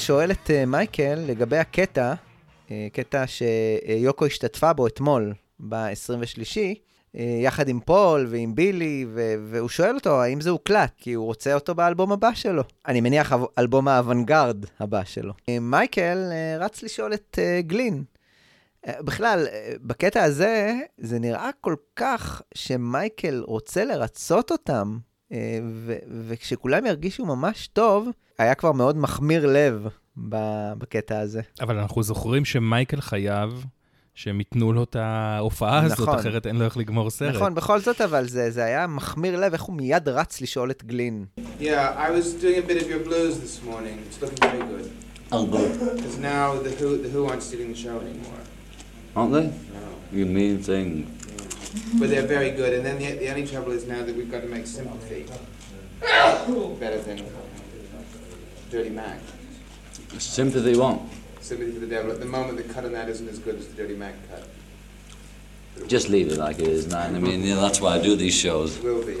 שואל 0.00 0.30
את 0.30 0.46
uh, 0.50 0.66
מייקל 0.66 1.14
לגבי 1.26 1.58
הקטע, 1.58 2.14
uh, 2.66 2.70
קטע 2.92 3.24
שיוקו 3.26 4.26
השתתפה 4.26 4.72
בו 4.72 4.86
אתמול, 4.86 5.34
ב-23, 5.68 6.56
uh, 7.16 7.18
יחד 7.42 7.68
עם 7.68 7.80
פול 7.80 8.26
ועם 8.30 8.54
בילי, 8.54 9.06
והוא 9.50 9.68
שואל 9.68 9.94
אותו 9.94 10.22
האם 10.22 10.40
זה 10.40 10.50
הוקלט, 10.50 10.92
כי 10.96 11.12
הוא 11.12 11.26
רוצה 11.26 11.54
אותו 11.54 11.74
באלבום 11.74 12.12
הבא 12.12 12.34
שלו. 12.34 12.62
אני 12.88 13.00
מניח 13.00 13.32
אלבום 13.58 13.88
האוונגרד 13.88 14.64
הבא 14.80 15.04
שלו. 15.04 15.32
מייקל 15.60 16.18
רץ 16.60 16.82
לשאול 16.82 17.14
את 17.14 17.38
גלין. 17.60 18.04
בכלל, 18.86 19.46
בקטע 19.82 20.22
הזה, 20.22 20.74
זה 20.98 21.18
נראה 21.18 21.50
כל 21.60 21.74
כך 21.96 22.42
שמייקל 22.54 23.42
רוצה 23.46 23.84
לרצות 23.84 24.52
אותם, 24.52 24.98
ו- 25.32 25.96
וכשכולם 26.26 26.86
ירגישו 26.86 27.26
ממש 27.26 27.68
טוב, 27.72 28.08
היה 28.38 28.54
כבר 28.54 28.72
מאוד 28.72 28.96
מחמיר 28.96 29.46
לב 29.46 29.86
בקטע 30.78 31.18
הזה. 31.20 31.40
אבל 31.60 31.78
אנחנו 31.78 32.02
זוכרים 32.02 32.44
שמייקל 32.44 33.00
חייב 33.00 33.64
שהם 34.14 34.38
ייתנו 34.38 34.72
לו 34.72 34.82
את 34.82 34.96
ההופעה 34.96 35.84
הזאת, 35.84 36.00
נכון. 36.00 36.18
אחרת 36.18 36.46
אין 36.46 36.56
לו 36.56 36.64
איך 36.64 36.76
לגמור 36.76 37.10
סרט. 37.10 37.34
נכון, 37.34 37.54
בכל 37.54 37.80
זאת, 37.80 38.00
אבל 38.00 38.28
זה, 38.28 38.50
זה 38.50 38.64
היה 38.64 38.86
מחמיר 38.86 39.40
לב, 39.40 39.52
איך 39.52 39.62
הוא 39.62 39.76
מיד 39.76 40.08
רץ 40.08 40.40
לשאול 40.40 40.70
את 40.70 40.84
גלין. 40.84 41.24
Yeah, 41.38 41.62
I 41.62 42.10
was 42.10 42.42
doing 42.42 42.58
a 42.58 42.70
bit 42.70 42.82
of 42.82 42.86
your 42.88 43.08
blues 43.08 43.34
this 43.38 43.66
morning. 43.70 43.96
It's 44.08 44.22
looking 44.22 44.38
very 44.48 44.62
good. 44.72 44.90
Oh, 45.32 45.44
good. 45.46 45.72
Because 45.96 46.18
now 46.18 46.46
the 46.66 46.72
Who, 46.80 46.88
the 47.04 47.10
Who 47.14 47.20
aren't 47.28 47.42
stealing 47.48 47.70
the 47.74 47.80
show 47.84 47.96
anymore. 48.06 48.40
Aren't 49.16 49.32
they? 49.36 49.46
No. 49.76 49.84
You 50.18 50.26
mean 50.36 50.54
thing. 50.70 50.88
But 51.98 52.10
they're 52.10 52.26
very 52.26 52.50
good, 52.50 52.72
and 52.74 52.84
then 52.84 52.98
the, 52.98 53.12
the 53.18 53.28
only 53.28 53.46
trouble 53.46 53.72
is 53.72 53.86
now 53.86 54.04
that 54.04 54.14
we've 54.14 54.30
got 54.30 54.42
to 54.42 54.48
make 54.48 54.66
sympathy 54.66 55.26
better 56.00 57.00
than 57.02 57.24
Dirty 58.70 58.90
Mac. 58.90 59.20
Sympathy 60.18 60.76
what? 60.76 61.00
Sympathy 61.40 61.72
for 61.72 61.80
the 61.80 61.86
Devil. 61.86 62.10
At 62.10 62.20
the 62.20 62.26
moment, 62.26 62.56
the 62.56 62.64
cut 62.72 62.84
on 62.84 62.92
that 62.92 63.08
isn't 63.08 63.28
as 63.28 63.38
good 63.38 63.56
as 63.56 63.68
the 63.68 63.74
Dirty 63.74 63.94
Mac 63.94 64.14
cut. 64.28 64.48
Just 65.88 66.08
leave 66.08 66.28
it 66.28 66.38
like 66.38 66.58
it 66.58 66.68
is, 66.68 66.88
man. 66.88 67.14
I 67.14 67.18
mean, 67.18 67.42
you 67.42 67.54
know, 67.54 67.60
that's 67.60 67.80
why 67.80 67.94
I 67.94 68.02
do 68.02 68.16
these 68.16 68.34
shows. 68.34 68.78
Will 68.80 69.04
be. 69.04 69.16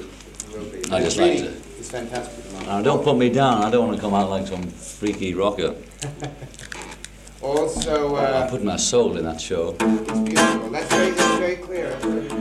Will 0.52 0.64
be. 0.64 0.82
I 0.90 1.00
just 1.00 1.16
like 1.18 1.38
to. 1.38 1.46
It's 1.78 1.90
fantastic. 1.90 2.52
Now, 2.66 2.82
don't 2.82 3.02
put 3.02 3.16
me 3.16 3.30
down. 3.30 3.62
I 3.62 3.70
don't 3.70 3.86
want 3.86 3.96
to 3.96 4.02
come 4.02 4.14
out 4.14 4.28
like 4.28 4.46
some 4.46 4.62
freaky 4.64 5.34
rocker. 5.34 5.74
also, 7.42 8.16
uh, 8.16 8.44
I 8.46 8.50
put 8.50 8.62
my 8.62 8.76
soul 8.76 9.16
in 9.16 9.24
that 9.24 9.40
show. 9.40 9.76
It's 9.80 10.20
beautiful. 10.20 10.70
That's 10.70 10.92
very, 10.92 11.10
that's 11.10 11.38
very 11.38 11.56
clear. 11.56 11.90
That's 11.90 12.34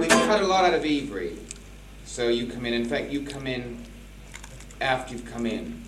we 0.00 0.06
cut 0.08 0.26
cut 0.26 0.42
a 0.42 0.46
lot 0.46 0.64
out 0.64 0.74
of 0.74 0.84
Avery. 0.84 1.38
So 2.04 2.28
you 2.28 2.46
come 2.46 2.66
in. 2.66 2.74
In 2.74 2.84
fact, 2.84 3.10
you 3.10 3.22
come 3.22 3.46
in 3.46 3.84
after 4.80 5.14
you've 5.14 5.30
come 5.30 5.46
in. 5.46 5.82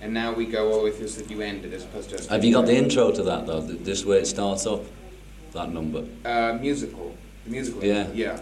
And 0.00 0.14
now 0.14 0.32
we 0.32 0.46
go 0.46 0.70
all 0.70 0.78
the 0.78 0.84
way 0.84 0.92
through 0.92 1.08
so 1.08 1.20
that 1.22 1.30
you 1.30 1.40
end 1.42 1.64
it 1.64 1.72
as 1.72 1.84
opposed 1.84 2.10
to... 2.10 2.30
Have 2.30 2.44
you 2.44 2.52
got 2.52 2.66
the 2.66 2.76
intro 2.76 3.10
to 3.10 3.22
that, 3.24 3.46
though? 3.46 3.60
This 3.60 4.04
way 4.04 4.18
it 4.18 4.26
starts 4.26 4.64
up, 4.64 4.84
that 5.52 5.72
number? 5.72 6.04
Uh, 6.24 6.56
musical. 6.60 7.16
The 7.44 7.50
musical. 7.50 7.84
Yeah. 7.84 8.08
Yeah. 8.14 8.40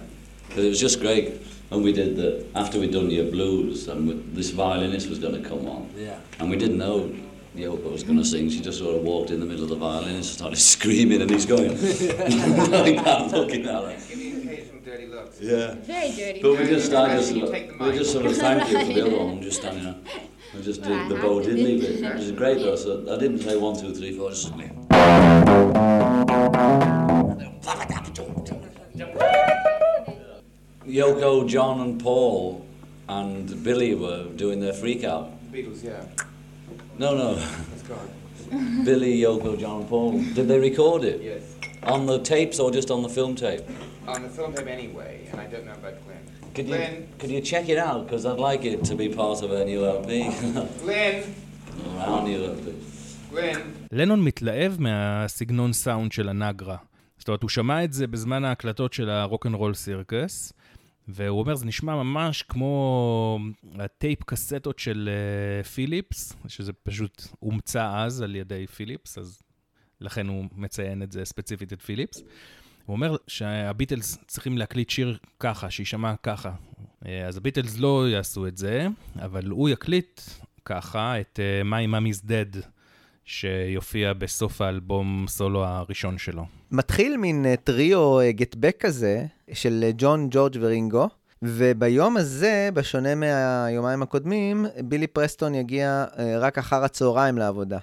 Because 0.48 0.64
it 0.64 0.68
was 0.68 0.80
just 0.80 1.00
great 1.00 1.40
And 1.70 1.82
we 1.82 1.92
did 1.92 2.16
the... 2.16 2.46
After 2.54 2.78
we'd 2.78 2.92
done 2.92 3.10
your 3.10 3.30
blues, 3.30 3.88
and 3.88 4.06
we, 4.06 4.14
this 4.34 4.50
violinist 4.50 5.08
was 5.08 5.18
going 5.18 5.42
to 5.42 5.48
come 5.48 5.66
on. 5.66 5.90
Yeah. 5.96 6.18
And 6.38 6.50
we 6.50 6.56
didn't 6.56 6.78
know 6.78 7.10
Yoko 7.56 7.90
was 7.92 8.02
going 8.02 8.18
to 8.18 8.24
sing. 8.24 8.50
She 8.50 8.60
just 8.60 8.78
sort 8.78 8.96
of 8.96 9.02
walked 9.02 9.30
in 9.30 9.40
the 9.40 9.46
middle 9.46 9.64
of 9.64 9.70
the 9.70 9.76
violin 9.76 10.16
and 10.16 10.24
started 10.24 10.56
screaming, 10.74 11.22
and 11.22 11.30
he's 11.30 11.46
going 11.46 11.68
like 11.70 13.02
that, 13.04 13.28
looking 13.32 13.66
at 13.66 13.84
her. 13.84 13.96
dirty 14.84 15.06
looks. 15.06 15.40
Yeah. 15.40 15.74
Very 15.74 16.12
dirty. 16.12 16.42
But 16.42 16.58
we 16.58 16.66
just, 16.66 16.92
I 16.92 17.16
just, 17.16 17.32
we 17.32 17.92
just 17.92 18.12
sort 18.12 18.26
of 18.26 18.36
thank 18.36 18.70
you 18.70 18.78
for 18.78 18.84
the 18.92 19.06
other 19.06 19.24
one, 19.24 19.42
just 19.48 19.60
standing 19.60 19.84
there. 19.84 19.96
We 20.54 20.62
just 20.62 20.82
did 20.82 21.08
the 21.08 21.16
Bo 21.16 21.40
Diddley 21.40 21.80
bit, 21.80 22.14
which 22.14 22.22
is 22.22 22.32
great 22.32 22.58
though, 22.58 22.76
so 22.76 23.02
I 23.14 23.18
didn't 23.18 23.40
say 23.40 23.56
one, 23.56 23.78
two, 23.78 23.94
three, 23.94 24.16
four, 24.16 24.30
just 24.30 24.44
suddenly. 24.44 24.70
Yoko, 30.86 31.46
John 31.48 31.80
and 31.80 32.00
Paul 32.00 32.64
and 33.08 33.62
Billy 33.64 33.94
were 33.94 34.24
doing 34.24 34.60
their 34.60 34.72
freak 34.72 35.04
out. 35.04 35.30
Beatles, 35.52 35.82
yeah. 35.84 36.04
No, 36.98 37.14
no. 37.14 37.30
Billy, 38.84 39.18
Yoko, 39.20 39.58
John 39.58 39.80
and 39.80 39.88
Paul. 39.88 40.12
Did 40.34 40.48
they 40.48 40.58
record 40.58 41.04
it? 41.04 41.20
Yes. 41.22 41.42
On 41.82 42.06
the 42.06 42.18
tapes 42.20 42.58
or 42.58 42.70
just 42.70 42.90
on 42.90 43.02
the 43.02 43.08
film 43.08 43.34
tape? 43.34 43.62
On 44.08 44.22
the 44.22 44.28
film 44.28 44.54
tape 44.54 44.66
anyway, 44.66 45.28
and 45.30 45.40
I 45.40 45.46
don't 45.46 45.66
know 45.66 45.72
about 45.72 45.94
Glenn. 46.04 46.24
Could 46.54 46.66
Glenn. 46.66 46.94
you, 46.94 47.08
could 47.18 47.30
you 47.30 47.40
check 47.40 47.68
it 47.68 47.78
out? 47.78 48.06
Because 48.06 48.24
I'd 48.24 48.38
like 48.38 48.64
it 48.64 48.84
to 48.84 48.94
be 48.94 49.08
part 49.08 49.42
of 49.42 49.50
a 49.50 49.64
new 49.64 49.84
LP. 49.84 50.30
Glenn. 50.82 51.34
Our 51.98 52.22
new 52.22 52.40
LP. 52.54 52.66
Glenn. 53.30 53.60
לנון 53.92 54.24
מתלהב 54.24 54.80
מהסגנון 54.80 55.72
סאונד 55.72 56.12
של 56.12 56.28
הנגרה. 56.28 56.76
זאת 57.18 57.28
אומרת, 57.28 57.42
הוא 57.42 57.50
שמע 57.50 57.84
את 57.84 57.92
זה 57.92 58.06
בזמן 58.06 58.44
ההקלטות 58.44 58.92
של 58.92 59.10
הרוקנרול 59.10 59.74
סירקס, 59.74 60.52
והוא 61.08 61.40
אומר, 61.40 61.54
זה 61.54 61.66
נשמע 61.66 61.94
ממש 61.94 62.42
כמו 62.42 63.38
הטייפ 63.78 64.24
קסטות 64.24 64.78
של 64.78 65.10
uh, 65.62 65.66
פיליפס, 65.66 66.36
שזה 66.48 66.72
פשוט 66.72 67.22
הומצא 67.38 67.92
אז 67.96 68.22
על 68.22 68.36
ידי 68.36 68.66
פיליפס, 68.66 69.18
אז 69.18 69.42
לכן 70.00 70.28
הוא 70.28 70.44
מציין 70.52 71.02
את 71.02 71.12
זה 71.12 71.24
ספציפית 71.24 71.72
את 71.72 71.82
פיליפס. 71.82 72.22
הוא 72.86 72.96
אומר 72.96 73.16
שהביטלס 73.26 74.18
צריכים 74.26 74.58
להקליט 74.58 74.90
שיר 74.90 75.18
ככה, 75.40 75.70
שיישמע 75.70 76.14
ככה. 76.22 76.52
אה, 77.06 77.26
אז 77.26 77.36
הביטלס 77.36 77.78
לא 77.78 78.08
יעשו 78.08 78.46
את 78.46 78.56
זה, 78.56 78.86
אבל 79.16 79.46
הוא 79.46 79.68
יקליט 79.68 80.20
ככה 80.64 81.20
את 81.20 81.40
uh, 81.40 81.66
My 81.66 81.90
Mommy's 81.94 82.28
Dead, 82.28 82.66
שיופיע 83.26 84.12
בסוף 84.12 84.60
האלבום 84.60 85.24
סולו 85.28 85.64
הראשון 85.64 86.18
שלו. 86.18 86.44
מתחיל 86.70 87.16
מין 87.16 87.46
uh, 87.52 87.56
טריו 87.56 88.18
גטבק 88.30 88.76
כזה, 88.80 89.26
של 89.52 89.90
ג'ון, 89.98 90.28
ג'ורג' 90.30 90.56
ורינגו. 90.60 91.08
וביום 91.42 92.16
הזה, 92.16 92.68
בשונה 92.74 93.14
מהיומיים 93.14 94.02
הקודמים, 94.02 94.66
בילי 94.84 95.06
פרסטון 95.06 95.54
יגיע 95.54 96.04
רק 96.40 96.58
אחר 96.58 96.84
הצהריים 96.84 97.38
לעבודה. 97.38 97.78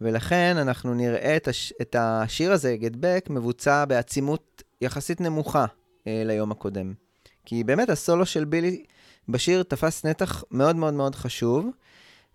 ולכן 0.00 0.56
אנחנו 0.56 0.94
נראה 0.94 1.36
את, 1.36 1.48
הש... 1.48 1.72
את 1.82 1.96
השיר 1.98 2.52
הזה, 2.52 2.76
Back, 2.82 3.32
מבוצע 3.32 3.84
בעצימות 3.84 4.62
יחסית 4.80 5.20
נמוכה 5.20 5.66
אה, 6.06 6.22
ליום 6.24 6.50
הקודם. 6.50 6.92
כי 7.44 7.64
באמת 7.64 7.90
הסולו 7.90 8.26
של 8.26 8.44
בילי 8.44 8.84
בשיר 9.28 9.62
תפס 9.62 10.06
נתח 10.06 10.44
מאוד 10.50 10.76
מאוד 10.76 10.94
מאוד 10.94 11.14
חשוב, 11.14 11.70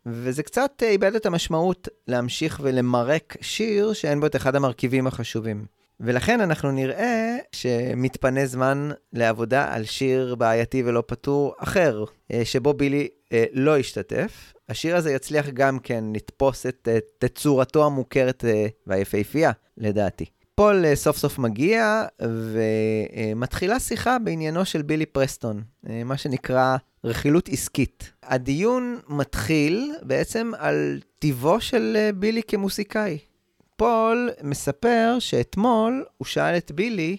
וזה 0.05 0.43
קצת 0.43 0.71
אה, 0.83 0.89
איבד 0.89 1.15
את 1.15 1.25
המשמעות 1.25 1.87
להמשיך 2.07 2.59
ולמרק 2.63 3.37
שיר 3.41 3.93
שאין 3.93 4.19
בו 4.19 4.25
את 4.25 4.35
אחד 4.35 4.55
המרכיבים 4.55 5.07
החשובים. 5.07 5.65
ולכן 5.99 6.41
אנחנו 6.41 6.71
נראה 6.71 7.37
שמתפנה 7.51 8.45
זמן 8.45 8.89
לעבודה 9.13 9.73
על 9.73 9.85
שיר 9.85 10.35
בעייתי 10.35 10.83
ולא 10.83 11.03
פתור 11.07 11.53
אחר, 11.57 12.03
אה, 12.31 12.45
שבו 12.45 12.73
בילי 12.73 13.07
אה, 13.33 13.45
לא 13.53 13.77
השתתף. 13.77 14.53
השיר 14.69 14.95
הזה 14.95 15.11
יצליח 15.11 15.49
גם 15.49 15.79
כן 15.79 16.03
לתפוס 16.13 16.65
את 16.65 16.87
תצורתו 17.17 17.85
המוכרת 17.85 18.45
אה, 18.45 18.67
והיפהפייה, 18.87 19.51
לדעתי. 19.77 20.25
פול 20.55 20.95
סוף 20.95 21.17
סוף 21.17 21.39
מגיע 21.39 22.05
ומתחילה 22.21 23.79
שיחה 23.79 24.19
בעניינו 24.19 24.65
של 24.65 24.81
בילי 24.81 25.05
פרסטון, 25.05 25.61
מה 26.05 26.17
שנקרא 26.17 26.77
רכילות 27.03 27.49
עסקית. 27.49 28.11
הדיון 28.23 28.99
מתחיל 29.07 29.93
בעצם 30.01 30.51
על 30.57 30.99
טיבו 31.19 31.61
של 31.61 32.09
בילי 32.15 32.43
כמוסיקאי. 32.43 33.17
פול 33.75 34.29
מספר 34.43 35.15
שאתמול 35.19 36.05
הוא 36.17 36.25
שאל 36.25 36.57
את 36.57 36.71
בילי 36.71 37.17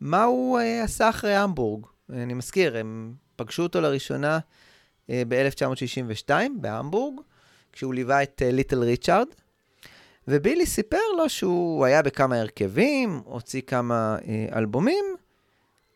מה 0.00 0.24
הוא 0.24 0.58
אה, 0.58 0.62
עשה 0.84 1.08
אחרי 1.08 1.34
המבורג. 1.34 1.86
אני 2.12 2.34
מזכיר, 2.34 2.76
הם 2.76 3.14
פגשו 3.36 3.62
אותו 3.62 3.80
לראשונה 3.80 4.38
אה, 4.38 5.10
ב-1962 5.28 6.30
בהמבורג, 6.60 7.20
כשהוא 7.72 7.94
ליווה 7.94 8.22
את 8.22 8.42
ליטל 8.44 8.82
ריצ'ארד, 8.82 9.26
ובילי 10.28 10.66
סיפר 10.66 10.96
לו 11.16 11.28
שהוא 11.28 11.84
היה 11.84 12.02
בכמה 12.02 12.40
הרכבים, 12.40 13.20
הוציא 13.24 13.60
כמה 13.60 14.16
אה, 14.20 14.56
אלבומים, 14.56 15.04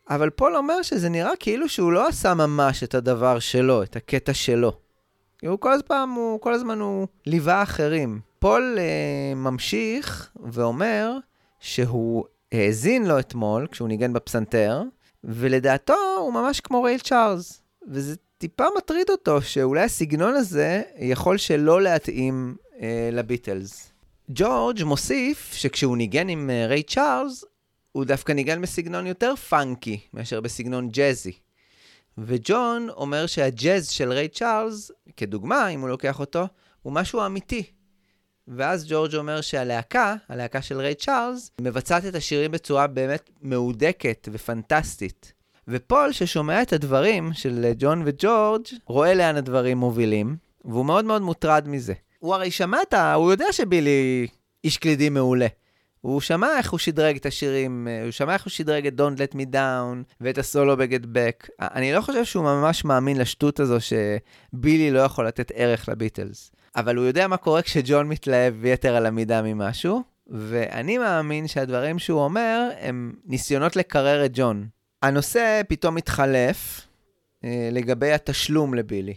אבל 0.09 0.29
פול 0.29 0.55
אומר 0.55 0.81
שזה 0.81 1.09
נראה 1.09 1.31
כאילו 1.39 1.69
שהוא 1.69 1.91
לא 1.91 2.07
עשה 2.07 2.33
ממש 2.33 2.83
את 2.83 2.95
הדבר 2.95 3.39
שלו, 3.39 3.83
את 3.83 3.95
הקטע 3.95 4.33
שלו. 4.33 4.71
הוא 5.41 5.59
כל 5.59 5.71
הזמן, 5.71 6.09
הוא, 6.15 6.41
כל 6.41 6.53
הזמן 6.53 6.79
הוא 6.79 7.07
ליווה 7.25 7.63
אחרים. 7.63 8.19
פול 8.39 8.77
אה, 8.77 9.35
ממשיך 9.35 10.31
ואומר 10.51 11.17
שהוא 11.59 12.25
האזין 12.51 13.05
לו 13.05 13.19
אתמול 13.19 13.67
כשהוא 13.71 13.87
ניגן 13.87 14.13
בפסנתר, 14.13 14.81
ולדעתו 15.23 16.17
הוא 16.19 16.33
ממש 16.33 16.59
כמו 16.59 16.83
ריי 16.83 16.99
צ'ארלס. 16.99 17.61
וזה 17.87 18.15
טיפה 18.37 18.63
מטריד 18.77 19.09
אותו 19.09 19.41
שאולי 19.41 19.81
הסגנון 19.81 20.35
הזה 20.35 20.81
יכול 20.97 21.37
שלא 21.37 21.81
להתאים 21.81 22.55
אה, 22.77 22.81
לביטלס. 23.11 23.91
ג'ורג' 24.29 24.83
מוסיף 24.83 25.53
שכשהוא 25.53 25.97
ניגן 25.97 26.29
עם 26.29 26.49
אה, 26.49 26.69
ריי 26.69 26.83
צ'ארלס, 26.83 27.45
הוא 27.91 28.05
דווקא 28.05 28.31
ניגן 28.31 28.61
בסגנון 28.61 29.07
יותר 29.07 29.35
funky 29.35 29.99
מאשר 30.13 30.41
בסגנון 30.41 30.89
jazzy. 30.89 31.31
וג'ון 32.17 32.89
אומר 32.89 33.25
שהג'אז 33.25 33.89
של 33.89 34.11
ריי 34.11 34.27
צ'ארלס, 34.27 34.91
כדוגמה, 35.17 35.67
אם 35.67 35.81
הוא 35.81 35.89
לוקח 35.89 36.19
אותו, 36.19 36.47
הוא 36.81 36.93
משהו 36.93 37.25
אמיתי. 37.25 37.63
ואז 38.47 38.85
ג'ורג' 38.89 39.15
אומר 39.15 39.41
שהלהקה, 39.41 40.15
הלהקה 40.29 40.61
של 40.61 40.77
ריי 40.77 40.95
צ'ארלס, 40.95 41.51
מבצעת 41.61 42.05
את 42.05 42.15
השירים 42.15 42.51
בצורה 42.51 42.87
באמת 42.87 43.29
מהודקת 43.41 44.29
ופנטסטית. 44.31 45.33
ופול, 45.67 46.11
ששומע 46.11 46.61
את 46.61 46.73
הדברים 46.73 47.33
של 47.33 47.71
ג'ון 47.77 48.01
וג'ורג', 48.05 48.65
רואה 48.85 49.13
לאן 49.13 49.35
הדברים 49.35 49.77
מובילים, 49.77 50.37
והוא 50.65 50.85
מאוד 50.85 51.05
מאוד 51.05 51.21
מוטרד 51.21 51.67
מזה. 51.67 51.93
הוא 52.19 52.35
הרי 52.35 52.51
שמע 52.51 52.81
את 52.81 52.93
ה... 52.93 53.13
הוא 53.13 53.31
יודע 53.31 53.45
שבילי 53.51 54.27
איש 54.63 54.77
קלידים 54.77 55.13
מעולה. 55.13 55.47
הוא 56.01 56.21
שמע 56.21 56.57
איך 56.57 56.71
הוא 56.71 56.79
שדרג 56.79 57.15
את 57.15 57.25
השירים, 57.25 57.87
הוא 58.03 58.11
שמע 58.11 58.33
איך 58.33 58.43
הוא 58.43 58.51
שדרג 58.51 58.87
את 58.87 58.93
Don't 58.99 59.17
Let 59.17 59.35
Me 59.35 59.53
Down 59.53 60.13
ואת 60.21 60.37
הסולו 60.37 60.77
בק. 61.11 61.49
אני 61.59 61.93
לא 61.93 62.01
חושב 62.01 62.25
שהוא 62.25 62.43
ממש 62.43 62.85
מאמין 62.85 63.17
לשטות 63.17 63.59
הזו 63.59 63.77
שבילי 63.79 64.91
לא 64.91 64.99
יכול 64.99 65.27
לתת 65.27 65.51
ערך 65.55 65.89
לביטלס. 65.89 66.51
אבל 66.75 66.95
הוא 66.95 67.05
יודע 67.05 67.27
מה 67.27 67.37
קורה 67.37 67.61
כשג'ון 67.61 68.07
מתלהב 68.07 68.65
יתר 68.65 68.95
על 68.95 69.05
המידה 69.05 69.41
ממשהו, 69.41 70.03
ואני 70.27 70.97
מאמין 70.97 71.47
שהדברים 71.47 71.99
שהוא 71.99 72.21
אומר 72.21 72.69
הם 72.79 73.13
ניסיונות 73.25 73.75
לקרר 73.75 74.25
את 74.25 74.31
ג'ון. 74.33 74.67
הנושא 75.01 75.61
פתאום 75.67 75.95
מתחלף 75.95 76.87
אה, 77.43 77.69
לגבי 77.71 78.11
התשלום 78.11 78.73
לבילי. 78.73 79.15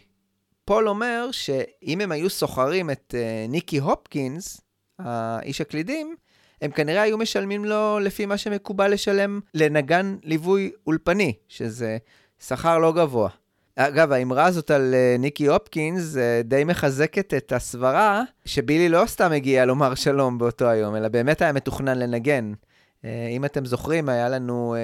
פול 0.64 0.88
אומר 0.88 1.28
שאם 1.32 2.00
הם 2.00 2.12
היו 2.12 2.30
סוחרים 2.30 2.90
את 2.90 3.14
אה, 3.18 3.46
ניקי 3.48 3.78
הופקינס, 3.78 4.60
האיש 4.98 5.60
הקלידים, 5.60 6.16
הם 6.62 6.70
כנראה 6.70 7.02
היו 7.02 7.18
משלמים 7.18 7.64
לו 7.64 7.98
לפי 7.98 8.26
מה 8.26 8.36
שמקובל 8.36 8.92
לשלם 8.92 9.40
לנגן 9.54 10.16
ליווי 10.22 10.70
אולפני, 10.86 11.32
שזה 11.48 11.98
שכר 12.46 12.78
לא 12.78 12.92
גבוה. 12.92 13.28
אגב, 13.76 14.12
האמרה 14.12 14.46
הזאת 14.46 14.70
על 14.70 14.94
אה, 14.94 15.20
ניקי 15.20 15.46
הופקינס 15.46 16.16
אה, 16.16 16.18
די 16.44 16.64
מחזקת 16.64 17.34
את 17.34 17.52
הסברה 17.52 18.22
שבילי 18.44 18.88
לא 18.88 19.02
סתם 19.06 19.32
הגיע 19.32 19.64
לומר 19.64 19.94
שלום 19.94 20.38
באותו 20.38 20.68
היום, 20.68 20.96
אלא 20.96 21.08
באמת 21.08 21.42
היה 21.42 21.52
מתוכנן 21.52 21.98
לנגן. 21.98 22.52
אה, 22.52 23.06
אם 23.30 23.44
אתם 23.44 23.64
זוכרים, 23.64 24.08
היה 24.08 24.28
לנו 24.28 24.76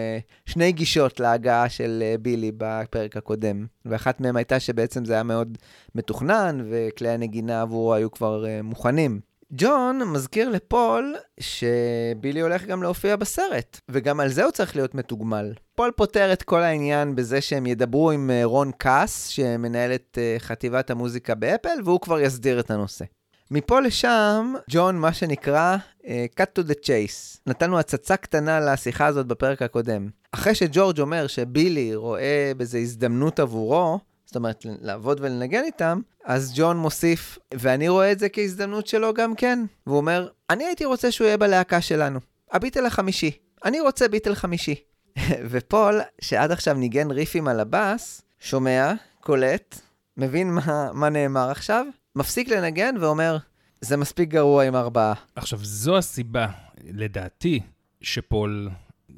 שני 0.46 0.72
גישות 0.72 1.20
להגעה 1.20 1.68
של 1.68 2.02
בילי 2.20 2.52
בפרק 2.56 3.16
הקודם, 3.16 3.66
ואחת 3.84 4.20
מהן 4.20 4.36
הייתה 4.36 4.60
שבעצם 4.60 5.04
זה 5.04 5.12
היה 5.12 5.22
מאוד 5.22 5.58
מתוכנן, 5.94 6.66
וכלי 6.70 7.08
הנגינה 7.08 7.62
עבורו 7.62 7.94
היו 7.94 8.10
כבר 8.10 8.44
מוכנים. 8.62 9.27
ג'ון 9.52 10.02
מזכיר 10.04 10.48
לפול 10.48 11.16
שבילי 11.40 12.40
הולך 12.40 12.64
גם 12.64 12.82
להופיע 12.82 13.16
בסרט, 13.16 13.80
וגם 13.88 14.20
על 14.20 14.28
זה 14.28 14.44
הוא 14.44 14.52
צריך 14.52 14.76
להיות 14.76 14.94
מתוגמל. 14.94 15.52
פול 15.74 15.90
פותר 15.96 16.32
את 16.32 16.42
כל 16.42 16.62
העניין 16.62 17.14
בזה 17.14 17.40
שהם 17.40 17.66
ידברו 17.66 18.10
עם 18.10 18.30
אה, 18.30 18.44
רון 18.44 18.70
קאס, 18.78 19.26
שמנהל 19.26 19.94
את 19.94 20.18
אה, 20.20 20.36
חטיבת 20.38 20.90
המוזיקה 20.90 21.34
באפל, 21.34 21.78
והוא 21.84 22.00
כבר 22.00 22.20
יסדיר 22.20 22.60
את 22.60 22.70
הנושא. 22.70 23.04
מפה 23.50 23.80
לשם, 23.80 24.54
ג'ון, 24.70 24.96
מה 24.96 25.12
שנקרא, 25.12 25.76
uh, 26.02 26.06
cut 26.40 26.60
to 26.60 26.68
the 26.70 26.74
chase. 26.74 27.40
נתנו 27.46 27.78
הצצה 27.78 28.16
קטנה 28.16 28.60
לשיחה 28.60 29.06
הזאת 29.06 29.26
בפרק 29.26 29.62
הקודם. 29.62 30.08
אחרי 30.32 30.54
שג'ורג' 30.54 31.00
אומר 31.00 31.26
שבילי 31.26 31.94
רואה 31.94 32.52
בזה 32.56 32.78
הזדמנות 32.78 33.40
עבורו, 33.40 33.98
זאת 34.28 34.36
אומרת, 34.36 34.66
לעבוד 34.80 35.20
ולנגן 35.20 35.62
איתם, 35.64 36.00
אז 36.24 36.52
ג'ון 36.56 36.76
מוסיף, 36.76 37.38
ואני 37.54 37.88
רואה 37.88 38.12
את 38.12 38.18
זה 38.18 38.28
כהזדמנות 38.28 38.86
שלו 38.86 39.14
גם 39.14 39.34
כן. 39.34 39.58
והוא 39.86 39.96
אומר, 39.96 40.28
אני 40.50 40.64
הייתי 40.64 40.84
רוצה 40.84 41.12
שהוא 41.12 41.26
יהיה 41.26 41.36
בלהקה 41.36 41.80
שלנו. 41.80 42.20
הביטל 42.52 42.86
החמישי. 42.86 43.30
אני 43.64 43.80
רוצה 43.80 44.08
ביטל 44.08 44.34
חמישי. 44.34 44.74
ופול, 45.50 46.00
שעד 46.20 46.50
עכשיו 46.52 46.74
ניגן 46.74 47.10
ריפים 47.10 47.48
על 47.48 47.60
הבאס, 47.60 48.22
שומע, 48.40 48.92
קולט, 49.20 49.80
מבין 50.16 50.54
מה, 50.54 50.92
מה 50.92 51.08
נאמר 51.08 51.50
עכשיו, 51.50 51.86
מפסיק 52.16 52.48
לנגן 52.48 52.94
ואומר, 53.00 53.36
זה 53.80 53.96
מספיק 53.96 54.28
גרוע 54.28 54.64
עם 54.64 54.76
ארבעה. 54.76 55.14
עכשיו, 55.36 55.58
זו 55.62 55.98
הסיבה, 55.98 56.46
לדעתי, 56.84 57.60
שפול 58.00 58.70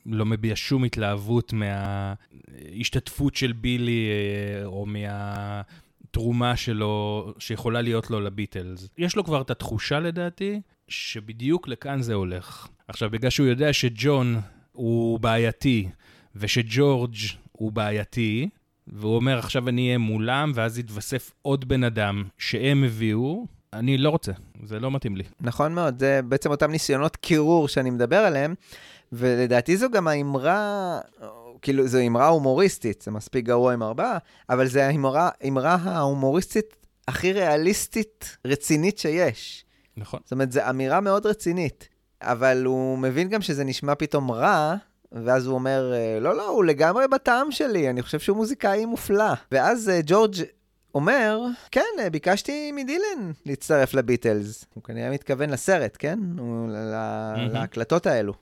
לא 0.06 0.26
מביע 0.26 0.52
שום 0.56 0.84
התלהבות 0.84 1.52
מההשתתפות 2.52 3.34
של 3.34 3.52
בילי, 3.52 4.08
אה, 4.10 4.66
או 4.66 4.86
מהתרומה 4.86 6.56
שלו, 6.56 7.26
שיכולה 7.38 7.82
להיות 7.82 8.10
לו 8.10 8.20
לביטלס. 8.20 8.88
יש 8.98 9.16
לו 9.16 9.24
כבר 9.24 9.40
את 9.40 9.50
התחושה, 9.50 10.00
לדעתי, 10.00 10.60
שבדיוק 10.88 11.68
לכאן 11.68 12.02
זה 12.02 12.14
הולך. 12.14 12.68
עכשיו, 12.88 13.10
בגלל 13.10 13.30
שהוא 13.30 13.46
יודע 13.46 13.72
שג'ון 13.72 14.40
הוא 14.72 15.20
בעייתי, 15.20 15.88
ושג'ורג' 16.36 17.16
הוא 17.52 17.72
בעייתי, 17.72 18.48
והוא 18.86 19.16
אומר, 19.16 19.38
עכשיו 19.38 19.68
אני 19.68 19.86
אהיה 19.86 19.98
מולם, 19.98 20.52
ואז 20.54 20.78
יתווסף 20.78 21.32
עוד 21.42 21.68
בן 21.68 21.84
אדם 21.84 22.24
שהם 22.38 22.84
הביאו, 22.84 23.46
אני 23.72 23.98
לא 23.98 24.10
רוצה, 24.10 24.32
זה 24.62 24.80
לא 24.80 24.90
מתאים 24.90 25.16
לי. 25.16 25.24
נכון 25.40 25.74
מאוד, 25.74 25.98
זה 25.98 26.20
בעצם 26.24 26.50
אותם 26.50 26.70
ניסיונות 26.70 27.16
קירור 27.16 27.68
שאני 27.68 27.90
מדבר 27.90 28.16
עליהם, 28.16 28.54
ולדעתי 29.12 29.76
זו 29.76 29.90
גם 29.90 30.08
האמרה, 30.08 30.98
כאילו, 31.62 31.86
זו 31.86 31.98
אמרה 32.06 32.28
הומוריסטית, 32.28 33.02
זה 33.02 33.10
מספיק 33.10 33.44
גרוע 33.44 33.72
עם 33.72 33.82
ארבעה, 33.82 34.18
אבל 34.50 34.66
זו 34.66 34.80
האמרה, 34.80 35.30
האמרה 35.40 35.74
ההומוריסטית 35.82 36.76
הכי 37.08 37.32
ריאליסטית, 37.32 38.36
רצינית 38.44 38.98
שיש. 38.98 39.64
נכון. 39.96 40.20
זאת 40.24 40.32
אומרת, 40.32 40.52
זו 40.52 40.60
אמירה 40.70 41.00
מאוד 41.00 41.26
רצינית, 41.26 41.88
אבל 42.22 42.64
הוא 42.64 42.98
מבין 42.98 43.28
גם 43.28 43.42
שזה 43.42 43.64
נשמע 43.64 43.94
פתאום 43.94 44.30
רע, 44.30 44.74
ואז 45.12 45.46
הוא 45.46 45.54
אומר, 45.54 45.92
לא, 46.20 46.36
לא, 46.36 46.48
הוא 46.48 46.64
לגמרי 46.64 47.08
בטעם 47.08 47.52
שלי, 47.52 47.90
אני 47.90 48.02
חושב 48.02 48.18
שהוא 48.18 48.36
מוזיקאי 48.36 48.86
מופלא. 48.86 49.32
ואז 49.52 49.88
uh, 49.88 50.02
ג'ורג' 50.06 50.34
אומר, 50.94 51.40
כן, 51.70 52.10
ביקשתי 52.12 52.72
מדילן 52.72 53.32
להצטרף 53.46 53.94
לביטלס. 53.94 54.64
הוא 54.74 54.84
כנראה 54.84 55.10
מתכוון 55.10 55.50
לסרט, 55.50 55.96
כן? 55.98 56.18
להקלטות 57.52 58.06
האלו. 58.06 58.34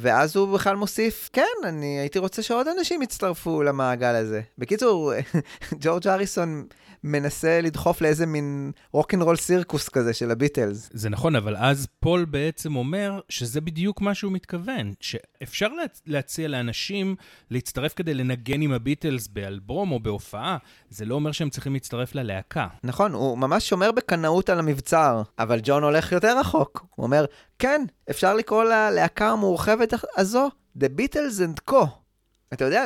ואז 0.00 0.36
הוא 0.36 0.54
בכלל 0.54 0.76
מוסיף, 0.76 1.30
כן, 1.32 1.42
אני 1.64 1.98
הייתי 2.00 2.18
רוצה 2.18 2.42
שעוד 2.42 2.68
אנשים 2.78 3.02
יצטרפו 3.02 3.62
למעגל 3.62 4.14
הזה. 4.14 4.40
בקיצור, 4.58 5.12
ג'ורג' 5.80 6.08
אריסון 6.08 6.66
מנסה 7.04 7.60
לדחוף 7.60 8.00
לאיזה 8.00 8.26
מין 8.26 8.72
רוקנרול 8.92 9.36
סירקוס 9.36 9.88
כזה 9.88 10.12
של 10.12 10.30
הביטלס. 10.30 10.90
זה 10.92 11.08
נכון, 11.08 11.36
אבל 11.36 11.56
אז 11.56 11.86
פול 12.00 12.24
בעצם 12.24 12.76
אומר 12.76 13.20
שזה 13.28 13.60
בדיוק 13.60 14.00
מה 14.00 14.14
שהוא 14.14 14.32
מתכוון, 14.32 14.92
שאפשר 15.00 15.68
להציע 16.06 16.48
לאנשים 16.48 17.16
להצטרף 17.50 17.94
כדי 17.94 18.14
לנגן 18.14 18.62
עם 18.62 18.72
הביטלס 18.72 19.28
באלבום 19.28 19.92
או 19.92 20.00
בהופעה, 20.00 20.56
זה 20.90 21.04
לא 21.04 21.14
אומר 21.14 21.32
שהם 21.32 21.50
צריכים 21.50 21.72
להצטרף 21.72 22.14
ללהקה. 22.14 22.66
נכון, 22.84 23.12
הוא 23.12 23.38
ממש 23.38 23.68
שומר 23.68 23.92
בקנאות 23.92 24.50
על 24.50 24.58
המבצר, 24.58 25.22
אבל 25.38 25.60
ג'ון 25.62 25.82
הולך 25.82 26.12
יותר 26.12 26.38
רחוק. 26.38 26.86
הוא 26.94 27.04
אומר, 27.04 27.24
כן, 27.58 27.84
אפשר 28.10 28.34
לקרוא 28.34 28.64
ללהקה 28.64 29.30
המורחבת 29.30 29.94
הזו 30.16 30.48
The 30.78 31.00
Beatles 31.00 31.40
and 31.40 31.72
Co. 31.72 31.86
אתה 32.52 32.64
יודע, 32.64 32.84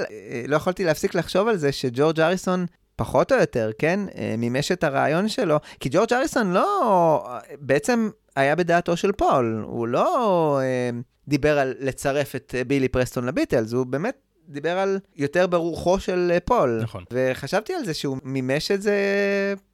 לא 0.49 0.57
יכולתי 0.57 0.85
להפסיק 0.85 1.15
לחשוב 1.15 1.49
על 1.49 1.57
זה 1.57 1.73
שג'ורג' 1.73 2.21
אריסון 2.21 2.67
פחות 2.97 3.33
או 3.33 3.37
יותר, 3.37 3.71
כן, 3.79 4.01
אה, 4.17 4.35
מימש 4.39 4.73
את 4.73 4.85
הרעיון 4.85 5.29
שלו, 5.29 5.57
כי 5.81 5.89
ג'ורג' 5.93 6.13
אריסון 6.13 6.53
לא, 6.53 7.27
בעצם 7.61 8.09
היה 8.37 8.57
בדעתו 8.57 8.97
של 8.97 9.13
פול, 9.13 9.65
הוא 9.67 9.89
לא 9.89 10.61
אה, 10.63 10.91
דיבר 11.29 11.59
על 11.59 11.75
לצרף 11.81 12.37
את 12.37 12.55
אה, 12.59 12.65
בילי 12.65 12.89
פרסטון 12.89 13.25
לביטלס, 13.25 13.73
הוא 13.73 13.87
באמת 13.87 14.17
דיבר 14.49 14.79
על 14.79 14.99
יותר 15.17 15.47
ברוחו 15.47 16.01
של 16.01 16.31
אה, 16.35 16.41
פול. 16.41 16.81
נכון. 16.83 17.05
וחשבתי 17.11 17.75
על 17.75 17.85
זה 17.85 17.95
שהוא 17.95 18.19
מימש 18.23 18.71
את 18.71 18.83
זה, 18.83 18.95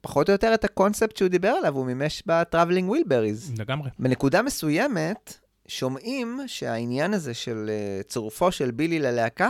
פחות 0.01 0.29
או 0.29 0.31
יותר 0.31 0.53
את 0.53 0.63
הקונספט 0.63 1.17
שהוא 1.17 1.29
דיבר 1.29 1.49
עליו, 1.49 1.75
הוא 1.75 1.85
מימש 1.85 2.23
ב 2.25 2.31
Traveling 2.31 2.89
Wilburys. 2.89 3.53
לגמרי. 3.57 3.89
בנקודה 3.99 4.41
מסוימת, 4.41 5.37
שומעים 5.67 6.39
שהעניין 6.47 7.13
הזה 7.13 7.33
של 7.33 7.71
צירופו 8.07 8.51
של 8.51 8.71
בילי 8.71 8.99
ללהקה, 8.99 9.49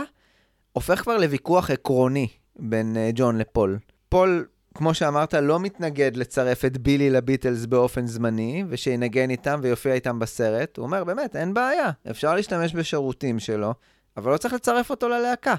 הופך 0.72 1.02
כבר 1.02 1.18
לוויכוח 1.18 1.70
עקרוני. 1.70 2.28
בין 2.58 2.96
אה, 2.96 3.12
ג'ון 3.14 3.38
לפול. 3.38 3.78
פול, 4.08 4.46
כמו 4.74 4.94
שאמרת, 4.94 5.34
לא 5.34 5.60
מתנגד 5.60 6.16
לצרף 6.16 6.64
את 6.64 6.78
בילי 6.78 7.10
לביטלס 7.10 7.66
באופן 7.66 8.06
זמני, 8.06 8.64
ושינגן 8.68 9.30
איתם 9.30 9.60
ויופיע 9.62 9.94
איתם 9.94 10.18
בסרט. 10.18 10.76
הוא 10.76 10.86
אומר, 10.86 11.04
באמת, 11.04 11.36
אין 11.36 11.54
בעיה, 11.54 11.90
אפשר 12.10 12.34
להשתמש 12.34 12.74
בשירותים 12.74 13.38
שלו, 13.38 13.74
אבל 14.16 14.32
לא 14.32 14.36
צריך 14.36 14.54
לצרף 14.54 14.90
אותו 14.90 15.08
ללהקה. 15.08 15.54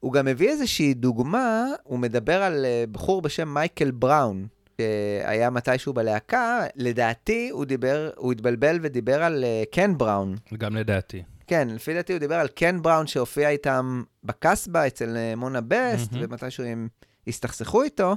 הוא 0.00 0.12
גם 0.12 0.24
מביא 0.24 0.48
איזושהי 0.48 0.94
דוגמה, 0.94 1.64
הוא 1.82 1.98
מדבר 1.98 2.42
על 2.42 2.64
אה, 2.64 2.90
בחור 2.92 3.22
בשם 3.22 3.54
מייקל 3.54 3.90
בראון, 3.90 4.46
שהיה 4.80 5.50
מתישהו 5.50 5.92
בלהקה, 5.92 6.64
לדעתי 6.76 7.48
הוא 7.52 7.64
דיבר, 7.64 8.10
הוא 8.16 8.32
התבלבל 8.32 8.78
ודיבר 8.82 9.22
על 9.22 9.44
אה, 9.44 9.74
קן 9.74 9.98
בראון. 9.98 10.36
גם 10.58 10.76
לדעתי. 10.76 11.22
כן, 11.46 11.68
לפי 11.70 11.94
דעתי 11.94 12.12
הוא 12.12 12.20
דיבר 12.20 12.34
על 12.34 12.48
קן 12.48 12.82
בראון 12.82 13.06
שהופיע 13.06 13.48
איתם 13.48 14.02
בקסבה 14.24 14.86
אצל 14.86 15.16
אה, 15.16 15.36
מונה 15.36 15.60
בסט, 15.60 16.12
mm-hmm. 16.12 16.16
ומתישהו 16.20 16.64
הם 16.64 16.88
הסתכסכו 17.26 17.82
איתו, 17.82 18.16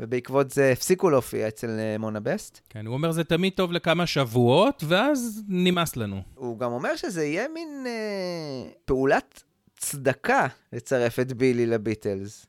ובעקבות 0.00 0.50
זה 0.50 0.72
הפסיקו 0.72 1.10
להופיע 1.10 1.48
אצל 1.48 1.70
אה, 1.78 1.98
מונה 1.98 2.20
בסט. 2.20 2.60
כן, 2.70 2.86
הוא 2.86 2.94
אומר 2.94 3.12
זה 3.12 3.24
תמיד 3.24 3.52
טוב 3.56 3.72
לכמה 3.72 4.06
שבועות, 4.06 4.84
ואז 4.88 5.42
נמאס 5.48 5.96
לנו. 5.96 6.22
הוא 6.34 6.58
גם 6.58 6.72
אומר 6.72 6.96
שזה 6.96 7.24
יהיה 7.24 7.48
מין 7.54 7.84
אה, 7.86 8.70
פעולת 8.84 9.42
צדקה 9.78 10.46
לצרף 10.72 11.20
את 11.20 11.32
בילי 11.32 11.66
לביטלס. 11.66 12.46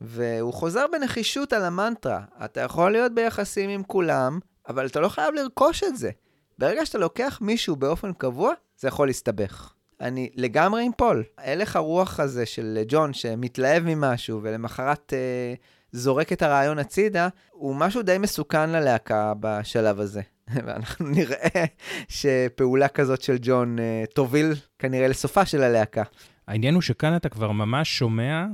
והוא 0.00 0.52
חוזר 0.52 0.86
בנחישות 0.92 1.52
על 1.52 1.64
המנטרה. 1.64 2.20
אתה 2.44 2.60
יכול 2.60 2.92
להיות 2.92 3.14
ביחסים 3.14 3.70
עם 3.70 3.82
כולם, 3.82 4.38
אבל 4.68 4.86
אתה 4.86 5.00
לא 5.00 5.08
חייב 5.08 5.34
לרכוש 5.34 5.82
את 5.82 5.96
זה. 5.96 6.10
ברגע 6.58 6.86
שאתה 6.86 6.98
לוקח 6.98 7.38
מישהו 7.40 7.76
באופן 7.76 8.12
קבוע, 8.12 8.52
זה 8.80 8.88
יכול 8.88 9.08
להסתבך. 9.08 9.72
אני 10.00 10.30
לגמרי 10.34 10.84
עם 10.84 10.92
פול. 10.96 11.24
הלך 11.38 11.76
הרוח 11.76 12.20
הזה 12.20 12.46
של 12.46 12.78
ג'ון 12.88 13.12
שמתלהב 13.12 13.82
ממשהו 13.86 14.40
ולמחרת 14.42 15.12
אה, 15.16 15.54
זורק 15.92 16.32
את 16.32 16.42
הרעיון 16.42 16.78
הצידה, 16.78 17.28
הוא 17.50 17.76
משהו 17.76 18.02
די 18.02 18.18
מסוכן 18.18 18.70
ללהקה 18.70 19.32
בשלב 19.40 20.00
הזה. 20.00 20.20
ואנחנו 20.66 21.08
נראה 21.08 21.64
שפעולה 22.08 22.88
כזאת 22.88 23.22
של 23.22 23.36
ג'ון 23.42 23.78
אה, 23.78 24.04
תוביל 24.14 24.54
כנראה 24.78 25.08
לסופה 25.08 25.46
של 25.46 25.62
הלהקה. 25.62 26.02
העניין 26.48 26.74
הוא 26.74 26.82
שכאן 26.82 27.16
אתה 27.16 27.28
כבר 27.28 27.52
ממש 27.52 27.98
שומע 27.98 28.46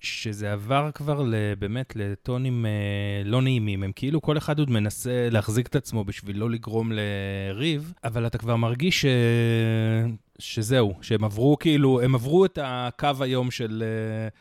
שזה 0.00 0.52
עבר 0.52 0.90
כבר 0.94 1.24
באמת 1.58 1.92
לטונים 1.96 2.66
אה, 2.66 2.70
לא 3.24 3.42
נעימים. 3.42 3.82
הם 3.82 3.92
כאילו, 3.92 4.22
כל 4.22 4.38
אחד 4.38 4.58
עוד 4.58 4.70
מנסה 4.70 5.28
להחזיק 5.30 5.66
את 5.66 5.76
עצמו 5.76 6.04
בשביל 6.04 6.38
לא 6.38 6.50
לגרום 6.50 6.92
לריב, 6.92 7.92
אבל 8.04 8.26
אתה 8.26 8.38
כבר 8.38 8.56
מרגיש 8.56 9.00
ש... 9.00 9.06
שזהו, 10.38 10.94
שהם 11.00 11.24
עברו 11.24 11.56
כאילו, 11.60 12.00
הם 12.00 12.14
עברו 12.14 12.44
את 12.44 12.58
הקו 12.62 13.08
היום 13.20 13.50
של 13.50 13.84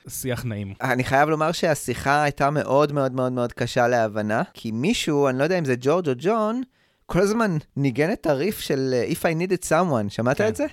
uh, 0.06 0.10
שיח 0.10 0.46
נעים. 0.46 0.74
אני 0.82 1.04
חייב 1.04 1.30
לומר 1.30 1.52
שהשיחה 1.52 2.24
הייתה 2.24 2.50
מאוד 2.50 2.92
מאוד 2.92 3.12
מאוד 3.12 3.32
מאוד 3.32 3.54
קשה 3.54 3.88
להבנה, 3.88 4.44
כי 4.54 4.72
מישהו, 4.72 5.28
אני 5.28 5.40
לא 5.40 5.44
יודע 5.44 5.60
אם 5.60 5.66
זה 5.66 5.76
ג'ורג' 5.80 6.10
או 6.10 6.14
ג'ון, 6.18 6.62
כל 7.06 7.20
הזמן 7.20 7.58
ניגן 7.76 8.12
את 8.12 8.26
הריף 8.26 8.60
של 8.60 8.94
If 9.10 9.22
I 9.22 9.50
Needed 9.50 9.70
Someone, 9.70 10.10
שמעת 10.10 10.38
כן. 10.38 10.48
את 10.48 10.56
זה? 10.56 10.66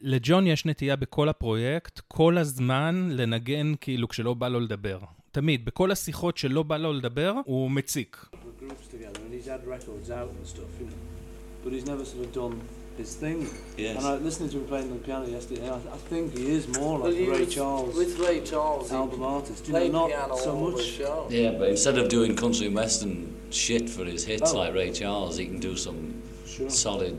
לג'ון 0.00 0.46
יש 0.46 0.66
נטייה 0.66 0.96
בכל 0.96 1.28
הפרויקט, 1.28 2.00
כל 2.08 2.38
הזמן 2.38 3.08
לנגן 3.12 3.74
כאילו 3.80 4.08
כשלא 4.08 4.34
בא 4.34 4.48
לו 4.48 4.60
לדבר. 4.60 4.98
תמיד, 5.32 5.64
בכל 5.64 5.90
השיחות 5.90 6.36
שלא 6.36 6.62
בא 6.62 6.76
לו 6.76 6.92
לדבר, 6.92 7.34
הוא 7.44 7.70
מציק. 7.70 8.26
But 11.64 11.72
he's 11.72 11.86
never 11.86 12.04
sort 12.04 12.22
of 12.26 12.32
done 12.32 12.60
his 12.96 13.16
thing. 13.16 13.38
Yes. 13.76 13.96
And 13.96 14.06
I 14.06 14.14
listening 14.28 14.50
to 14.50 14.58
him 14.58 14.66
playing 14.66 14.88
the 14.92 15.00
piano 15.06 15.26
yesterday, 15.26 15.68
I, 15.68 15.74
I 15.96 15.98
think 16.10 16.36
he 16.38 16.46
is 16.58 16.68
more 16.78 16.98
like 17.00 17.14
well, 17.14 17.30
Ray 17.38 17.46
Charles. 17.46 17.96
With 17.96 18.18
Ray 18.20 18.40
Charles, 18.50 18.92
album 18.92 19.22
artist, 19.22 19.66
you 19.66 19.72
know, 19.72 20.06
not 20.06 20.38
so 20.38 20.54
much. 20.56 21.00
Yeah, 21.30 21.50
but 21.58 21.68
instead 21.70 21.98
of 21.98 22.08
doing 22.08 22.36
country 22.36 22.66
and 22.68 22.76
western 22.76 23.36
shit 23.50 23.90
for 23.90 24.04
his 24.04 24.24
hits 24.24 24.52
oh. 24.52 24.58
like 24.58 24.74
Ray 24.74 24.92
Charles, 24.92 25.36
he 25.36 25.46
can 25.46 25.58
do 25.58 25.76
some 25.76 26.22
sure. 26.46 26.70
solid. 26.70 27.14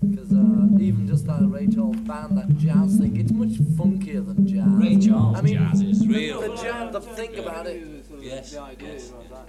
Because 0.00 0.32
uh, 0.32 0.78
even 0.80 1.06
just 1.06 1.26
that 1.26 1.40
Ray 1.42 1.66
Charles 1.66 1.96
band, 1.96 2.38
that 2.38 2.56
jazz 2.56 2.98
thing, 2.98 3.16
it's 3.18 3.32
much 3.32 3.50
funkier 3.76 4.24
than 4.26 4.46
jazz. 4.46 4.66
Ray 4.66 4.96
Charles 4.98 5.38
I 5.38 5.42
mean, 5.42 5.58
jazz 5.58 5.80
is 5.82 6.06
real. 6.06 6.40
The, 6.40 6.48
the 6.48 6.56
jazz, 6.56 6.92
the 6.92 7.00
think 7.00 7.36
about 7.36 7.66
it. 7.66 8.04
Yes. 8.18 8.52
The 8.52 8.60
idea 8.60 8.92
yes. 8.92 9.12
That. 9.30 9.48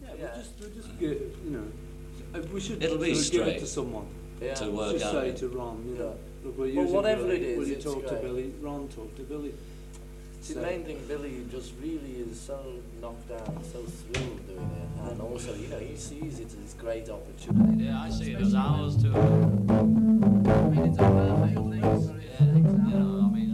Yeah, 0.00 0.08
yeah. 0.08 0.14
We'll 0.18 0.36
just, 0.36 0.52
we'll 0.60 0.70
just 0.70 1.00
get, 1.00 1.36
you 1.44 1.50
know, 1.50 2.40
we 2.52 2.60
should 2.60 2.82
It'll 2.82 2.98
be 2.98 3.14
give 3.14 3.46
it 3.46 3.58
to 3.60 3.66
someone 3.66 4.06
yeah. 4.40 4.54
to 4.54 4.70
work 4.70 4.92
just 4.92 5.04
out. 5.06 5.12
say 5.12 5.32
to 5.32 5.48
Ron, 5.48 5.84
you 5.88 5.94
know, 5.96 6.16
look, 6.44 6.58
we're 6.58 6.66
well, 6.66 6.74
using 6.74 6.92
whatever 6.94 7.22
Billy. 7.24 7.36
it 7.36 7.42
is, 7.42 7.58
Will 7.58 7.68
you 7.68 7.76
talk 7.76 8.06
great. 8.06 8.08
to 8.08 8.14
Billy? 8.16 8.54
Ron, 8.60 8.88
talk 8.88 9.16
to 9.16 9.22
Billy. 9.22 9.54
See, 10.40 10.54
the 10.54 10.60
main 10.62 10.84
thing, 10.84 11.00
Billy 11.06 11.44
just 11.50 11.72
really 11.82 12.24
is 12.30 12.40
so 12.40 12.58
knocked 13.02 13.28
down, 13.28 13.62
so 13.64 13.82
thrilled 13.82 14.46
doing 14.46 14.70
it, 14.70 15.10
and 15.10 15.20
also, 15.20 15.54
you 15.54 15.68
know, 15.68 15.78
he 15.78 15.96
sees 15.96 16.38
it 16.38 16.46
as 16.64 16.74
a 16.74 16.76
great 16.78 17.08
opportunity. 17.10 17.84
Yeah, 17.84 18.02
I 18.02 18.10
see 18.10 18.32
it 18.32 18.40
as 18.40 18.54
ours 18.54 18.96
too. 19.02 19.12
I 19.12 19.20
mean, 19.20 20.84
it's 20.86 20.98
a 20.98 21.02
perfect 21.02 21.54
thing. 21.54 21.82
Yeah, 22.22 22.44
you 22.54 22.98
know, 22.98 23.28
I 23.28 23.34
mean, 23.34 23.47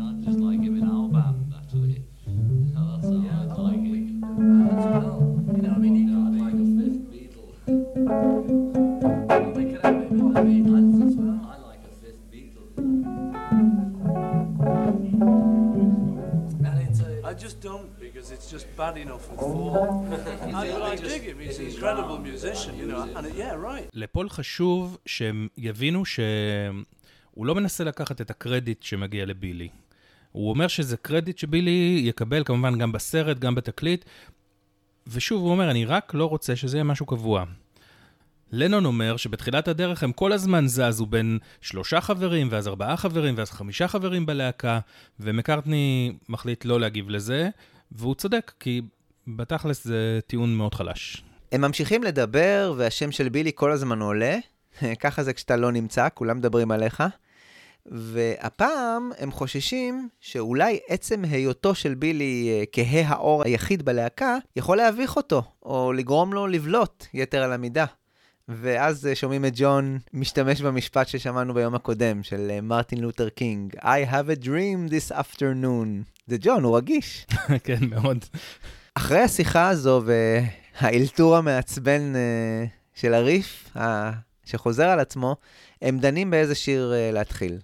I 17.35 17.37
just 17.37 17.61
don't 17.69 17.91
because 17.99 18.31
it's 18.35 18.49
just 18.55 18.67
bad 18.81 18.97
enough 19.05 19.25
with 19.31 19.41
four. 19.41 20.07
I, 20.61 20.65
I 20.93 20.97
dig 21.11 21.23
him, 21.31 21.39
he's 21.41 21.59
an 21.59 21.67
incredible 21.73 22.19
musician, 22.31 22.73
you 22.81 22.87
know, 22.91 23.03
and 23.17 23.27
it, 23.27 23.35
yeah, 23.35 23.55
right. 23.57 23.91
לפול 23.93 24.29
חשוב 24.29 24.99
שהם 25.07 25.49
יבינו 25.59 26.05
שהוא 26.05 27.47
לא 27.47 27.55
מנסה 27.55 27.85
לקחת 27.85 28.21
את 28.21 28.31
הקרדיט 28.31 28.83
שמגיע 28.83 29.27
לבילי. 29.27 29.69
הוא 30.33 30.51
אומר 30.51 30.69
שזה 30.69 30.97
קרדיט 30.97 31.39
שבילי 31.39 32.03
יקבל 32.05 32.45
כמובן 32.45 32.79
גם 32.79 32.93
בסרט, 32.93 33.39
גם 33.39 33.55
בתקליט, 33.55 34.05
ושוב, 35.07 35.43
הוא 35.43 35.51
אומר, 35.51 35.71
אני 35.71 35.85
רק 35.85 36.15
לא 36.15 36.27
רוצה 36.27 36.57
שזה 36.57 36.77
יהיה 36.77 36.85
משהו 36.85 37.07
קבוע. 37.07 37.45
לנון 38.57 38.85
אומר 38.85 39.17
שבתחילת 39.17 39.69
הדרך 39.69 40.03
הם 40.03 40.13
כל 40.13 40.33
הזמן 40.33 40.67
זזו 40.67 41.07
בין 41.07 41.39
שלושה 41.61 42.01
חברים, 42.01 42.49
ואז 42.51 42.69
ארבעה 42.69 42.97
חברים, 42.97 43.35
ואז 43.37 43.51
חמישה 43.51 43.89
חברים 43.89 44.27
בלהקה, 44.27 44.79
ומקארטני 45.21 46.13
מחליט 46.29 46.65
לא 46.65 46.81
להגיב 46.81 47.11
לזה, 47.11 47.49
והוא 47.93 48.15
צודק, 48.15 48.53
כי 48.61 48.83
בתכלס 49.27 49.85
זה 49.85 50.19
טיעון 50.27 50.55
מאוד 50.55 50.75
חלש. 50.75 51.23
הם 51.53 51.61
ממשיכים 51.61 52.03
לדבר, 52.03 52.75
והשם 52.77 53.13
של 53.13 53.29
בילי 53.29 53.53
כל 53.55 53.73
הזמן 53.73 54.01
עולה. 54.01 54.39
ככה 55.03 55.23
זה 55.23 55.33
כשאתה 55.33 55.57
לא 55.57 55.73
נמצא, 55.73 56.09
כולם 56.15 56.37
מדברים 56.37 56.71
עליך. 56.71 57.03
והפעם 57.87 59.11
הם 59.19 59.33
חוששים 59.33 60.09
שאולי 60.21 60.79
עצם 60.89 61.25
היותו 61.25 61.75
של 61.75 61.95
בילי 61.95 62.49
אה, 62.51 62.65
כהה 62.73 63.09
האור 63.09 63.43
היחיד 63.45 63.85
בלהקה, 63.85 64.37
יכול 64.57 64.77
להביך 64.77 65.17
אותו, 65.17 65.43
או 65.63 65.93
לגרום 65.93 66.33
לו 66.33 66.47
לבלוט 66.47 67.07
יתר 67.15 67.43
על 67.43 67.53
המידה. 67.53 67.85
ואז 68.49 69.07
אה, 69.07 69.15
שומעים 69.15 69.45
את 69.45 69.53
ג'ון 69.57 69.99
משתמש 70.13 70.61
במשפט 70.61 71.09
ששמענו 71.09 71.55
ביום 71.55 71.75
הקודם, 71.75 72.23
של 72.23 72.51
אה, 72.51 72.61
מרטין 72.61 73.01
לותר 73.01 73.29
קינג, 73.29 73.77
I 73.77 74.11
have 74.11 74.41
a 74.41 74.45
dream 74.45 74.91
this 74.91 75.13
afternoon. 75.13 76.11
זה 76.27 76.37
ג'ון, 76.41 76.65
הוא 76.65 76.77
רגיש. 76.77 77.27
כן, 77.65 77.79
מאוד. 77.89 78.25
אחרי 78.95 79.19
השיחה 79.19 79.69
הזו 79.69 80.03
והאלתור 80.81 81.37
המעצבן 81.37 82.13
של 82.95 83.15
הריף, 83.15 83.77
שחוזר 84.45 84.89
על 84.89 85.01
עצמו, 85.01 85.37
הם 85.83 85.99
דנים 85.99 86.31
באיזה 86.31 86.55
שיר 86.55 86.93
להתחיל. 87.13 87.59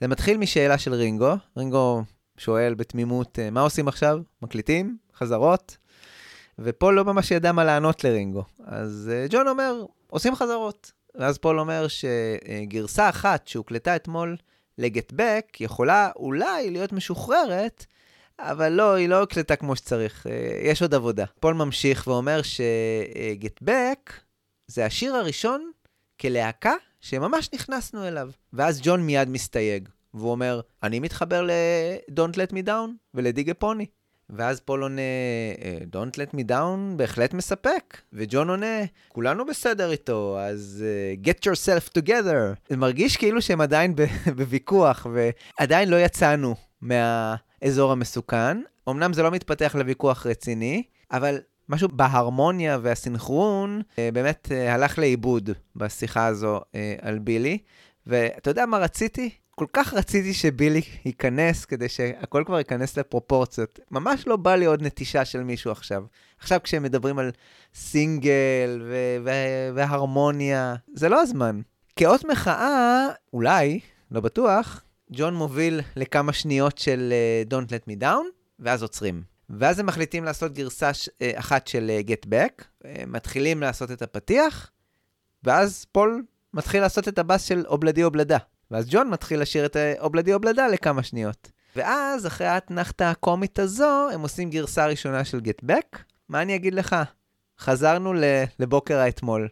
זה 0.00 0.08
מתחיל 0.08 0.36
משאלה 0.36 0.78
של 0.78 0.94
רינגו. 0.94 1.34
רינגו 1.56 2.02
שואל 2.36 2.74
בתמימות, 2.74 3.38
מה 3.52 3.60
עושים 3.60 3.88
עכשיו? 3.88 4.18
מקליטים? 4.42 4.96
חזרות? 5.16 5.76
ופול 6.58 6.94
לא 6.94 7.04
ממש 7.04 7.30
ידע 7.30 7.52
מה 7.52 7.64
לענות 7.64 8.04
לרינגו. 8.04 8.44
אז 8.64 9.10
ג'ון 9.30 9.48
אומר, 9.48 9.84
עושים 10.06 10.34
חזרות. 10.34 10.92
ואז 11.14 11.38
פול 11.38 11.60
אומר 11.60 11.86
שגרסה 11.88 13.08
אחת 13.08 13.48
שהוקלטה 13.48 13.96
אתמול 13.96 14.36
לגט 14.78 15.12
בק 15.16 15.60
יכולה 15.60 16.10
אולי 16.16 16.70
להיות 16.70 16.92
משוחררת, 16.92 17.86
אבל 18.38 18.68
לא, 18.68 18.94
היא 18.94 19.08
לא 19.08 19.22
הקלטה 19.22 19.56
כמו 19.56 19.76
שצריך, 19.76 20.26
יש 20.62 20.82
עוד 20.82 20.94
עבודה. 20.94 21.24
פול 21.40 21.54
ממשיך 21.54 22.06
ואומר 22.06 22.40
שגט 22.42 23.62
בק 23.62 24.12
זה 24.66 24.86
השיר 24.86 25.14
הראשון 25.14 25.70
כלהקה 26.20 26.74
שממש 27.00 27.50
נכנסנו 27.54 28.08
אליו. 28.08 28.30
ואז 28.52 28.80
ג'ון 28.82 29.02
מיד 29.02 29.28
מסתייג, 29.28 29.88
והוא 30.14 30.30
אומר, 30.30 30.60
אני 30.82 31.00
מתחבר 31.00 31.42
ל-Don't 31.42 32.34
Let 32.34 32.52
Me 32.52 32.66
Down 32.66 33.18
a 33.18 33.64
Pony. 33.64 33.84
ואז 34.30 34.60
פול 34.60 34.82
עונה, 34.82 35.02
Don't 35.92 36.14
Let 36.14 36.36
Me 36.36 36.50
Down 36.50 36.96
בהחלט 36.96 37.34
מספק. 37.34 38.00
וג'ון 38.12 38.50
עונה, 38.50 38.84
כולנו 39.08 39.46
בסדר 39.46 39.90
איתו, 39.90 40.38
אז 40.40 40.84
uh, 40.84 41.26
get 41.26 41.48
yourself 41.48 41.98
together. 41.98 42.68
זה 42.68 42.76
מרגיש 42.76 43.16
כאילו 43.16 43.42
שהם 43.42 43.60
עדיין 43.60 43.94
בוויכוח, 44.36 45.06
ועדיין 45.14 45.88
לא 45.88 45.96
יצאנו 45.96 46.54
מהאזור 46.80 47.92
המסוכן. 47.92 48.58
אמנם 48.88 49.12
זה 49.12 49.22
לא 49.22 49.30
מתפתח 49.30 49.74
לוויכוח 49.74 50.26
רציני, 50.26 50.82
אבל 51.12 51.38
משהו 51.68 51.88
בהרמוניה 51.88 52.78
והסינכרון 52.82 53.82
באמת 53.98 54.48
הלך 54.68 54.98
לאיבוד 54.98 55.50
בשיחה 55.76 56.26
הזו 56.26 56.60
על 57.02 57.18
בילי. 57.18 57.58
ואתה 58.06 58.50
יודע 58.50 58.66
מה 58.66 58.78
רציתי? 58.78 59.30
כל 59.58 59.66
כך 59.72 59.94
רציתי 59.94 60.34
שבילי 60.34 60.80
ייכנס 61.04 61.64
כדי 61.64 61.88
שהכל 61.88 62.42
כבר 62.46 62.58
ייכנס 62.58 62.98
לפרופורציות. 62.98 63.78
ממש 63.90 64.26
לא 64.26 64.36
בא 64.36 64.54
לי 64.54 64.64
עוד 64.64 64.82
נטישה 64.82 65.24
של 65.24 65.42
מישהו 65.42 65.70
עכשיו. 65.70 66.04
עכשיו 66.38 66.60
כשהם 66.64 66.82
מדברים 66.82 67.18
על 67.18 67.30
סינגל 67.74 68.82
והרמוניה, 69.74 70.74
זה 70.94 71.08
לא 71.08 71.20
הזמן. 71.20 71.60
כאות 71.96 72.24
מחאה, 72.24 73.06
אולי, 73.32 73.80
לא 74.10 74.20
בטוח, 74.20 74.84
ג'ון 75.12 75.34
מוביל 75.34 75.80
לכמה 75.96 76.32
שניות 76.32 76.78
של 76.78 77.12
uh, 77.48 77.52
Don't 77.52 77.68
Let 77.68 77.90
Me 77.90 78.02
Down, 78.02 78.24
ואז 78.58 78.82
עוצרים. 78.82 79.22
ואז 79.50 79.78
הם 79.78 79.86
מחליטים 79.86 80.24
לעשות 80.24 80.52
גרסה 80.52 80.94
ש... 80.94 81.08
אחת 81.34 81.66
של 81.66 81.90
Get 82.06 82.26
Back, 82.26 82.64
מתחילים 83.06 83.60
לעשות 83.60 83.90
את 83.90 84.02
הפתיח, 84.02 84.70
ואז 85.44 85.86
פול 85.92 86.22
מתחיל 86.54 86.80
לעשות 86.80 87.08
את 87.08 87.18
הבאס 87.18 87.44
של 87.44 87.64
אובלדי 87.66 88.04
אובלדה. 88.04 88.38
ואז 88.70 88.86
ג'ון 88.90 89.10
מתחיל 89.10 89.40
לשיר 89.40 89.66
את 89.66 89.76
אובלדי 90.00 90.34
אובלדה 90.34 90.68
לכמה 90.68 91.02
שניות. 91.02 91.50
ואז, 91.76 92.26
אחרי 92.26 92.46
האתנחתה 92.46 93.10
הקומית 93.10 93.58
הזו, 93.58 94.08
הם 94.12 94.20
עושים 94.20 94.50
גרסה 94.50 94.86
ראשונה 94.86 95.24
של 95.24 95.38
Get 95.38 95.64
Back. 95.70 95.98
מה 96.28 96.42
אני 96.42 96.56
אגיד 96.56 96.74
לך? 96.74 96.96
חזרנו 97.58 98.12
לבוקר 98.58 98.98
האתמול. 98.98 99.48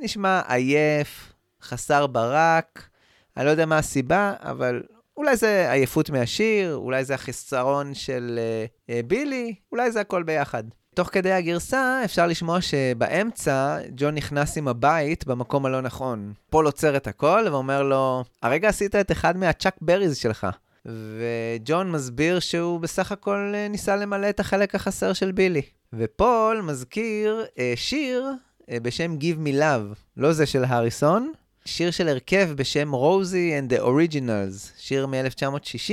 נשמע 0.00 0.40
עייף, 0.48 1.32
חסר 1.62 2.06
ברק, 2.06 2.88
אני 3.36 3.44
לא 3.44 3.50
יודע 3.50 3.66
מה 3.66 3.78
הסיבה, 3.78 4.34
אבל 4.38 4.82
אולי 5.16 5.36
זה 5.36 5.72
עייפות 5.72 6.10
מהשיר, 6.10 6.74
אולי 6.74 7.04
זה 7.04 7.14
החיסרון 7.14 7.94
של 7.94 8.38
uh, 8.38 8.90
uh, 8.90 9.06
בילי, 9.06 9.54
אולי 9.72 9.92
זה 9.92 10.00
הכל 10.00 10.22
ביחד. 10.22 10.64
תוך 10.98 11.08
כדי 11.12 11.32
הגרסה 11.32 12.00
אפשר 12.04 12.26
לשמוע 12.26 12.60
שבאמצע 12.60 13.78
ג'ון 13.96 14.14
נכנס 14.14 14.58
עם 14.58 14.68
הבית 14.68 15.26
במקום 15.26 15.66
הלא 15.66 15.80
נכון. 15.80 16.32
פול 16.50 16.66
עוצר 16.66 16.96
את 16.96 17.06
הכל 17.06 17.44
ואומר 17.50 17.82
לו, 17.82 18.24
הרגע 18.42 18.68
עשית 18.68 18.96
את 18.96 19.12
אחד 19.12 19.36
מהצ'אק 19.36 19.76
בריז 19.80 20.16
שלך. 20.16 20.46
וג'ון 20.86 21.90
מסביר 21.92 22.40
שהוא 22.40 22.80
בסך 22.80 23.12
הכל 23.12 23.52
אה, 23.54 23.68
ניסה 23.68 23.96
למלא 23.96 24.28
את 24.28 24.40
החלק 24.40 24.74
החסר 24.74 25.12
של 25.12 25.32
בילי. 25.32 25.62
ופול 25.92 26.60
מזכיר 26.60 27.44
אה, 27.58 27.72
שיר 27.76 28.30
אה, 28.70 28.80
בשם 28.80 29.16
Give 29.20 29.46
Me 29.46 29.60
Love, 29.60 29.96
לא 30.16 30.32
זה 30.32 30.46
של 30.46 30.64
הריסון, 30.64 31.32
שיר 31.64 31.90
של 31.90 32.08
הרכב 32.08 32.48
בשם 32.56 32.92
רוזי 32.92 33.58
and 33.58 33.72
the 33.72 33.80
Originals, 33.80 34.70
שיר 34.78 35.06
מ-1960. 35.06 35.92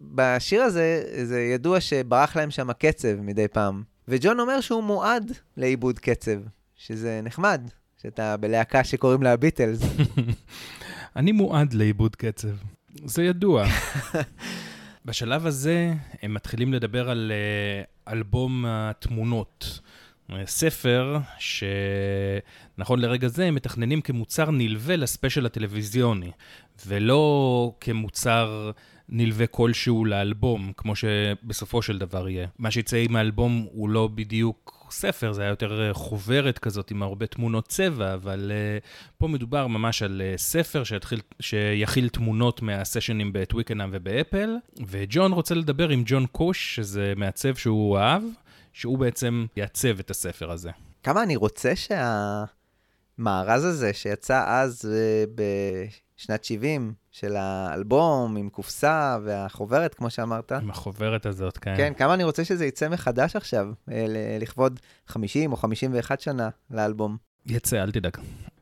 בשיר 0.00 0.62
הזה, 0.62 1.02
זה 1.24 1.40
ידוע 1.40 1.80
שברח 1.80 2.36
להם 2.36 2.50
שם 2.50 2.70
הקצב 2.70 3.20
מדי 3.20 3.48
פעם. 3.48 3.95
וג'ון 4.08 4.40
אומר 4.40 4.60
שהוא 4.60 4.82
מועד 4.82 5.32
לעיבוד 5.56 5.98
קצב, 5.98 6.38
שזה 6.76 7.20
נחמד, 7.22 7.68
שאתה 8.02 8.36
בלהקה 8.36 8.84
שקוראים 8.84 9.22
לה 9.22 9.36
ביטלס. 9.36 9.80
אני 11.16 11.32
מועד 11.32 11.72
לעיבוד 11.72 12.16
קצב, 12.16 12.48
זה 13.04 13.24
ידוע. 13.24 13.66
בשלב 15.04 15.46
הזה 15.46 15.92
הם 16.22 16.34
מתחילים 16.34 16.72
לדבר 16.72 17.10
על 17.10 17.32
uh, 17.32 18.12
אלבום 18.12 18.64
התמונות. 18.68 19.80
ספר 20.46 21.18
שנכון 21.38 22.98
לרגע 22.98 23.28
זה 23.28 23.44
הם 23.44 23.54
מתכננים 23.54 24.00
כמוצר 24.00 24.50
נלווה 24.50 24.96
לספיישל 24.96 25.46
הטלוויזיוני, 25.46 26.30
ולא 26.86 27.72
כמוצר 27.80 28.70
נלווה 29.08 29.46
כלשהו 29.46 30.04
לאלבום, 30.04 30.72
כמו 30.76 30.96
שבסופו 30.96 31.82
של 31.82 31.98
דבר 31.98 32.28
יהיה. 32.28 32.48
מה 32.58 32.70
שיצא 32.70 32.96
עם 32.96 33.16
האלבום 33.16 33.66
הוא 33.72 33.88
לא 33.88 34.08
בדיוק 34.14 34.86
ספר, 34.90 35.32
זה 35.32 35.42
היה 35.42 35.48
יותר 35.48 35.92
חוברת 35.92 36.58
כזאת 36.58 36.90
עם 36.90 37.02
הרבה 37.02 37.26
תמונות 37.26 37.68
צבע, 37.68 38.14
אבל 38.14 38.52
uh, 38.52 38.86
פה 39.18 39.28
מדובר 39.28 39.66
ממש 39.66 40.02
על 40.02 40.22
uh, 40.34 40.38
ספר 40.38 40.84
שיתחיל, 40.84 41.20
שיכיל 41.40 42.08
תמונות 42.08 42.62
מהסשנים 42.62 43.32
בטוויקנאם 43.32 43.88
ובאפל, 43.92 44.50
וג'ון 44.86 45.32
רוצה 45.32 45.54
לדבר 45.54 45.88
עם 45.88 46.02
ג'ון 46.06 46.26
קוש, 46.26 46.74
שזה 46.76 47.12
מעצב 47.16 47.54
שהוא 47.54 47.98
אהב. 47.98 48.22
שהוא 48.76 48.98
בעצם 48.98 49.46
יעצב 49.56 49.98
את 49.98 50.10
הספר 50.10 50.50
הזה. 50.50 50.70
כמה 51.02 51.22
אני 51.22 51.36
רוצה 51.36 51.72
שהמארז 51.76 53.64
הזה 53.64 53.92
שיצא 53.92 54.44
אז 54.46 54.92
אה, 54.92 55.24
בשנת 55.34 56.44
70, 56.44 56.94
של 57.20 57.36
האלבום 57.36 58.36
עם 58.36 58.48
קופסה 58.48 59.18
והחוברת, 59.24 59.94
כמו 59.94 60.10
שאמרת. 60.10 60.52
עם 60.52 60.70
החוברת 60.70 61.26
הזאת, 61.26 61.58
כן. 61.58 61.74
כן, 61.76 61.92
כמה 61.94 62.14
אני 62.14 62.24
רוצה 62.24 62.44
שזה 62.44 62.66
יצא 62.66 62.88
מחדש 62.88 63.36
עכשיו, 63.36 63.66
אה, 63.90 64.06
לכבוד 64.40 64.80
50 65.06 65.52
או 65.52 65.56
51 65.56 66.20
שנה 66.20 66.48
לאלבום. 66.70 67.16
יצא, 67.46 67.82
אל 67.82 67.90
תדאג. 67.90 68.16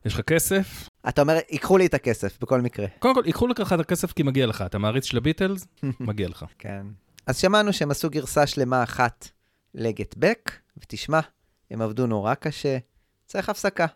יש 0.05 0.15
לך 0.15 0.21
כסף? 0.21 0.89
אתה 1.09 1.23
אומר, 1.23 1.39
ייקחו 1.51 1.79
לי 1.79 1.87
את 1.87 1.95
הכסף, 1.95 2.39
בכל 2.41 2.61
מקרה. 2.61 2.87
קודם 2.99 3.15
כל, 3.15 3.23
ייקחו 3.27 3.47
לך 3.47 3.73
את 3.73 3.81
הכסף 3.81 4.13
כי 4.13 4.23
מגיע 4.23 4.47
לך. 4.47 4.63
אתה 4.63 4.79
מעריץ 4.79 5.05
של 5.05 5.17
הביטלס? 5.17 5.67
מגיע 6.01 6.29
לך. 6.29 6.45
כן. 6.59 6.87
אז 7.27 7.39
שמענו 7.39 7.73
שהם 7.73 7.91
עשו 7.91 8.11
גרסה 8.11 8.47
שלמה 8.47 8.83
אחת 8.83 9.29
לגט 9.75 10.15
בק, 10.19 10.53
ותשמע, 10.79 11.21
הם 11.71 11.83
עבדו 11.83 12.07
נורא 12.07 12.35
קשה, 12.35 12.79
צריך 13.27 13.49
הפסקה. 13.49 13.87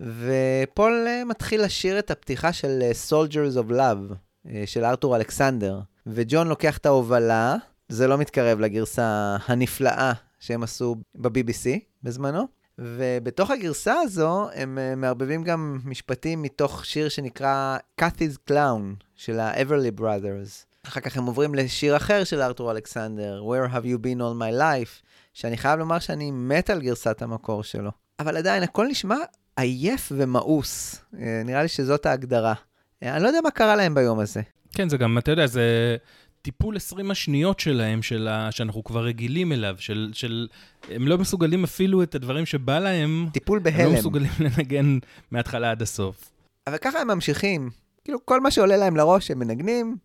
ופול 0.00 1.04
אה, 1.08 1.24
מתחיל 1.24 1.64
לשיר 1.64 1.98
את 1.98 2.10
הפתיחה 2.10 2.52
של 2.52 2.78
אה, 2.82 2.90
Soldiers 3.08 3.56
of 3.56 3.70
Love, 3.70 4.14
אה, 4.48 4.62
של 4.66 4.84
ארתור 4.84 5.16
אלכסנדר, 5.16 5.80
וג'ון 6.06 6.48
לוקח 6.48 6.78
את 6.78 6.86
ההובלה, 6.86 7.56
זה 7.88 8.06
לא 8.06 8.18
מתקרב 8.18 8.60
לגרסה 8.60 9.36
הנפלאה 9.46 10.12
שהם 10.40 10.62
עשו 10.62 10.96
ב-BBC 11.14 11.78
בזמנו. 12.02 12.46
ובתוך 12.78 13.50
הגרסה 13.50 13.94
הזו 14.00 14.48
הם 14.54 14.78
מערבבים 14.96 15.42
גם 15.44 15.78
משפטים 15.84 16.42
מתוך 16.42 16.84
שיר 16.84 17.08
שנקרא 17.08 17.78
Cathy's 18.00 18.50
Clown 18.50 19.04
של 19.14 19.40
ה-Everly 19.40 20.00
Brothers. 20.00 20.66
אחר 20.88 21.00
כך 21.00 21.16
הם 21.16 21.26
עוברים 21.26 21.54
לשיר 21.54 21.96
אחר 21.96 22.24
של 22.24 22.40
ארתור 22.40 22.70
אלכסנדר, 22.70 23.42
Where 23.44 23.72
have 23.74 23.84
you 23.84 23.98
been 23.98 24.18
all 24.18 24.40
my 24.40 24.60
life, 24.60 25.02
שאני 25.32 25.56
חייב 25.56 25.78
לומר 25.78 25.98
שאני 25.98 26.30
מת 26.30 26.70
על 26.70 26.80
גרסת 26.80 27.22
המקור 27.22 27.62
שלו. 27.62 27.90
אבל 28.18 28.36
עדיין, 28.36 28.62
הכל 28.62 28.86
נשמע 28.86 29.16
עייף 29.56 30.12
ומאוס. 30.16 31.00
אה, 31.20 31.42
נראה 31.44 31.62
לי 31.62 31.68
שזאת 31.68 32.06
ההגדרה. 32.06 32.54
אה, 33.02 33.16
אני 33.16 33.22
לא 33.22 33.28
יודע 33.28 33.40
מה 33.44 33.50
קרה 33.50 33.76
להם 33.76 33.94
ביום 33.94 34.18
הזה. 34.18 34.40
כן, 34.74 34.88
זה 34.88 34.96
גם, 34.96 35.18
אתה 35.18 35.30
יודע, 35.30 35.46
זה 35.46 35.96
טיפול 36.42 36.76
20 36.76 37.10
השניות 37.10 37.60
שלהם, 37.60 38.02
של 38.02 38.28
ה... 38.28 38.52
שאנחנו 38.52 38.84
כבר 38.84 39.04
רגילים 39.04 39.52
אליו, 39.52 39.76
של, 39.78 40.10
של... 40.12 40.48
הם 40.90 41.08
לא 41.08 41.18
מסוגלים 41.18 41.64
אפילו 41.64 42.02
את 42.02 42.14
הדברים 42.14 42.46
שבא 42.46 42.78
להם... 42.78 43.28
טיפול 43.32 43.58
בהלם. 43.58 43.80
הם 43.80 43.92
לא 43.92 43.98
מסוגלים 43.98 44.30
לנגן 44.40 44.98
מההתחלה 45.30 45.70
עד 45.70 45.82
הסוף. 45.82 46.30
אבל 46.66 46.78
ככה 46.78 47.00
הם 47.00 47.08
ממשיכים. 47.08 47.70
כאילו, 48.04 48.26
כל 48.26 48.40
מה 48.40 48.50
שעולה 48.50 48.76
להם 48.76 48.96
לראש 48.96 49.30
הם 49.30 49.38
מנגנים, 49.38 49.96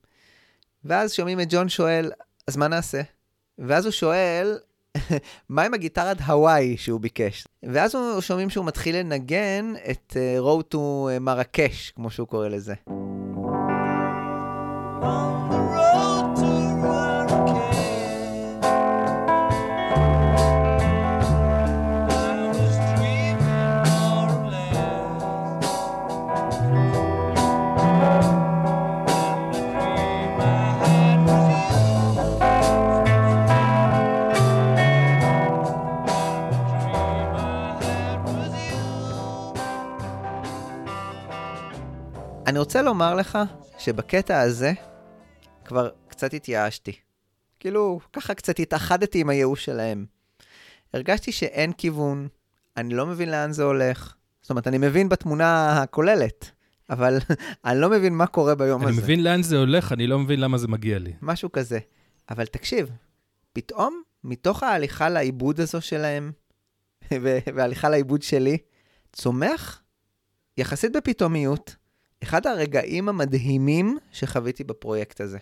ואז 0.85 1.13
שומעים 1.13 1.39
את 1.41 1.47
ג'ון 1.49 1.69
שואל, 1.69 2.11
אז 2.47 2.57
מה 2.57 2.67
נעשה? 2.67 3.01
ואז 3.59 3.85
הוא 3.85 3.91
שואל, 3.91 4.57
מה 5.49 5.63
עם 5.63 5.73
הגיטרת 5.73 6.21
הוואי 6.21 6.77
שהוא 6.77 6.99
ביקש? 6.99 7.47
ואז 7.63 7.95
שומעים 8.19 8.49
שהוא 8.49 8.65
מתחיל 8.65 8.97
לנגן 8.97 9.73
את 9.91 10.17
uh, 10.17 10.43
Road 10.45 10.75
to 10.75 10.77
מרקש, 11.21 11.91
כמו 11.95 12.11
שהוא 12.11 12.27
קורא 12.27 12.47
לזה. 12.47 12.73
אני 42.51 42.59
רוצה 42.59 42.81
לומר 42.81 43.15
לך 43.15 43.39
שבקטע 43.77 44.39
הזה 44.41 44.73
כבר 45.65 45.89
קצת 46.07 46.33
התייאשתי. 46.33 46.91
כאילו, 47.59 47.99
ככה 48.13 48.33
קצת 48.33 48.59
התאחדתי 48.59 49.19
עם 49.21 49.29
הייאוש 49.29 49.65
שלהם. 49.65 50.05
הרגשתי 50.93 51.31
שאין 51.31 51.73
כיוון, 51.73 52.27
אני 52.77 52.93
לא 52.93 53.05
מבין 53.05 53.31
לאן 53.31 53.51
זה 53.51 53.63
הולך. 53.63 54.15
זאת 54.41 54.49
אומרת, 54.49 54.67
אני 54.67 54.77
מבין 54.77 55.09
בתמונה 55.09 55.81
הכוללת, 55.81 56.51
אבל 56.89 57.17
אני 57.65 57.81
לא 57.81 57.89
מבין 57.89 58.13
מה 58.13 58.27
קורה 58.27 58.55
ביום 58.55 58.81
אני 58.81 58.89
הזה. 58.89 58.99
אני 58.99 59.03
מבין 59.03 59.23
לאן 59.23 59.43
זה 59.43 59.57
הולך, 59.57 59.91
אני 59.91 60.07
לא 60.07 60.19
מבין 60.19 60.39
למה 60.39 60.57
זה 60.57 60.67
מגיע 60.67 60.99
לי. 60.99 61.13
משהו 61.21 61.51
כזה. 61.51 61.79
אבל 62.29 62.45
תקשיב, 62.45 62.89
פתאום, 63.53 64.01
מתוך 64.23 64.63
ההליכה 64.63 65.09
לעיבוד 65.09 65.59
הזו 65.59 65.81
שלהם, 65.81 66.31
וההליכה 67.55 67.89
לעיבוד 67.89 68.21
שלי, 68.21 68.57
צומח, 69.13 69.81
יחסית 70.57 70.91
בפתאומיות, 70.95 71.75
אחד 72.23 72.47
הרגעים 72.47 73.09
המדהימים 73.09 73.97
שחוויתי 74.11 74.63
בפרויקט 74.63 75.21
הזה. 75.21 75.37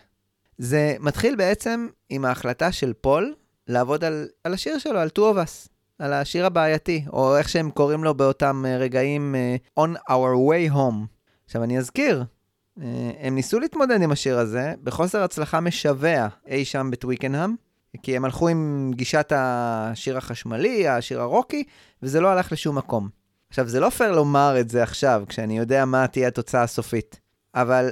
זה 0.57 0.95
מתחיל 0.99 1.35
בעצם 1.35 1.87
עם 2.09 2.25
ההחלטה 2.25 2.71
של 2.71 2.93
פול 2.93 3.33
לעבוד 3.67 4.03
על, 4.03 4.27
על 4.43 4.53
השיר 4.53 4.79
שלו, 4.79 4.99
על 4.99 5.09
Two 5.17 5.21
of 5.21 5.35
Us, 5.35 5.69
על 5.99 6.13
השיר 6.13 6.45
הבעייתי, 6.45 7.05
או 7.13 7.37
איך 7.37 7.49
שהם 7.49 7.71
קוראים 7.71 8.03
לו 8.03 8.13
באותם 8.13 8.63
אה, 8.67 8.77
רגעים, 8.77 9.35
uh, 9.35 9.79
On 9.79 9.97
Our 10.09 10.35
Way 10.49 10.73
Home. 10.73 11.05
עכשיו 11.45 11.63
אני 11.63 11.77
אזכיר, 11.77 12.23
uh, 12.23 12.81
הם 13.19 13.35
ניסו 13.35 13.59
להתמודד 13.59 14.01
עם 14.01 14.11
השיר 14.11 14.39
הזה 14.39 14.73
בחוסר 14.83 15.23
הצלחה 15.23 15.59
משווע 15.59 16.27
אי 16.47 16.65
שם 16.65 16.89
בטוויקנהאם, 16.91 17.55
כי 18.03 18.15
הם 18.15 18.25
הלכו 18.25 18.47
עם 18.47 18.91
גישת 18.95 19.31
השיר 19.35 20.17
החשמלי, 20.17 20.87
השיר 20.87 21.21
הרוקי, 21.21 21.63
וזה 22.03 22.21
לא 22.21 22.27
הלך 22.27 22.51
לשום 22.51 22.77
מקום. 22.77 23.18
עכשיו, 23.49 23.67
זה 23.67 23.79
לא 23.79 23.89
פייר 23.89 24.11
לומר 24.11 24.55
את 24.59 24.69
זה 24.69 24.83
עכשיו, 24.83 25.23
כשאני 25.27 25.57
יודע 25.57 25.85
מה 25.85 26.07
תהיה 26.07 26.27
התוצאה 26.27 26.63
הסופית, 26.63 27.19
אבל 27.55 27.89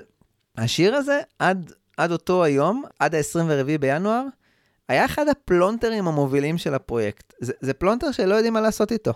השיר 0.58 0.96
הזה, 0.96 1.20
עד, 1.40 1.72
עד 1.98 2.12
אותו 2.12 2.44
היום, 2.44 2.84
עד 3.00 3.16
ה-24 3.16 3.78
בינואר, 3.80 4.24
היה 4.90 5.06
אחד 5.06 5.28
הפלונטרים 5.28 6.08
המובילים 6.08 6.58
של 6.58 6.74
הפרויקט. 6.74 7.34
זה, 7.42 7.54
זה 7.60 7.74
פלונטר 7.74 8.12
שלא 8.12 8.36
יודעים 8.36 8.54
מה 8.54 8.62
לעשות 8.62 8.92
איתו. 8.92 9.14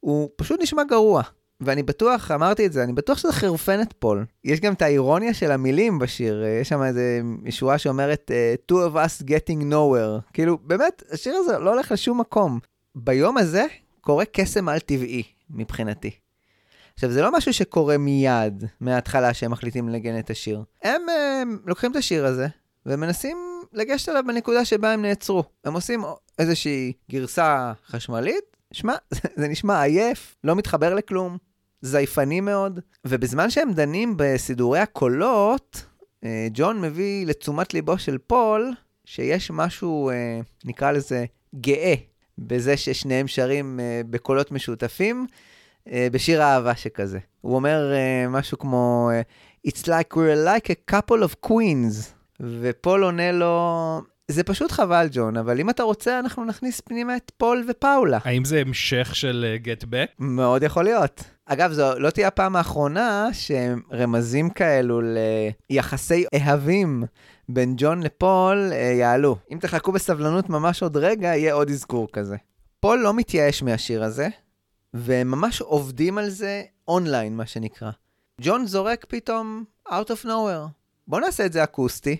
הוא 0.00 0.30
פשוט 0.36 0.60
נשמע 0.62 0.84
גרוע. 0.84 1.22
ואני 1.60 1.82
בטוח, 1.82 2.30
אמרתי 2.30 2.66
את 2.66 2.72
זה, 2.72 2.84
אני 2.84 2.92
בטוח 2.92 3.18
שזה 3.18 3.32
חירפן 3.32 3.82
את 3.82 3.92
פול. 3.98 4.24
יש 4.44 4.60
גם 4.60 4.72
את 4.72 4.82
האירוניה 4.82 5.34
של 5.34 5.50
המילים 5.50 5.98
בשיר, 5.98 6.44
יש 6.60 6.68
שם 6.68 6.82
איזו 6.82 7.20
שורה 7.22 7.78
שאומרת, 7.78 8.30
two 8.72 8.74
of 8.74 8.94
us 8.94 9.24
getting 9.24 9.62
nowhere. 9.72 10.32
כאילו, 10.32 10.58
באמת, 10.62 11.02
השיר 11.12 11.34
הזה 11.36 11.58
לא 11.58 11.70
הולך 11.70 11.92
לשום 11.92 12.20
מקום. 12.20 12.58
ביום 12.94 13.36
הזה 13.36 13.64
קורה 14.00 14.24
קסם 14.24 14.68
על-טבעי, 14.68 15.22
מבחינתי. 15.50 16.10
עכשיו, 16.94 17.10
זה 17.10 17.22
לא 17.22 17.36
משהו 17.36 17.52
שקורה 17.52 17.98
מיד, 17.98 18.64
מההתחלה 18.80 19.34
שהם 19.34 19.50
מחליטים 19.50 19.88
לנגן 19.88 20.18
את 20.18 20.30
השיר. 20.30 20.62
הם, 20.82 21.02
הם 21.42 21.58
לוקחים 21.66 21.90
את 21.90 21.96
השיר 21.96 22.26
הזה, 22.26 22.46
ומנסים 22.86 23.36
לגשת 23.72 24.08
אליו 24.08 24.22
בנקודה 24.26 24.64
שבה 24.64 24.92
הם 24.92 25.02
נעצרו. 25.02 25.44
הם 25.64 25.74
עושים 25.74 26.02
איזושהי 26.38 26.92
גרסה 27.10 27.72
חשמלית, 27.86 28.56
שמע, 28.72 28.94
זה 29.40 29.48
נשמע 29.48 29.82
עייף, 29.82 30.36
לא 30.44 30.56
מתחבר 30.56 30.94
לכלום, 30.94 31.38
זייפני 31.82 32.40
מאוד, 32.40 32.80
ובזמן 33.06 33.50
שהם 33.50 33.72
דנים 33.72 34.14
בסידורי 34.16 34.78
הקולות, 34.78 35.84
אה, 36.24 36.48
ג'ון 36.52 36.80
מביא 36.80 37.26
לתשומת 37.26 37.74
ליבו 37.74 37.98
של 37.98 38.18
פול 38.18 38.72
שיש 39.04 39.50
משהו, 39.50 40.10
אה, 40.10 40.40
נקרא 40.64 40.90
לזה, 40.90 41.24
גאה, 41.54 41.94
בזה 42.40 42.76
ששניהם 42.76 43.28
שרים 43.28 43.80
אה, 43.80 44.00
בקולות 44.10 44.52
משותפים, 44.52 45.26
בשיר 46.12 46.42
אהבה 46.42 46.74
שכזה. 46.74 47.18
הוא 47.40 47.54
אומר 47.54 47.92
משהו 48.28 48.58
כמו, 48.58 49.10
It's 49.66 49.86
like 49.86 50.14
we're 50.14 50.46
like 50.46 50.70
a 50.70 50.92
couple 50.94 51.22
of 51.22 51.48
queens. 51.48 52.20
ופול 52.40 53.04
עונה 53.04 53.32
לו, 53.32 54.00
זה 54.28 54.44
פשוט 54.44 54.70
חבל, 54.70 55.08
ג'ון, 55.12 55.36
אבל 55.36 55.60
אם 55.60 55.70
אתה 55.70 55.82
רוצה, 55.82 56.18
אנחנו 56.18 56.44
נכניס 56.44 56.80
פנימה 56.80 57.16
את 57.16 57.32
פול 57.36 57.64
ופאולה. 57.68 58.18
האם 58.24 58.44
זה 58.44 58.60
המשך 58.60 59.10
של 59.14 59.56
אה, 59.56 59.66
Get 59.66 59.84
Back? 59.84 60.14
מאוד 60.18 60.62
יכול 60.62 60.84
להיות. 60.84 61.24
אגב, 61.46 61.72
זו 61.72 61.98
לא 61.98 62.10
תהיה 62.10 62.28
הפעם 62.28 62.56
האחרונה 62.56 63.28
שרמזים 63.32 64.50
כאלו 64.50 65.00
ליחסי 65.70 66.24
אהבים 66.34 67.04
בין 67.54 67.74
ג'ון 67.76 68.02
לפול 68.02 68.70
uh, 68.70 68.74
יעלו. 68.74 69.36
אם 69.52 69.58
תחכו 69.60 69.92
בסבלנות 69.92 70.48
ממש 70.48 70.82
עוד 70.82 70.96
רגע, 70.96 71.26
יהיה 71.26 71.54
עוד 71.54 71.70
אזכור 71.70 72.08
כזה. 72.12 72.36
פול 72.80 72.98
לא 72.98 73.14
מתייאש 73.14 73.62
מהשיר 73.62 74.04
הזה, 74.04 74.28
והם 74.94 75.30
ממש 75.30 75.60
עובדים 75.60 76.18
על 76.18 76.28
זה 76.28 76.62
אונליין, 76.88 77.36
מה 77.36 77.46
שנקרא. 77.46 77.90
ג'ון 78.40 78.66
זורק 78.66 79.06
פתאום 79.08 79.64
out 79.88 80.08
of 80.08 80.24
nowhere. 80.24 80.68
בוא 81.08 81.20
נעשה 81.20 81.46
את 81.46 81.52
זה 81.52 81.64
אקוסטי. 81.64 82.16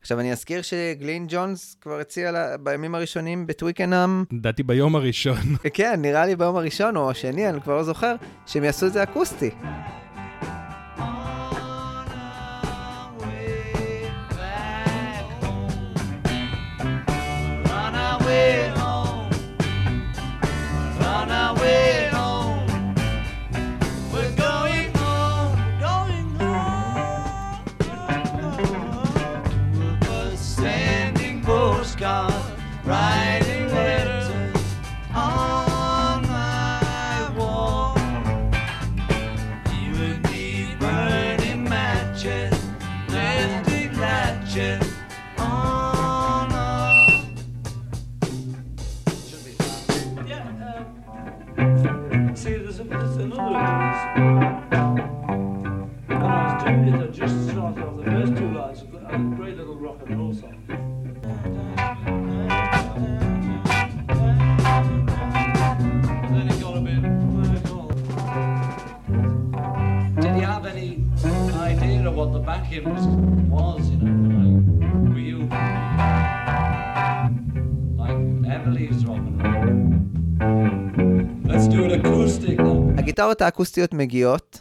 עכשיו, 0.00 0.20
אני 0.20 0.32
אזכיר 0.32 0.62
שגלין 0.62 1.26
ג'ונס 1.28 1.76
כבר 1.80 2.00
הציע 2.00 2.32
לה, 2.32 2.56
בימים 2.56 2.94
הראשונים 2.94 3.46
בטוויקנאם... 3.46 4.24
לדעתי 4.32 4.62
ביום 4.62 4.96
הראשון. 4.96 5.56
כן, 5.74 6.00
נראה 6.02 6.26
לי 6.26 6.36
ביום 6.36 6.56
הראשון 6.56 6.96
או 6.96 7.10
השני, 7.10 7.48
אני 7.48 7.60
כבר 7.60 7.76
לא 7.76 7.82
זוכר, 7.84 8.14
שהם 8.46 8.64
יעשו 8.64 8.86
את 8.86 8.92
זה 8.92 9.02
אקוסטי. 9.02 9.50
Right. 32.84 33.40
riding. 33.42 33.65
הגיטרות 82.98 83.42
האקוסטיות 83.42 83.94
מגיעות, 83.94 84.60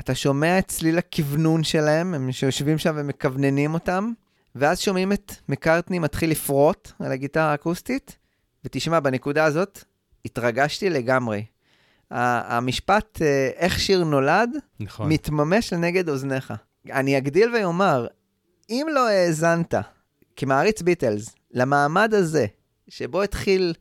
אתה 0.00 0.14
שומע 0.14 0.58
את 0.58 0.68
צליל 0.68 0.98
הכוונון 0.98 1.64
שלהם, 1.64 2.14
הם 2.14 2.32
שיושבים 2.32 2.78
שם 2.78 2.94
ומכווננים 2.96 3.74
אותם, 3.74 4.12
ואז 4.54 4.80
שומעים 4.80 5.12
את 5.12 5.32
מקארטני 5.48 5.98
מתחיל 5.98 6.30
לפרוט 6.30 6.92
על 7.00 7.12
הגיטרה 7.12 7.50
האקוסטית, 7.50 8.16
ותשמע, 8.64 9.00
בנקודה 9.00 9.44
הזאת 9.44 9.84
התרגשתי 10.24 10.90
לגמרי. 10.90 11.44
המשפט, 12.10 13.22
אה, 13.22 13.50
איך 13.56 13.80
שיר 13.80 14.04
נולד, 14.04 14.50
נכון. 14.80 15.08
מתממש 15.08 15.72
לנגד 15.72 16.08
אוזניך. 16.08 16.52
אני 16.92 17.18
אגדיל 17.18 17.54
ואומר, 17.54 18.06
אם 18.70 18.86
לא 18.90 19.08
האזנת, 19.08 19.74
כמעריץ 20.36 20.82
ביטלס, 20.82 21.34
למעמד 21.50 22.14
הזה, 22.14 22.46
שבו 22.88 23.22
התחיל 23.22 23.74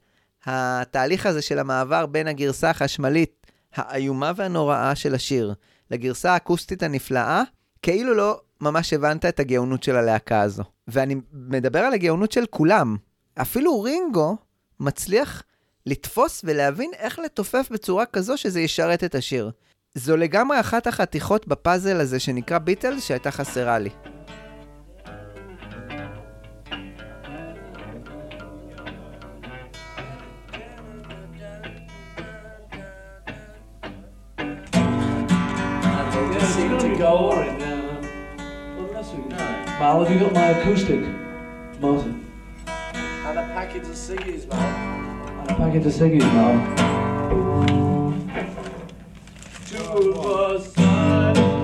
התהליך 0.46 1.26
הזה 1.26 1.42
של 1.42 1.60
המעבר 1.60 2.06
בין 2.06 2.28
הגרסה 2.28 2.70
החשמלית 2.70 3.48
האיומה 3.76 4.32
והנוראה 4.36 4.96
של 4.96 5.16
השיר 5.16 5.54
לגרסה 5.92 6.32
האקוסטית 6.34 6.84
הנפלאה, 6.84 7.44
כאילו 7.82 8.14
לא 8.14 8.42
ממש 8.62 8.94
הבנת 8.94 9.26
את 9.26 9.40
הגאונות 9.40 9.84
של 9.84 9.96
הלהקה 9.96 10.42
הזו. 10.42 10.64
ואני 10.88 11.16
מדבר 11.34 11.80
על 11.80 11.94
הגאונות 11.94 12.32
של 12.32 12.46
כולם. 12.46 12.98
אפילו 13.42 13.82
רינגו 13.82 14.38
מצליח 14.80 15.44
לתפוס 15.86 16.42
ולהבין 16.44 16.92
איך 16.98 17.20
לתופף 17.20 17.68
בצורה 17.72 18.06
כזו 18.06 18.38
שזה 18.38 18.62
ישרת 18.62 19.04
את 19.04 19.16
השיר. 19.16 19.52
זו 19.96 20.18
לגמרי 20.18 20.60
אחת 20.60 20.88
החתיכות 20.88 21.48
בפאזל 21.48 22.00
הזה 22.00 22.20
שנקרא 22.20 22.58
ביטלס 22.58 23.08
שהייתה 23.08 23.32
חסרה 23.32 23.80
לי. 23.80 23.90
uh, 39.32 39.80
Mal, 39.80 40.04
have 40.04 40.12
you 40.12 40.20
got 40.20 40.34
my 40.34 40.48
acoustic? 40.56 41.02
Martin. 41.82 42.14
And 43.28 43.38
a 43.40 43.46
packet 43.56 43.84
of 43.84 43.96
ciggies, 44.06 44.44
Mal. 44.50 44.70
And 45.40 45.52
a 45.52 45.56
packet 45.56 45.86
of 45.86 45.94
ciggies, 46.00 46.28
Mal. 46.36 46.56
Uh. 49.66 49.80
Uh. 50.78 51.56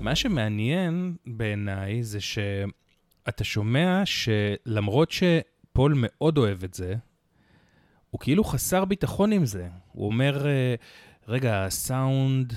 מה 0.00 0.14
שמעניין 0.14 1.16
בעיניי 1.26 2.02
זה 2.02 2.20
שאתה 2.20 3.44
שומע 3.44 4.02
שלמרות 4.04 5.10
שפול 5.10 5.94
מאוד 5.96 6.38
אוהב 6.38 6.64
את 6.64 6.74
זה, 6.74 6.94
הוא 8.10 8.20
כאילו 8.20 8.44
חסר 8.44 8.84
ביטחון 8.84 9.32
עם 9.32 9.46
זה. 9.46 9.68
הוא 9.92 10.06
אומר, 10.06 10.46
אה, 10.46 10.74
רגע, 11.28 11.64
הסאונד 11.64 12.52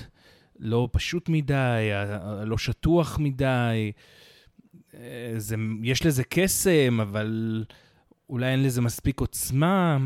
לא 0.58 0.88
פשוט 0.92 1.28
מדי, 1.28 1.90
לא 2.44 2.58
שטוח 2.58 3.18
מדי, 3.18 3.92
אה, 4.94 5.34
זה, 5.36 5.56
יש 5.82 6.06
לזה 6.06 6.22
קסם, 6.24 6.98
אבל 7.00 7.64
אולי 8.30 8.46
אין 8.46 8.62
לזה 8.62 8.80
מספיק 8.80 9.20
עוצמה. 9.20 9.98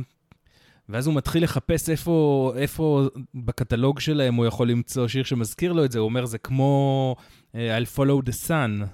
ואז 0.89 1.07
הוא 1.07 1.15
מתחיל 1.15 1.45
לחפש 1.45 1.91
איפה, 1.91 2.53
איפה 2.57 3.09
בקטלוג 3.35 4.01
שלהם 4.01 4.35
הוא 4.35 4.47
יכול 4.47 4.71
למצוא 4.71 5.09
שיר 5.09 5.25
שמזכיר 5.25 5.73
לו 5.73 5.85
את 5.85 5.93
זה, 5.93 5.99
הוא 5.99 6.05
אומר, 6.05 6.27
זה 6.27 6.39
כמו 6.39 7.17
uh, 7.53 7.55
I'll 7.55 7.97
follow 7.97 8.29
the 8.29 8.49
sun. 8.49 8.87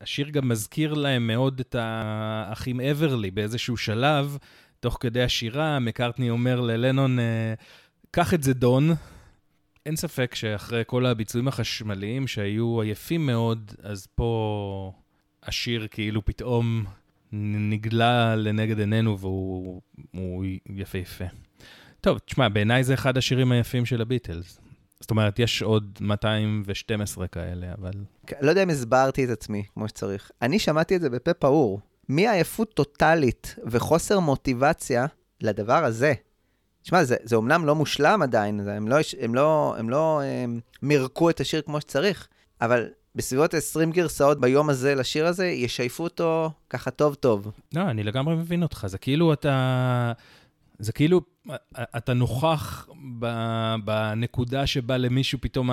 השיר 0.00 0.28
גם 0.28 0.48
מזכיר 0.48 0.94
להם 0.94 1.26
מאוד 1.26 1.60
את 1.60 1.76
האחים 1.78 2.80
אברלי 2.80 3.30
באיזשהו 3.30 3.76
שלב, 3.76 4.38
תוך 4.80 4.96
כדי 5.00 5.22
השירה, 5.22 5.78
מקארטני 5.78 6.30
אומר 6.30 6.60
ללנון, 6.60 7.18
uh, 7.18 7.22
קח 8.10 8.34
את 8.34 8.42
זה 8.42 8.54
דון, 8.54 8.90
אין 9.86 9.96
ספק 9.96 10.34
שאחרי 10.34 10.82
כל 10.86 11.06
הביצועים 11.06 11.48
החשמליים 11.48 12.26
שהיו 12.26 12.80
עייפים 12.80 13.26
מאוד, 13.26 13.72
אז 13.82 14.06
פה 14.14 14.92
השיר 15.42 15.86
כאילו 15.90 16.24
פתאום 16.24 16.84
נגלה 17.70 18.36
לנגד 18.36 18.78
עינינו 18.78 19.18
והוא 19.18 20.44
יפהפה. 20.66 21.24
טוב, 22.00 22.18
תשמע, 22.18 22.48
בעיניי 22.48 22.84
זה 22.84 22.94
אחד 22.94 23.16
השירים 23.16 23.52
היפים 23.52 23.86
של 23.86 24.00
הביטלס. 24.00 24.60
זאת 25.00 25.10
אומרת, 25.10 25.38
יש 25.38 25.62
עוד 25.62 25.98
212 26.00 27.28
כאלה, 27.28 27.72
אבל... 27.78 27.92
לא 28.40 28.50
יודע 28.50 28.62
אם 28.62 28.70
הסברתי 28.70 29.24
את 29.24 29.30
עצמי 29.30 29.64
כמו 29.74 29.88
שצריך. 29.88 30.30
אני 30.42 30.58
שמעתי 30.58 30.96
את 30.96 31.00
זה 31.00 31.10
בפה 31.10 31.34
פעור. 31.34 31.80
מעייפות 32.08 32.74
טוטאלית 32.74 33.56
וחוסר 33.66 34.20
מוטיבציה 34.20 35.06
לדבר 35.40 35.84
הזה. 35.84 36.14
תשמע, 36.84 37.04
זה, 37.04 37.16
זה 37.22 37.36
אומנם 37.36 37.64
לא 37.64 37.74
מושלם 37.74 38.22
עדיין, 38.22 38.62
זה, 38.64 38.74
הם 38.74 38.88
לא, 38.88 38.96
הם 39.20 39.34
לא, 39.34 39.74
הם 39.78 39.90
לא 39.90 40.22
הם, 40.22 40.60
מירקו 40.82 41.30
את 41.30 41.40
השיר 41.40 41.62
כמו 41.62 41.80
שצריך, 41.80 42.28
אבל 42.60 42.88
בסביבות 43.14 43.54
20 43.54 43.90
גרסאות 43.90 44.40
ביום 44.40 44.70
הזה 44.70 44.94
לשיר 44.94 45.26
הזה, 45.26 45.46
ישייפו 45.46 46.04
אותו 46.04 46.50
ככה 46.70 46.90
טוב-טוב. 46.90 47.50
לא, 47.74 47.80
אני 47.80 48.02
לגמרי 48.02 48.34
מבין 48.34 48.62
אותך. 48.62 48.84
זה 48.88 48.98
כאילו 48.98 49.32
אתה... 49.32 50.12
זה 50.78 50.92
כאילו, 50.92 51.20
אתה 51.96 52.14
נוכח 52.14 52.88
בנקודה 53.84 54.66
שבה 54.66 54.96
למישהו 54.96 55.38
פתאום 55.40 55.70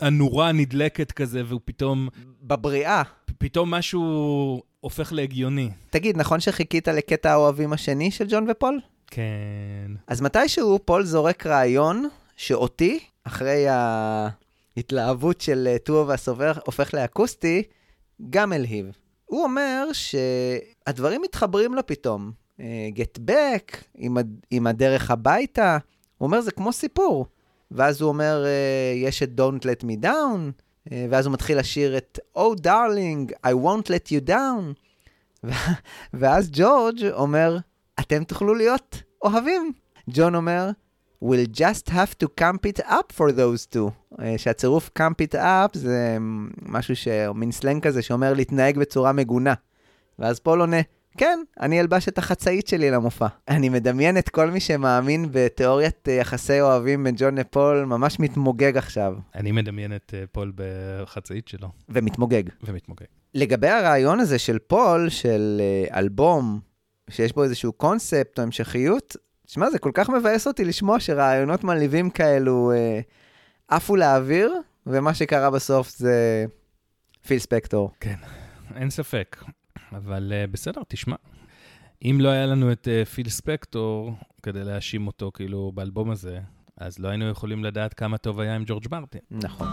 הנורה 0.00 0.52
נדלקת 0.52 1.12
כזה, 1.12 1.42
והוא 1.46 1.60
פתאום... 1.64 2.08
בבריאה. 2.42 3.02
פתאום 3.38 3.70
משהו 3.70 4.62
הופך 4.80 5.12
להגיוני. 5.12 5.70
תגיד, 5.90 6.16
נכון 6.16 6.40
שחיכית 6.40 6.88
לקטע 6.88 7.32
האוהבים 7.32 7.72
השני 7.72 8.10
של 8.10 8.24
ג'ון 8.28 8.46
ופול? 8.50 8.80
כן. 9.14 9.92
אז 10.06 10.20
מתישהו 10.20 10.78
פול 10.84 11.04
זורק 11.04 11.46
רעיון 11.46 12.08
שאותי, 12.36 13.00
אחרי 13.24 13.66
ההתלהבות 13.68 15.40
של 15.40 15.76
טוו 15.84 16.06
והסובר, 16.06 16.52
הופך 16.66 16.94
לאקוסטי, 16.94 17.62
גם 18.30 18.52
אלהיב. 18.52 18.86
הוא 19.24 19.42
אומר 19.42 19.88
שהדברים 19.92 21.22
מתחברים 21.22 21.74
לו 21.74 21.86
פתאום. 21.86 22.32
uh, 22.58 22.62
Get 22.96 23.18
Back, 23.30 23.76
עם, 23.94 24.16
עם 24.50 24.66
הדרך 24.66 25.10
הביתה. 25.10 25.78
הוא 26.18 26.26
אומר, 26.26 26.40
זה 26.40 26.50
כמו 26.50 26.72
סיפור. 26.72 27.26
ואז 27.70 28.00
הוא 28.00 28.08
אומר, 28.08 28.44
uh, 28.44 28.96
יש 28.96 29.22
את 29.22 29.30
Don't 29.38 29.62
Let 29.62 29.84
Me 29.84 30.04
Down, 30.04 30.52
ואז 31.10 31.26
הוא 31.26 31.32
מתחיל 31.32 31.58
לשיר 31.58 31.96
את 31.96 32.18
Oh 32.36 32.60
darling, 32.64 33.32
I 33.46 33.50
won't 33.50 33.86
let 33.86 34.08
you 34.10 34.28
down. 34.28 34.74
ואז 36.20 36.50
ג'ורג' 36.52 37.04
אומר, 37.12 37.58
אתם 38.02 38.24
תוכלו 38.24 38.54
להיות 38.54 39.02
אוהבים. 39.22 39.72
ג'ון 40.10 40.34
אומר, 40.34 40.70
we'll 41.24 41.56
just 41.56 41.88
have 41.88 42.24
to 42.24 42.26
camp 42.40 42.66
it 42.66 42.80
up 42.80 43.12
for 43.16 43.32
those 43.32 43.74
two. 43.74 44.14
Uh, 44.14 44.22
שהצירוף 44.36 44.90
camp 44.98 45.26
it 45.28 45.34
up 45.34 45.78
זה 45.78 46.16
משהו 46.62 46.96
ש... 46.96 47.08
מין 47.34 47.52
סלנג 47.52 47.82
כזה 47.82 48.02
שאומר 48.02 48.34
להתנהג 48.34 48.78
בצורה 48.78 49.12
מגונה. 49.12 49.54
ואז 50.18 50.40
פול 50.40 50.60
עונה, 50.60 50.80
כן, 51.18 51.38
אני 51.60 51.80
אלבש 51.80 52.08
את 52.08 52.18
החצאית 52.18 52.66
שלי 52.66 52.90
למופע. 52.90 53.26
אני 53.48 53.68
מדמיין 53.68 54.18
את 54.18 54.28
כל 54.28 54.50
מי 54.50 54.60
שמאמין 54.60 55.26
בתיאוריית 55.30 56.08
אה, 56.08 56.14
יחסי 56.14 56.60
אוהבים 56.60 57.04
בין 57.04 57.14
ג'ון 57.18 57.38
לפול, 57.38 57.84
ממש 57.84 58.20
מתמוגג 58.20 58.76
עכשיו. 58.76 59.14
אני 59.34 59.52
מדמיין 59.52 59.96
את 59.96 60.14
אה, 60.16 60.24
פול 60.32 60.52
בחצאית 60.54 61.48
שלו. 61.48 61.68
ומתמוגג. 61.88 62.42
ומתמוגג. 62.62 63.06
לגבי 63.34 63.68
הרעיון 63.68 64.20
הזה 64.20 64.38
של 64.38 64.58
פול, 64.58 65.08
של 65.08 65.60
אה, 65.60 65.98
אלבום, 65.98 66.60
שיש 67.10 67.32
בו 67.32 67.44
איזשהו 67.44 67.72
קונספט 67.72 68.38
או 68.38 68.42
המשכיות, 68.42 69.16
תשמע, 69.46 69.70
זה 69.70 69.78
כל 69.78 69.90
כך 69.94 70.10
מבאס 70.10 70.46
אותי 70.46 70.64
לשמוע 70.64 71.00
שרעיונות 71.00 71.64
מלהיבים 71.64 72.10
כאלו 72.10 72.72
עפו 73.68 73.96
לאוויר, 73.96 74.52
ומה 74.86 75.14
שקרה 75.14 75.50
בסוף 75.50 75.90
זה 75.90 76.44
פיל 77.26 77.38
ספקטור. 77.38 77.90
כן, 78.00 78.16
אין 78.76 78.90
ספק. 78.90 79.36
אבל 79.92 80.32
uh, 80.32 80.50
בסדר, 80.50 80.80
תשמע. 80.88 81.16
אם 82.02 82.18
לא 82.20 82.28
היה 82.28 82.46
לנו 82.46 82.72
את 82.72 82.88
uh, 82.88 83.08
פיל 83.08 83.28
ספקטור 83.28 84.12
כדי 84.42 84.64
להאשים 84.64 85.06
אותו 85.06 85.30
כאילו 85.34 85.72
באלבום 85.74 86.10
הזה, 86.10 86.40
אז 86.76 86.98
לא 86.98 87.08
היינו 87.08 87.28
יכולים 87.28 87.64
לדעת 87.64 87.94
כמה 87.94 88.18
טוב 88.18 88.40
היה 88.40 88.54
עם 88.54 88.64
ג'ורג' 88.66 88.86
מרטין. 88.90 89.20
נכון. 89.30 89.68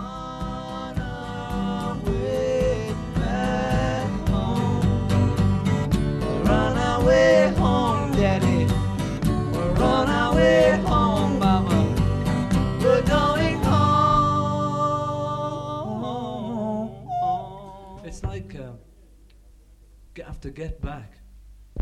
Have 20.40 20.56
to 20.56 20.62
get 20.62 20.82
back. 20.82 21.12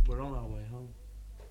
We're 0.08 0.20
on 0.20 0.34
our 0.34 0.48
way 0.48 0.66
home. 0.72 0.90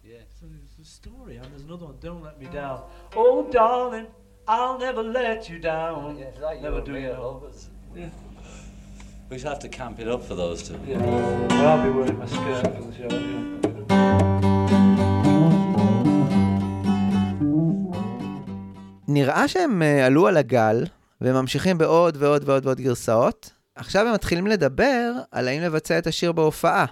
Yeah. 0.03 0.25
So 0.41 0.47
there's 0.53 0.77
a 0.83 0.85
story, 0.85 1.37
and 1.37 1.47
there's 1.53 1.63
another 1.63 1.87
one. 1.87 1.99
Don't 2.01 2.21
let 2.21 2.37
me 2.41 2.47
down. 2.47 2.83
Oh, 3.15 3.49
darling, 3.49 4.09
I'll 4.49 4.77
never 4.77 5.05
let 5.05 5.49
you 5.49 5.59
down. 5.61 6.19
Yeah, 6.19 6.31
like 6.43 6.61
never 6.63 6.81
do 6.81 6.95
you 6.99 7.11
lovers. 7.11 7.69
Yeah. 7.95 8.09
We 9.31 9.39
should 9.39 9.47
have 9.55 9.61
to 9.61 9.69
camp 9.69 10.01
it 10.01 10.09
up 10.09 10.23
for 10.25 10.35
those 10.35 10.65
two. 10.67 10.81
Yeah. 10.85 10.99
Well, 10.99 11.67
I'll 11.69 11.85
be 11.87 11.91
wearing 11.97 12.19
my 12.19 12.27
skirt 12.27 12.75
for 12.75 12.83
the 12.83 12.95
show. 12.99 13.09
Yeah. 13.09 13.57
נראה 19.09 19.49
שהם 19.49 19.83
עלו 19.83 20.27
על 20.27 20.37
הגל 20.37 20.85
וממשיכים 21.21 21.79
בעוד 21.79 22.17
ועוד 22.21 22.49
ועוד 22.49 22.67
ועוד 22.67 22.81
גרסאות, 22.81 23.53
עכשיו 23.77 24.07
הם 24.07 24.15
מתחילים 24.15 24.47
לדבר 24.47 25.13
על 25.31 25.49
האם 25.49 25.63
לבצע 25.63 25.99
את 25.99 26.07
השיר 26.07 26.33
בהופעה, 26.33 26.85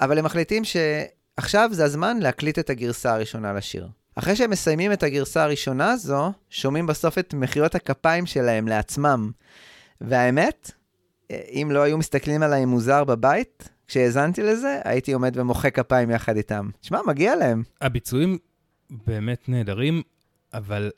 אבל 0.00 0.18
הם 0.18 0.24
מחליטים 0.24 0.62
שעכשיו 0.64 1.68
זה 1.72 1.84
הזמן 1.84 2.18
להקליט 2.20 2.58
את 2.58 2.70
הגרסה 2.70 3.14
הראשונה 3.14 3.52
לשיר. 3.52 3.88
אחרי 4.14 4.36
שהם 4.36 4.50
מסיימים 4.50 4.92
את 4.92 5.02
הגרסה 5.02 5.42
הראשונה 5.42 5.90
הזו, 5.90 6.32
שומעים 6.50 6.86
בסוף 6.86 7.18
את 7.18 7.34
מחיאות 7.34 7.74
הכפיים 7.74 8.26
שלהם 8.26 8.68
לעצמם. 8.68 9.30
והאמת, 10.00 10.70
אם 11.30 11.68
לא 11.72 11.82
היו 11.82 11.98
מסתכלים 11.98 12.42
עליי 12.42 12.64
מוזר 12.64 13.04
בבית, 13.04 13.68
כשהאזנתי 13.86 14.42
לזה, 14.42 14.80
הייתי 14.84 15.12
עומד 15.12 15.36
ומוחא 15.36 15.70
כפיים 15.70 16.10
יחד 16.10 16.36
איתם. 16.36 16.70
תשמע, 16.80 17.00
מגיע 17.06 17.36
להם. 17.36 17.62
הביצועים 17.80 18.38
באמת 18.90 19.48
נהדרים, 19.48 20.02
אבל 20.54 20.90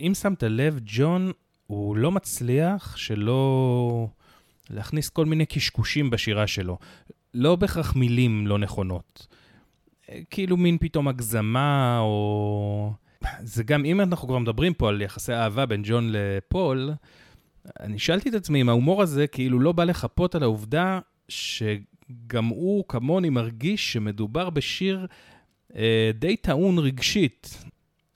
אם 0.00 0.12
שמת 0.14 0.42
לב, 0.42 0.80
ג'ון, 0.84 1.32
הוא 1.66 1.96
לא 1.96 2.12
מצליח 2.12 2.96
שלא 2.96 4.08
להכניס 4.70 5.08
כל 5.08 5.26
מיני 5.26 5.46
קשקושים 5.46 6.10
בשירה 6.10 6.46
שלו. 6.46 6.78
לא 7.34 7.56
בהכרח 7.56 7.96
מילים 7.96 8.46
לא 8.46 8.58
נכונות. 8.58 9.26
כאילו 10.30 10.56
מין 10.56 10.78
פתאום 10.78 11.08
הגזמה, 11.08 11.98
או... 12.00 12.92
זה 13.40 13.62
גם, 13.62 13.84
אם 13.84 14.00
אנחנו 14.00 14.28
כבר 14.28 14.38
מדברים 14.38 14.74
פה 14.74 14.88
על 14.88 15.02
יחסי 15.02 15.32
אהבה 15.32 15.66
בין 15.66 15.82
ג'ון 15.84 16.12
לפול, 16.12 16.90
אני 17.80 17.98
שאלתי 17.98 18.28
את 18.28 18.34
עצמי 18.34 18.60
אם 18.60 18.68
ההומור 18.68 19.02
הזה 19.02 19.26
כאילו 19.26 19.60
לא 19.60 19.72
בא 19.72 19.84
לחפות 19.84 20.34
על 20.34 20.42
העובדה 20.42 20.98
שגם 21.28 22.46
הוא, 22.46 22.84
כמוני, 22.88 23.30
מרגיש 23.30 23.92
שמדובר 23.92 24.50
בשיר 24.50 25.06
אה, 25.76 26.10
די 26.14 26.36
טעון 26.36 26.78
רגשית. 26.78 27.64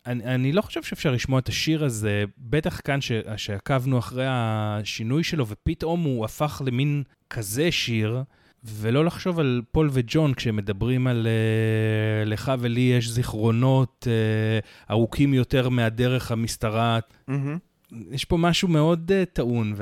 אני, 0.06 0.24
אני 0.24 0.52
לא 0.52 0.62
חושב 0.62 0.82
שאפשר 0.82 1.10
לשמוע 1.10 1.38
את 1.38 1.48
השיר 1.48 1.84
הזה, 1.84 2.24
בטח 2.38 2.80
כאן 2.84 3.00
ש, 3.00 3.12
שעקבנו 3.36 3.98
אחרי 3.98 4.26
השינוי 4.28 5.24
שלו, 5.24 5.46
ופתאום 5.46 6.02
הוא 6.02 6.24
הפך 6.24 6.62
למין 6.66 7.02
כזה 7.30 7.72
שיר, 7.72 8.22
ולא 8.64 9.04
לחשוב 9.04 9.40
על 9.40 9.62
פול 9.72 9.90
וג'ון 9.92 10.34
כשהם 10.34 10.56
מדברים 10.56 11.06
על 11.06 11.26
uh, 11.26 12.28
לך 12.28 12.52
ולי 12.58 12.80
יש 12.80 13.08
זיכרונות 13.08 14.06
uh, 14.06 14.90
ארוכים 14.90 15.34
יותר 15.34 15.68
מהדרך 15.68 16.32
המשתרעת. 16.32 17.14
Mm-hmm. 17.30 17.94
יש 18.10 18.24
פה 18.24 18.36
משהו 18.36 18.68
מאוד 18.68 19.10
uh, 19.10 19.24
טעון, 19.32 19.74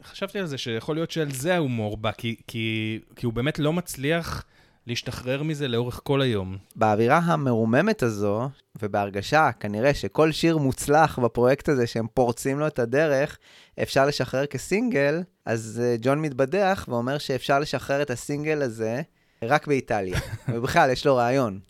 וחשבתי 0.00 0.38
על 0.38 0.46
זה 0.46 0.58
שיכול 0.58 0.96
להיות 0.96 1.10
שעל 1.10 1.30
זה 1.30 1.54
ההומור 1.54 1.96
בא, 1.96 2.12
כי, 2.12 2.36
כי, 2.46 2.98
כי 3.16 3.26
הוא 3.26 3.32
באמת 3.32 3.58
לא 3.58 3.72
מצליח... 3.72 4.44
להשתחרר 4.86 5.42
מזה 5.42 5.68
לאורך 5.68 6.00
כל 6.04 6.20
היום. 6.20 6.56
באווירה 6.76 7.18
המרוממת 7.18 8.02
הזו, 8.02 8.48
ובהרגשה 8.82 9.50
כנראה 9.60 9.94
שכל 9.94 10.32
שיר 10.32 10.58
מוצלח 10.58 11.18
בפרויקט 11.18 11.68
הזה 11.68 11.86
שהם 11.86 12.06
פורצים 12.14 12.58
לו 12.58 12.66
את 12.66 12.78
הדרך, 12.78 13.38
אפשר 13.82 14.06
לשחרר 14.06 14.46
כסינגל, 14.46 15.22
אז 15.46 15.82
אה, 15.82 15.98
ג'ון 16.02 16.22
מתבדח 16.22 16.86
ואומר 16.88 17.18
שאפשר 17.18 17.58
לשחרר 17.58 18.02
את 18.02 18.10
הסינגל 18.10 18.62
הזה 18.62 19.02
רק 19.42 19.66
באיטליה. 19.66 20.18
ובכלל, 20.52 20.90
יש 20.90 21.06
לו 21.06 21.16
רעיון. 21.16 21.60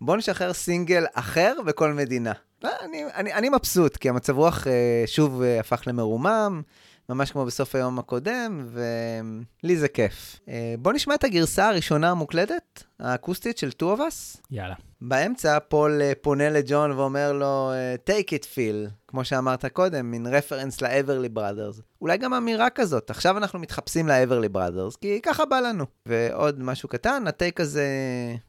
בואו 0.00 0.16
נשחרר 0.16 0.52
סינגל 0.52 1.04
אחר 1.14 1.54
בכל 1.66 1.92
מדינה. 1.92 2.32
אה, 2.64 2.70
אני, 2.84 3.04
אני, 3.14 3.34
אני 3.34 3.48
מבסוט, 3.48 3.96
כי 3.96 4.08
המצב 4.08 4.36
רוח 4.36 4.64
אה, 4.64 4.70
שוב 5.06 5.42
הפך 5.42 5.82
למרומם, 5.86 6.62
ממש 7.08 7.30
כמו 7.30 7.44
בסוף 7.44 7.74
היום 7.74 7.98
הקודם, 7.98 8.68
ולי 8.72 9.76
זה 9.76 9.88
כיף. 9.88 10.40
אה, 10.48 10.74
בוא 10.78 10.92
נשמע 10.92 11.14
את 11.14 11.24
הגרסה 11.24 11.68
הראשונה 11.68 12.10
המוקלטת, 12.10 12.82
האקוסטית 13.00 13.58
של 13.58 13.68
Two 13.68 13.96
of 13.96 13.98
Us. 13.98 14.40
יאללה. 14.50 14.74
באמצע 15.00 15.58
פול 15.68 16.02
אה, 16.02 16.12
פונה 16.20 16.50
לג'ון 16.50 16.90
ואומר 16.90 17.32
לו, 17.32 17.72
אה, 17.72 17.94
take 18.10 18.28
it 18.28 18.44
Phil, 18.44 18.90
כמו 19.08 19.24
שאמרת 19.24 19.66
קודם, 19.66 20.10
מין 20.10 20.26
רפרנס 20.26 20.80
ל-Everly 20.80 21.28
Brothers. 21.28 21.80
אולי 22.00 22.18
גם 22.18 22.34
אמירה 22.34 22.70
כזאת, 22.70 23.10
עכשיו 23.10 23.38
אנחנו 23.38 23.58
מתחפשים 23.58 24.08
ל-Everly 24.08 24.48
Brothers, 24.48 24.96
כי 24.96 25.20
ככה 25.22 25.44
בא 25.44 25.60
לנו. 25.60 25.84
ועוד 26.06 26.60
משהו 26.62 26.88
קטן, 26.88 27.26
הטייק 27.26 27.60
הזה, 27.60 27.86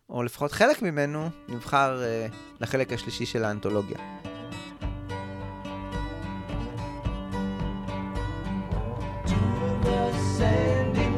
או 0.10 0.24
לפחות 0.24 0.52
חלק 0.52 0.82
ממנו, 0.82 1.30
נבחר 1.48 2.02
לחלק 2.60 2.94
השלישי 2.94 3.26
של 3.26 3.44
האנתולוגיה. 3.44 3.98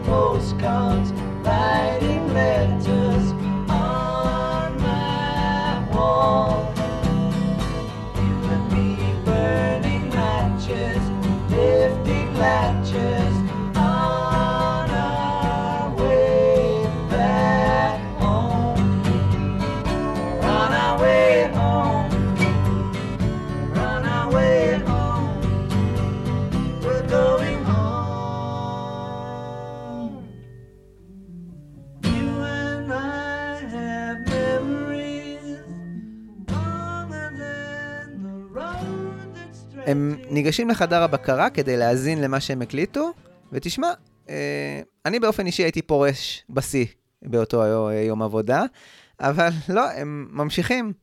postcards, 0.10 1.12
writing 1.46 2.34
letters. 2.34 2.79
הם 39.90 40.16
ניגשים 40.30 40.70
לחדר 40.70 41.04
הבקרה 41.04 41.50
כדי 41.50 41.78
להאזין 41.78 42.22
למה 42.22 42.40
שהם 42.40 42.62
הקליטו, 42.62 43.12
ותשמע, 43.52 43.88
אה, 44.30 44.82
אני 45.06 45.20
באופן 45.20 45.46
אישי 45.46 45.64
הייתי 45.64 45.82
פורש 45.82 46.44
בשיא 46.50 46.86
באותו 47.22 47.64
יום 48.08 48.22
עבודה, 48.22 48.64
אבל 49.20 49.50
לא, 49.70 49.92
הם 49.92 50.28
ממשיכים. 50.32 50.94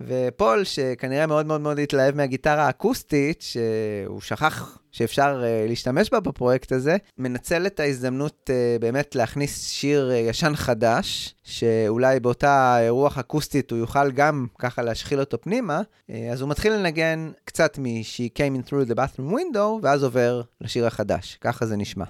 ופול, 0.00 0.64
שכנראה 0.64 1.26
מאוד 1.26 1.46
מאוד 1.46 1.60
מאוד 1.60 1.78
התלהב 1.78 2.16
מהגיטרה 2.16 2.66
האקוסטית, 2.66 3.42
שהוא 3.42 4.20
שכח 4.20 4.78
שאפשר 4.92 5.42
uh, 5.42 5.68
להשתמש 5.68 6.10
בה 6.10 6.20
בפרויקט 6.20 6.72
הזה, 6.72 6.96
מנצל 7.18 7.66
את 7.66 7.80
ההזדמנות 7.80 8.50
uh, 8.50 8.80
באמת 8.80 9.14
להכניס 9.14 9.68
שיר 9.68 10.10
uh, 10.10 10.14
ישן 10.14 10.52
חדש, 10.56 11.34
שאולי 11.44 12.20
באותה 12.20 12.78
רוח 12.88 13.18
אקוסטית 13.18 13.70
הוא 13.70 13.78
יוכל 13.78 14.10
גם 14.10 14.46
ככה 14.58 14.82
להשחיל 14.82 15.20
אותו 15.20 15.40
פנימה, 15.40 15.80
uh, 15.80 16.12
אז 16.32 16.40
הוא 16.40 16.50
מתחיל 16.50 16.72
לנגן 16.72 17.30
קצת 17.44 17.78
מ-She 17.78 18.38
came 18.38 18.60
in 18.60 18.70
through 18.70 18.90
the 18.90 18.94
bathroom 18.94 19.32
window, 19.32 19.82
ואז 19.82 20.04
עובר 20.04 20.42
לשיר 20.60 20.86
החדש. 20.86 21.38
ככה 21.40 21.66
זה 21.66 21.76
נשמע. 21.76 22.04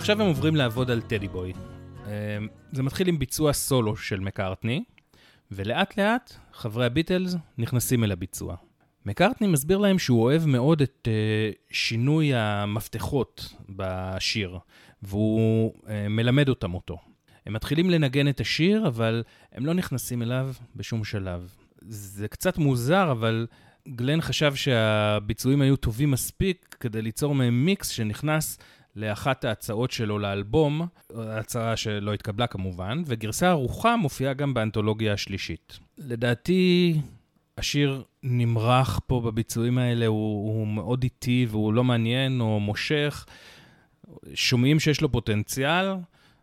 עכשיו 0.00 0.20
הם 0.22 0.26
עוברים 0.26 0.56
לעבוד 0.56 0.90
על 0.90 1.00
טדי 1.00 1.28
בוי. 1.28 1.52
אמ, 2.06 2.48
זה 2.72 2.82
מתחיל 2.82 3.08
עם 3.08 3.18
ביצוע 3.18 3.52
סולו 3.52 3.96
של 3.96 4.20
מקארטני, 4.20 4.84
ולאט 5.50 5.98
לאט 5.98 6.34
חברי 6.52 6.86
הביטלס 6.86 7.36
נכנסים 7.58 8.04
אל 8.04 8.12
הביצוע. 8.12 8.56
מקארטני 9.06 9.46
מסביר 9.46 9.78
להם 9.78 9.98
שהוא 9.98 10.22
אוהב 10.22 10.46
מאוד 10.46 10.82
את 10.82 11.08
uh, 11.08 11.56
שינוי 11.70 12.34
המפתחות 12.34 13.54
בשיר, 13.68 14.58
והוא 15.02 15.74
uh, 15.74 15.88
מלמד 16.10 16.48
אותם 16.48 16.74
אותו. 16.74 16.98
הם 17.46 17.52
מתחילים 17.52 17.90
לנגן 17.90 18.28
את 18.28 18.40
השיר, 18.40 18.86
אבל 18.86 19.22
הם 19.52 19.66
לא 19.66 19.74
נכנסים 19.74 20.22
אליו 20.22 20.52
בשום 20.76 21.04
שלב. 21.04 21.54
זה 21.88 22.28
קצת 22.28 22.58
מוזר, 22.58 23.12
אבל 23.12 23.46
גלן 23.88 24.20
חשב 24.20 24.54
שהביצועים 24.54 25.60
היו 25.60 25.76
טובים 25.76 26.10
מספיק 26.10 26.76
כדי 26.80 27.02
ליצור 27.02 27.34
מהם 27.34 27.64
מיקס 27.64 27.88
שנכנס 27.88 28.58
לאחת 28.96 29.44
ההצעות 29.44 29.90
שלו 29.90 30.18
לאלבום, 30.18 30.86
הצעה 31.16 31.76
שלא 31.76 32.14
התקבלה 32.14 32.46
כמובן, 32.46 33.02
וגרסה 33.06 33.48
ערוכה 33.48 33.96
מופיעה 33.96 34.32
גם 34.32 34.54
באנתולוגיה 34.54 35.12
השלישית. 35.12 35.78
לדעתי, 35.98 37.00
השיר 37.58 38.02
נמרח 38.22 39.00
פה 39.06 39.20
בביצועים 39.20 39.78
האלה, 39.78 40.06
הוא, 40.06 40.58
הוא 40.58 40.66
מאוד 40.66 41.02
איטי 41.02 41.46
והוא 41.50 41.72
לא 41.72 41.84
מעניין 41.84 42.40
או 42.40 42.60
מושך. 42.60 43.26
שומעים 44.34 44.80
שיש 44.80 45.00
לו 45.00 45.12
פוטנציאל, 45.12 45.86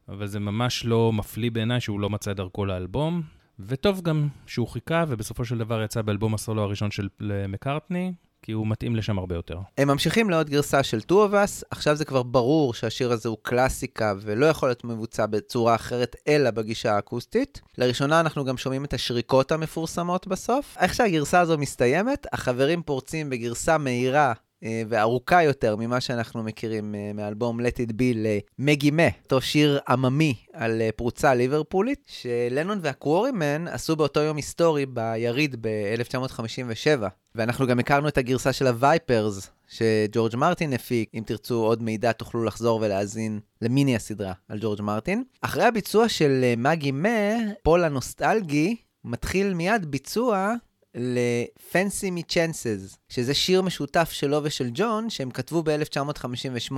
אבל 0.09 0.27
זה 0.27 0.39
ממש 0.39 0.85
לא 0.85 1.13
מפליא 1.13 1.51
בעיניי 1.51 1.81
שהוא 1.81 1.99
לא 1.99 2.09
מצא 2.09 2.33
דרכו 2.33 2.65
לאלבום. 2.65 3.21
וטוב 3.59 4.01
גם 4.01 4.27
שהוא 4.47 4.67
חיכה, 4.67 5.05
ובסופו 5.07 5.45
של 5.45 5.57
דבר 5.57 5.83
יצא 5.83 6.01
באלבום 6.01 6.33
הסולו 6.33 6.61
הראשון 6.61 6.91
של 6.91 7.07
מקארטני, 7.47 8.13
כי 8.47 8.51
הוא 8.51 8.67
מתאים 8.67 8.95
לשם 8.95 9.19
הרבה 9.19 9.35
יותר. 9.35 9.59
הם 9.77 9.87
ממשיכים 9.87 10.29
לעוד 10.29 10.49
גרסה 10.49 10.83
של 10.83 10.99
Two 10.99 11.11
of 11.11 11.33
Us, 11.33 11.63
עכשיו 11.71 11.95
זה 11.95 12.05
כבר 12.05 12.23
ברור 12.23 12.73
שהשיר 12.73 13.11
הזה 13.11 13.29
הוא 13.29 13.37
קלאסיקה 13.41 14.13
ולא 14.21 14.45
יכול 14.45 14.69
להיות 14.69 14.83
מבוצע 14.83 15.25
בצורה 15.25 15.75
אחרת 15.75 16.15
אלא 16.27 16.51
בגישה 16.51 16.95
האקוסטית. 16.95 17.61
לראשונה 17.77 18.19
אנחנו 18.19 18.45
גם 18.45 18.57
שומעים 18.57 18.85
את 18.85 18.93
השריקות 18.93 19.51
המפורסמות 19.51 20.27
בסוף. 20.27 20.77
איך 20.79 20.93
שהגרסה 20.93 21.39
הזו 21.39 21.57
מסתיימת, 21.57 22.27
החברים 22.33 22.81
פורצים 22.83 23.29
בגרסה 23.29 23.77
מהירה 23.77 24.33
וארוכה 24.63 25.43
יותר 25.43 25.75
ממה 25.75 26.01
שאנחנו 26.01 26.43
מכירים 26.43 26.95
אה, 26.95 27.11
מאלבום 27.13 27.59
Let 27.61 27.89
It 27.89 27.91
Be 27.91 28.17
למגי 28.59 28.91
מה, 28.91 29.07
אותו 29.23 29.41
שיר 29.41 29.79
עממי 29.87 30.35
על 30.53 30.81
אה, 30.81 30.89
פרוצה 30.95 31.33
ליברפולית, 31.33 31.99
שלנון 32.07 32.79
והקוורימן 32.81 33.67
עשו 33.67 33.95
באותו 33.95 34.19
יום 34.19 34.37
היסטורי 34.37 34.85
ביריד 34.85 35.55
ב-1957. 35.61 37.03
ואנחנו 37.35 37.67
גם 37.67 37.79
הכרנו 37.79 38.07
את 38.07 38.17
הגרסה 38.17 38.53
של 38.53 38.67
ה-Vipers, 38.67 39.49
שג'ורג' 39.67 40.35
מרטין 40.35 40.73
הפיק. 40.73 41.09
אם 41.13 41.23
תרצו 41.25 41.63
עוד 41.63 41.83
מידע, 41.83 42.11
תוכלו 42.11 42.43
לחזור 42.43 42.79
ולהאזין 42.81 43.39
למיני 43.61 43.95
הסדרה 43.95 44.33
על 44.49 44.59
ג'ורג' 44.61 44.81
מרטין. 44.81 45.23
אחרי 45.41 45.63
הביצוע 45.63 46.09
של 46.09 46.53
Maggie 46.57 46.91
Mae, 46.91 47.35
פול 47.63 47.83
הנוסטלגי 47.83 48.75
מתחיל 49.03 49.53
מיד 49.53 49.85
ביצוע 49.85 50.53
ל-Fancy 50.97 52.11
Me 52.17 52.33
Chances, 52.33 52.97
שזה 53.09 53.33
שיר 53.33 53.61
משותף 53.61 54.09
שלו 54.11 54.39
ושל 54.43 54.69
ג'ון, 54.73 55.09
שהם 55.09 55.31
כתבו 55.31 55.63
ב-1958. 55.63 56.73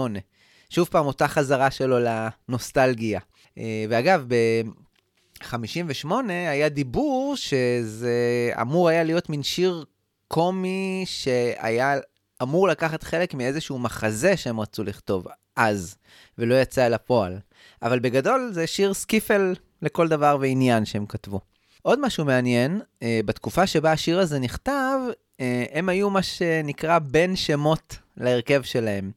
שוב 0.69 0.87
פעם, 0.91 1.05
אותה 1.05 1.27
חזרה 1.27 1.71
שלו 1.71 1.97
לנוסטלגיה. 1.99 3.19
אה, 3.57 3.85
ואגב, 3.89 4.25
ב-58 4.27 6.07
היה 6.29 6.69
דיבור 6.69 7.35
שזה 7.35 8.51
אמור 8.61 8.89
היה 8.89 9.03
להיות 9.03 9.29
מין 9.29 9.43
שיר 9.43 9.85
קומי 10.27 11.03
שהיה 11.07 11.95
אמור 12.41 12.67
לקחת 12.67 13.03
חלק 13.03 13.33
מאיזשהו 13.33 13.79
מחזה 13.79 14.37
שהם 14.37 14.59
רצו 14.59 14.83
לכתוב 14.83 15.27
אז, 15.55 15.95
ולא 16.37 16.55
יצא 16.55 16.85
אל 16.85 16.93
הפועל. 16.93 17.39
אבל 17.81 17.99
בגדול 17.99 18.49
זה 18.53 18.67
שיר 18.67 18.93
סקיפל 18.93 19.53
לכל 19.81 20.07
דבר 20.07 20.37
ועניין 20.41 20.85
שהם 20.85 21.05
כתבו. 21.05 21.39
עוד 21.81 21.99
משהו 22.01 22.25
מעניין, 22.25 22.81
אה, 23.03 23.19
בתקופה 23.25 23.67
שבה 23.67 23.91
השיר 23.91 24.19
הזה 24.19 24.39
נכתב, 24.39 24.99
אה, 25.39 25.65
הם 25.71 25.89
היו 25.89 26.09
מה 26.09 26.23
שנקרא 26.23 26.99
בין 26.99 27.35
שמות 27.35 27.97
להרכב 28.17 28.61
שלהם. 28.63 29.11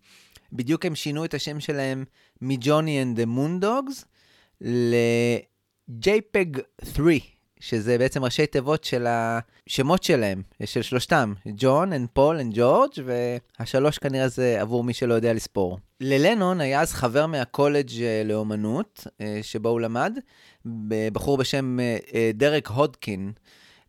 בדיוק 0.52 0.86
הם 0.86 0.94
שינו 0.94 1.24
את 1.24 1.34
השם 1.34 1.60
שלהם 1.60 2.04
מג'וני 2.40 3.02
and 3.02 3.18
the 3.18 3.26
Moondogs 3.26 4.04
ל-JPEG 4.60 6.58
3, 6.94 7.31
שזה 7.62 7.98
בעצם 7.98 8.24
ראשי 8.24 8.46
תיבות 8.46 8.84
של 8.84 9.06
השמות 9.08 10.02
שלהם, 10.02 10.42
של 10.64 10.82
שלושתם, 10.82 11.32
ג'ון, 11.46 11.92
and 11.92 12.08
פול, 12.12 12.36
and 12.36 12.52
ג'ורג', 12.54 12.90
והשלוש 13.04 13.98
כנראה 13.98 14.28
זה 14.28 14.60
עבור 14.60 14.84
מי 14.84 14.94
שלא 14.94 15.14
יודע 15.14 15.32
לספור. 15.32 15.78
ללנון 16.00 16.60
היה 16.60 16.80
אז 16.80 16.92
חבר 16.92 17.26
מהקולג' 17.26 18.02
אה, 18.02 18.22
לאומנות, 18.24 19.06
שבו 19.42 19.68
הוא 19.68 19.80
למד, 19.80 20.18
בחור 21.12 21.36
בשם 21.36 21.80
אה, 21.80 21.96
אה, 22.14 22.30
דרק 22.34 22.68
הודקין. 22.68 23.32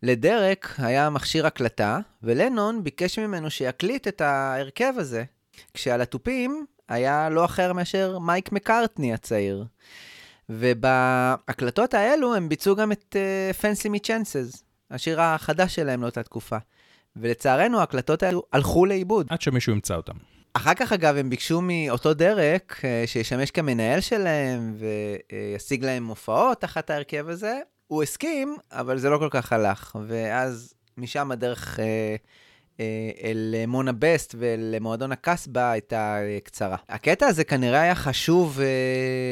לדרק 0.02 0.74
היה 0.78 1.10
מכשיר 1.10 1.46
הקלטה, 1.46 1.98
ולנון 2.22 2.84
ביקש 2.84 3.18
ממנו 3.18 3.50
שיקליט 3.50 4.08
את 4.08 4.20
ההרכב 4.20 4.92
הזה, 4.96 5.24
כשעל 5.74 6.00
התופים 6.00 6.66
היה 6.88 7.28
לא 7.28 7.44
אחר 7.44 7.72
מאשר 7.72 8.18
מייק 8.18 8.52
מקארטני 8.52 9.14
הצעיר. 9.14 9.64
ובהקלטות 10.48 11.94
האלו 11.94 12.34
הם 12.34 12.48
ביצעו 12.48 12.76
גם 12.76 12.92
את 12.92 13.16
uh, 13.16 13.60
Fancy 13.60 13.88
Me 13.88 14.06
Chances, 14.06 14.62
השיר 14.90 15.20
החדש 15.20 15.74
שלהם 15.74 16.02
לאותה 16.02 16.22
תקופה. 16.22 16.56
ולצערנו, 17.16 17.80
ההקלטות 17.80 18.22
האלו 18.22 18.42
הלכו 18.52 18.86
לאיבוד. 18.86 19.26
עד 19.30 19.40
שמישהו 19.40 19.72
ימצא 19.72 19.94
אותם. 19.94 20.12
אחר 20.54 20.74
כך, 20.74 20.92
אגב, 20.92 21.16
הם 21.16 21.30
ביקשו 21.30 21.60
מאותו 21.62 22.14
דרק 22.14 22.80
uh, 22.80 23.06
שישמש 23.06 23.50
כמנהל 23.50 24.00
שלהם 24.00 24.76
וישיג 25.52 25.84
להם 25.84 26.06
הופעות 26.06 26.60
תחת 26.60 26.90
ההרכב 26.90 27.28
הזה. 27.28 27.58
הוא 27.86 28.02
הסכים, 28.02 28.56
אבל 28.72 28.98
זה 28.98 29.10
לא 29.10 29.18
כל 29.18 29.28
כך 29.30 29.52
הלך. 29.52 29.96
ואז 30.06 30.74
משם 30.98 31.30
הדרך... 31.30 31.78
Uh, 31.78 31.82
אל 33.24 33.54
מונה 33.68 33.92
בסט 33.92 34.34
ולמועדון 34.38 35.12
הקסבה 35.12 35.70
הייתה 35.70 36.18
קצרה. 36.44 36.76
הקטע 36.88 37.26
הזה 37.26 37.44
כנראה 37.44 37.80
היה 37.80 37.94
חשוב 37.94 38.60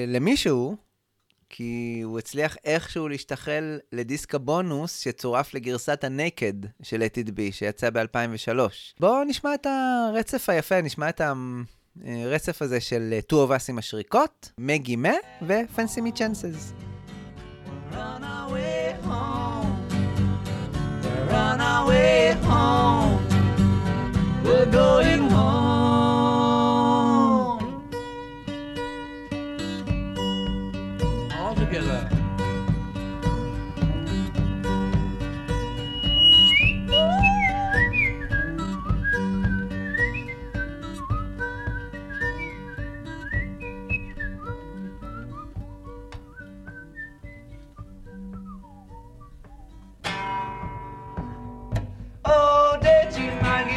למישהו, 0.06 0.76
כי 1.54 2.00
הוא 2.04 2.18
הצליח 2.18 2.56
איכשהו 2.64 3.08
להשתחל 3.08 3.78
לדיסק 3.92 4.34
הבונוס 4.34 4.98
שצורף 4.98 5.54
לגרסת 5.54 6.04
הנקד 6.04 6.52
של 6.82 7.02
Let 7.02 7.28
It 7.28 7.40
שיצא 7.50 7.90
ב-2003. 7.90 8.58
בואו 9.00 9.24
נשמע 9.24 9.54
את 9.54 9.66
הרצף 9.66 10.48
היפה, 10.48 10.82
נשמע 10.82 11.08
את 11.08 11.20
הרצף 12.06 12.62
הזה 12.62 12.80
של 12.80 13.18
Two 13.32 13.34
of 13.34 13.50
Us 13.50 13.64
עם 13.68 13.78
השריקות, 13.78 14.52
מגי 14.58 14.96
מה 14.96 15.12
Me 15.40 16.12
run 21.32 21.60
away 21.60 22.34
home, 22.48 23.18
we're 24.44 24.66
going 24.66 25.30
home. 25.30 25.61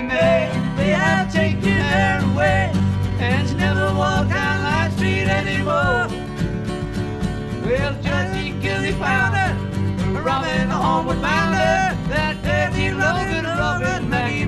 They 0.07 0.91
have 0.91 1.31
taken 1.31 1.79
her 1.81 2.31
away, 2.31 2.71
and 3.19 3.47
she 3.47 3.55
never 3.55 3.93
walked 3.95 4.29
down 4.29 4.61
street 4.91 5.27
anymore. 5.27 6.07
Well, 7.65 7.93
found 8.93 9.35
a 9.35 10.75
homeward 10.75 11.21
bounder, 11.21 11.97
that 12.09 12.41
dirty 12.43 12.91
Logan 12.91 13.45
Maggie. 14.09 14.45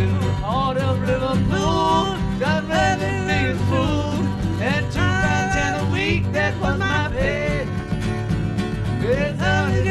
In 0.00 0.10
the 0.20 0.32
heart 0.42 0.78
of 0.78 1.00
Liverpool, 1.00 2.16
and 4.60 4.84
two 4.92 5.00
pounds 5.00 5.54
a 5.82 5.84
week, 5.92 6.30
that 6.32 6.54
was 6.60 6.78
my 6.78 7.08
pay. 7.08 7.66
Without 9.00 9.72
it, 9.72 9.84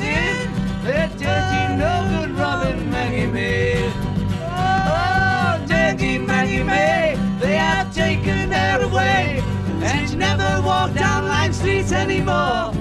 sin, 0.00 0.31
that 0.84 1.16
dirty, 1.16 1.76
no 1.76 2.08
good 2.10 2.36
Robin 2.36 2.90
Maggie 2.90 3.26
May. 3.26 3.92
Oh, 4.40 5.64
dirty 5.68 6.18
Maggie 6.18 6.64
May, 6.64 7.16
they 7.38 7.54
have 7.54 7.94
taken 7.94 8.50
her 8.50 8.82
away. 8.82 9.40
And 9.80 10.10
she 10.10 10.16
never 10.16 10.60
walked 10.66 10.94
down 10.96 11.28
Lime 11.28 11.52
Street 11.52 11.92
anymore. 11.92 12.72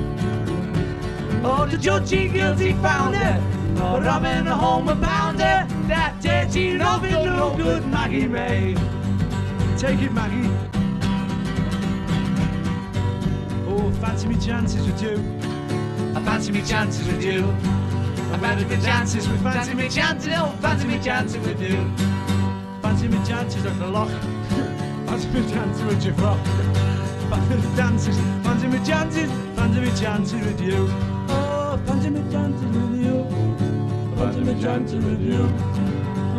Oh, 1.43 1.67
the 1.69 1.77
Georgie 1.77 2.27
guilty 2.27 2.73
founder. 2.73 3.39
No 3.75 3.99
Robin, 3.99 4.47
a 4.47 4.55
home 4.55 4.87
pounder. 4.87 5.67
That 5.87 6.19
dirty 6.21 6.77
Robin, 6.77 7.11
no 7.11 7.55
good 7.55 7.85
Maggie 7.85 8.27
May. 8.27 8.75
Take 9.77 10.01
it, 10.01 10.11
Maggie. 10.11 10.49
Oh, 13.67 13.91
fancy 14.01 14.27
me 14.27 14.37
chances 14.39 14.87
with 14.87 15.03
you. 15.03 15.50
I 16.15 16.21
fancy 16.25 16.51
me 16.51 16.61
chances 16.61 17.07
with 17.07 17.23
you. 17.23 17.41
I 18.33 18.37
fancy 18.43 18.65
me 18.65 18.77
chances 18.81 19.27
with 19.27 19.41
fancy 19.41 19.73
me 19.73 19.89
chances. 19.89 20.33
Oh, 20.37 20.55
fancy 20.61 20.87
me 20.87 20.99
chances 20.99 21.41
with 21.47 21.61
you. 21.61 21.77
Fancy 22.81 23.07
me 23.07 23.19
chances 23.25 23.65
at 23.65 23.77
the 23.79 23.87
lock. 23.87 24.09
fancy 25.07 25.27
me 25.29 25.41
chances 25.51 25.83
with 25.83 26.05
your 26.05 26.15
frock 26.15 26.39
dances, 27.75 28.17
fancy 28.43 28.67
me 28.67 28.79
chances, 28.85 29.29
fancy 29.55 29.79
me 29.79 29.91
chances 30.01 30.39
with 30.45 30.61
you. 30.61 30.89
Oh, 31.29 31.79
fancy 31.85 32.09
me 32.09 32.21
chances 32.31 32.69
with 32.75 32.93
you. 33.03 33.15
Fancy 34.17 34.41
me 34.47 34.61
chances 34.61 35.05
with 35.05 35.21
you. 35.21 35.41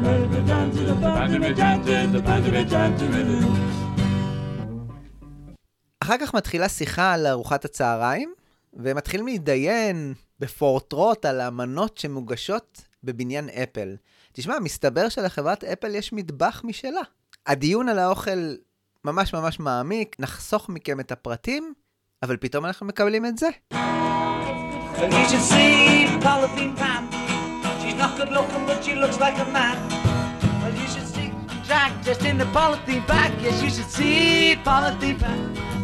Fancy 0.03 0.29
me 0.29 0.41
chances, 0.51 0.89
fancy 1.01 1.39
me 1.39 1.55
chances, 1.55 2.23
fancy 2.23 2.51
me 2.51 2.65
chances 2.65 3.09
with 3.17 3.29
you. 3.29 3.47
אחר 6.03 6.17
כך 6.19 6.35
מתחילה 6.35 6.69
שיחה 6.69 7.13
על 7.13 7.27
ארוחת 7.27 7.65
הצהריים, 7.65 8.33
ומתחילים 8.75 9.27
להתדיין 9.27 10.15
בפורטרוט 10.41 11.25
על 11.25 11.41
המנות 11.41 11.99
שמוגשות 11.99 12.85
בבניין 13.05 13.49
אפל. 13.49 13.97
תשמע, 14.33 14.59
מסתבר 14.59 15.09
שלחברת 15.09 15.65
אפל 15.65 15.95
יש 15.95 16.13
מטבח 16.13 16.63
משלה. 16.65 17.01
הדיון 17.47 17.89
על 17.89 17.99
האוכל 17.99 18.55
ממש 19.05 19.35
ממש 19.35 19.61
מעמיק, 19.61 20.17
נחסוך 20.19 20.69
מכם 20.69 21.01
את 21.01 21.13
הפרטים, 21.13 21.75
אבל 22.23 22.37
פתאום 22.37 22.65
אנחנו 22.67 22.87
מקבלים 22.87 23.27
את 23.27 23.39
זה. 23.39 23.49
just 32.05 32.25
in 32.25 32.37
the 32.37 32.47
polythene 32.47 33.07
bag. 33.07 33.31
Yes, 33.41 33.63
you 33.63 33.71
should 33.71 33.91
see 33.91 34.57
polythene 34.65 35.19
bag. 35.19 35.82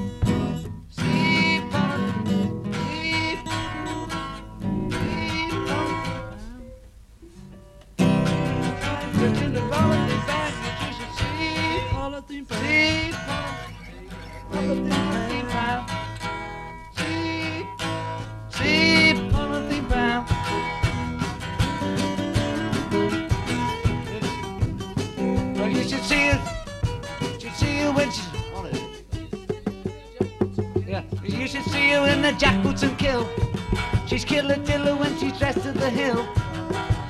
Hill. 35.91 36.29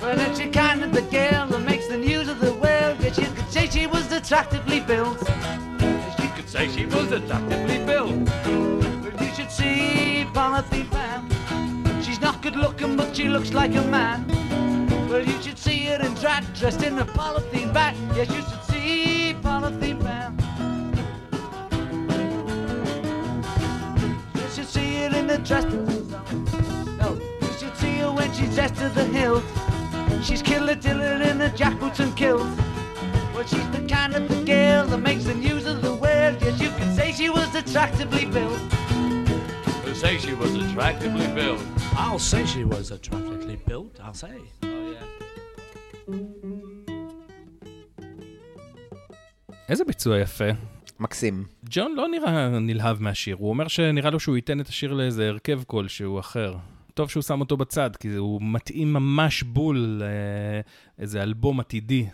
But 0.01 0.19
it's 0.19 0.39
the 0.39 0.49
kind 0.49 0.83
of 0.83 0.93
the 0.93 1.03
girl 1.03 1.47
that 1.47 1.61
makes 1.61 1.87
the 1.89 1.99
news 1.99 2.29
of 2.29 2.41
the 2.41 2.53
world. 2.55 2.78
She 3.79 3.87
was 3.87 4.11
attractively 4.11 4.81
built. 4.81 5.21
You 6.19 6.29
could 6.35 6.49
say 6.49 6.69
she 6.69 6.87
was 6.87 7.13
attractively 7.13 7.79
built. 7.87 8.25
But 9.03 9.21
you 9.21 9.33
should 9.35 9.53
see 9.53 10.27
Bonothy 10.33 10.85
Fan. 10.91 12.03
She's 12.03 12.21
not 12.21 12.43
good 12.43 12.57
looking, 12.57 12.97
but 12.97 13.15
she 13.17 13.29
looks 13.29 13.53
like 13.53 13.75
a 13.77 13.83
man. 13.83 14.27
Well, 15.09 15.25
you 15.25 15.41
should 15.41 15.59
see 15.59 15.85
her 15.87 16.01
in 16.05 16.15
drag, 16.15 16.43
dressed 16.55 16.83
in 16.83 16.99
a 16.99 17.05
polythene 17.05 17.73
bag. 17.73 17.95
Yes, 18.17 18.29
you 18.31 18.43
should 18.49 18.65
see 18.65 19.37
polythene 19.43 20.03
fan. 20.03 20.33
You 24.35 24.49
should 24.55 24.67
see 24.67 24.91
her 25.03 25.17
in 25.17 25.27
the 25.29 25.39
dress. 25.39 25.65
No, 27.01 27.09
you 27.43 27.53
should 27.59 27.77
see 27.77 27.99
her 27.99 28.11
when 28.11 28.33
she's 28.33 28.55
dressed 28.57 28.75
to 28.77 28.89
the 28.89 29.05
hilt. 29.05 29.45
She's 30.25 30.43
killer 30.43 30.75
diller 30.75 31.23
in 31.23 31.39
the 31.39 31.51
jackboots 31.51 32.01
and 32.01 32.17
kilt. 32.17 32.49
Well, 33.39 33.47
she's 33.47 33.71
the 33.71 33.85
kind 33.97 34.13
of 34.19 34.25
the 34.33 34.41
girl 34.55 34.83
that 34.91 35.03
makes 35.09 35.25
the 35.31 35.39
news 35.47 35.65
of 35.73 35.79
the 35.87 35.95
world. 36.05 36.37
Yes, 36.43 36.61
you 36.65 36.71
can 36.79 36.91
say 36.99 37.07
she 37.21 37.29
was 37.39 37.51
attractively 37.63 38.25
built. 38.37 38.63
Who 39.85 39.95
say 39.95 40.13
she 40.25 40.35
was 40.43 40.53
attractively 40.65 41.29
built? 41.39 41.63
I'll 42.05 42.25
say 42.31 42.41
she 42.55 42.65
was 42.65 42.87
attractively 42.97 43.57
built. 43.69 43.93
I'll 44.05 44.19
say. 44.25 44.37
Oh 44.63 44.93
yeah. 44.95 45.05
איזה 49.69 49.85
ביצוע 49.85 50.19
יפה. 50.19 50.45
מקסים. 51.01 51.45
ג'ון 51.71 51.95
לא 51.97 52.09
נראה 52.09 52.49
נלהב 52.49 53.03
מהשיר, 53.03 53.37
הוא 53.37 53.51
אומר 53.51 53.69
שנראה 53.69 54.11
לו 54.11 54.21
שהוא 54.21 54.37
ייתן 54.37 54.61
את 54.61 54.69
השיר 54.69 54.93
לאיזה 54.93 55.29
הרכב 55.29 55.61
כלשהו 55.67 56.21
אחר. 56.21 56.57
טוב 56.95 57.11
שהוא 57.11 57.23
שם 57.23 57.41
אותו 57.41 57.57
בצד, 57.57 57.97
כי 57.97 58.09
הוא 58.09 58.41
מתאים 58.43 58.93
ממש 58.93 59.43
בול 59.43 60.03
לאיזה 60.99 61.23
אלבום 61.23 61.61
עתידי. 61.61 62.07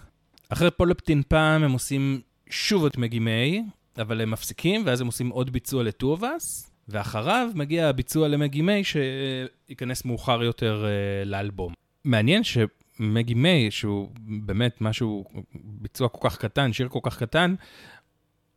אחרי 0.49 0.71
פולפטין 0.71 1.23
פעם 1.29 1.63
הם 1.63 1.73
עושים 1.73 2.21
שוב 2.51 2.87
את 2.87 2.99
מגי 2.99 3.19
מיי, 3.19 3.63
אבל 3.99 4.21
הם 4.21 4.31
מפסיקים, 4.31 4.83
ואז 4.87 5.01
הם 5.01 5.07
עושים 5.07 5.29
עוד 5.29 5.51
ביצוע 5.51 5.83
לטובאס, 5.83 6.71
ואחריו 6.89 7.49
מגיע 7.55 7.89
הביצוע 7.89 8.29
למגי 8.29 8.63
מיי, 8.63 8.83
שייכנס 8.85 10.05
מאוחר 10.05 10.43
יותר 10.43 10.85
uh, 10.85 11.29
לאלבום. 11.29 11.73
מעניין 12.05 12.43
שמגי 12.45 13.35
מיי, 13.35 13.71
שהוא 13.71 14.11
באמת 14.19 14.81
משהו, 14.81 15.25
ביצוע 15.55 16.09
כל 16.09 16.29
כך 16.29 16.39
קטן, 16.39 16.73
שיר 16.73 16.89
כל 16.89 17.01
כך 17.03 17.19
קטן, 17.19 17.55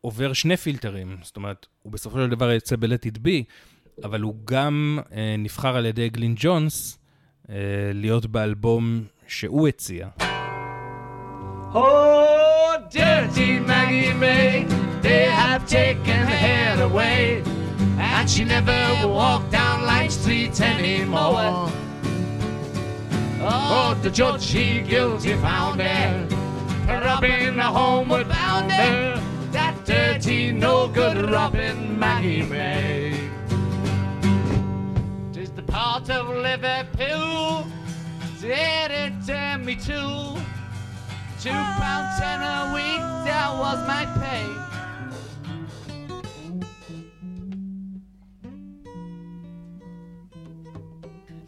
עובר 0.01 0.33
שני 0.33 0.57
פילטרים. 0.57 1.17
זאת 1.21 1.35
אומרת, 1.35 1.65
הוא 1.81 1.91
בסופו 1.91 2.17
של 2.17 2.29
דבר 2.29 2.51
יוצא 2.51 2.75
ב-Let 2.75 3.07
It 3.13 3.17
Be, 3.17 3.43
אבל 4.03 4.21
הוא 4.21 4.35
גם 4.45 4.99
uh, 5.03 5.13
נבחר 5.37 5.77
על 5.77 5.85
ידי 5.85 6.09
גלין 6.09 6.35
ג'ונס 6.37 6.99
uh, 7.43 7.49
להיות 7.93 8.25
באלבום 8.25 9.03
שהוא 9.27 9.67
הציע. 9.67 10.07
Oh, 11.73 12.81
dirty 12.89 13.59
Maggie 13.59 14.13
May, 14.13 14.63
they 15.01 15.25
have 15.25 15.67
taken 15.67 16.25
her 16.25 16.83
away, 16.83 17.43
and 17.99 18.29
she 18.29 18.45
never 18.45 18.71
will 19.01 19.13
walk 19.13 19.49
down 19.51 19.85
Line 19.85 20.09
Street 20.09 20.59
anymore. 20.61 21.69
Oh, 23.41 23.99
the 24.01 24.09
judge, 24.09 24.49
he 24.49 24.81
guilty 24.81 25.33
found 25.35 25.81
her, 25.81 26.27
in 27.25 27.57
the 27.57 27.63
homeward 27.63 28.29
bound 28.29 28.71
her, 28.71 29.21
that 29.51 29.83
dirty, 29.85 30.53
no 30.53 30.87
good 30.87 31.29
Robin 31.29 31.99
Maggie 31.99 32.43
May. 32.43 33.29
Tis 35.33 35.51
the 35.51 35.63
part 35.63 36.09
of 36.09 36.29
Liverpool. 36.29 37.67
Did 38.39 38.91
it 38.91 39.13
turn 39.25 39.65
me 39.65 39.75
to 39.75 40.37
two 41.47 41.63
pounds 41.81 42.11
ten 42.21 42.39
a 42.55 42.59
week? 42.75 43.03
That 43.27 43.49
was 43.61 43.79
my 43.91 44.03
pay. 44.19 44.47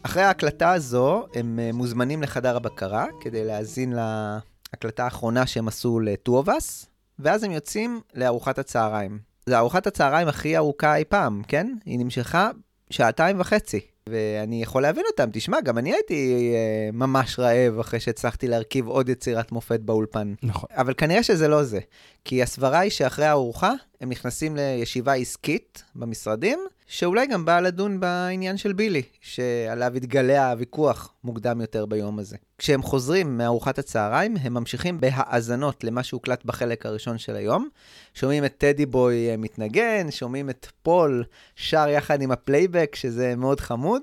אחרי 0.02 0.22
ההקלטה 0.22 0.72
הזו, 0.72 1.26
הם 1.34 1.58
מוזמנים 1.74 2.22
לחדר 2.22 2.56
הבקרה 2.56 3.06
כדי 3.20 3.44
להאזין 3.44 3.92
להקלטה 3.92 5.04
האחרונה 5.04 5.46
שהם 5.46 5.68
עשו 5.68 6.00
ל-2 6.00 6.28
of 6.28 6.48
Us, 6.48 6.86
ואז 7.18 7.44
הם 7.44 7.50
יוצאים 7.50 8.00
לארוחת 8.14 8.58
הצהריים. 8.58 9.18
זו 9.46 9.56
ארוחת 9.56 9.86
הצהריים 9.86 10.28
הכי 10.28 10.56
ארוכה 10.56 10.96
אי 10.96 11.04
פעם, 11.04 11.42
כן? 11.48 11.74
היא 11.84 11.98
נמשכה 11.98 12.50
שעתיים 12.90 13.40
וחצי. 13.40 13.80
ואני 14.10 14.62
יכול 14.62 14.82
להבין 14.82 15.04
אותם, 15.10 15.28
תשמע, 15.32 15.60
גם 15.60 15.78
אני 15.78 15.92
הייתי 15.92 16.52
uh, 16.52 16.96
ממש 16.96 17.38
רעב 17.38 17.78
אחרי 17.78 18.00
שהצלחתי 18.00 18.48
להרכיב 18.48 18.86
עוד 18.88 19.08
יצירת 19.08 19.52
מופת 19.52 19.80
באולפן. 19.80 20.34
נכון. 20.42 20.68
אבל 20.72 20.94
כנראה 20.96 21.22
שזה 21.22 21.48
לא 21.48 21.62
זה. 21.62 21.80
כי 22.24 22.42
הסברה 22.42 22.78
היא 22.78 22.90
שאחרי 22.90 23.24
הארוחה, 23.26 23.72
הם 24.00 24.08
נכנסים 24.08 24.56
לישיבה 24.56 25.14
עסקית 25.14 25.82
במשרדים, 25.94 26.58
שאולי 26.92 27.26
גם 27.26 27.44
באה 27.44 27.60
לדון 27.60 28.00
בעניין 28.00 28.56
של 28.56 28.72
בילי, 28.72 29.02
שעליו 29.20 29.92
התגלע 29.96 30.50
הוויכוח 30.50 31.14
מוקדם 31.24 31.60
יותר 31.60 31.86
ביום 31.86 32.18
הזה. 32.18 32.36
כשהם 32.58 32.82
חוזרים 32.82 33.38
מארוחת 33.38 33.78
הצהריים, 33.78 34.36
הם 34.40 34.54
ממשיכים 34.54 35.00
בהאזנות 35.00 35.84
למה 35.84 36.02
שהוקלט 36.02 36.44
בחלק 36.44 36.86
הראשון 36.86 37.18
של 37.18 37.36
היום. 37.36 37.68
שומעים 38.14 38.44
את 38.44 38.54
Teddy 38.58 38.86
Boy 38.86 39.36
מתנגן, 39.36 40.10
שומעים 40.10 40.50
את 40.50 40.66
פול 40.82 41.24
שר 41.56 41.88
יחד 41.88 42.22
עם 42.22 42.30
הפלייבק, 42.30 42.94
שזה 42.94 43.36
מאוד 43.36 43.60
חמוד. 43.60 44.02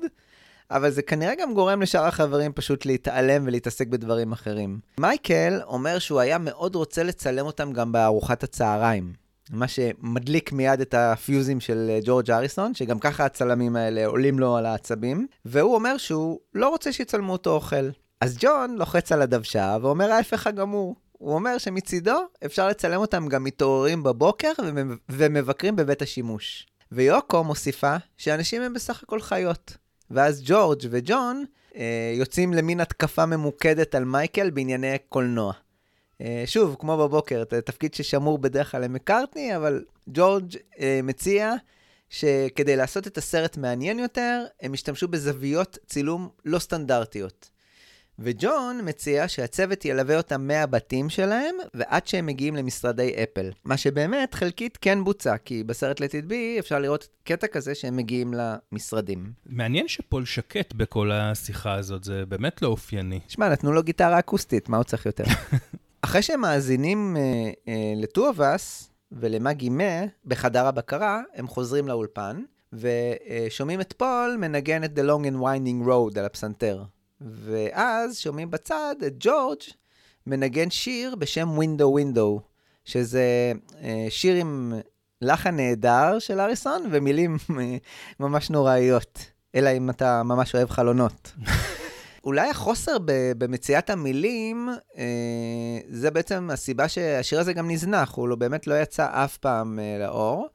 אבל 0.71 0.89
זה 0.89 1.01
כנראה 1.01 1.33
גם 1.41 1.53
גורם 1.53 1.81
לשאר 1.81 2.05
החברים 2.05 2.51
פשוט 2.53 2.85
להתעלם 2.85 3.43
ולהתעסק 3.47 3.87
בדברים 3.87 4.31
אחרים. 4.31 4.79
מייקל 4.99 5.59
אומר 5.63 5.99
שהוא 5.99 6.19
היה 6.19 6.37
מאוד 6.37 6.75
רוצה 6.75 7.03
לצלם 7.03 7.45
אותם 7.45 7.73
גם 7.73 7.91
בארוחת 7.91 8.43
הצהריים. 8.43 9.26
מה 9.51 9.67
שמדליק 9.67 10.51
מיד 10.51 10.81
את 10.81 10.93
הפיוזים 10.93 11.59
של 11.59 11.87
אה, 11.89 11.99
ג'ורג' 12.03 12.31
הריסון, 12.31 12.73
שגם 12.73 12.99
ככה 12.99 13.25
הצלמים 13.25 13.75
האלה 13.75 14.05
עולים 14.05 14.39
לו 14.39 14.57
על 14.57 14.65
העצבים, 14.65 15.27
והוא 15.45 15.75
אומר 15.75 15.97
שהוא 15.97 16.39
לא 16.53 16.69
רוצה 16.69 16.91
שיצלמו 16.91 17.31
אותו 17.31 17.53
אוכל. 17.53 17.89
אז 18.21 18.37
ג'ון 18.39 18.75
לוחץ 18.75 19.11
על 19.11 19.21
הדוושה 19.21 19.77
ואומר 19.81 20.11
ההפך 20.11 20.47
הגמור. 20.47 20.95
הוא 21.11 21.33
אומר 21.33 21.57
שמצידו 21.57 22.19
אפשר 22.45 22.67
לצלם 22.67 23.01
אותם 23.01 23.27
גם 23.27 23.43
מתעוררים 23.43 24.03
בבוקר 24.03 24.51
ומבקרים 25.09 25.75
בבית 25.75 26.01
השימוש. 26.01 26.67
ויוקו 26.91 27.43
מוסיפה 27.43 27.95
שאנשים 28.17 28.61
הם 28.61 28.73
בסך 28.73 29.03
הכל 29.03 29.21
חיות. 29.21 29.77
ואז 30.11 30.41
ג'ורג' 30.45 30.81
וג'ון 30.89 31.45
אה, 31.75 32.13
יוצאים 32.15 32.53
למין 32.53 32.79
התקפה 32.79 33.25
ממוקדת 33.25 33.95
על 33.95 34.05
מייקל 34.05 34.49
בענייני 34.49 34.97
קולנוע. 35.09 35.53
אה, 36.21 36.43
שוב, 36.45 36.75
כמו 36.79 36.97
בבוקר, 36.97 37.43
תפקיד 37.43 37.93
ששמור 37.93 38.37
בדרך 38.37 38.71
כלל 38.71 38.81
למקארטני, 38.81 39.55
אבל 39.55 39.83
ג'ורג' 40.07 40.55
אה, 40.79 40.99
מציע 41.03 41.53
שכדי 42.09 42.75
לעשות 42.75 43.07
את 43.07 43.17
הסרט 43.17 43.57
מעניין 43.57 43.99
יותר, 43.99 44.45
הם 44.61 44.73
השתמשו 44.73 45.07
בזוויות 45.07 45.77
צילום 45.85 46.29
לא 46.45 46.59
סטנדרטיות. 46.59 47.49
וג'ון 48.19 48.79
מציע 48.83 49.27
שהצוות 49.27 49.85
ילווה 49.85 50.17
אותם 50.17 50.47
מהבתים 50.47 51.09
שלהם 51.09 51.55
ועד 51.73 52.07
שהם 52.07 52.25
מגיעים 52.25 52.55
למשרדי 52.55 53.15
אפל. 53.23 53.51
מה 53.65 53.77
שבאמת 53.77 54.33
חלקית 54.33 54.77
כן 54.81 55.03
בוצע, 55.03 55.37
כי 55.37 55.63
בסרט 55.63 56.01
Let 56.01 56.03
It 56.03 56.29
Be 56.29 56.59
אפשר 56.59 56.79
לראות 56.79 57.07
קטע 57.23 57.47
כזה 57.47 57.75
שהם 57.75 57.97
מגיעים 57.97 58.33
למשרדים. 58.33 59.31
מעניין 59.45 59.87
שפול 59.87 60.25
שקט 60.25 60.73
בכל 60.73 61.11
השיחה 61.11 61.73
הזאת, 61.73 62.03
זה 62.03 62.25
באמת 62.25 62.61
לא 62.61 62.67
אופייני. 62.67 63.19
שמע, 63.27 63.49
נתנו 63.49 63.71
לו 63.73 63.83
גיטרה 63.83 64.19
אקוסטית, 64.19 64.69
מה 64.69 64.77
הוא 64.77 64.83
צריך 64.83 65.05
יותר? 65.05 65.23
אחרי 66.07 66.21
שהם 66.21 66.41
מאזינים 66.41 67.17
אה, 67.17 67.21
אה, 67.67 67.93
לטובס 67.95 68.89
ולמגי 69.11 69.69
מה 69.69 70.05
בחדר 70.25 70.65
הבקרה, 70.65 71.21
הם 71.33 71.47
חוזרים 71.47 71.87
לאולפן, 71.87 72.43
ושומעים 72.73 73.81
את 73.81 73.93
פול 73.93 74.37
מנגן 74.39 74.83
את 74.83 74.99
The 74.99 75.01
Long 75.01 75.23
and 75.23 75.41
Winding 75.41 75.87
Road 75.87 76.19
על 76.19 76.25
הפסנתר. 76.25 76.83
ואז 77.21 78.19
שומעים 78.19 78.51
בצד 78.51 78.95
את 79.07 79.13
ג'ורג' 79.19 79.59
מנגן 80.27 80.69
שיר 80.69 81.15
בשם 81.15 81.59
Window 81.59 81.99
Window, 81.99 82.41
שזה 82.85 83.53
אה, 83.83 84.05
שיר 84.09 84.35
עם 84.35 84.73
לחן 85.21 85.55
נהדר 85.55 86.19
של 86.19 86.39
אריסון 86.39 86.89
ומילים 86.91 87.37
אה, 87.59 87.77
ממש 88.19 88.49
נוראיות, 88.49 89.19
אלא 89.55 89.69
אם 89.77 89.89
אתה 89.89 90.23
ממש 90.23 90.55
אוהב 90.55 90.69
חלונות. 90.69 91.33
אולי 92.27 92.49
החוסר 92.49 92.97
במציאת 93.37 93.89
המילים, 93.89 94.69
אה, 94.97 95.79
זה 95.89 96.11
בעצם 96.11 96.49
הסיבה 96.53 96.87
שהשיר 96.87 97.39
הזה 97.39 97.53
גם 97.53 97.71
נזנח, 97.71 98.13
הוא 98.15 98.27
לא, 98.27 98.35
באמת 98.35 98.67
לא 98.67 98.81
יצא 98.81 99.07
אף 99.11 99.37
פעם 99.37 99.79
אה, 99.79 99.97
לאור. 99.99 100.47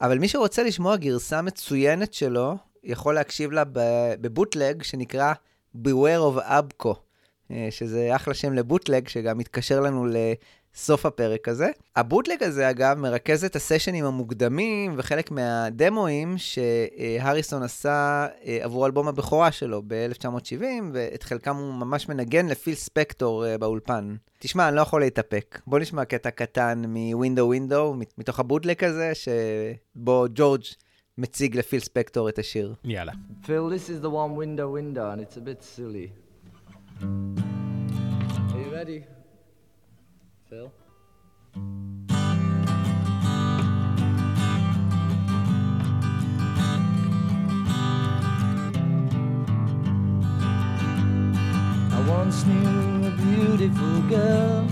אבל 0.00 0.18
מי 0.18 0.28
שרוצה 0.28 0.62
לשמוע 0.62 0.96
גרסה 0.96 1.42
מצוינת 1.42 2.14
שלו, 2.14 2.56
יכול 2.84 3.14
להקשיב 3.14 3.52
לה 3.52 3.62
בבוטלג 4.20 4.82
שנקרא 4.82 5.32
Beware 5.76 6.36
of 6.36 6.42
Abco, 6.48 6.94
אה, 7.50 7.68
שזה 7.70 8.16
אחלה 8.16 8.34
שם 8.34 8.52
לבוטלג, 8.52 9.08
שגם 9.08 9.38
מתקשר 9.38 9.80
לנו 9.80 10.06
סוף 10.76 11.06
הפרק 11.06 11.48
הזה. 11.48 11.70
הבוטלג 11.96 12.42
הזה, 12.42 12.70
אגב, 12.70 12.98
מרכז 12.98 13.44
את 13.44 13.56
הסשנים 13.56 14.04
המוקדמים 14.04 14.94
וחלק 14.96 15.30
מהדמואים 15.30 16.34
שהריסון 16.38 17.62
עשה 17.62 18.26
אה, 18.44 18.58
עבור 18.62 18.86
אלבום 18.86 19.08
הבכורה 19.08 19.52
שלו 19.52 19.82
ב-1970, 19.86 20.64
ואת 20.92 21.22
חלקם 21.22 21.56
הוא 21.56 21.74
ממש 21.74 22.08
מנגן 22.08 22.46
לפיל 22.46 22.74
ספקטור 22.74 23.46
אה, 23.46 23.58
באולפן. 23.58 24.16
תשמע, 24.38 24.68
אני 24.68 24.76
לא 24.76 24.80
יכול 24.80 25.00
להתאפק. 25.00 25.60
בוא 25.66 25.78
נשמע 25.78 26.04
קטע 26.04 26.30
קטן 26.30 26.82
מווינדו 26.88 27.42
ווינדו, 27.42 27.94
מתוך 28.18 28.40
הבוטלג 28.40 28.84
הזה, 28.84 29.12
שבו 29.14 30.26
ג'ורג' 30.34 30.62
מציג 31.18 31.56
לפיל 31.56 31.80
ספקטור 31.80 32.28
את 32.28 32.38
השיר. 32.38 32.74
יאללה. 32.84 33.12
Phil, 33.42 33.48
this 33.48 33.88
is 33.88 34.02
the 34.02 34.10
one 34.10 34.34
window 34.36 34.68
window 34.68 35.10
and 35.12 35.20
it's 35.20 35.36
a 35.36 35.40
bit 35.40 35.62
silly. 35.62 36.12
Are 38.52 38.60
you 38.64 38.70
ready? 38.72 39.15
Phil? 40.48 40.72
I 51.90 52.00
once 52.08 52.46
knew 52.46 53.08
a 53.08 53.10
beautiful 53.10 54.02
girl 54.02 54.62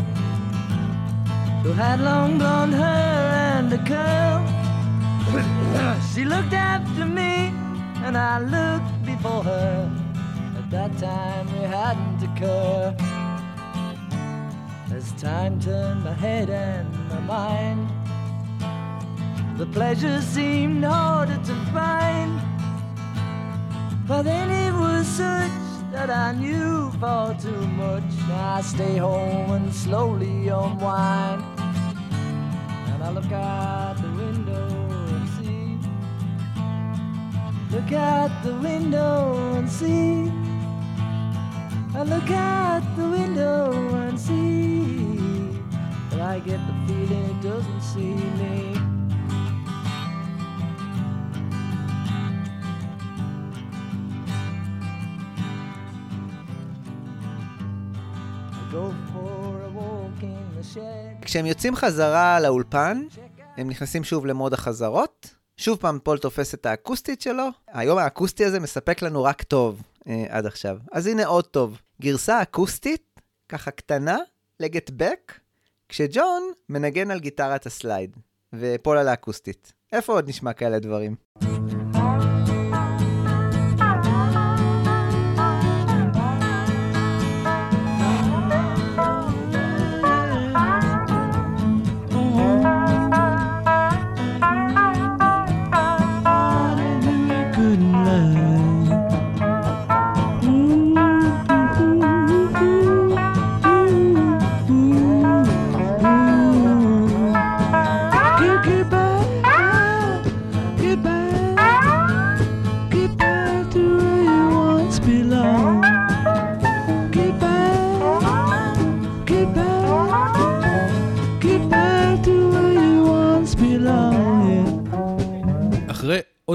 who 1.64 1.72
had 1.72 2.01
long 2.01 2.38
blonde 2.38 2.74
hair 2.74 3.32
and 3.56 3.72
a 3.72 3.78
curl. 3.78 4.46
she 6.14 6.24
looked 6.24 6.52
after 6.52 7.05
me, 7.05 7.52
and 8.05 8.16
I 8.16 8.38
looked 8.38 9.05
before 9.05 9.42
her. 9.42 9.90
At 10.56 10.70
that 10.70 10.96
time, 10.98 11.46
we 11.52 11.64
hadn't 11.64 12.22
occurred. 12.22 12.94
As 13.01 13.23
time 15.24 15.59
turned 15.59 16.05
my 16.05 16.12
head 16.12 16.51
and 16.51 16.86
my 17.09 17.20
mind 17.20 17.88
The 19.56 19.66
pleasure 19.66 20.20
seemed 20.20 20.84
harder 20.84 21.38
to 21.51 21.55
find. 21.72 22.32
But 24.06 24.22
then 24.24 24.51
it 24.51 24.72
was 24.72 25.06
such 25.06 25.52
that 25.92 26.10
I 26.10 26.32
knew 26.32 26.90
far 27.01 27.34
too 27.38 27.66
much. 27.82 28.10
I 28.30 28.60
stay 28.60 28.96
home 28.98 29.52
and 29.52 29.72
slowly 29.72 30.48
unwind. 30.48 31.42
And 32.90 33.02
I 33.02 33.10
look 33.10 33.32
out 33.32 33.96
the 34.02 34.12
window 34.22 34.66
and 35.14 35.26
see. 35.36 35.78
Look 37.74 37.92
out 37.92 38.32
the 38.42 38.55
window 38.56 39.55
and 39.56 39.70
see. 39.70 40.30
I 41.96 42.02
look 42.02 42.30
out 42.30 42.82
the 42.96 43.09
window 43.09 43.72
and 44.05 44.20
see. 44.20 45.14
I 46.24 46.38
get 46.40 46.60
the 46.68 46.76
feeling 46.86 47.24
it 47.32 47.38
doesn't 47.42 47.82
see 47.92 48.14
me. 48.40 48.55
כשהם 61.22 61.46
יוצאים 61.46 61.77
חזרה 61.77 62.40
לאולפן, 62.40 63.03
הם 63.56 63.69
נכנסים 63.70 64.04
שוב 64.04 64.27
למוד 64.27 64.53
החזרות. 64.53 65.35
שוב 65.56 65.78
פעם 65.78 65.98
פול 66.03 66.19
תופס 66.19 66.54
את 66.54 66.66
האקוסטית 66.66 67.20
שלו. 67.20 67.48
היום 67.69 67.98
האקוסטי 67.98 68.44
הזה 68.44 68.61
מספק 68.61 69.03
לנו 69.03 69.22
רק 69.24 69.43
טוב 69.43 69.82
אה, 70.09 70.24
עד 70.28 70.46
עכשיו. 70.46 70.78
אז 70.93 71.06
הנה 71.06 71.27
עוד 71.27 71.44
טוב. 71.44 71.80
גרסה 72.01 72.43
אקוסטית, 72.43 73.20
ככה 73.48 73.70
קטנה, 73.70 74.19
ל-Get 74.61 74.90
Back, 74.90 75.44
כשג'ון 75.95 76.43
מנגן 76.69 77.11
על 77.11 77.21
גיטרת 77.21 77.66
ה-slide, 77.66 78.16
ופול 78.55 78.98
על 78.98 79.09
האקוסטית. 79.09 79.73
איפה 79.93 80.13
עוד 80.13 80.29
נשמע 80.29 80.53
כאלה 80.53 80.79
דברים? 80.79 81.16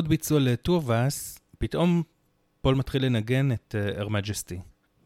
עוד 0.10 0.18
ביצוע 0.18 0.40
לטובאס, 0.40 1.40
פתאום 1.58 2.04
פול 2.62 2.76
מתחיל 2.76 3.06
לנגן 3.06 3.52
את. 3.52 3.76
Uh, 3.78 4.56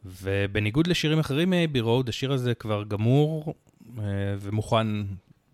ובניגוד 0.04 0.86
לשירים 0.86 1.18
אחרים 1.18 1.50
מאבי 1.50 1.80
רוד, 1.80 2.08
השיר 2.08 2.32
הזה 2.32 2.54
כבר 2.54 2.84
גמור 2.84 3.54
uh, 3.82 4.00
ומוכן 4.40 4.86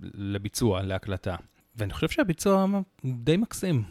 לביצוע, 0.01 0.83
להקלטה. 0.83 1.37
ואני 1.77 1.93
חושב 1.93 2.09
שהביצוע 2.09 2.67
די 3.05 3.37
מקסים. 3.37 3.83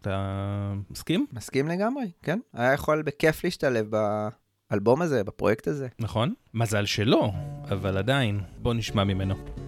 אתה 0.00 0.74
מסכים? 0.90 1.26
מסכים 1.32 1.68
לגמרי, 1.68 2.10
כן. 2.22 2.38
היה 2.52 2.72
יכול 2.72 3.02
בכיף 3.02 3.44
להשתלב 3.44 3.90
באלבום 4.70 5.02
הזה, 5.02 5.24
בפרויקט 5.24 5.68
הזה. 5.68 5.88
נכון. 5.98 6.34
מזל 6.54 6.86
שלא, 6.86 7.32
אבל 7.70 7.98
עדיין, 7.98 8.40
בוא 8.62 8.74
נשמע 8.74 9.04
ממנו. 9.04 9.67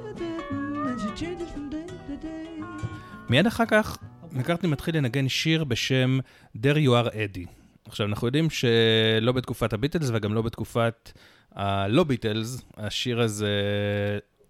מיד 3.29 3.47
אחר 3.47 3.65
כך 3.67 3.97
מקארטני 4.31 4.69
מתחיל 4.69 4.97
לנגן 4.97 5.29
שיר 5.29 5.63
בשם 5.63 6.19
There 6.57 6.77
You 6.77 6.89
Are 7.05 7.11
Eddie. 7.11 7.49
עכשיו, 7.85 8.07
אנחנו 8.07 8.27
יודעים 8.27 8.49
שלא 8.49 9.31
בתקופת 9.31 9.73
הביטלס 9.73 10.09
וגם 10.13 10.33
לא 10.33 10.41
בתקופת 10.41 11.11
הלא 11.51 12.03
ביטלס, 12.03 12.61
השיר 12.77 13.21
הזה 13.21 13.49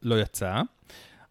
לא 0.01 0.21
יצא, 0.21 0.61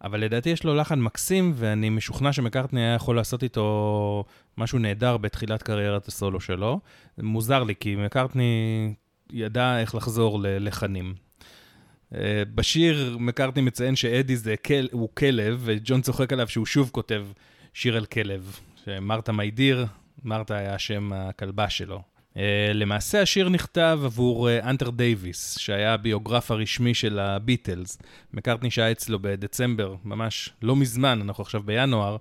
אבל 0.03 0.19
לדעתי 0.19 0.49
יש 0.49 0.63
לו 0.63 0.75
לחן 0.75 0.99
מקסים, 0.99 1.53
ואני 1.55 1.89
משוכנע 1.89 2.33
שמקארטני 2.33 2.81
היה 2.81 2.95
יכול 2.95 3.15
לעשות 3.15 3.43
איתו 3.43 4.25
משהו 4.57 4.79
נהדר 4.79 5.17
בתחילת 5.17 5.63
קריירת 5.63 6.07
הסולו 6.07 6.39
שלו. 6.39 6.79
מוזר 7.17 7.63
לי, 7.63 7.73
כי 7.79 7.95
מקארטני 7.95 8.93
ידע 9.33 9.79
איך 9.79 9.95
לחזור 9.95 10.39
ללחנים. 10.39 11.13
אה, 12.15 12.43
בשיר 12.55 13.17
מקארטני 13.19 13.61
מציין 13.61 13.95
שאדי 13.95 14.35
זה 14.35 14.55
כל, 14.65 14.87
הוא 14.91 15.09
כלב, 15.17 15.61
וג'ון 15.63 16.01
צוחק 16.01 16.33
עליו 16.33 16.47
שהוא 16.47 16.65
שוב 16.65 16.89
כותב 16.93 17.25
שיר 17.73 17.97
על 17.97 18.05
כלב. 18.05 18.57
ש-Martha 18.85 19.31
My 19.31 19.46
Dear, 19.46 19.85
מרתה 20.23 20.57
היה 20.57 20.79
שם 20.79 21.13
הכלבה 21.13 21.69
שלו. 21.69 22.01
אה, 22.33 22.37
למעשה 22.73 23.21
השיר 23.21 23.49
נכתב 23.49 23.99
עבור 24.03 24.49
אה, 24.49 24.65
האנטר 24.65 24.89
דייוויס, 24.89 25.57
שהיה 25.59 25.93
הביוגרף 25.93 26.51
הרשמי 26.51 26.93
של 26.93 27.19
הביטלס. 27.19 27.97
מקארטני 28.33 28.71
שהיה 28.71 28.91
אצלו 28.91 29.19
בדצמבר, 29.21 29.95
ממש 30.03 30.49
לא 30.61 30.75
מזמן, 30.75 31.21
אנחנו 31.21 31.41
עכשיו 31.41 31.63
בינואר, 31.63 32.17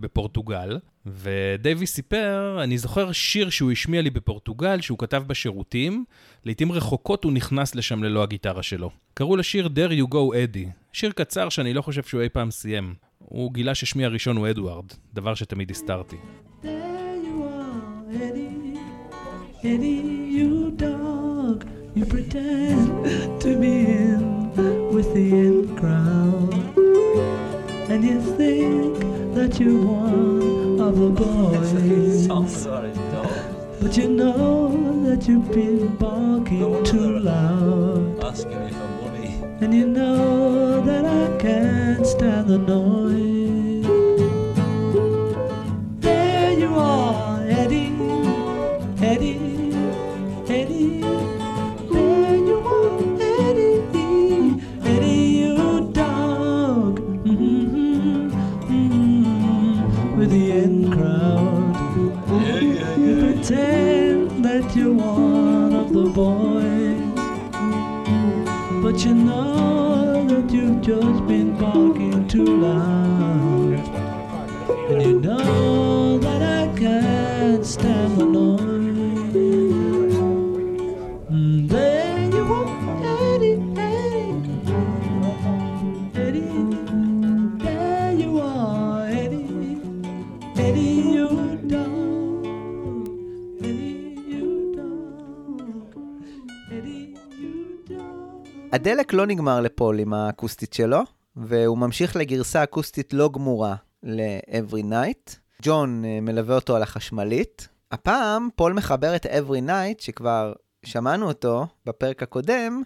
בפורטוגל. 0.00 0.78
ודייוויס 1.06 1.94
סיפר, 1.94 2.60
אני 2.62 2.78
זוכר 2.78 3.12
שיר 3.12 3.50
שהוא 3.50 3.72
השמיע 3.72 4.02
לי 4.02 4.10
בפורטוגל, 4.10 4.80
שהוא 4.80 4.98
כתב 4.98 5.22
בשירותים, 5.26 6.04
לעתים 6.44 6.72
רחוקות 6.72 7.24
הוא 7.24 7.32
נכנס 7.32 7.74
לשם 7.74 8.02
ללא 8.02 8.22
הגיטרה 8.22 8.62
שלו. 8.62 8.90
קראו 9.14 9.36
לשיר 9.36 9.66
There 9.66 9.92
You 9.92 10.12
Go 10.12 10.14
Eddie, 10.14 10.68
שיר 10.92 11.12
קצר 11.12 11.48
שאני 11.48 11.74
לא 11.74 11.82
חושב 11.82 12.02
שהוא 12.02 12.22
אי 12.22 12.28
פעם 12.28 12.50
סיים. 12.50 12.94
הוא 13.18 13.52
גילה 13.52 13.74
ששמי 13.74 14.04
הראשון 14.04 14.36
הוא 14.36 14.50
אדוארד, 14.50 14.84
דבר 15.14 15.34
שתמיד 15.34 15.70
הסתרתי. 15.70 16.16
You 19.62 19.68
you 20.36 20.50
you 21.96 22.30
that 29.34 29.60
you're 29.60 29.80
one 29.86 30.69
of 30.80 30.98
the 30.98 31.10
boys. 31.10 32.26
But 33.80 33.96
you 33.96 34.08
know 34.08 35.04
that 35.04 35.28
you've 35.28 35.50
been 35.52 35.96
barking 35.96 36.84
too 36.84 37.18
loud. 37.18 38.24
Asking 38.24 38.52
if 38.52 38.74
I'm 38.74 39.04
money. 39.04 39.42
And 39.60 39.74
you 39.74 39.86
know 39.86 40.80
that 40.82 41.04
I 41.04 41.36
can't 41.38 42.06
stand 42.06 42.48
the 42.48 42.58
noise. 42.58 43.49
Boys, 66.20 67.00
but 68.82 68.96
you 69.04 69.14
know 69.14 70.26
that 70.28 70.50
you've 70.50 70.82
just 70.82 71.26
been 71.26 71.56
barking 71.56 72.28
too 72.28 72.44
loud. 72.44 73.72
And 74.90 75.00
you 75.02 75.20
know 75.20 75.79
הדלק 98.72 99.12
לא 99.12 99.26
נגמר 99.26 99.60
לפול 99.60 99.98
עם 99.98 100.12
האקוסטית 100.12 100.72
שלו, 100.72 101.00
והוא 101.36 101.78
ממשיך 101.78 102.16
לגרסה 102.16 102.62
אקוסטית 102.62 103.12
לא 103.12 103.30
גמורה 103.32 103.74
ל-Every 104.02 104.82
Night. 104.82 105.36
ג'ון 105.62 106.04
אה, 106.04 106.18
מלווה 106.22 106.54
אותו 106.54 106.76
על 106.76 106.82
החשמלית. 106.82 107.68
הפעם 107.92 108.48
פול 108.56 108.72
מחבר 108.72 109.16
את 109.16 109.26
Every 109.26 109.68
Night, 109.68 110.02
שכבר 110.02 110.52
שמענו 110.84 111.28
אותו 111.28 111.66
בפרק 111.86 112.22
הקודם, 112.22 112.82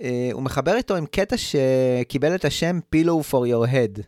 אה, 0.00 0.30
הוא 0.32 0.42
מחבר 0.42 0.76
איתו 0.76 0.96
עם 0.96 1.06
קטע 1.06 1.36
שקיבל 1.36 2.34
את 2.34 2.44
השם 2.44 2.78
Pillow 2.94 3.30
for 3.32 3.46
your 3.52 3.70
head. 3.72 4.02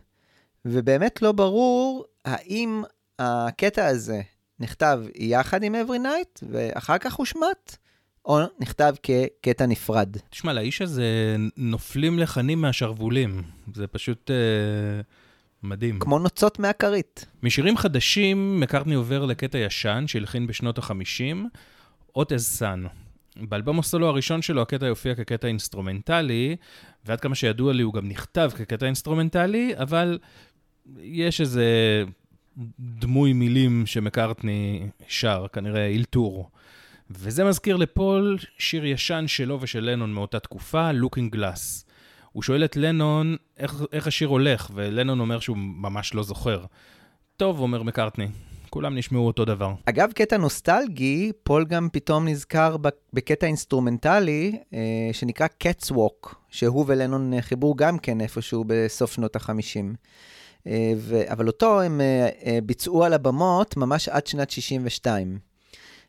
ובאמת 0.65 1.21
לא 1.21 1.31
ברור 1.31 2.05
האם 2.25 2.83
הקטע 3.19 3.85
הזה 3.85 4.21
נכתב 4.59 4.99
יחד 5.15 5.63
עם 5.63 5.75
Every 5.75 5.99
Night 6.05 6.43
ואחר 6.49 6.97
כך 6.97 7.13
הושמט, 7.13 7.77
או 8.25 8.39
נכתב 8.59 8.95
כקטע 9.03 9.65
נפרד. 9.65 10.17
תשמע, 10.29 10.53
לאיש 10.53 10.81
הזה 10.81 11.35
נופלים 11.57 12.19
לחנים 12.19 12.61
מהשרוולים. 12.61 13.41
זה 13.73 13.87
פשוט... 13.87 14.31
אה... 14.31 15.01
מדהים. 15.63 15.99
כמו 15.99 16.19
נוצות 16.19 16.59
מהכרית. 16.59 17.25
משירים 17.43 17.77
חדשים, 17.77 18.59
מקארטני 18.59 18.95
עובר 18.95 19.25
לקטע 19.25 19.57
ישן 19.57 20.03
שהלחין 20.07 20.47
בשנות 20.47 20.77
ה-50, 20.77 21.57
Hot 22.15 22.31
as 22.31 22.45
Sun. 22.45 22.83
באלבום 23.35 23.79
הסולו 23.79 24.07
הראשון 24.07 24.41
שלו 24.41 24.61
הקטע 24.61 24.85
יופיע 24.85 25.15
כקטע 25.15 25.47
אינסטרומנטלי, 25.47 26.55
ועד 27.05 27.19
כמה 27.19 27.35
שידוע 27.35 27.73
לי 27.73 27.83
הוא 27.83 27.93
גם 27.93 28.07
נכתב 28.07 28.51
כקטע 28.57 28.85
אינסטרומנטלי, 28.85 29.73
אבל 29.77 30.19
יש 31.01 31.41
איזה 31.41 31.65
דמוי 32.79 33.33
מילים 33.33 33.85
שמקארטני 33.85 34.87
שר, 35.07 35.45
כנראה 35.53 35.87
אילתור. 35.87 36.49
וזה 37.17 37.43
מזכיר 37.43 37.75
לפול 37.75 38.37
שיר 38.57 38.85
ישן 38.85 39.23
שלו 39.27 39.57
ושל 39.61 39.79
לנון 39.79 40.13
מאותה 40.13 40.39
תקופה, 40.39 40.89
Looking 40.91 41.35
Glass. 41.35 41.85
הוא 42.31 42.43
שואל 42.43 42.65
את 42.65 42.75
לנון 42.75 43.35
איך, 43.57 43.75
איך 43.91 44.07
השיר 44.07 44.27
הולך, 44.27 44.71
ולנון 44.73 45.19
אומר 45.19 45.39
שהוא 45.39 45.57
ממש 45.57 46.13
לא 46.13 46.23
זוכר. 46.23 46.65
טוב, 47.37 47.59
אומר 47.59 47.83
מקארטני, 47.83 48.27
כולם 48.69 48.97
נשמעו 48.97 49.27
אותו 49.27 49.45
דבר. 49.45 49.73
אגב, 49.85 50.11
קטע 50.11 50.37
נוסטלגי, 50.37 51.31
פול 51.43 51.65
גם 51.65 51.87
פתאום 51.91 52.27
נזכר 52.27 52.75
בקטע 53.13 53.47
אינסטרומנטלי 53.47 54.59
אה, 54.73 54.79
שנקרא 55.13 55.47
Cats 55.63 55.91
Walk, 55.91 56.35
שהוא 56.49 56.85
ולנון 56.87 57.41
חיברו 57.41 57.75
גם 57.75 57.97
כן 57.97 58.21
איפשהו 58.21 58.63
בסוף 58.67 59.13
שנות 59.13 59.35
ה-50. 59.35 59.95
אה. 60.67 60.93
אבל 61.27 61.47
אותו 61.47 61.81
הם 61.81 62.01
אה, 62.01 62.29
אה, 62.45 62.59
ביצעו 62.63 63.03
על 63.03 63.13
הבמות 63.13 63.77
ממש 63.77 64.09
עד 64.09 64.27
שנת 64.27 64.49
62. 64.49 65.50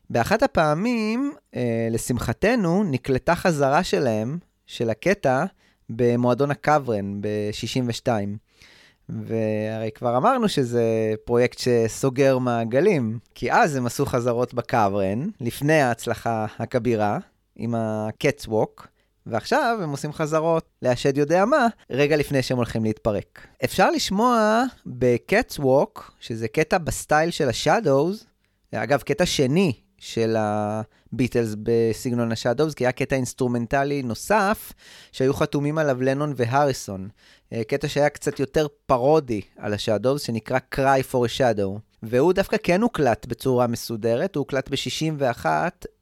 באחת 0.09 0.43
הפעמים, 0.43 1.33
אה, 1.55 1.87
לשמחתנו, 1.91 2.83
נקלטה 2.83 3.35
חזרה 3.35 3.83
שלהם, 3.83 4.37
של 4.65 4.89
הקטע, 4.89 5.45
במועדון 5.89 6.51
הקוורן 6.51 7.21
ב-62. 7.21 8.07
והרי 9.09 9.91
כבר 9.95 10.17
אמרנו 10.17 10.49
שזה 10.49 11.13
פרויקט 11.25 11.59
שסוגר 11.59 12.37
מעגלים, 12.37 13.19
כי 13.35 13.51
אז 13.51 13.75
הם 13.75 13.85
עשו 13.85 14.05
חזרות 14.05 14.53
בקוורן, 14.53 15.27
לפני 15.41 15.81
ההצלחה 15.81 16.45
הכבירה, 16.59 17.19
עם 17.55 17.75
ה-Cat's 17.75 18.49
ועכשיו 19.25 19.79
הם 19.83 19.89
עושים 19.89 20.13
חזרות 20.13 20.69
להשד 20.81 21.17
יודע 21.17 21.45
מה, 21.45 21.67
רגע 21.89 22.17
לפני 22.17 22.41
שהם 22.41 22.57
הולכים 22.57 22.83
להתפרק. 22.83 23.47
אפשר 23.63 23.91
לשמוע 23.91 24.63
ב-Cat's 24.85 25.61
שזה 26.19 26.47
קטע 26.47 26.77
בסטייל 26.77 27.31
של 27.31 27.49
ה 27.49 27.57
Shadows, 27.57 28.25
אגב, 28.73 29.01
קטע 29.01 29.25
שני 29.25 29.73
של 30.03 30.35
הביטלס 30.37 31.55
בסגנון 31.63 32.31
ה 32.31 32.36
Shadows, 32.36 32.73
כי 32.73 32.85
היה 32.85 32.91
קטע 32.91 33.15
אינסטרומנטלי 33.15 34.03
נוסף 34.03 34.73
שהיו 35.11 35.33
חתומים 35.33 35.77
עליו 35.77 36.01
לנון 36.01 36.33
והריסון. 36.35 37.09
אה, 37.53 37.63
קטע 37.63 37.87
שהיה 37.87 38.09
קצת 38.09 38.39
יותר 38.39 38.67
פרודי 38.85 39.41
על 39.57 39.73
ה 39.73 39.78
Shadows, 39.78 40.21
שנקרא 40.21 40.59
Cry 40.75 41.11
for 41.11 41.15
a 41.15 41.39
Shadow. 41.39 41.79
והוא 42.03 42.33
דווקא 42.33 42.57
כן 42.63 42.81
הוקלט 42.81 43.25
בצורה 43.25 43.67
מסודרת, 43.67 44.35
הוא 44.35 44.41
הוקלט 44.41 44.69
ב-61 44.69 45.45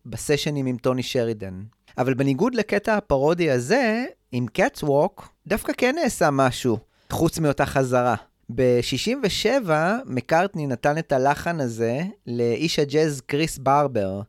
בסשנים 0.05 0.65
עם 0.65 0.77
טוני 0.77 1.03
שרידן. 1.03 1.63
אבל 1.97 2.13
בניגוד 2.13 2.55
לקטע 2.55 2.97
הפרודי 2.97 3.51
הזה, 3.51 4.05
עם 4.31 4.47
Catswalk, 4.47 5.29
דווקא 5.47 5.73
כן 5.77 5.95
נעשה 6.03 6.31
משהו, 6.31 6.77
חוץ 7.11 7.39
מאותה 7.39 7.65
חזרה. 7.65 8.15
ב-67 8.49 9.69
מקארטני 10.05 10.67
נתן 10.67 10.97
את 10.97 11.11
הלחן 11.11 11.59
הזה 11.59 12.01
לאיש 12.27 12.79
הג'אז 12.79 13.21
קריס 13.21 13.57
ברבר, 13.57 14.21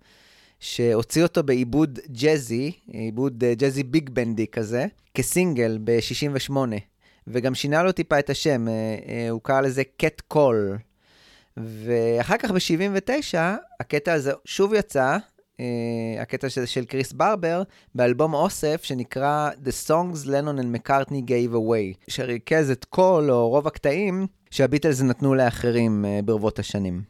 שהוציא 0.60 1.23
אותו 1.23 1.42
בעיבוד 1.42 1.99
ג'אזי, 2.10 2.73
עיבוד 2.92 3.44
אה, 3.44 3.55
ג'אזי 3.55 3.82
ביג 3.82 4.10
בנדי 4.10 4.47
כזה, 4.47 4.86
כסינגל 5.15 5.78
ב-68. 5.84 6.57
וגם 7.26 7.55
שינה 7.55 7.82
לו 7.82 7.92
טיפה 7.92 8.18
את 8.18 8.31
השם, 8.31 8.68
אה, 8.68 8.73
אה, 9.08 9.31
הוא 9.31 9.41
קרא 9.42 9.60
לזה 9.60 9.82
Cat 9.97 10.20
Call. 10.28 10.78
ואחר 11.57 12.36
כך 12.36 12.50
ב-79, 12.50 13.39
הקטע 13.81 14.12
הזה 14.12 14.32
שוב 14.44 14.74
יצא, 14.74 15.16
אה, 15.62 16.23
הקטע 16.23 16.49
של, 16.49 16.66
של 16.66 16.84
קריס 16.84 17.12
ברבר, 17.12 17.62
באלבום 17.94 18.34
אוסף 18.34 18.84
שנקרא 18.84 19.50
The 19.65 19.89
Songs 19.89 20.26
Lennon 20.26 20.60
and 20.60 20.89
McCartney 20.89 21.28
Gave 21.28 21.55
Away, 21.55 22.08
שריכז 22.08 22.70
את 22.70 22.84
כל 22.84 23.28
או 23.31 23.49
רוב 23.49 23.66
הקטעים 23.66 24.26
שהביטלס 24.50 25.02
נתנו 25.02 25.34
לאחרים 25.34 26.05
uh, 26.05 26.24
ברבות 26.24 26.58
השנים. 26.58 27.02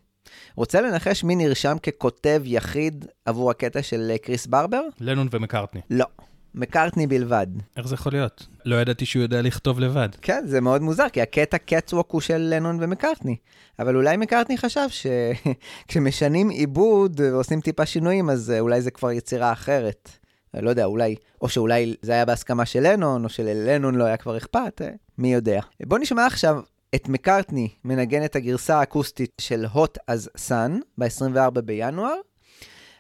רוצה 0.56 0.80
לנחש 0.80 1.24
מי 1.24 1.36
נרשם 1.36 1.76
ככותב 1.82 2.42
יחיד 2.44 3.04
עבור 3.24 3.50
הקטע 3.50 3.82
של 3.82 4.12
קריס 4.22 4.46
ברבר? 4.46 4.82
לנון 5.00 5.28
ומקארטני. 5.30 5.80
לא. 5.90 6.06
מקארטני 6.54 7.06
בלבד. 7.06 7.46
איך 7.76 7.86
זה 7.88 7.94
יכול 7.94 8.12
להיות? 8.12 8.46
לא 8.64 8.76
ידעתי 8.76 9.06
שהוא 9.06 9.22
יודע 9.22 9.42
לכתוב 9.42 9.80
לבד. 9.80 10.08
כן, 10.22 10.42
זה 10.46 10.60
מאוד 10.60 10.82
מוזר, 10.82 11.08
כי 11.08 11.22
הקטע 11.22 11.58
קטסווק 11.58 12.10
הוא 12.10 12.20
של 12.20 12.38
לנון 12.38 12.78
ומקארטני. 12.80 13.36
אבל 13.78 13.96
אולי 13.96 14.16
מקארטני 14.16 14.58
חשב 14.58 14.86
שכשמשנים 14.88 16.48
עיבוד 16.58 17.20
ועושים 17.20 17.60
טיפה 17.60 17.86
שינויים, 17.86 18.30
אז 18.30 18.50
אה, 18.50 18.60
אולי 18.60 18.82
זה 18.82 18.90
כבר 18.90 19.12
יצירה 19.12 19.52
אחרת. 19.52 20.10
לא 20.54 20.70
יודע, 20.70 20.84
אולי, 20.84 21.14
או 21.40 21.48
שאולי 21.48 21.94
זה 22.02 22.12
היה 22.12 22.24
בהסכמה 22.24 22.66
של 22.66 22.80
לנון, 22.80 23.24
או 23.24 23.28
שללנון 23.28 23.94
לא 23.94 24.04
היה 24.04 24.16
כבר 24.16 24.36
אכפת, 24.36 24.82
אה, 24.82 24.90
מי 25.18 25.32
יודע. 25.32 25.60
בוא 25.86 25.98
נשמע 25.98 26.26
עכשיו 26.26 26.60
את 26.94 27.08
מקארטני 27.08 27.68
מנגן 27.84 28.24
את 28.24 28.36
הגרסה 28.36 28.78
האקוסטית 28.78 29.30
של 29.40 29.64
Hot 29.74 30.10
as 30.10 30.48
Sun 30.48 30.72
ב-24 30.98 31.60
בינואר. 31.60 32.14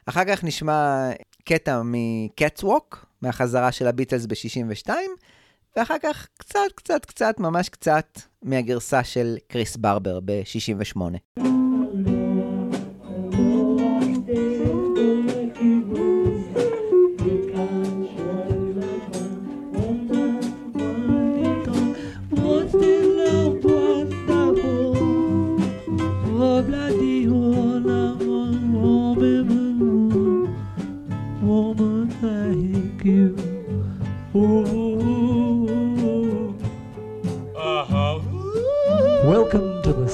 אחר 0.06 0.24
כך 0.24 0.44
נשמע 0.44 1.10
קטע 1.44 1.80
מקטסווק, 1.84 3.06
מהחזרה 3.22 3.72
של 3.72 3.86
הביטלס 3.86 4.26
ב-62, 4.26 4.90
ואחר 5.76 5.96
כך 6.02 6.28
קצת, 6.38 6.58
קצת, 6.74 7.04
קצת, 7.04 7.34
ממש 7.38 7.68
קצת, 7.68 8.18
מהגרסה 8.42 9.04
של 9.04 9.36
קריס 9.48 9.76
ברבר 9.76 10.20
ב-68. 10.24 11.61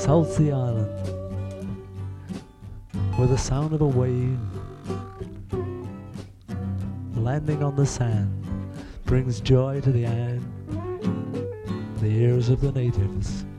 South 0.09 0.33
Sea 0.33 0.53
Island, 0.53 0.89
where 3.17 3.29
the 3.29 3.37
sound 3.37 3.75
of 3.75 3.83
a 3.83 3.87
wave 3.87 4.39
landing 7.15 7.63
on 7.63 7.77
the 7.77 7.85
sand 7.85 8.33
brings 9.05 9.39
joy 9.39 9.83
to 9.83 9.93
the 9.93 10.07
eye, 10.07 10.39
the 12.01 12.07
ears 12.07 12.49
of 12.49 12.63
the 12.63 12.73
natives. 12.73 13.45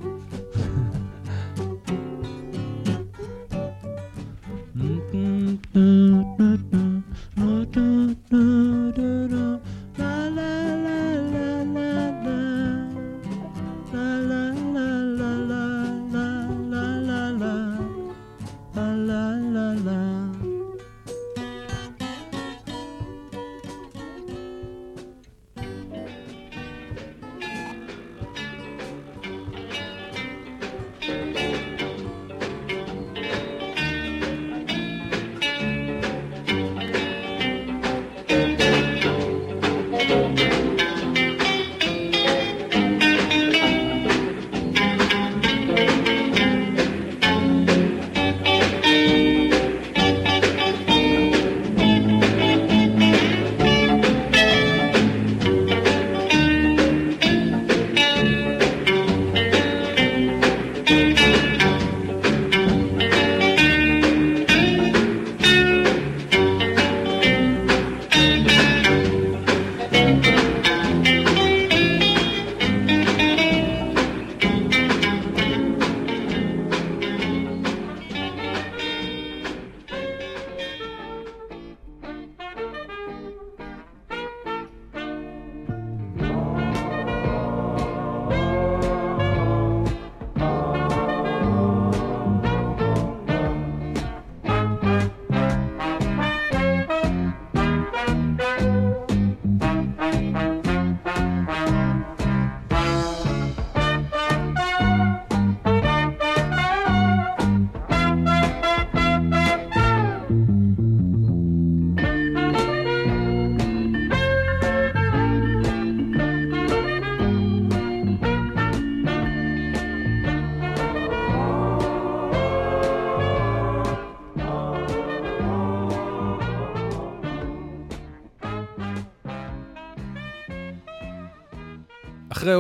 You. 5.74 6.49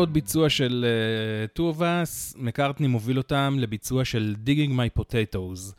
עוד 0.10 0.14
ביצוע 0.14 0.50
של 0.50 0.86
uh, 1.60 2.38
מקארטני 2.38 2.88
מוביל 2.88 3.18
אותם 3.18 3.56
לביצוע 3.60 4.06
של 4.06 4.36
Digging 4.46 4.72
My 4.72 5.02
Potatoes. 5.02 5.74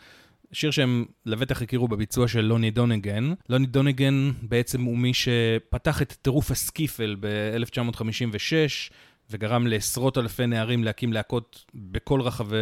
שיר 0.52 0.70
שהם 0.70 1.04
לבטח 1.26 1.62
הכירו 1.62 1.88
בביצוע 1.88 2.28
של 2.28 2.40
לוני 2.40 2.70
דונגן. 2.70 3.32
לוני 3.48 3.66
דונגן 3.66 4.30
בעצם 4.42 4.82
הוא 4.82 4.98
מי 4.98 5.12
שפתח 5.14 6.02
את 6.02 6.12
טירוף 6.22 6.50
הסקיפל 6.50 7.16
ב-1956, 7.20 8.92
וגרם 9.30 9.66
לעשרות 9.66 10.18
אלפי 10.18 10.46
נערים 10.46 10.84
להקים 10.84 11.12
להקות 11.12 11.64
בכל 11.74 12.20
רחבי 12.20 12.56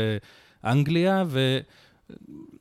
אנגליה, 0.65 1.25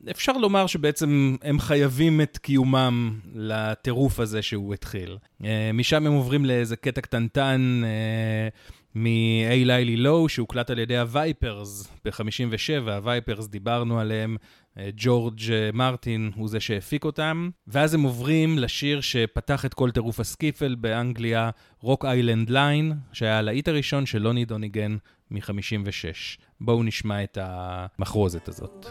ואפשר 0.03 0.38
לומר 0.38 0.68
שבעצם 0.68 1.36
הם 1.42 1.60
חייבים 1.60 2.22
את 2.22 2.38
קיומם 2.38 3.19
לטירוף 3.36 4.19
הזה 4.19 4.42
שהוא 4.42 4.74
התחיל. 4.74 5.18
אה, 5.44 5.72
משם 5.74 6.08
הם 6.08 6.14
עוברים 6.14 6.45
לאיזה 6.45 6.76
קטע 6.76 7.02
קטנטן 7.02 7.82
אה, 7.84 8.50
מ-A 8.98 9.66
לילי 9.66 9.98
לואו, 9.98 10.30
שהוקלט 10.30 10.69
על 10.69 10.80
ידי 10.80 10.98
ה 10.98 11.11
Vipers 11.11 11.90
ב-57, 12.06 12.90
ה 12.92 12.99
Vipers, 12.99 13.48
דיברנו 13.48 14.00
עליהם, 14.00 14.38
אה, 14.77 14.90
ג'ורג' 14.98 15.42
מרטין 15.74 16.32
הוא 16.35 16.48
זה 16.48 16.59
שהפיק 16.59 17.06
אותם, 17.06 17.50
ואז 17.67 17.93
הם 17.93 18.01
עוברים 18.01 18.59
לשיר 18.59 19.01
שפתח 19.01 19.66
את 19.66 19.74
כל 19.74 19.92
טירוף 19.92 20.19
ה 20.20 20.27
skiffle 20.27 20.76
באנגליה, 20.76 21.50
Rock 21.82 22.06
Island 22.06 22.50
Line, 22.50 22.94
שהיה 23.14 23.38
הלהיט 23.38 23.67
הראשון 23.67 24.06
של 24.06 24.22
לוני 24.22 24.45
דוניגן 24.45 24.98
מ-56. 25.32 26.40
בואו 26.61 26.84
נשמע 26.84 27.24
את 27.24 27.38
המחרוזת 27.42 28.48
הזאת. 28.48 28.88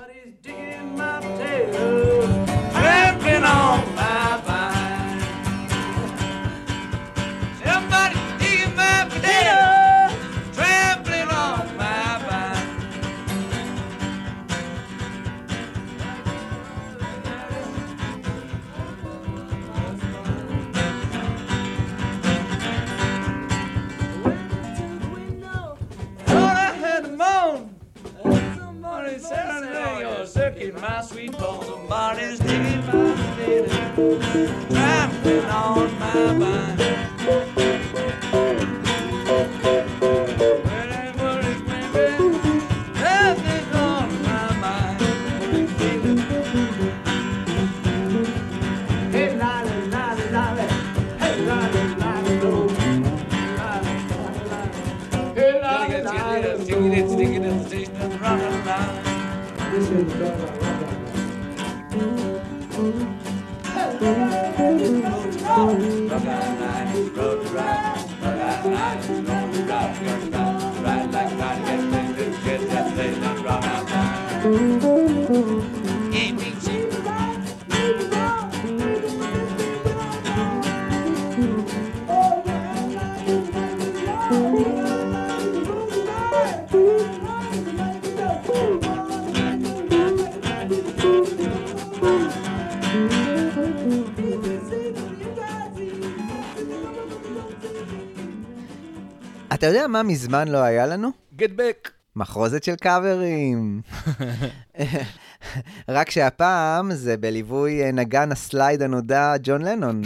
my 4.36 4.75
bye. 36.34 36.55
מה 99.96 100.02
מזמן 100.02 100.48
לא 100.48 100.58
היה 100.58 100.86
לנו? 100.86 101.10
Get 101.38 101.58
back. 101.58 101.90
מחרוזת 102.16 102.64
של 102.64 102.76
קאברים. 102.76 103.80
רק 105.88 106.10
שהפעם 106.10 106.94
זה 106.94 107.16
בליווי 107.16 107.84
אה, 107.84 107.92
נגן 107.92 108.32
הסלייד 108.32 108.82
הנודע 108.82 109.34
ג'ון 109.42 109.62
לנון. 109.62 110.02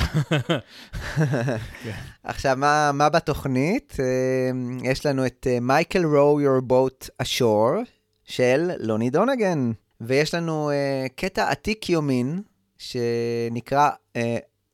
עכשיו, 2.25 2.57
מה, 2.57 2.91
מה 2.94 3.09
בתוכנית? 3.09 3.97
אה, 4.01 4.51
יש 4.91 5.07
לנו 5.07 5.27
את 5.27 5.47
מייקל 5.60 6.05
רו 6.05 6.41
your 6.41 6.62
boat 6.70 7.09
ashore 7.23 7.85
של 8.25 8.70
לוני 8.78 9.10
דונגן, 9.10 9.73
ויש 10.01 10.35
לנו 10.35 10.70
uh, 10.70 11.09
קטע 11.17 11.51
עתיק 11.51 11.91
יומין 11.91 12.43
שנקרא 12.78 13.91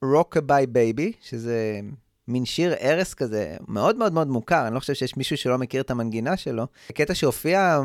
Rockabye 0.04 0.66
Baby, 0.74 1.12
שזה 1.20 1.80
מין 2.28 2.44
שיר 2.44 2.74
ערש 2.78 3.14
כזה, 3.14 3.56
מאוד 3.68 3.96
מאוד 3.96 4.12
מאוד 4.12 4.28
מוכר, 4.28 4.66
אני 4.66 4.74
לא 4.74 4.80
חושב 4.80 4.94
שיש 4.94 5.16
מישהו 5.16 5.36
שלא 5.36 5.58
מכיר 5.58 5.80
את 5.80 5.90
המנגינה 5.90 6.36
שלו. 6.36 6.66
קטע 6.94 7.14
שהופיע 7.14 7.80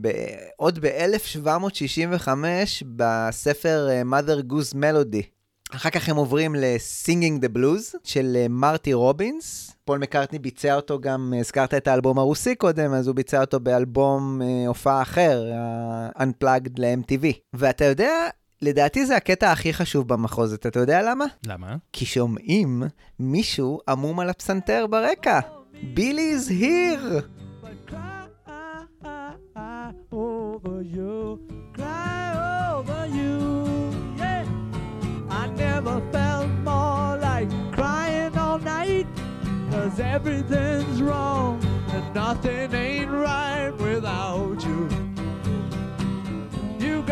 ב- 0.00 0.10
עוד 0.56 0.78
ב-1765 0.78 2.28
בספר 2.96 3.88
אה, 3.90 4.02
Mother 4.02 4.52
Goose 4.52 4.74
Melody. 4.74 5.22
אחר 5.76 5.90
כך 5.90 6.08
הם 6.08 6.16
עוברים 6.16 6.54
ל-Singing 6.54 7.44
the 7.44 7.56
Blues 7.58 7.96
של 8.04 8.36
אה, 8.36 8.46
מרטי 8.48 8.92
רובינס. 8.92 9.72
פול 9.84 9.98
מקארטני 9.98 10.38
ביצע 10.38 10.74
אותו 10.76 11.00
גם, 11.00 11.32
הזכרת 11.40 11.74
את 11.74 11.88
האלבום 11.88 12.18
הרוסי 12.18 12.54
קודם, 12.54 12.94
אז 12.94 13.06
הוא 13.06 13.16
ביצע 13.16 13.40
אותו 13.40 13.60
באלבום 13.60 14.42
אה, 14.42 14.68
הופעה 14.68 15.02
אחר, 15.02 15.44
Unplugged 16.18 16.72
ל-MTV. 16.78 17.26
ואתה 17.54 17.84
יודע, 17.84 18.28
לדעתי 18.62 19.06
זה 19.06 19.16
הקטע 19.16 19.52
הכי 19.52 19.72
חשוב 19.72 20.08
במחוזת, 20.08 20.66
אתה 20.66 20.80
יודע 20.80 21.02
למה? 21.02 21.24
למה? 21.46 21.76
כי 21.92 22.06
שומעים 22.06 22.82
מישהו 23.18 23.80
עמום 23.88 24.20
על 24.20 24.30
הפסנתר 24.30 24.86
ברקע. 24.90 25.40
בילי 25.94 26.36
is 26.36 26.48
here! 26.50 27.22
Cause 39.72 40.00
everything's 40.00 41.00
wrong 41.02 41.54
and 41.94 42.06
nothing 42.14 42.68
ain't 42.74 43.10
right 43.10 43.72
without 43.86 44.58
you. 44.66 44.91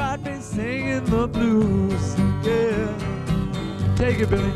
Got 0.01 0.23
me 0.23 0.41
singing 0.41 1.05
the 1.05 1.29
blues, 1.29 2.17
yeah. 2.43 3.95
Take 3.97 4.21
it, 4.21 4.31
Billy. 4.31 4.51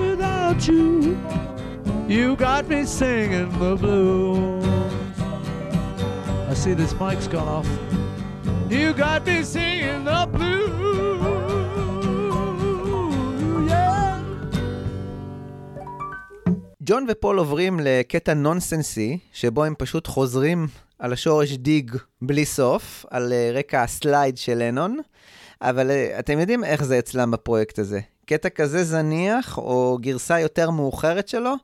without 0.00 0.66
you, 0.66 1.18
you 2.08 2.34
got 2.36 2.66
me 2.66 2.86
singing 2.86 3.50
the 3.58 3.76
blues. 3.76 4.64
I 6.48 6.54
see 6.54 6.72
this 6.72 6.98
mic's 6.98 7.28
gone 7.28 7.46
off. 7.46 7.68
You 8.70 8.94
got 8.94 9.26
me 9.26 9.42
singing 9.42 10.04
the 10.04 10.26
blues. 10.32 11.49
ג'ון 16.90 17.06
ופול 17.08 17.38
עוברים 17.38 17.80
לקטע 17.82 18.34
נונסנסי, 18.34 19.18
שבו 19.32 19.64
הם 19.64 19.74
פשוט 19.78 20.06
חוזרים 20.06 20.66
על 20.98 21.12
השורש 21.12 21.52
דיג 21.52 21.96
בלי 22.22 22.44
סוף, 22.44 23.04
על 23.10 23.32
אה, 23.32 23.50
רקע 23.54 23.82
הסלייד 23.82 24.38
של 24.38 24.54
לנון, 24.58 24.98
אבל 25.60 25.90
אה, 25.90 26.18
אתם 26.18 26.38
יודעים 26.38 26.64
איך 26.64 26.84
זה 26.84 26.98
אצלם 26.98 27.30
בפרויקט 27.30 27.78
הזה. 27.78 28.00
קטע 28.26 28.48
כזה 28.48 28.84
זניח, 28.84 29.58
או 29.58 29.98
גרסה 30.00 30.40
יותר 30.40 30.70
מאוחרת 30.70 31.28
שלו, 31.28 31.54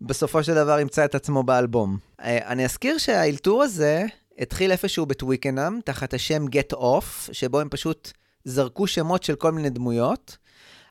בסופו 0.00 0.42
של 0.42 0.54
דבר 0.54 0.80
ימצא 0.80 1.04
את 1.04 1.14
עצמו 1.14 1.42
באלבום. 1.42 1.98
אה, 2.20 2.38
אני 2.48 2.64
אזכיר 2.64 2.98
שהאלתור 2.98 3.62
הזה 3.62 4.04
התחיל 4.38 4.72
איפשהו 4.72 5.06
בטוויקנאם, 5.06 5.80
תחת 5.84 6.14
השם 6.14 6.46
Get 6.46 6.76
Off, 6.76 7.32
שבו 7.32 7.60
הם 7.60 7.68
פשוט 7.68 8.12
זרקו 8.44 8.86
שמות 8.86 9.22
של 9.22 9.34
כל 9.34 9.52
מיני 9.52 9.70
דמויות. 9.70 10.36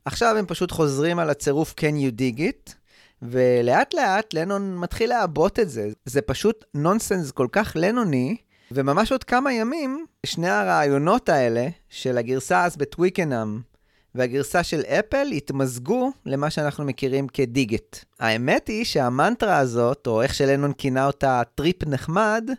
עכשיו 0.05 0.35
הם 0.37 0.45
פשוט 0.45 0.71
חוזרים 0.71 1.19
על 1.19 1.29
הצירוף 1.29 1.73
Can 1.79 1.93
You 1.93 2.19
Dig 2.19 2.39
It, 2.39 2.73
ולאט 3.29 3.93
לאט 3.93 4.33
לנון 4.33 4.77
מתחיל 4.77 5.09
לעבות 5.09 5.59
את 5.59 5.69
זה. 5.69 5.89
זה 6.05 6.21
פשוט 6.21 6.65
נונסנס 6.73 7.31
כל 7.31 7.47
כך 7.51 7.71
לנוני, 7.75 8.35
וממש 8.71 9.11
עוד 9.11 9.23
כמה 9.23 9.53
ימים, 9.53 10.05
שני 10.25 10.49
הרעיונות 10.49 11.29
האלה, 11.29 11.67
של 11.89 12.17
הגרסה 12.17 12.65
אז 12.65 12.77
בטוויקנאם 12.77 13.59
והגרסה 14.15 14.63
של 14.63 14.81
אפל, 14.81 15.27
התמזגו 15.31 16.11
למה 16.25 16.49
שאנחנו 16.49 16.85
מכירים 16.85 17.27
כ 17.27 17.47
Dig 17.47 17.76
It. 17.76 18.05
האמת 18.19 18.67
היא 18.67 18.85
שהמנטרה 18.85 19.57
הזאת, 19.57 20.07
או 20.07 20.21
איך 20.21 20.33
שלנון 20.33 20.73
כינה 20.73 21.05
אותה 21.07 21.41
טריפ 21.55 21.83
נחמד, 21.87 22.49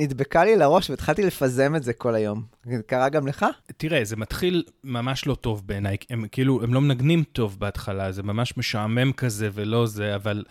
נדבקה 0.00 0.44
לי 0.44 0.56
לראש 0.56 0.90
והתחלתי 0.90 1.22
לפזם 1.22 1.76
את 1.76 1.82
זה 1.82 1.92
כל 1.92 2.14
היום. 2.14 2.42
קרה 2.86 3.08
גם 3.08 3.26
לך? 3.26 3.46
תראה, 3.76 4.04
זה 4.04 4.16
מתחיל 4.16 4.64
ממש 4.84 5.26
לא 5.26 5.34
טוב 5.34 5.62
בעיניי. 5.66 5.96
הם 6.10 6.24
כאילו, 6.32 6.62
הם 6.62 6.74
לא 6.74 6.80
מנגנים 6.80 7.24
טוב 7.32 7.56
בהתחלה, 7.58 8.12
זה 8.12 8.22
ממש 8.22 8.56
משעמם 8.56 9.12
כזה 9.12 9.48
ולא 9.52 9.86
זה, 9.86 10.14
אבל... 10.14 10.44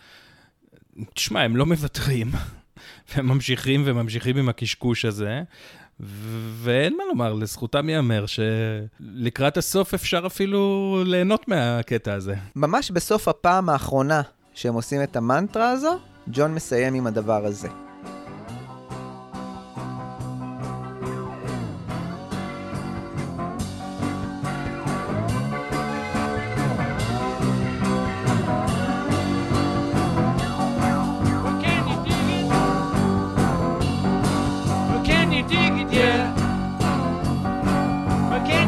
תשמע, 1.13 1.41
הם 1.41 1.55
לא 1.55 1.65
מוותרים. 1.65 2.31
והם 3.15 3.27
ממשיכים 3.27 3.81
וממשיכים 3.85 4.37
עם 4.37 4.49
הקשקוש 4.49 5.05
הזה. 5.05 5.41
ואין 6.63 6.97
מה 6.97 7.03
לומר, 7.05 7.33
לזכותם 7.33 7.89
ייאמר 7.89 8.25
שלקראת 8.25 9.57
הסוף 9.57 9.93
אפשר 9.93 10.23
אפילו 10.25 11.03
ליהנות 11.05 11.47
מהקטע 11.47 12.13
הזה. 12.13 12.35
ממש 12.55 12.91
בסוף 12.91 13.27
הפעם 13.27 13.69
האחרונה 13.69 14.21
שהם 14.53 14.73
עושים 14.73 15.03
את 15.03 15.15
המנטרה 15.15 15.69
הזו, 15.69 15.97
ג'ון 16.27 16.55
מסיים 16.55 16.93
עם 16.93 17.07
הדבר 17.07 17.45
הזה. 17.45 17.84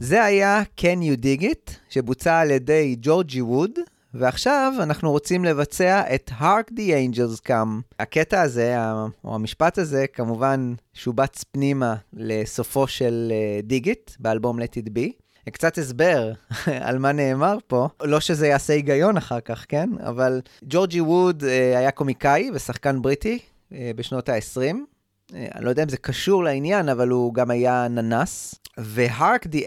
זה 0.00 0.24
היה 0.24 0.62
Can 0.80 0.98
You 1.00 1.22
Dig 1.22 1.42
It, 1.42 1.72
שבוצע 1.88 2.38
על 2.38 2.50
ידי 2.50 2.96
ג'ורג'י 3.00 3.42
ווד, 3.42 3.70
ועכשיו 4.14 4.72
אנחנו 4.82 5.10
רוצים 5.10 5.44
לבצע 5.44 6.14
את 6.14 6.30
Hark 6.40 6.72
the 6.72 7.16
Angels 7.16 7.48
Come. 7.48 7.82
הקטע 7.98 8.42
הזה, 8.42 8.76
או 9.24 9.34
המשפט 9.34 9.78
הזה, 9.78 10.06
כמובן 10.12 10.74
שובץ 10.94 11.44
פנימה 11.44 11.94
לסופו 12.12 12.86
של 12.86 13.32
דיגיט, 13.62 14.10
uh, 14.10 14.16
באלבום 14.18 14.60
Let 14.60 14.76
It 14.84 14.88
Be. 14.88 15.10
קצת 15.50 15.78
הסבר 15.78 16.32
על 16.86 16.98
מה 16.98 17.12
נאמר 17.12 17.58
פה, 17.66 17.88
לא 18.02 18.20
שזה 18.20 18.46
יעשה 18.46 18.72
היגיון 18.72 19.16
אחר 19.16 19.40
כך, 19.40 19.64
כן? 19.68 19.90
אבל 20.00 20.40
ג'ורג'י 20.64 21.00
ווד 21.00 21.42
uh, 21.42 21.46
היה 21.78 21.90
קומיקאי 21.90 22.50
ושחקן 22.54 23.02
בריטי 23.02 23.38
uh, 23.38 23.74
בשנות 23.96 24.28
ה-20. 24.28 24.95
אני 25.32 25.64
לא 25.64 25.70
יודע 25.70 25.82
אם 25.82 25.88
זה 25.88 25.96
קשור 25.96 26.44
לעניין, 26.44 26.88
אבל 26.88 27.08
הוא 27.08 27.34
גם 27.34 27.50
היה 27.50 27.88
ננס. 27.88 28.54
ו-Hark 28.78 29.46
the 29.52 29.64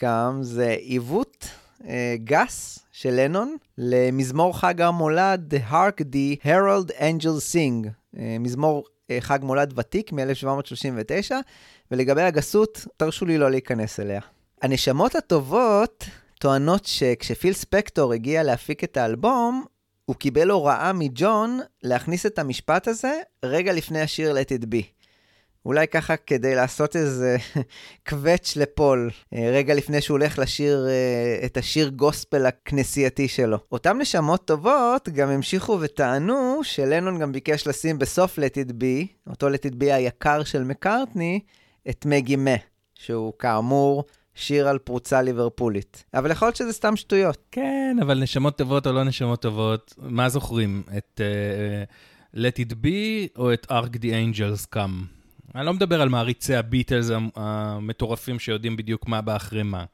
Come 0.00 0.42
זה 0.42 0.68
עיוות 0.68 1.50
uh, 1.80 1.84
גס 2.24 2.78
של 2.92 3.10
לנון 3.10 3.56
למזמור 3.78 4.58
חג 4.58 4.80
המולד 4.80 5.54
Hark 5.70 6.00
the 6.00 6.44
Herald 6.44 6.90
Angels 6.90 7.52
Sing, 7.52 7.88
uh, 8.14 8.18
מזמור 8.40 8.84
uh, 8.86 9.12
חג 9.20 9.38
מולד 9.42 9.78
ותיק 9.78 10.12
מ-1739, 10.12 11.32
ולגבי 11.90 12.22
הגסות, 12.22 12.86
תרשו 12.96 13.26
לי 13.26 13.38
לא 13.38 13.50
להיכנס 13.50 14.00
אליה. 14.00 14.20
הנשמות 14.62 15.14
הטובות 15.14 16.04
טוענות 16.38 16.84
שכשפיל 16.84 17.52
ספקטור 17.52 18.12
הגיע 18.12 18.42
להפיק 18.42 18.84
את 18.84 18.96
האלבום, 18.96 19.64
הוא 20.08 20.16
קיבל 20.16 20.50
הוראה 20.50 20.92
מג'ון 20.92 21.60
להכניס 21.82 22.26
את 22.26 22.38
המשפט 22.38 22.88
הזה 22.88 23.20
רגע 23.44 23.72
לפני 23.72 24.00
השיר 24.00 24.34
Let 24.34 24.60
It 24.60 24.64
Be. 24.64 24.82
אולי 25.64 25.88
ככה 25.88 26.16
כדי 26.16 26.54
לעשות 26.54 26.96
איזה 26.96 27.36
קווץ' 28.08 28.56
לפול, 28.56 29.10
אה, 29.34 29.50
רגע 29.52 29.74
לפני 29.74 30.00
שהוא 30.00 30.14
הולך 30.14 30.38
לשיר 30.38 30.86
אה, 30.88 31.46
את 31.46 31.56
השיר 31.56 31.88
גוספל 31.88 32.46
הכנסייתי 32.46 33.28
שלו. 33.28 33.58
אותם 33.72 33.98
נשמות 33.98 34.44
טובות 34.44 35.08
גם 35.08 35.28
המשיכו 35.28 35.78
וטענו 35.80 36.60
שלנון 36.62 37.18
גם 37.18 37.32
ביקש 37.32 37.66
לשים 37.66 37.98
בסוף 37.98 38.38
Let 38.38 38.68
It 38.68 38.70
Be, 38.70 39.06
אותו 39.30 39.48
Let 39.48 39.70
It 39.70 39.74
Be 39.82 39.94
היקר 39.94 40.44
של 40.44 40.64
מקארטני, 40.64 41.40
את 41.90 42.06
מגי 42.06 42.36
מה, 42.36 42.56
שהוא 42.94 43.32
כאמור 43.38 44.04
שיר 44.38 44.68
על 44.68 44.78
פרוצה 44.78 45.22
ליברפולית. 45.22 46.04
אבל 46.14 46.30
יכול 46.30 46.48
להיות 46.48 46.56
שזה 46.56 46.72
סתם 46.72 46.96
שטויות. 46.96 47.38
כן, 47.50 47.96
אבל 48.02 48.22
נשמות 48.22 48.58
טובות 48.58 48.86
או 48.86 48.92
לא 48.92 49.04
נשמות 49.04 49.42
טובות, 49.42 49.94
מה 49.98 50.28
זוכרים? 50.28 50.82
את 50.98 51.20
uh, 52.34 52.36
Let 52.36 52.68
It 52.68 52.72
Be 52.84 53.28
או 53.36 53.52
את 53.52 53.66
Arc 53.70 53.96
the 53.96 54.36
Angels 54.36 54.74
Come? 54.74 55.18
אני 55.54 55.66
לא 55.66 55.74
מדבר 55.74 56.02
על 56.02 56.08
מעריצי 56.08 56.56
הביטלס 56.56 57.10
המטורפים 57.36 58.38
שיודעים 58.38 58.76
בדיוק 58.76 59.08
מה 59.08 59.20
בא 59.20 59.36
אחרי 59.36 59.62
מה. 59.62 59.84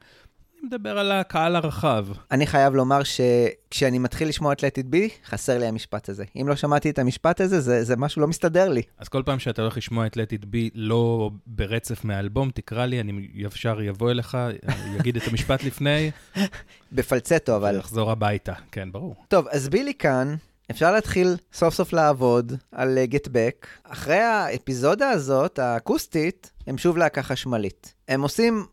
מדבר 0.65 0.99
על 0.99 1.11
הקהל 1.11 1.55
הרחב. 1.55 2.05
אני 2.31 2.47
חייב 2.47 2.75
לומר 2.75 3.01
שכשאני 3.03 3.99
מתחיל 3.99 4.27
לשמוע 4.27 4.53
את 4.53 4.59
Let 4.59 4.79
It 4.79 4.93
Be, 4.93 5.27
חסר 5.29 5.57
לי 5.57 5.65
המשפט 5.65 6.09
הזה. 6.09 6.23
אם 6.41 6.47
לא 6.47 6.55
שמעתי 6.55 6.89
את 6.89 6.99
המשפט 6.99 7.41
הזה, 7.41 7.61
זה, 7.61 7.83
זה 7.83 7.95
משהו 7.95 8.21
לא 8.21 8.27
מסתדר 8.27 8.69
לי. 8.69 8.81
אז 8.97 9.07
כל 9.07 9.23
פעם 9.25 9.39
שאתה 9.39 9.61
הולך 9.61 9.77
לשמוע 9.77 10.05
את 10.05 10.17
Let 10.17 10.41
It 10.41 10.43
Be 10.43 10.71
לא 10.75 11.31
ברצף 11.47 12.05
מהאלבום, 12.05 12.49
תקרא 12.49 12.85
לי, 12.85 12.99
אני 12.99 13.27
ישר 13.33 13.81
יבוא 13.81 14.11
אליך, 14.11 14.37
יגיד 14.99 15.15
את 15.15 15.27
המשפט 15.27 15.63
לפני. 15.63 16.11
בפלצטו, 16.91 17.55
אבל... 17.55 17.75
ולחזור 17.75 18.11
הביתה, 18.11 18.53
כן, 18.71 18.91
ברור. 18.91 19.15
טוב, 19.27 19.47
אז 19.47 19.69
בילי 19.69 19.93
כאן 19.93 20.35
אפשר 20.71 20.91
להתחיל 20.91 21.35
סוף 21.53 21.73
סוף 21.73 21.93
לעבוד 21.93 22.53
על 22.71 22.99
גט 23.03 23.27
uh, 23.27 23.29
בק. 23.31 23.67
אחרי 23.83 24.19
האפיזודה 24.19 25.09
הזאת, 25.09 25.59
האקוסטית, 25.59 26.51
הם 26.67 26.77
שוב 26.77 26.97
להקה 26.97 27.23
חשמלית. 27.23 27.93
הם 28.07 28.21
עושים 28.21 28.65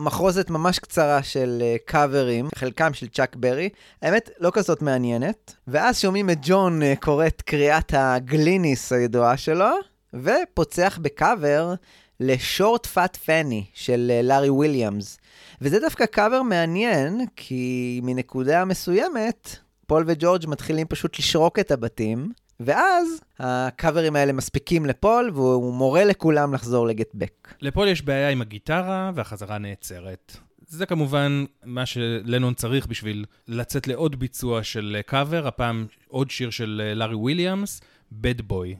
מחרוזת 0.00 0.50
ממש 0.50 0.78
קצרה 0.78 1.22
של 1.22 1.62
קאברים, 1.84 2.46
uh, 2.46 2.58
חלקם 2.58 2.94
של 2.94 3.08
צ'אק 3.08 3.36
ברי, 3.36 3.68
האמת, 4.02 4.30
לא 4.38 4.50
כזאת 4.54 4.82
מעניינת. 4.82 5.54
ואז 5.66 6.00
שומעים 6.00 6.30
את 6.30 6.38
ג'ון 6.42 6.82
uh, 6.82 6.84
קורא 7.00 7.26
את 7.26 7.42
קריאת 7.42 7.94
הגליניס 7.96 8.92
הידועה 8.92 9.36
שלו, 9.36 9.70
ופוצח 10.14 10.98
בקאבר 11.02 11.74
ל 12.20 12.31
Short 12.31 12.86
Fat 12.86 13.16
Fannie 13.16 13.64
של 13.74 14.12
אה, 14.20 14.26
לארי 14.26 14.50
וויליאמס. 14.50 15.18
וזה 15.60 15.80
דווקא 15.80 16.06
קאבר 16.06 16.42
מעניין, 16.42 17.26
כי 17.36 18.00
מנקודה 18.02 18.64
מסוימת, 18.64 19.56
פול 19.86 20.04
וג'ורג' 20.06 20.44
מתחילים 20.48 20.86
פשוט 20.86 21.18
לשרוק 21.18 21.58
את 21.58 21.70
הבתים, 21.70 22.32
ואז 22.60 23.20
הקאברים 23.38 24.16
האלה 24.16 24.32
מספיקים 24.32 24.86
לפול, 24.86 25.30
והוא 25.34 25.74
מורה 25.74 26.04
לכולם 26.04 26.54
לחזור 26.54 26.86
ל 26.86 26.93
Get 26.93 27.14
Back. 27.14 27.54
לפול 27.60 27.88
יש 27.88 28.02
בעיה 28.02 28.30
עם 28.30 28.40
הגיטרה, 28.40 29.10
והחזרה 29.14 29.58
נעצרת. 29.58 30.36
זה 30.66 30.86
כמובן 30.86 31.44
מה 31.64 31.86
שלנון 31.86 32.54
צריך 32.54 32.86
בשביל 32.86 33.24
לצאת 33.48 33.88
לעוד 33.88 34.18
ביצוע 34.18 34.62
של 34.62 35.00
קאבר, 35.06 35.46
הפעם 35.46 35.86
עוד 36.08 36.30
שיר 36.30 36.50
של 36.50 36.92
לארי 36.94 37.14
וויליאמס, 37.14 37.80
בד 38.12 38.40
בוי. 38.40 38.76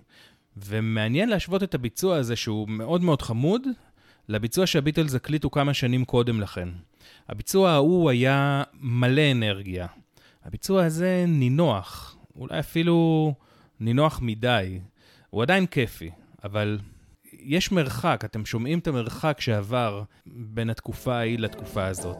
ומעניין 0.56 1.28
להשוות 1.28 1.62
את 1.62 1.74
הביצוע 1.74 2.16
הזה, 2.16 2.36
שהוא 2.36 2.68
מאוד 2.68 3.02
מאוד 3.02 3.22
חמוד, 3.22 3.62
לביצוע 4.28 4.66
שהביטלס 4.66 5.14
הקליטו 5.14 5.50
כמה 5.50 5.74
שנים 5.74 6.04
קודם 6.04 6.40
לכן. 6.40 6.68
הביצוע 7.28 7.70
ההוא 7.70 8.10
היה 8.10 8.62
מלא 8.80 9.22
אנרגיה. 9.32 9.86
הביצוע 10.44 10.84
הזה 10.84 11.24
נינוח, 11.28 12.16
אולי 12.36 12.58
אפילו 12.58 13.34
נינוח 13.80 14.20
מדי. 14.22 14.80
הוא 15.30 15.42
עדיין 15.42 15.66
כיפי, 15.66 16.10
אבל 16.44 16.78
יש 17.32 17.72
מרחק, 17.72 18.22
אתם 18.24 18.46
שומעים 18.46 18.78
את 18.78 18.86
המרחק 18.86 19.40
שעבר 19.40 20.02
בין 20.26 20.70
התקופה 20.70 21.14
ההיא 21.14 21.38
לתקופה 21.38 21.86
הזאת. 21.86 22.16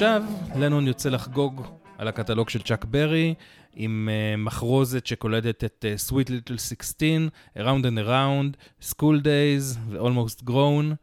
ועכשיו, 0.00 0.22
לנון 0.56 0.86
יוצא 0.86 1.08
לחגוג 1.08 1.62
על 1.98 2.08
הקטלוג 2.08 2.48
של 2.48 2.62
צ'אק 2.62 2.84
ברי, 2.84 3.34
עם 3.76 4.08
uh, 4.08 4.40
מחרוזת 4.40 5.06
שקולטת 5.06 5.64
את 5.64 5.84
uh, 5.84 6.10
Sweet 6.10 6.28
Little 6.28 6.58
16, 6.58 7.08
Around 7.56 7.84
and 7.84 8.06
Around, 8.06 8.84
School 8.90 9.22
Days 9.22 9.78
ו-Almost 9.88 10.50
Grown, 10.50 10.94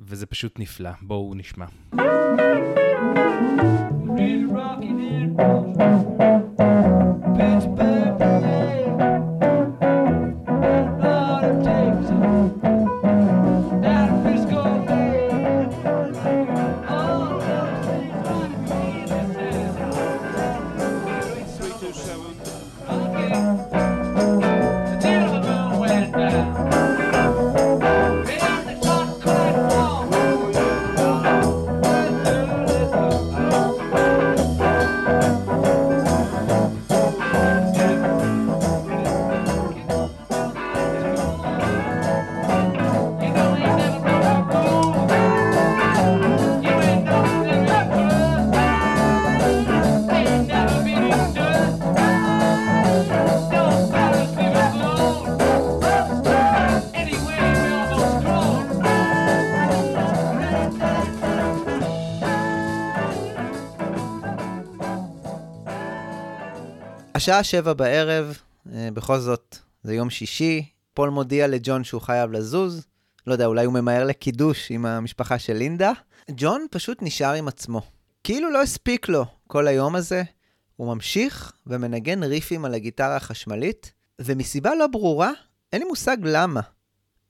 וזה 0.00 0.26
פשוט 0.26 0.58
נפלא. 0.58 0.90
בואו 1.02 1.34
נשמע. 1.34 1.66
השעה 67.20 67.44
שבע 67.44 67.72
בערב, 67.72 68.38
אה, 68.72 68.88
בכל 68.94 69.18
זאת, 69.18 69.58
זה 69.82 69.94
יום 69.94 70.10
שישי, 70.10 70.66
פול 70.94 71.08
מודיע 71.08 71.46
לג'ון 71.46 71.84
שהוא 71.84 72.02
חייב 72.02 72.32
לזוז. 72.32 72.86
לא 73.26 73.32
יודע, 73.32 73.46
אולי 73.46 73.64
הוא 73.64 73.74
ממהר 73.74 74.04
לקידוש 74.04 74.70
עם 74.70 74.86
המשפחה 74.86 75.38
של 75.38 75.52
לינדה. 75.52 75.92
ג'ון 76.30 76.66
פשוט 76.70 76.98
נשאר 77.02 77.32
עם 77.32 77.48
עצמו. 77.48 77.82
כאילו 78.24 78.50
לא 78.50 78.62
הספיק 78.62 79.08
לו 79.08 79.24
כל 79.46 79.66
היום 79.66 79.96
הזה. 79.96 80.22
הוא 80.76 80.94
ממשיך 80.94 81.52
ומנגן 81.66 82.22
ריפים 82.22 82.64
על 82.64 82.74
הגיטרה 82.74 83.16
החשמלית, 83.16 83.92
ומסיבה 84.18 84.74
לא 84.74 84.86
ברורה, 84.86 85.30
אין 85.72 85.82
לי 85.82 85.88
מושג 85.88 86.16
למה. 86.22 86.60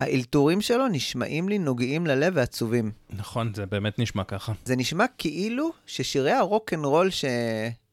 האלתורים 0.01 0.61
שלו 0.61 0.89
נשמעים 0.89 1.49
לי 1.49 1.59
נוגעים 1.59 2.07
ללב 2.07 2.33
ועצובים. 2.37 2.93
נכון, 3.11 3.55
זה 3.55 3.67
באמת 3.67 3.99
נשמע 3.99 4.25
ככה. 4.25 4.53
זה 4.65 4.77
נשמע 4.77 5.05
כאילו 5.19 5.71
ששירי 5.87 6.33
הרוק 6.33 6.73
אנד 6.75 6.85
רול 6.85 7.11
ש... 7.11 7.25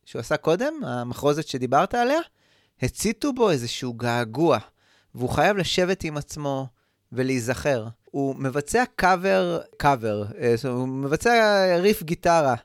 שהוא 0.07 0.19
עשה 0.19 0.37
קודם, 0.37 0.73
המחרוזת 0.83 1.47
שדיברת 1.47 1.93
עליה, 1.93 2.19
הציתו 2.81 3.33
בו 3.33 3.51
איזשהו 3.51 3.93
געגוע, 3.93 4.57
והוא 5.15 5.29
חייב 5.29 5.57
לשבת 5.57 6.03
עם 6.03 6.17
עצמו 6.17 6.67
ולהיזכר. 7.11 7.87
הוא 8.11 8.35
מבצע 8.35 8.83
קאבר, 8.95 9.59
קאבר, 9.77 10.23
אה, 10.39 10.55
הוא 10.69 10.87
מבצע 10.87 11.65
ריף 11.79 12.03
גיטרה 12.03 12.55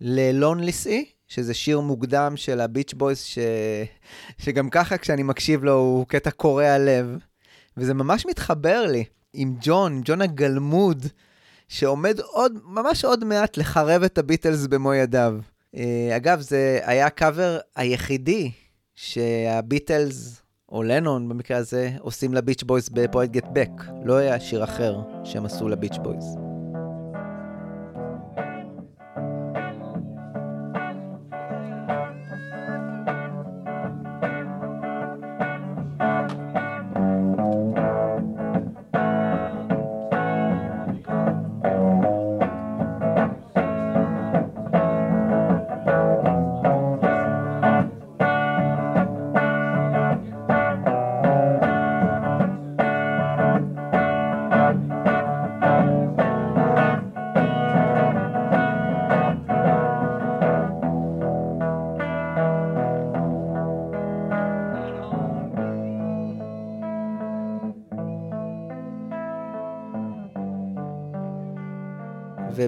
ל-Lonely 0.00 0.64
Sea 0.64 0.88
שזה 1.28 1.54
שיר 1.54 1.80
מוקדם 1.80 2.36
של 2.36 2.60
הביץ' 2.60 2.94
בויז, 2.94 3.20
ש... 3.20 3.38
שגם 4.38 4.70
ככה 4.70 4.98
כשאני 4.98 5.22
מקשיב 5.22 5.64
לו 5.64 5.74
הוא 5.74 6.06
קטע 6.06 6.30
קורע 6.30 6.78
לב. 6.78 7.16
וזה 7.76 7.94
ממש 7.94 8.26
מתחבר 8.26 8.86
לי 8.86 9.04
עם 9.32 9.56
ג'ון, 9.60 10.00
ג'ון 10.04 10.22
הגלמוד, 10.22 11.06
שעומד 11.68 12.20
עוד, 12.20 12.58
ממש 12.64 13.04
עוד 13.04 13.24
מעט 13.24 13.56
לחרב 13.56 14.02
את 14.02 14.18
הביטלס 14.18 14.66
במו 14.66 14.94
ידיו. 14.94 15.34
אה, 15.76 16.16
אגב, 16.16 16.40
זה 16.40 16.80
היה 16.82 17.06
הקאבר 17.06 17.58
היחידי 17.76 18.50
שהביטלס, 18.94 20.42
או 20.68 20.82
לנון 20.82 21.28
במקרה 21.28 21.56
הזה, 21.56 21.90
עושים 22.00 22.34
לביץ' 22.34 22.62
בויז 22.62 22.88
בפרויקט 22.88 23.32
Get 23.32 23.48
Back. 23.52 23.70
לא 24.04 24.16
היה 24.16 24.40
שיר 24.40 24.64
אחר 24.64 24.96
שהם 25.24 25.44
עשו 25.44 25.68
לביץ' 25.68 25.98
בויז. 26.02 26.51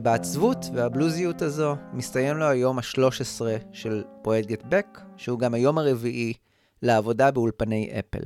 ובעצבות 0.05 0.67
והבלוזיות 0.75 1.43
הזו 1.43 1.77
מסתיים 1.93 2.37
לו 2.37 2.45
היום 2.45 2.79
ה-13 2.79 3.41
של 3.73 4.05
פרויקט 4.23 4.49
Get 4.49 4.63
Back, 4.69 5.01
שהוא 5.17 5.39
גם 5.39 5.55
היום 5.55 5.79
הרביעי 5.79 6.33
לעבודה 6.83 7.31
באולפני 7.31 7.93
אפל. 7.99 8.25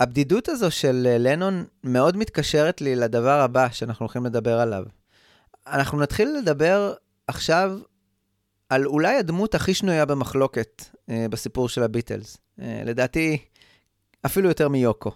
הבדידות 0.00 0.48
הזו 0.48 0.70
של 0.70 1.06
אה, 1.10 1.18
לנון 1.18 1.64
מאוד 1.84 2.16
מתקשרת 2.16 2.80
לי 2.80 2.96
לדבר 2.96 3.40
הבא 3.40 3.68
שאנחנו 3.72 4.04
הולכים 4.04 4.26
לדבר 4.26 4.60
עליו. 4.60 4.84
אנחנו 5.66 6.00
נתחיל 6.00 6.36
לדבר 6.42 6.94
עכשיו 7.26 7.78
על 8.68 8.86
אולי 8.86 9.16
הדמות 9.16 9.54
הכי 9.54 9.74
שנויה 9.74 10.04
במחלוקת 10.04 10.84
אה, 11.10 11.26
בסיפור 11.30 11.68
של 11.68 11.82
הביטלס. 11.82 12.36
אה, 12.60 12.82
לדעתי, 12.84 13.38
אפילו 14.26 14.48
יותר 14.48 14.68
מיוקו. 14.68 15.10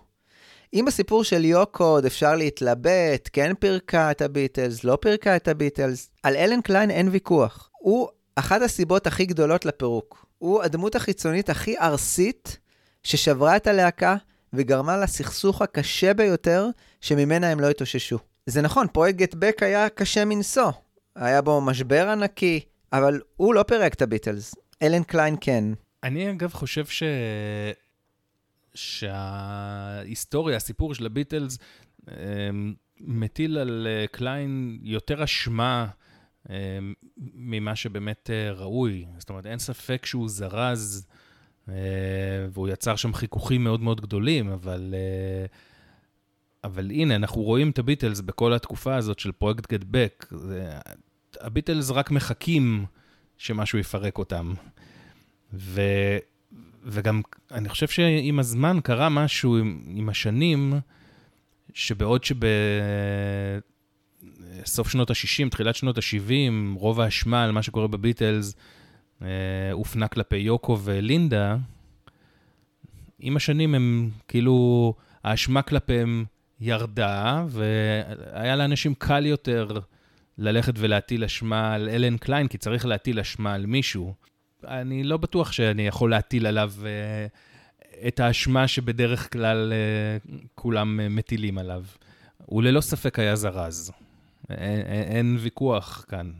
אם 0.74 0.84
בסיפור 0.86 1.24
של 1.24 1.44
יוקו 1.44 1.84
עוד 1.84 2.06
אפשר 2.06 2.36
להתלבט, 2.36 3.28
כן 3.32 3.52
פירקה 3.54 4.10
את 4.10 4.22
הביטלס, 4.22 4.84
לא 4.84 4.98
פירקה 5.00 5.36
את 5.36 5.48
הביטלס, 5.48 6.10
על 6.22 6.36
אלן 6.36 6.60
קליין 6.60 6.90
אין 6.90 7.08
ויכוח. 7.08 7.70
הוא 7.72 8.08
אחת 8.36 8.62
הסיבות 8.62 9.06
הכי 9.06 9.26
גדולות 9.26 9.64
לפירוק. 9.64 10.26
הוא 10.38 10.62
הדמות 10.62 10.94
החיצונית 10.94 11.50
הכי 11.50 11.78
ארסית 11.78 12.58
ששברה 13.02 13.56
את 13.56 13.66
הלהקה 13.66 14.16
וגרמה 14.52 14.96
לסכסוך 14.96 15.62
הקשה 15.62 16.14
ביותר 16.14 16.68
שממנה 17.00 17.48
הם 17.48 17.60
לא 17.60 17.70
התאוששו. 17.70 18.18
זה 18.46 18.62
נכון, 18.62 18.86
פרויקט 18.92 19.18
Get 19.18 19.34
Back 19.34 19.62
היה 19.62 19.88
קשה 19.88 20.24
מנשוא. 20.24 20.70
היה 21.16 21.42
בו 21.42 21.60
משבר 21.60 22.08
ענקי, 22.08 22.60
אבל 22.92 23.20
הוא 23.36 23.54
לא 23.54 23.62
פירק 23.62 23.94
את 23.94 24.02
הביטלס. 24.02 24.54
אלן 24.82 25.02
קליין 25.02 25.36
כן. 25.40 25.64
אני 26.04 26.30
אגב 26.30 26.52
חושב 26.52 26.86
ש... 26.86 27.02
שההיסטוריה, 28.76 30.56
הסיפור 30.56 30.94
של 30.94 31.06
הביטלס, 31.06 31.58
אמ, 32.08 32.74
מטיל 33.00 33.58
על 33.58 33.86
אה, 33.90 34.06
קליין 34.06 34.78
יותר 34.82 35.24
אשמה 35.24 35.86
אמ, 36.50 36.54
ממה 37.34 37.76
שבאמת 37.76 38.30
אה, 38.32 38.52
ראוי. 38.52 39.06
זאת 39.18 39.30
אומרת, 39.30 39.46
אין 39.46 39.58
ספק 39.58 40.06
שהוא 40.06 40.28
זרז, 40.28 41.06
אה, 41.68 41.74
והוא 42.50 42.68
יצר 42.68 42.96
שם 42.96 43.14
חיכוכים 43.14 43.64
מאוד 43.64 43.80
מאוד 43.80 44.00
גדולים, 44.00 44.48
אבל... 44.48 44.94
אבל 46.64 46.90
הנה, 46.90 47.16
אנחנו 47.16 47.42
רואים 47.42 47.70
את 47.70 47.78
הביטלס 47.78 48.20
בכל 48.20 48.52
התקופה 48.54 48.96
הזאת 48.96 49.18
של 49.18 49.32
פרויקט 49.32 49.72
גט 49.72 49.84
בק. 49.90 50.26
הביטלס 51.40 51.90
רק 51.90 52.10
מחכים 52.10 52.84
שמשהו 53.38 53.78
יפרק 53.78 54.18
אותם. 54.18 54.54
ו... 55.52 55.80
וגם, 56.86 57.20
אני 57.52 57.68
חושב 57.68 57.88
שעם 57.88 58.38
הזמן 58.38 58.78
קרה 58.84 59.08
משהו 59.08 59.56
עם, 59.56 59.82
עם 59.86 60.08
השנים, 60.08 60.74
שבעוד 61.74 62.24
שבסוף 64.64 64.88
שנות 64.88 65.10
ה-60, 65.10 65.48
תחילת 65.50 65.74
שנות 65.74 65.98
ה-70, 65.98 66.52
רוב 66.78 67.00
האשמה 67.00 67.44
על 67.44 67.52
מה 67.52 67.62
שקורה 67.62 67.86
בביטלס 67.86 68.54
אה, 69.22 69.28
הופנה 69.72 70.08
כלפי 70.08 70.36
יוקו 70.36 70.78
ולינדה, 70.84 71.56
עם 73.18 73.36
השנים 73.36 73.74
הם, 73.74 74.10
כאילו, 74.28 74.94
האשמה 75.24 75.62
כלפיהם 75.62 76.24
ירדה, 76.60 77.44
והיה 77.48 78.56
לאנשים 78.56 78.94
קל 78.94 79.26
יותר 79.26 79.68
ללכת 80.38 80.72
ולהטיל 80.76 81.24
אשמה 81.24 81.74
על 81.74 81.88
אלן 81.88 82.16
קליין, 82.16 82.48
כי 82.48 82.58
צריך 82.58 82.86
להטיל 82.86 83.20
אשמה 83.20 83.54
על 83.54 83.66
מישהו. 83.66 84.14
אני 84.66 85.04
לא 85.04 85.16
בטוח 85.16 85.52
שאני 85.52 85.86
יכול 85.86 86.10
להטיל 86.10 86.46
עליו 86.46 86.72
אה, 86.84 87.26
את 88.08 88.20
האשמה 88.20 88.68
שבדרך 88.68 89.32
כלל 89.32 89.72
אה, 89.72 90.32
כולם 90.54 91.00
אה, 91.00 91.08
מטילים 91.08 91.58
עליו. 91.58 91.84
הוא 92.46 92.62
ללא 92.62 92.80
ספק 92.80 93.18
היה 93.18 93.36
זרז. 93.36 93.92
אין, 94.50 94.80
אין, 94.86 95.36
ויכוח 95.40 96.04
כאן. 96.08 96.30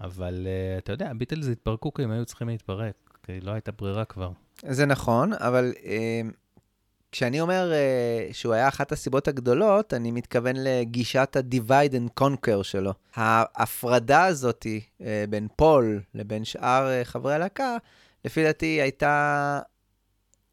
אבל 0.00 0.46
uh, 0.46 0.78
אתה 0.78 0.92
יודע, 0.92 1.10
הביטלס 1.10 1.48
התפרקו 1.48 1.94
כי 1.94 2.02
הם 2.02 2.10
היו 2.10 2.24
צריכים 2.24 2.48
להתפרק, 2.48 3.18
כי 3.22 3.40
לא 3.40 3.50
הייתה 3.50 3.72
ברירה 3.72 4.04
כבר. 4.04 4.30
זה 4.62 4.86
נכון, 4.86 5.32
אבל 5.32 5.72
uh, 5.76 5.86
כשאני 7.14 7.40
אומר 7.40 7.72
uh, 7.72 8.34
שהוא 8.34 8.54
היה 8.54 8.68
אחת 8.68 8.92
הסיבות 8.92 9.28
הגדולות, 9.28 9.94
אני 9.94 10.10
מתכוון 10.10 10.56
לגישת 10.58 11.36
ה-divide 11.36 11.92
and 11.92 12.22
conquer 12.22 12.62
שלו. 12.62 12.92
ההפרדה 13.14 14.24
הזאת 14.24 14.66
uh, 14.66 15.02
בין 15.30 15.48
פול 15.56 16.00
לבין 16.14 16.44
שאר 16.44 16.88
uh, 16.88 17.04
חברי 17.04 17.34
הלהקה, 17.34 17.76
לפי 18.24 18.44
דעתי 18.44 18.66
הייתה 18.66 19.60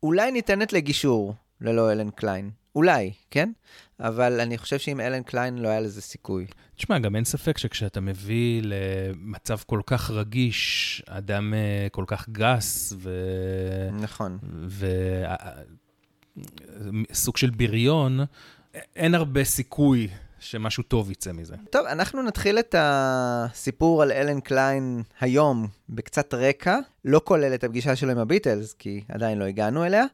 אולי 0.04 0.32
ניתנת 0.32 0.74
לגישור 0.74 1.34
ללא 1.62 1.92
אלן 1.92 2.10
קליין. 2.10 2.52
אולי, 2.76 3.12
כן? 3.32 3.52
אבל 4.00 4.40
אני 4.40 4.58
חושב 4.58 4.80
שעם 4.80 5.00
אלן 5.00 5.24
קליין 5.24 5.58
לא 5.58 5.68
היה 5.68 5.80
לזה 5.80 6.02
סיכוי. 6.02 6.46
תשמע, 6.76 7.00
גם 7.00 7.16
אין 7.16 7.26
ספק 7.26 7.58
שכשאתה 7.58 8.02
מביא 8.02 8.62
למצב 8.64 9.58
כל 9.66 9.82
כך 9.86 10.12
רגיש, 10.12 11.04
אדם 11.08 11.54
כל 11.92 12.04
כך 12.08 12.30
גס, 12.30 12.94
ו... 12.98 13.10
נכון. 13.92 14.38
וסוג 17.10 17.38
של 17.38 17.50
בריון, 17.50 18.20
אין 18.96 19.16
הרבה 19.16 19.44
סיכוי 19.44 20.08
שמשהו 20.40 20.84
טוב 20.84 21.12
יצא 21.12 21.32
מזה. 21.32 21.56
טוב, 21.70 21.86
אנחנו 21.86 22.22
נתחיל 22.22 22.60
את 22.60 22.76
הסיפור 22.78 24.02
על 24.02 24.12
אלן 24.12 24.40
קליין 24.40 25.04
היום 25.20 25.68
בקצת 25.90 26.34
רקע, 26.34 26.78
לא 27.06 27.22
כולל 27.24 27.54
את 27.54 27.64
הפגישה 27.64 27.96
שלו 27.96 28.12
עם 28.12 28.18
הביטלס, 28.18 28.74
כי 28.74 29.04
עדיין 29.10 29.38
לא 29.38 29.46
הגענו 29.46 29.86
אליה. 29.86 30.06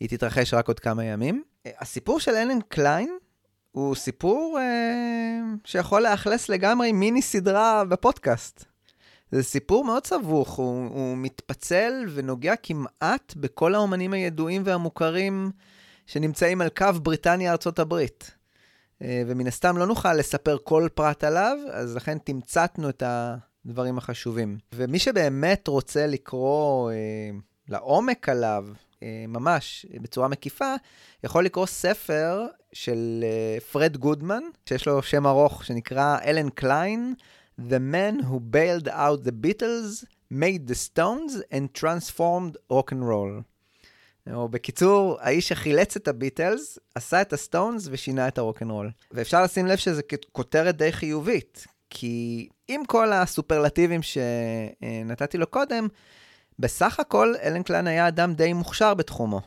היא 0.00 0.08
תתרחש 0.08 0.54
רק 0.54 0.68
עוד 0.68 0.80
כמה 0.80 1.04
ימים. 1.04 1.42
הסיפור 1.66 2.20
של 2.20 2.30
אלן 2.30 2.60
קליין 2.68 3.16
הוא 3.72 3.94
סיפור 3.94 4.58
אה, 4.60 5.40
שיכול 5.64 6.02
לאכלס 6.02 6.48
לגמרי 6.48 6.92
מיני 6.92 7.22
סדרה 7.22 7.84
בפודקאסט. 7.84 8.64
זה 9.30 9.42
סיפור 9.42 9.84
מאוד 9.84 10.06
סבוך, 10.06 10.50
הוא, 10.50 10.88
הוא 10.88 11.16
מתפצל 11.16 11.92
ונוגע 12.14 12.54
כמעט 12.62 13.34
בכל 13.36 13.74
האומנים 13.74 14.12
הידועים 14.12 14.62
והמוכרים 14.64 15.50
שנמצאים 16.06 16.60
על 16.60 16.68
קו 16.68 16.86
בריטניה-ארצות 17.02 17.78
הברית. 17.78 18.30
אה, 19.02 19.22
ומן 19.26 19.46
הסתם 19.46 19.76
לא 19.76 19.86
נוכל 19.86 20.14
לספר 20.14 20.56
כל 20.64 20.88
פרט 20.94 21.24
עליו, 21.24 21.58
אז 21.72 21.96
לכן 21.96 22.18
תמצתנו 22.18 22.88
את 22.88 23.02
הדברים 23.06 23.98
החשובים. 23.98 24.58
ומי 24.72 24.98
שבאמת 24.98 25.68
רוצה 25.68 26.06
לקרוא 26.06 26.90
אה, 26.90 26.96
לעומק 27.68 28.28
עליו, 28.28 28.66
אה, 29.02 29.24
ממש 29.28 29.86
בצורה 30.02 30.28
מקיפה, 30.28 30.74
יכול 31.24 31.44
לקרוא 31.44 31.66
ספר 31.66 32.46
של 32.72 33.24
אה, 33.24 33.60
פרד 33.60 33.96
גודמן, 33.96 34.42
שיש 34.68 34.86
לו 34.86 35.02
שם 35.02 35.26
ארוך 35.26 35.64
שנקרא 35.64 36.18
אלן 36.24 36.50
קליין, 36.50 37.14
The 37.60 37.80
Man 37.80 38.20
Who 38.28 38.38
Bailed 38.38 38.88
Out 38.88 39.24
the 39.24 39.32
Beatles, 39.32 40.04
Made 40.30 40.66
the 40.66 40.74
Stones 40.74 41.42
and 41.52 41.74
Transformed 41.74 42.56
Rock 42.70 42.92
and 42.92 43.02
Roll. 43.08 43.42
או 44.32 44.48
בקיצור, 44.48 45.18
האיש 45.20 45.48
שחילץ 45.48 45.96
את 45.96 46.08
הביטלס, 46.08 46.78
עשה 46.94 47.22
את 47.22 47.32
הסטונס 47.32 47.88
ושינה 47.90 48.28
את 48.28 48.38
הרוקנרול. 48.38 48.90
ואפשר 49.12 49.42
לשים 49.42 49.66
לב 49.66 49.76
שזה 49.76 50.02
כותרת 50.32 50.76
די 50.76 50.92
חיובית, 50.92 51.66
כי 51.90 52.48
עם 52.68 52.84
כל 52.84 53.12
הסופרלטיבים 53.12 54.00
שנתתי 54.02 55.38
לו 55.38 55.46
קודם, 55.46 55.88
בסך 56.58 57.00
הכל 57.00 57.34
אלן 57.42 57.62
קליין 57.62 57.86
היה 57.86 58.08
אדם 58.08 58.34
די 58.34 58.52
מוכשר 58.52 58.94
בתחומו. 58.94 59.40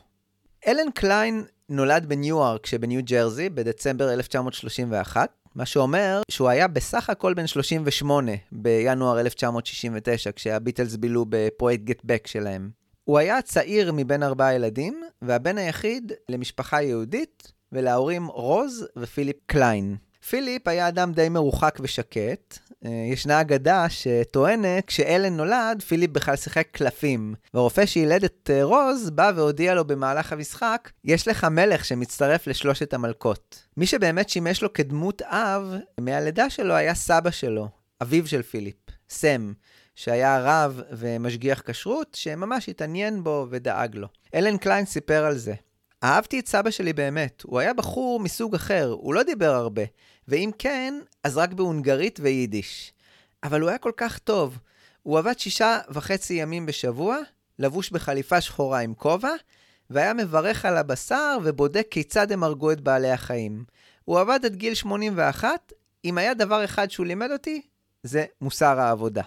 אלן 0.68 0.92
קליין 0.92 1.46
נולד 1.70 2.06
בניו-ארק 2.06 2.66
שבניו 2.66 3.02
ג'רזי 3.04 3.50
בדצמבר 3.50 4.14
1931, 4.14 5.32
מה 5.60 5.66
שאומר 5.66 6.22
שהוא 6.32 6.50
היה 6.50 6.68
בסך 6.68 7.10
הכל 7.10 7.34
בן 7.34 7.48
38 7.48 8.32
בינואר 8.52 9.20
1969, 9.20 10.32
כשהביטלס 10.32 10.96
בילו 10.96 11.26
בפרויקט 11.30 11.84
גט 11.84 12.02
בק 12.04 12.28
שלהם. 12.28 12.70
הוא 13.04 13.18
היה 13.18 13.38
הצעיר 13.38 13.92
מבין 13.94 14.24
ארבעה 14.24 14.54
ילדים, 14.54 15.04
והבן 15.22 15.58
היחיד 15.58 16.12
למשפחה 16.30 16.82
יהודית 16.82 17.52
ולהורים 17.72 18.28
רוז 18.28 18.88
ופיליפ 18.98 19.36
קליין. 19.46 19.96
פיליפ 20.30 20.68
היה 20.68 20.88
אדם 20.88 21.12
די 21.12 21.30
מרוחק 21.30 21.78
ושקט. 21.82 22.60
אה, 22.86 23.06
ישנה 23.12 23.42
אגדה 23.42 23.86
שטוענת, 23.90 24.86
כשאלן 24.86 25.38
נולד, 25.38 25.84
פיליפ 25.88 26.12
בכלל 26.12 26.36
שיחק 26.36 26.68
קלפים. 26.72 27.34
והרופא 27.54 27.86
שילד 27.86 28.24
את 28.24 28.50
אה, 28.54 28.64
רוז, 28.64 29.10
בא 29.10 29.32
והודיע 29.36 29.74
לו 29.74 29.86
במהלך 29.86 30.34
המשחק, 30.34 30.90
יש 31.04 31.28
לך 31.28 31.44
מלך 31.44 31.86
שמצטרף 31.86 32.48
לשלושת 32.48 32.94
המלכות. 32.94 33.64
מי 33.78 33.86
שבאמת 33.86 34.30
שימש 34.30 34.62
לו 34.62 34.74
כדמות 34.74 35.22
אב 35.22 35.76
מהלידה 36.00 36.50
שלו 36.50 36.74
היה 36.74 36.96
סבא 36.96 37.32
שלו, 37.32 37.68
אביו 38.02 38.28
של 38.28 38.42
פיליפ, 38.42 38.76
סם. 39.10 39.54
שהיה 39.96 40.40
רב 40.42 40.82
ומשגיח 40.92 41.62
כשרות, 41.66 42.08
שממש 42.16 42.70
התעניין 42.70 43.24
בו 43.24 43.48
ודאג 43.50 43.96
לו. 43.96 44.08
אלן 44.36 44.58
קליין 44.58 44.86
סיפר 44.86 45.26
על 45.26 45.38
זה. 45.38 45.54
אהבתי 46.04 46.40
את 46.40 46.48
סבא 46.48 46.72
שלי 46.72 46.94
באמת, 46.94 47.42
הוא 47.42 47.60
היה 47.60 47.74
בחור 47.74 48.20
מסוג 48.20 48.56
אחר, 48.56 48.96
הוא 49.00 49.14
לא 49.14 49.24
דיבר 49.24 49.56
הרבה, 49.56 49.82
ואם 50.30 50.52
כן, 50.60 50.94
אז 51.24 51.38
רק 51.38 51.54
בהונגרית 51.54 52.20
ויידיש. 52.24 52.94
אבל 53.44 53.62
הוא 53.62 53.70
היה 53.70 53.78
כל 53.78 53.92
כך 53.98 54.20
טוב. 54.20 54.58
הוא 55.04 55.20
עבד 55.20 55.40
שישה 55.40 55.80
וחצי 55.90 56.34
ימים 56.34 56.66
בשבוע, 56.66 57.18
לבוש 57.60 57.90
בחליפה 57.90 58.42
שחורה 58.42 58.80
עם 58.80 58.94
כובע, 58.94 59.32
והיה 59.90 60.14
מברך 60.14 60.66
על 60.66 60.78
הבשר 60.78 61.38
ובודק 61.44 61.88
כיצד 61.92 62.32
הם 62.32 62.44
הרגו 62.44 62.72
את 62.72 62.82
בעלי 62.82 63.12
החיים. 63.12 63.64
הוא 64.06 64.20
עבד 64.20 64.40
עד 64.46 64.56
גיל 64.56 64.74
81, 64.74 65.74
אם 66.06 66.18
היה 66.18 66.34
דבר 66.34 66.66
אחד 66.66 66.92
שהוא 66.92 67.06
לימד 67.06 67.32
אותי, 67.32 67.62
זה 68.04 68.26
מוסר 68.42 68.80
העבודה. 68.80 69.24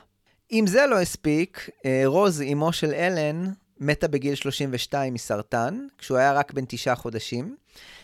אם 0.52 0.64
זה 0.66 0.86
לא 0.86 1.00
הספיק, 1.00 1.70
אה, 1.86 2.02
רוז, 2.06 2.42
אמו 2.52 2.72
של 2.72 2.94
אלן, 2.94 3.52
מתה 3.80 4.08
בגיל 4.08 4.34
32 4.34 5.14
מסרטן, 5.14 5.86
כשהוא 5.98 6.18
היה 6.18 6.32
רק 6.32 6.52
בן 6.52 6.64
תשעה 6.68 6.94
חודשים, 6.94 7.56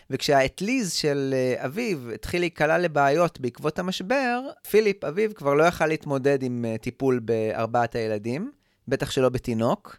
וכשהאטליז 0.09 0.93
של 0.93 1.33
אה, 1.33 1.65
אביו 1.65 2.11
התחיל 2.11 2.41
להיקלע 2.41 2.77
לבעיות 2.77 3.39
בעקבות 3.39 3.79
המשבר, 3.79 4.41
פיליפ, 4.69 5.03
אביו, 5.03 5.35
כבר 5.35 5.53
לא 5.53 5.63
יכל 5.63 5.87
להתמודד 5.87 6.43
עם 6.43 6.65
אה, 6.65 6.77
טיפול 6.77 7.19
בארבעת 7.19 7.95
הילדים, 7.95 8.51
בטח 8.87 9.11
שלא 9.11 9.29
בתינוק, 9.29 9.97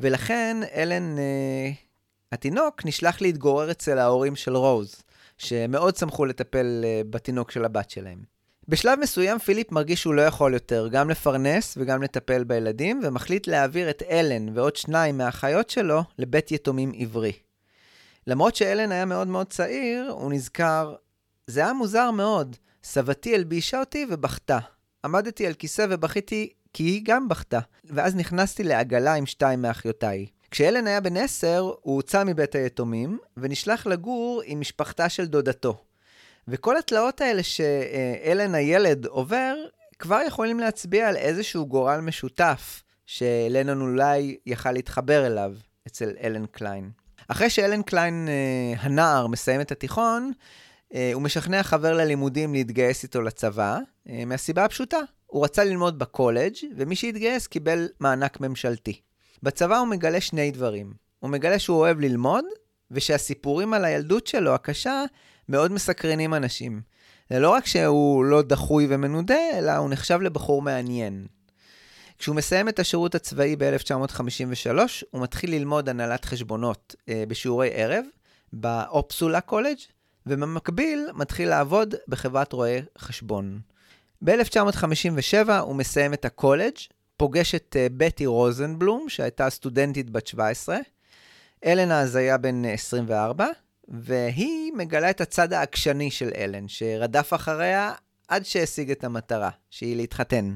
ולכן 0.00 0.56
אלן, 0.74 1.18
אה, 1.18 1.70
התינוק, 2.32 2.86
נשלח 2.86 3.20
להתגורר 3.20 3.70
אצל 3.70 3.98
ההורים 3.98 4.36
של 4.36 4.56
רוז, 4.56 5.02
שמאוד 5.38 5.96
שמחו 5.96 6.24
לטפל 6.24 6.84
בתינוק 7.10 7.50
של 7.50 7.64
הבת 7.64 7.90
שלהם. 7.90 8.32
בשלב 8.68 8.98
מסוים 8.98 9.38
פיליפ 9.38 9.72
מרגיש 9.72 10.00
שהוא 10.00 10.14
לא 10.14 10.22
יכול 10.22 10.54
יותר 10.54 10.88
גם 10.88 11.10
לפרנס 11.10 11.74
וגם 11.80 12.02
לטפל 12.02 12.44
בילדים, 12.44 13.00
ומחליט 13.04 13.46
להעביר 13.46 13.90
את 13.90 14.02
אלן 14.10 14.58
ועוד 14.58 14.76
שניים 14.76 15.18
מהאחיות 15.18 15.70
שלו 15.70 16.02
לבית 16.18 16.52
יתומים 16.52 16.92
עברי. 16.98 17.32
למרות 18.26 18.56
שאלן 18.56 18.92
היה 18.92 19.04
מאוד 19.04 19.28
מאוד 19.28 19.46
צעיר, 19.46 20.10
הוא 20.10 20.32
נזכר, 20.32 20.94
זה 21.46 21.60
היה 21.60 21.72
מוזר 21.72 22.10
מאוד, 22.10 22.56
סבתי 22.84 23.34
הלבישה 23.34 23.80
אותי 23.80 24.06
ובכתה. 24.10 24.58
עמדתי 25.04 25.46
על 25.46 25.54
כיסא 25.54 25.86
ובכיתי 25.90 26.52
כי 26.72 26.82
היא 26.82 27.00
גם 27.04 27.28
בכתה, 27.28 27.58
ואז 27.84 28.14
נכנסתי 28.16 28.64
לעגלה 28.64 29.14
עם 29.14 29.26
שתיים 29.26 29.62
מאחיותיי. 29.62 30.26
כשאלן 30.50 30.86
היה 30.86 31.00
בן 31.00 31.16
עשר, 31.16 31.72
הוא 31.80 31.96
הוצא 31.96 32.24
מבית 32.24 32.54
היתומים, 32.54 33.18
ונשלח 33.36 33.86
לגור 33.86 34.42
עם 34.44 34.60
משפחתה 34.60 35.08
של 35.08 35.26
דודתו. 35.26 35.84
וכל 36.48 36.76
התלאות 36.76 37.20
האלה 37.20 37.42
שאלן 37.42 38.54
הילד 38.54 39.06
עובר, 39.06 39.54
כבר 39.98 40.20
יכולים 40.26 40.60
להצביע 40.60 41.08
על 41.08 41.16
איזשהו 41.16 41.66
גורל 41.66 42.00
משותף 42.00 42.82
שלנון 43.06 43.80
אולי 43.80 44.36
יכל 44.46 44.72
להתחבר 44.72 45.26
אליו 45.26 45.54
אצל 45.86 46.10
אלן 46.22 46.46
קליין. 46.46 46.90
אחרי 47.32 47.50
שאלן 47.50 47.82
קליין, 47.82 48.28
אה, 48.28 48.80
הנער, 48.80 49.26
מסיים 49.26 49.60
את 49.60 49.72
התיכון, 49.72 50.32
אה, 50.94 51.10
הוא 51.14 51.22
משכנע 51.22 51.62
חבר 51.62 51.92
ללימודים 51.92 52.52
להתגייס 52.52 53.02
איתו 53.02 53.22
לצבא, 53.22 53.78
אה, 54.08 54.24
מהסיבה 54.26 54.64
הפשוטה, 54.64 54.98
הוא 55.26 55.44
רצה 55.44 55.64
ללמוד 55.64 55.98
בקולג' 55.98 56.54
ומי 56.76 56.96
שהתגייס 56.96 57.46
קיבל 57.46 57.88
מענק 58.00 58.40
ממשלתי. 58.40 59.00
בצבא 59.42 59.78
הוא 59.78 59.88
מגלה 59.88 60.20
שני 60.20 60.50
דברים. 60.50 60.92
הוא 61.20 61.30
מגלה 61.30 61.58
שהוא 61.58 61.78
אוהב 61.78 62.00
ללמוד, 62.00 62.44
ושהסיפורים 62.90 63.74
על 63.74 63.84
הילדות 63.84 64.26
שלו, 64.26 64.54
הקשה, 64.54 65.04
מאוד 65.48 65.72
מסקרנים 65.72 66.34
אנשים. 66.34 66.80
זה 67.30 67.38
לא 67.38 67.50
רק 67.50 67.66
שהוא 67.66 68.24
לא 68.24 68.42
דחוי 68.42 68.86
ומנודה, 68.90 69.58
אלא 69.58 69.72
הוא 69.72 69.90
נחשב 69.90 70.20
לבחור 70.20 70.62
מעניין. 70.62 71.26
כשהוא 72.22 72.36
מסיים 72.36 72.68
את 72.68 72.78
השירות 72.78 73.14
הצבאי 73.14 73.56
ב-1953, 73.56 74.78
הוא 75.10 75.22
מתחיל 75.22 75.50
ללמוד 75.50 75.88
הנהלת 75.88 76.24
חשבונות 76.24 76.94
אה, 77.08 77.24
בשיעורי 77.28 77.70
ערב, 77.72 78.04
באופסולה 78.52 79.40
קולג', 79.40 79.76
ובמקביל 80.26 81.08
מתחיל 81.14 81.48
לעבוד 81.48 81.94
בחברת 82.08 82.52
רואי 82.52 82.82
חשבון. 82.98 83.60
ב-1957 84.24 85.52
הוא 85.60 85.76
מסיים 85.76 86.14
את 86.14 86.24
הקולג', 86.24 86.74
פוגש 87.16 87.54
את 87.54 87.76
uh, 87.78 87.92
בטי 87.96 88.26
רוזנבלום, 88.26 89.08
שהייתה 89.08 89.50
סטודנטית 89.50 90.10
בת 90.10 90.26
17. 90.26 90.78
אלן 91.64 91.90
אז 91.90 92.16
היה 92.16 92.38
בן 92.38 92.64
24, 92.64 93.46
והיא 93.88 94.72
מגלה 94.72 95.10
את 95.10 95.20
הצד 95.20 95.52
העקשני 95.52 96.10
של 96.10 96.30
אלן, 96.36 96.68
שרדף 96.68 97.32
אחריה 97.34 97.92
עד 98.28 98.44
שהשיג 98.44 98.90
את 98.90 99.04
המטרה, 99.04 99.50
שהיא 99.70 99.96
להתחתן. 99.96 100.54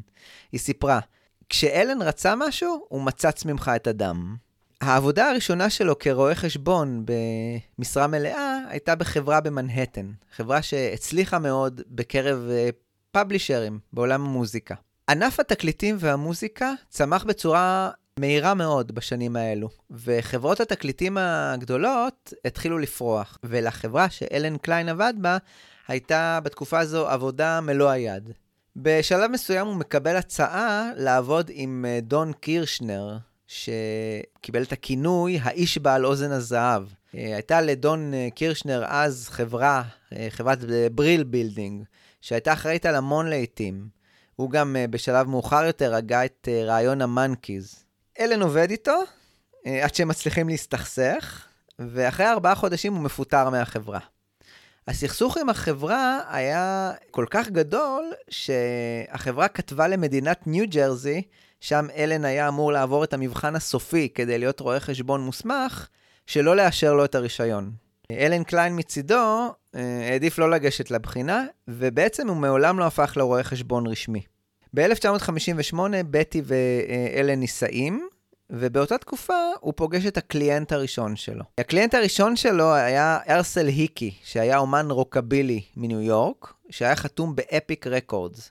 היא 0.53 0.61
סיפרה, 0.61 1.01
כשאלן 1.49 2.03
רצה 2.03 2.35
משהו, 2.37 2.87
הוא 2.89 3.03
מצץ 3.03 3.45
ממך 3.45 3.71
את 3.77 3.87
הדם. 3.87 4.37
העבודה 4.81 5.31
הראשונה 5.31 5.71
שלו 5.71 5.99
כרואה 5.99 6.35
חשבון 6.35 7.05
במשרה 7.79 8.07
מלאה 8.07 8.59
הייתה 8.69 8.95
בחברה 8.95 9.41
במנהטן, 9.41 10.11
חברה 10.37 10.63
שהצליחה 10.63 11.39
מאוד 11.39 11.81
בקרב 11.89 12.49
פאבלישרים 13.13 13.73
אה, 13.73 13.79
בעולם 13.93 14.25
המוזיקה. 14.25 14.75
ענף 15.09 15.41
התקליטים 15.41 15.97
והמוזיקה 15.99 16.73
צמח 16.89 17.25
בצורה 17.25 17.91
מהירה 18.19 18.55
מאוד 18.55 18.93
בשנים 18.95 19.37
האלו, 19.37 19.69
וחברות 19.91 20.61
התקליטים 20.61 21.19
הגדולות 21.21 22.33
התחילו 22.45 22.79
לפרוח, 22.79 23.39
ולחברה 23.45 24.11
שאלן 24.11 24.57
קליין 24.57 24.89
עבד 24.89 25.15
בה, 25.17 25.37
הייתה 25.89 26.41
בתקופה 26.43 26.79
הזו 26.79 27.09
עבודה 27.09 27.61
מלוא 27.61 27.91
היד. 27.91 28.33
בשלב 28.79 29.31
מסוים 29.31 29.67
הוא 29.67 29.77
מקבל 29.77 30.17
הצעה 30.17 30.91
לעבוד 30.97 31.51
עם 31.55 31.85
אה, 31.89 31.99
דון 32.03 32.33
קירשנר, 32.33 33.19
שקיבל 33.47 34.63
את 34.63 34.73
הכינוי 34.73 35.39
האיש 35.43 35.79
בעל 35.79 36.07
אוזן 36.07 36.33
הזהב. 36.33 36.83
אה, 37.15 37.35
הייתה 37.35 37.61
לדון 37.61 38.15
אה, 38.15 38.29
קירשנר 38.35 38.85
אז 38.87 39.29
חברה, 39.29 39.83
חברת 40.29 40.59
Brill 40.93 41.25
Building, 41.25 41.85
שהייתה 42.21 42.53
אחראית 42.53 42.87
על 42.87 42.95
המון 42.95 43.27
לעיתים. 43.27 43.89
הוא 44.37 44.51
גם 44.51 44.77
בשלב 44.91 45.29
מאוחר 45.29 45.65
יותר 45.65 45.95
הגה 45.95 46.25
את 46.25 46.49
רעיון 46.67 47.03
המאנקיז. 47.03 47.85
אלן 48.21 48.43
עובד 48.43 48.71
איתו 48.71 49.01
עד 49.83 49.95
שהם 49.95 50.09
מצליחים 50.09 50.49
להסתכסך, 50.49 51.47
ואחרי 51.79 52.27
ארבעה 52.27 52.55
חודשים 52.55 52.95
הוא 52.95 53.03
מפוטר 53.03 53.51
מהחברה. 53.51 54.01
הסכסוך 54.89 55.37
עם 55.37 55.49
החברה 55.49 56.21
היה 56.29 56.93
כל 57.11 57.25
כך 57.31 57.49
גדול, 57.49 58.13
שהחברה 58.29 59.49
כתבה 59.49 59.89
למדינת 59.89 60.47
ניו 60.47 60.65
ג'רזי, 60.69 61.23
שם 61.61 61.87
אלן 61.97 62.25
היה 62.25 62.49
אמור 62.49 62.73
לעבור 62.73 63.05
את 63.05 63.15
המבחן 63.15 63.57
הסופי 63.57 64.09
כדי 64.15 64.39
להיות 64.39 64.61
רואה 64.61 64.81
חשבון 64.81 65.21
מוסמך, 65.21 65.89
שלא 66.27 66.57
לאשר 66.57 66.95
לו 66.95 67.05
את 67.05 67.15
הרישיון. 67.15 67.71
אלן 68.13 68.45
קליין 68.45 68.79
מצידו 68.79 69.51
אה, 69.75 70.11
העדיף 70.11 70.39
לא 70.39 70.51
לגשת 70.51 70.91
לבחינה, 70.91 71.45
ובעצם 71.69 72.29
הוא 72.29 72.37
מעולם 72.37 72.79
לא 72.79 72.85
הפך 72.85 73.13
לרואה 73.17 73.43
חשבון 73.43 73.87
רשמי. 73.87 74.23
ב-1958 74.75 75.79
בטי 76.11 76.43
ואלן 76.45 77.41
נישאים, 77.41 78.09
ובאותה 78.51 78.99
תקופה 78.99 79.35
הוא 79.61 79.73
פוגש 79.77 80.07
את 80.07 80.17
הקליינט 80.17 80.73
הראשון 80.73 81.17
שלו. 81.17 81.45
הקליינט 81.59 81.95
הראשון 81.95 82.37
שלו 82.37 82.75
היה 82.75 83.19
ארסל 83.29 83.67
היקי, 83.67 84.15
שהיה 84.25 84.59
אומן 84.59 84.91
רוקבילי 84.91 85.63
מניו 85.77 86.01
יורק, 86.01 86.53
שהיה 86.71 86.97
חתום 86.97 87.37
ב 87.37 87.47
Epic 87.47 87.87
Records. 87.87 88.51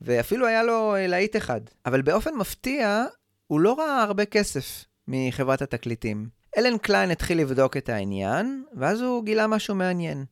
ואפילו 0.00 0.46
היה 0.46 0.62
לו 0.62 0.94
להיט 0.98 1.36
אחד. 1.36 1.60
אבל 1.86 2.02
באופן 2.02 2.34
מפתיע, 2.34 3.04
הוא 3.46 3.60
לא 3.60 3.74
ראה 3.78 4.02
הרבה 4.02 4.24
כסף 4.24 4.84
מחברת 5.08 5.62
התקליטים. 5.62 6.28
אלן 6.58 6.78
קליין 6.78 7.10
התחיל 7.10 7.40
לבדוק 7.40 7.76
את 7.76 7.88
העניין, 7.88 8.64
ואז 8.74 9.00
הוא 9.00 9.24
גילה 9.24 9.46
משהו 9.46 9.74
מעניין. 9.74 10.24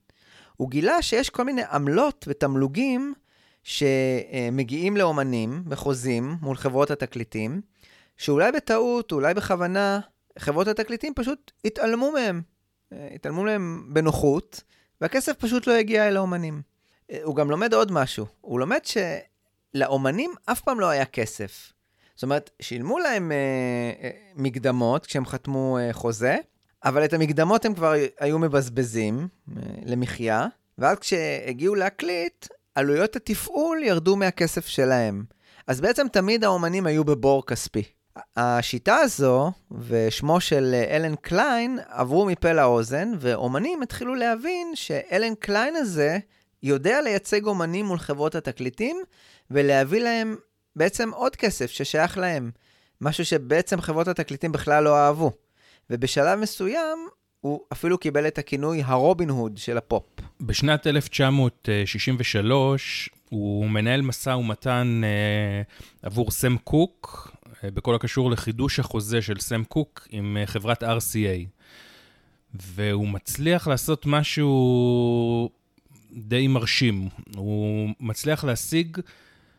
הוא 0.57 0.71
גילה 0.71 1.03
שיש 1.03 1.31
כל 1.31 1.45
מיני 1.45 1.63
עמלות 1.73 2.25
ותמלוגים 2.29 3.15
שמגיעים 3.63 4.97
לאומנים 4.97 5.63
בחוזים 5.69 6.37
מול 6.41 6.57
חברות 6.57 6.91
התקליטים, 6.91 7.61
שאולי 8.17 8.53
בטעות, 8.53 9.13
אולי 9.13 9.35
בכוונה, 9.35 10.01
חברות 10.39 10.69
התקליטים 10.69 11.13
פשוט 11.15 11.53
התעלמו 11.65 12.13
מהם. 12.13 12.43
אה, 12.93 13.09
התעלמו 13.15 13.43
מהם 13.43 13.89
בנוחות, 13.93 14.63
והכסף 15.01 15.33
פשוט 15.33 15.67
לא 15.67 15.73
הגיע 15.73 16.09
אל 16.09 16.17
האומנים. 16.17 16.63
אה, 17.11 17.19
הוא 17.23 17.37
גם 17.37 17.51
לומד 17.51 17.75
עוד 17.75 17.93
משהו. 17.93 18.27
הוא 18.41 18.61
לומד 18.61 18.81
שלאומנים 19.75 20.35
אף 20.47 20.61
פעם 20.61 20.81
לא 20.81 20.89
היה 20.89 21.05
כסף. 21.05 21.73
זאת 22.15 22.23
אומרת, 22.23 22.51
שילמו 22.61 22.99
להם 22.99 23.33
אה, 23.33 23.37
אה, 24.03 24.11
מקדמות 24.35 25.07
כשהם 25.07 25.27
חתמו 25.27 25.79
אה, 25.79 25.93
חוזה, 25.93 26.37
אבל 26.85 27.05
את 27.05 27.13
המקדמות 27.13 27.65
הם 27.65 27.75
כבר 27.75 27.95
היו 28.21 28.39
מבזבזים 28.39 29.29
אה, 29.57 29.63
למחיה, 29.87 30.47
ואז 30.79 30.99
כשהגיעו 30.99 31.75
להקליט, 31.75 32.47
עלויות 32.75 33.17
התפעול 33.17 33.83
ירדו 33.83 34.17
מהכסף 34.17 34.67
שלהם. 34.67 35.25
אז 35.67 35.81
בעצם 35.81 36.07
תמיד 36.13 36.45
האומנים 36.45 36.87
היו 36.87 37.05
בבור 37.05 37.47
כספי. 37.47 37.83
השיטה 38.37 38.97
הזו 38.97 39.53
ושמו 39.89 40.41
של 40.41 40.75
אלן 40.91 41.17
קליין 41.17 41.79
עברו 41.89 42.27
מפה 42.27 42.53
לאוזן, 42.53 43.13
ואומנים 43.19 43.83
התחילו 43.83 44.15
להבין 44.15 44.73
שאלן 44.75 45.35
קליין 45.35 45.77
הזה 45.77 46.19
יודע 46.63 47.01
לייצג 47.01 47.47
אומנים 47.47 47.87
מול 47.87 47.99
חברות 47.99 48.35
התקליטים, 48.35 48.97
ולהביא 49.51 50.01
להם 50.01 50.37
בעצם 50.77 51.11
עוד 51.11 51.37
כסף 51.37 51.71
ששייך 51.71 52.19
להם. 52.19 52.51
משהו 53.01 53.25
שבעצם 53.25 53.81
חברות 53.81 54.09
התקליטים 54.09 54.53
בכלל 54.53 54.85
לא 54.85 54.97
אהבו. 54.97 55.33
ובשלב 55.91 56.39
מסוים, 56.39 56.99
הוא 57.41 57.61
אפילו 57.73 57.99
קיבל 57.99 58.27
את 58.27 58.39
הכינוי 58.39 58.83
הרובין 58.85 59.31
הוד 59.31 59.59
של 59.59 59.79
הפופ. 59.79 60.07
בשנת 60.41 60.87
1963 60.87 63.11
הוא 63.31 63.71
מנהל 63.71 64.03
משא 64.03 64.31
ומתן 64.31 65.01
אה, 65.05 65.63
עבור 66.03 66.31
סם 66.31 66.57
קוק, 66.57 67.31
אה, 67.33 67.34
בכל 67.75 67.95
הקשור 67.95 68.31
לחידוש 68.31 68.81
החוזה 68.81 69.23
של 69.23 69.41
סם 69.41 69.65
קוק 69.65 70.07
עם 70.11 70.37
אה, 70.41 70.47
חברת 70.47 70.83
RCA. 70.83 71.47
והוא 72.55 73.09
מצליח 73.09 73.69
לעשות 73.69 74.07
משהו 74.07 75.51
די 76.13 76.49
מרשים. 76.49 77.09
הוא 77.37 77.91
מצליח 78.01 78.45
להשיג 78.45 78.99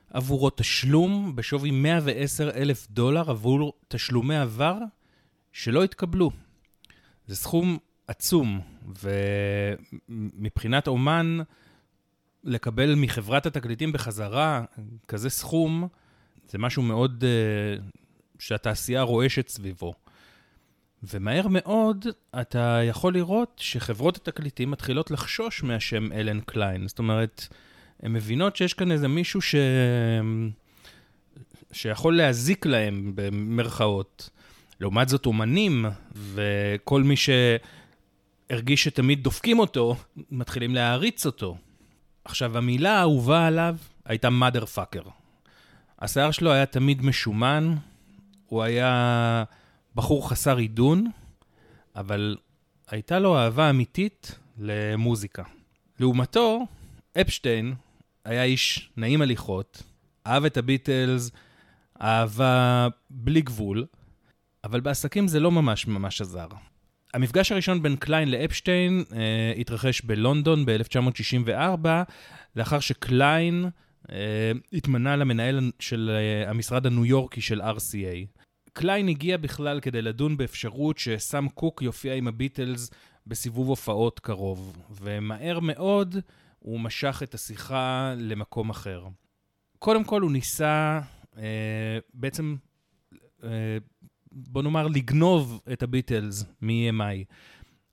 עבורו 0.09 0.49
תשלום 0.49 1.35
בשווי 1.35 1.71
110 1.71 2.51
אלף 2.55 2.87
דולר 2.89 3.29
עבור 3.29 3.73
תשלומי 3.87 4.37
עבר 4.37 4.77
שלא 5.53 5.83
התקבלו. 5.83 6.31
זה 7.27 7.35
סכום 7.35 7.77
עצום, 8.07 8.61
ומבחינת 10.09 10.87
אומן, 10.87 11.37
לקבל 12.43 12.95
מחברת 12.95 13.45
התקליטים 13.45 13.91
בחזרה 13.91 14.63
כזה 15.07 15.29
סכום, 15.29 15.87
זה 16.49 16.57
משהו 16.57 16.83
מאוד 16.83 17.23
uh, 17.23 17.99
שהתעשייה 18.39 19.01
רועשת 19.01 19.47
סביבו. 19.47 19.93
ומהר 21.03 21.47
מאוד 21.47 22.05
אתה 22.41 22.79
יכול 22.83 23.13
לראות 23.13 23.53
שחברות 23.57 24.17
התקליטים 24.17 24.71
מתחילות 24.71 25.11
לחשוש 25.11 25.63
מהשם 25.63 26.11
אלן 26.11 26.39
קליין. 26.41 26.87
זאת 26.87 26.99
אומרת, 26.99 27.47
הן 28.03 28.13
מבינות 28.13 28.55
שיש 28.55 28.73
כאן 28.73 28.91
איזה 28.91 29.07
מישהו 29.07 29.41
ש... 29.41 29.55
שיכול 31.71 32.17
להזיק 32.17 32.65
להם 32.65 33.11
במרכאות. 33.15 34.29
לעומת 34.79 35.09
זאת, 35.09 35.25
אומנים 35.25 35.85
וכל 36.15 37.03
מי 37.03 37.15
שהרגיש 38.49 38.83
שתמיד 38.83 39.23
דופקים 39.23 39.59
אותו, 39.59 39.95
מתחילים 40.31 40.75
להעריץ 40.75 41.25
אותו. 41.25 41.57
עכשיו, 42.25 42.57
המילה 42.57 42.97
האהובה 42.97 43.47
עליו 43.47 43.75
הייתה 44.05 44.27
mother 44.27 44.63
fucker. 44.77 45.09
השיער 45.99 46.31
שלו 46.31 46.51
היה 46.51 46.65
תמיד 46.65 47.01
משומן, 47.01 47.75
הוא 48.45 48.63
היה 48.63 49.43
בחור 49.95 50.29
חסר 50.29 50.57
עידון, 50.57 51.07
אבל 51.95 52.37
הייתה 52.87 53.19
לו 53.19 53.37
אהבה 53.37 53.69
אמיתית 53.69 54.39
למוזיקה. 54.57 55.43
לעומתו, 55.99 56.65
אפשטיין 57.21 57.73
היה 58.25 58.43
איש 58.43 58.89
נעים 58.97 59.21
הליכות, 59.21 59.83
אהב 60.27 60.45
את 60.45 60.57
הביטלס, 60.57 61.31
אהבה 62.01 62.87
בלי 63.09 63.41
גבול, 63.41 63.85
אבל 64.63 64.79
בעסקים 64.79 65.27
זה 65.27 65.39
לא 65.39 65.51
ממש 65.51 65.87
ממש 65.87 66.21
עזר. 66.21 66.47
המפגש 67.13 67.51
הראשון 67.51 67.81
בין 67.81 67.95
קליין 67.95 68.31
לאפשטיין 68.31 69.03
אה, 69.13 69.53
התרחש 69.57 70.01
בלונדון 70.01 70.65
ב-1964, 70.65 71.87
לאחר 72.55 72.79
שקליין 72.79 73.69
התמנה 74.73 75.15
למנהל 75.15 75.71
של 75.79 76.11
אה, 76.13 76.49
המשרד 76.49 76.85
הניו 76.85 77.05
יורקי 77.05 77.41
של 77.41 77.61
RCA. 77.61 78.41
קליין 78.73 79.07
הגיע 79.07 79.37
בכלל 79.37 79.79
כדי 79.79 80.01
לדון 80.01 80.37
באפשרות 80.37 80.97
שסאם 80.97 81.49
קוק 81.49 81.81
יופיע 81.81 82.13
עם 82.13 82.27
הביטלס 82.27 82.91
בסיבוב 83.27 83.67
הופעות 83.69 84.19
קרוב, 84.19 84.77
ומהר 85.01 85.59
מאוד 85.59 86.15
הוא 86.59 86.79
משך 86.79 87.21
את 87.23 87.33
השיחה 87.33 88.13
למקום 88.17 88.69
אחר. 88.69 89.03
קודם 89.79 90.03
כל 90.03 90.21
הוא 90.21 90.31
ניסה 90.31 90.99
אה, 91.37 91.99
בעצם, 92.13 92.55
אה, 93.43 93.77
בוא 94.31 94.63
נאמר, 94.63 94.87
לגנוב 94.87 95.61
את 95.73 95.83
הביטלס 95.83 96.45
מ-EMI. 96.61 97.25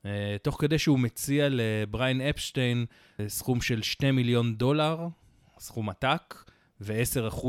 אה, 0.05 0.35
תוך 0.41 0.61
כדי 0.61 0.79
שהוא 0.79 0.99
מציע 0.99 1.47
לבריין 1.51 2.21
אפשטיין 2.21 2.85
סכום 3.27 3.61
של 3.61 3.81
2 3.81 4.15
מיליון 4.15 4.55
דולר, 4.55 5.07
סכום 5.63 5.89
עתק, 5.89 6.43
ו-10% 6.81 7.47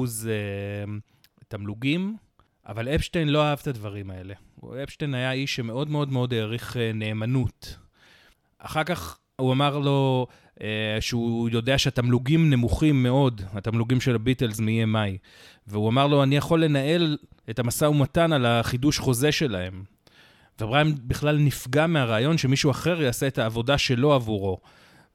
תמלוגים, 1.49 2.17
אבל 2.67 2.89
אפשטיין 2.89 3.29
לא 3.29 3.45
אהב 3.45 3.59
את 3.63 3.67
הדברים 3.67 4.11
האלה. 4.11 4.35
אפשטיין 4.83 5.15
היה 5.15 5.33
איש 5.33 5.57
שמאוד 5.57 5.91
מאוד 5.91 6.13
מאוד 6.13 6.35
העריך 6.35 6.77
נאמנות. 6.95 7.77
אחר 8.59 8.85
כך 8.85 9.19
הוא 9.37 9.53
אמר 9.53 9.79
לו 9.79 10.27
אה, 10.61 10.97
שהוא 11.01 11.49
יודע 11.49 11.79
שהתמלוגים 11.79 12.51
נמוכים 12.51 13.03
מאוד, 13.03 13.43
התמלוגים 13.53 14.01
של 14.01 14.15
הביטלס 14.15 14.61
מ-EMI. 14.61 15.19
והוא 15.67 15.89
אמר 15.89 16.07
לו, 16.07 16.23
אני 16.23 16.37
יכול 16.37 16.65
לנהל 16.65 17.17
את 17.51 17.59
המשא 17.59 17.85
ומתן 17.85 18.33
על 18.33 18.47
החידוש 18.47 18.99
חוזה 18.99 19.33
שלהם. 19.33 19.85
ובריין 20.61 20.95
בכלל 21.07 21.39
נפגע 21.39 21.87
מהרעיון 21.87 22.39
שמישהו 22.39 22.71
אחר 22.71 23.03
יעשה 23.03 23.27
את 23.27 23.39
העבודה 23.39 23.79
שלו 23.79 24.15
עבורו. 24.15 24.61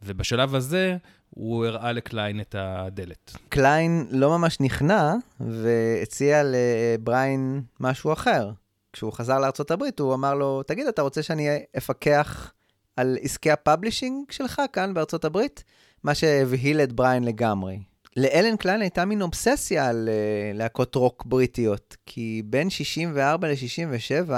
ובשלב 0.02 0.56
הזה 0.56 0.98
הוא 1.30 1.66
הראה 1.66 1.92
לקליין 1.92 2.42
את 2.42 2.56
הדלת. 2.58 3.38
קליין 3.50 4.08
לא 4.12 4.38
ממש 4.38 4.58
נכנע 4.60 5.14
והציע 5.40 6.42
לבריין 6.46 7.62
משהו 7.80 8.14
אחר. 8.14 8.52
כשהוא 8.94 9.14
חזר 9.14 9.40
לארה"ב 9.40 9.84
הוא 10.00 10.14
אמר 10.14 10.34
לו, 10.34 10.64
תגיד, 10.64 10.88
אתה 10.88 11.02
רוצה 11.02 11.24
שאני 11.24 11.48
אפקח 11.78 12.52
על 12.96 13.18
עסקי 13.22 13.52
ה 13.52 13.59
publishing 13.59 14.32
שלך 14.32 14.62
כאן 14.74 14.94
הברית? 15.24 15.64
מה 16.04 16.16
שהבהיל 16.16 16.82
את 16.82 16.94
בריין 16.94 17.24
לגמרי. 17.24 17.80
לאלן 18.18 18.58
קליין 18.58 18.82
הייתה 18.82 19.06
מין 19.06 19.22
אובססיה 19.22 19.90
על 19.90 20.10
uh, 20.10 20.58
להקות 20.58 20.96
רוק 20.96 21.26
בריטיות, 21.26 21.98
כי 22.06 22.42
בין 22.46 22.70
64 22.70 23.48
ל-67 23.48 24.32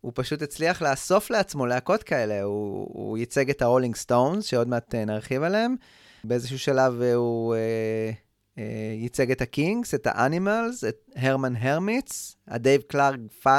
הוא 0.00 0.12
פשוט 0.14 0.42
הצליח 0.42 0.82
לאסוף 0.82 1.30
לעצמו 1.30 1.66
להקות 1.66 2.02
כאלה. 2.02 2.42
הוא, 2.42 2.88
הוא 2.92 3.18
ייצג 3.18 3.50
את 3.50 3.62
הרולינג 3.62 3.96
סטונס, 3.96 4.44
שעוד 4.44 4.68
מעט 4.68 4.94
uh, 4.94 4.98
נרחיב 5.06 5.42
עליהם. 5.42 5.76
באיזשהו 6.24 6.58
שלב 6.58 7.00
uh, 7.00 7.14
הוא 7.14 7.54
uh, 7.54 8.56
uh, 8.56 8.60
ייצג 8.94 9.30
את 9.30 9.40
הקינקס, 9.40 9.94
את 9.94 10.06
האנימלס, 10.06 10.84
את 10.84 11.10
הרמן 11.16 11.56
הרמיטס, 11.56 12.36
הדייב 12.48 12.80
קלארק 12.80 13.20
5 13.42 13.52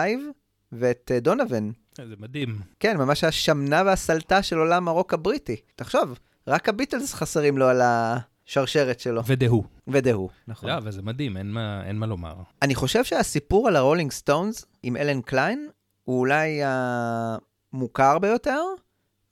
ואת 0.72 1.12
דונובן. 1.22 1.70
זה 1.98 2.16
מדהים. 2.20 2.60
כן, 2.80 2.98
ממש 2.98 3.24
השמנה 3.24 3.84
והסלתה 3.86 4.44
של 4.44 4.58
עולם 4.58 4.88
הרוק 4.88 5.14
הבריטי. 5.14 5.56
תחשוב, 5.76 6.20
רק 6.48 6.70
הביטלס 6.70 7.14
חסרים 7.14 7.58
לו 7.58 7.68
על 7.68 7.82
השרשרת 7.84 9.00
שלו. 9.00 9.22
ודה 9.26 9.45
הו. 9.45 9.64
ודה 9.88 10.09
הו, 10.09 10.30
נכון. 10.48 10.70
לא, 10.70 10.78
אבל 10.78 10.92
זה 10.92 11.02
מדהים, 11.02 11.38
אין 11.38 11.52
מה, 11.52 11.84
אין 11.86 11.96
מה 11.96 12.06
לומר. 12.06 12.36
אני 12.62 12.76
חושב 12.76 13.04
שהסיפור 13.04 13.68
על 13.68 13.76
הרולינג 13.76 14.12
סטונס 14.12 14.66
עם 14.84 14.98
אלן 14.98 15.22
קליין 15.22 15.70
הוא 16.04 16.20
אולי 16.20 16.62
המוכר 16.64 18.20
ביותר, 18.20 18.62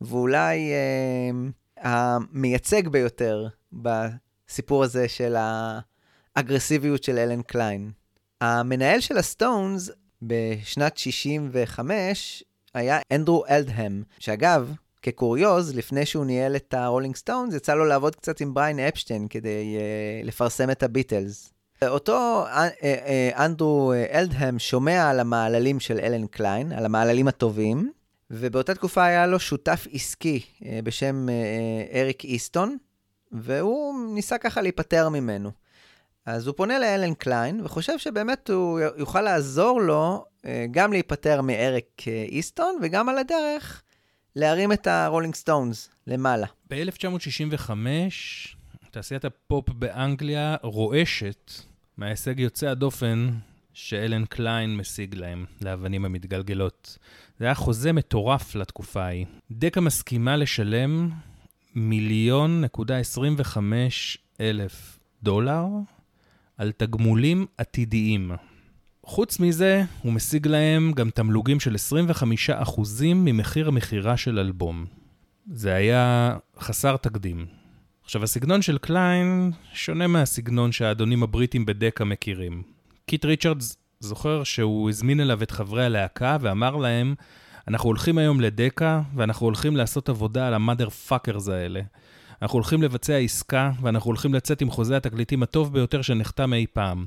ואולי 0.01 0.71
אה, 0.71 1.49
המייצג 1.81 2.87
ביותר 2.87 3.47
בסיפור 3.73 4.83
הזה 4.83 5.07
של 5.07 5.35
האגרסיביות 6.35 7.03
של 7.03 7.17
אלן 7.17 7.41
קליין. 7.41 7.91
המנהל 8.41 8.99
של 8.99 9.17
הסטונס 9.17 9.89
בשנת 10.21 10.97
65 10.97 12.43
היה 12.73 12.99
אנדרו 13.11 13.45
אלדהם, 13.49 14.03
שאגב, 14.19 14.73
כקוריוז, 15.01 15.75
לפני 15.75 16.05
שהוא 16.05 16.25
ניהל 16.25 16.55
את 16.55 16.73
הרולינג 16.73 17.15
סטונס, 17.15 17.53
יצא 17.53 17.73
לו 17.73 17.85
לעבוד 17.85 18.15
קצת 18.15 18.41
עם 18.41 18.53
בריין 18.53 18.79
אפשטיין 18.79 19.27
כדי 19.27 19.77
uh, 19.77 20.27
לפרסם 20.27 20.71
את 20.71 20.83
הביטלס. 20.83 21.53
אותו 21.87 22.45
uh, 22.45 22.49
uh, 22.53 23.39
אנדרו 23.39 23.93
אלדהם 24.11 24.59
שומע 24.59 25.09
על 25.09 25.19
המעללים 25.19 25.79
של 25.79 25.99
אלן 25.99 26.27
קליין, 26.27 26.71
על 26.71 26.85
המעללים 26.85 27.27
הטובים, 27.27 27.91
ובאותה 28.31 28.75
תקופה 28.75 29.05
היה 29.05 29.27
לו 29.27 29.39
שותף 29.39 29.87
עסקי 29.91 30.41
uh, 30.59 30.65
בשם 30.83 31.27
uh, 31.29 31.95
אריק 31.95 32.23
איסטון, 32.23 32.77
והוא 33.31 34.13
ניסה 34.13 34.37
ככה 34.37 34.61
להיפטר 34.61 35.09
ממנו. 35.09 35.51
אז 36.27 36.47
הוא 36.47 36.55
פונה 36.55 36.79
לאלן 36.79 37.13
קליין, 37.13 37.61
וחושב 37.63 37.97
שבאמת 37.97 38.49
הוא 38.49 38.79
יוכל 38.97 39.21
לעזור 39.21 39.81
לו 39.81 40.25
אה, 40.45 40.65
גם 40.71 40.91
להיפטר 40.91 41.41
מאריק 41.41 42.03
אה, 42.07 42.23
איסטון, 42.23 42.75
וגם 42.81 43.09
על 43.09 43.17
הדרך 43.17 43.83
להרים 44.35 44.71
את 44.71 44.87
הרולינג 44.87 45.35
סטונס 45.35 45.89
למעלה. 46.07 46.47
ב-1965, 46.69 47.71
תעשיית 48.91 49.25
הפופ 49.25 49.69
באנגליה 49.69 50.55
רועשת 50.61 51.51
מההישג 51.97 52.39
יוצא 52.39 52.67
הדופן 52.67 53.29
שאלן 53.73 54.25
קליין 54.25 54.77
משיג 54.77 55.15
להם, 55.15 55.45
לאבנים 55.61 56.05
המתגלגלות. 56.05 56.97
זה 57.39 57.45
היה 57.45 57.55
חוזה 57.55 57.93
מטורף 57.93 58.55
לתקופה 58.55 59.03
ההיא. 59.03 59.25
דקא 59.51 59.81
מסכימה 59.81 60.35
לשלם 60.35 61.09
מיליון 61.75 62.61
נקודה 62.61 62.97
25 62.97 64.17
אלף 64.41 64.99
דולר 65.23 65.65
על 66.57 66.71
תגמולים 66.71 67.45
עתידיים. 67.57 68.31
חוץ 69.03 69.39
מזה, 69.39 69.83
הוא 70.01 70.13
משיג 70.13 70.47
להם 70.47 70.91
גם 70.91 71.09
תמלוגים 71.09 71.59
של 71.59 71.75
25% 71.75 72.81
ממחיר 73.15 73.67
המכירה 73.67 74.17
של 74.17 74.39
אלבום. 74.39 74.85
זה 75.51 75.73
היה 75.73 76.35
חסר 76.59 76.97
תקדים. 76.97 77.45
עכשיו, 78.03 78.23
הסגנון 78.23 78.61
של 78.61 78.77
קליין 78.77 79.51
שונה 79.73 80.07
מהסגנון 80.07 80.71
שהאדונים 80.71 81.23
הבריטים 81.23 81.65
בדקה 81.65 82.05
מכירים. 82.05 82.63
קיט 83.05 83.25
ריצ'רדס 83.25 83.77
זוכר 83.99 84.43
שהוא 84.43 84.89
הזמין 84.89 85.19
אליו 85.19 85.43
את 85.43 85.51
חברי 85.51 85.85
הלהקה 85.85 86.37
ואמר 86.41 86.75
להם, 86.75 87.15
אנחנו 87.67 87.89
הולכים 87.89 88.17
היום 88.17 88.41
לדקה 88.41 89.01
ואנחנו 89.15 89.45
הולכים 89.45 89.75
לעשות 89.77 90.09
עבודה 90.09 90.47
על 90.47 90.53
ה 90.53 90.89
motherfuckers 90.89 91.47
האלה. 91.47 91.81
אנחנו 92.41 92.55
הולכים 92.55 92.83
לבצע 92.83 93.17
עסקה 93.17 93.71
ואנחנו 93.81 94.07
הולכים 94.07 94.33
לצאת 94.33 94.61
עם 94.61 94.69
חוזה 94.69 94.97
התקליטים 94.97 95.43
הטוב 95.43 95.73
ביותר 95.73 96.01
שנחתם 96.01 96.53
אי 96.53 96.65
פעם. 96.73 97.05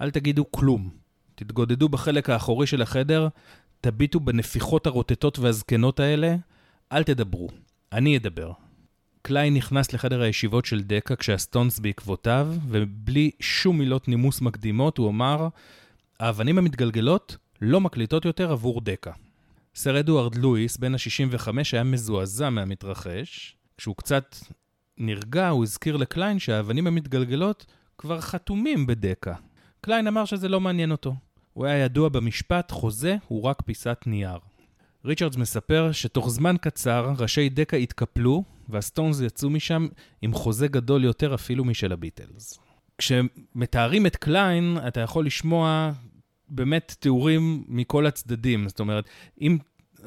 אל 0.00 0.10
תגידו 0.10 0.50
כלום. 0.50 0.90
תתגודדו 1.34 1.88
בחלק 1.88 2.30
האחורי 2.30 2.66
של 2.66 2.82
החדר, 2.82 3.28
תביטו 3.80 4.20
בנפיחות 4.20 4.86
הרוטטות 4.86 5.38
והזקנות 5.38 6.00
האלה, 6.00 6.36
אל 6.92 7.02
תדברו. 7.02 7.48
אני 7.92 8.16
אדבר. 8.16 8.52
קליין 9.22 9.54
נכנס 9.54 9.92
לחדר 9.92 10.22
הישיבות 10.22 10.64
של 10.64 10.82
דקה 10.82 11.16
כשהסטונס 11.16 11.78
בעקבותיו, 11.78 12.48
ובלי 12.68 13.30
שום 13.40 13.78
מילות 13.78 14.08
נימוס 14.08 14.40
מקדימות 14.40 14.98
הוא 14.98 15.08
אמר, 15.08 15.48
האבנים 16.20 16.58
המתגלגלות 16.58 17.36
לא 17.60 17.80
מקליטות 17.80 18.24
יותר 18.24 18.52
עבור 18.52 18.80
דקה. 18.80 19.12
סר 19.74 20.00
אדוארד 20.00 20.34
לואיס, 20.34 20.76
בן 20.76 20.94
ה-65, 20.94 21.48
היה 21.72 21.84
מזועזע 21.84 22.50
מהמתרחש. 22.50 23.56
כשהוא 23.76 23.96
קצת 23.96 24.36
נרגע, 24.98 25.48
הוא 25.48 25.62
הזכיר 25.62 25.96
לקליין 25.96 26.38
שהאבנים 26.38 26.86
המתגלגלות 26.86 27.66
כבר 27.98 28.20
חתומים 28.20 28.86
בדקה. 28.86 29.34
קליין 29.80 30.06
אמר 30.06 30.24
שזה 30.24 30.48
לא 30.48 30.60
מעניין 30.60 30.90
אותו. 30.90 31.14
הוא 31.52 31.66
היה 31.66 31.84
ידוע 31.84 32.08
במשפט, 32.08 32.70
חוזה 32.70 33.16
הוא 33.28 33.42
רק 33.42 33.62
פיסת 33.62 34.04
נייר. 34.06 34.38
ריצ'רדס 35.04 35.36
מספר 35.36 35.92
שתוך 35.92 36.30
זמן 36.30 36.56
קצר 36.60 37.12
ראשי 37.18 37.48
דקה 37.48 37.76
התקפלו, 37.76 38.44
והסטונס 38.68 39.20
יצאו 39.20 39.50
משם 39.50 39.88
עם 40.22 40.32
חוזה 40.32 40.68
גדול 40.68 41.04
יותר 41.04 41.34
אפילו 41.34 41.64
משל 41.64 41.92
הביטלס. 41.92 42.58
כשמתארים 42.98 44.06
את 44.06 44.16
קליין, 44.16 44.78
אתה 44.88 45.00
יכול 45.00 45.26
לשמוע 45.26 45.92
באמת 46.50 46.96
תיאורים 46.98 47.64
מכל 47.68 48.06
הצדדים. 48.06 48.68
זאת 48.68 48.80
אומרת, 48.80 49.04
אם 49.40 49.58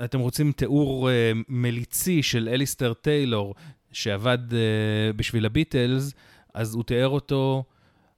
אתם 0.05 0.19
רוצים 0.19 0.51
תיאור 0.51 1.09
אה, 1.09 1.11
מליצי 1.49 2.23
של 2.23 2.49
אליסטר 2.51 2.93
טיילור, 2.93 3.55
שעבד 3.91 4.39
אה, 4.49 4.53
בשביל 5.15 5.45
הביטלס, 5.45 6.13
אז 6.53 6.75
הוא 6.75 6.83
תיאר 6.83 7.07
אותו, 7.07 7.63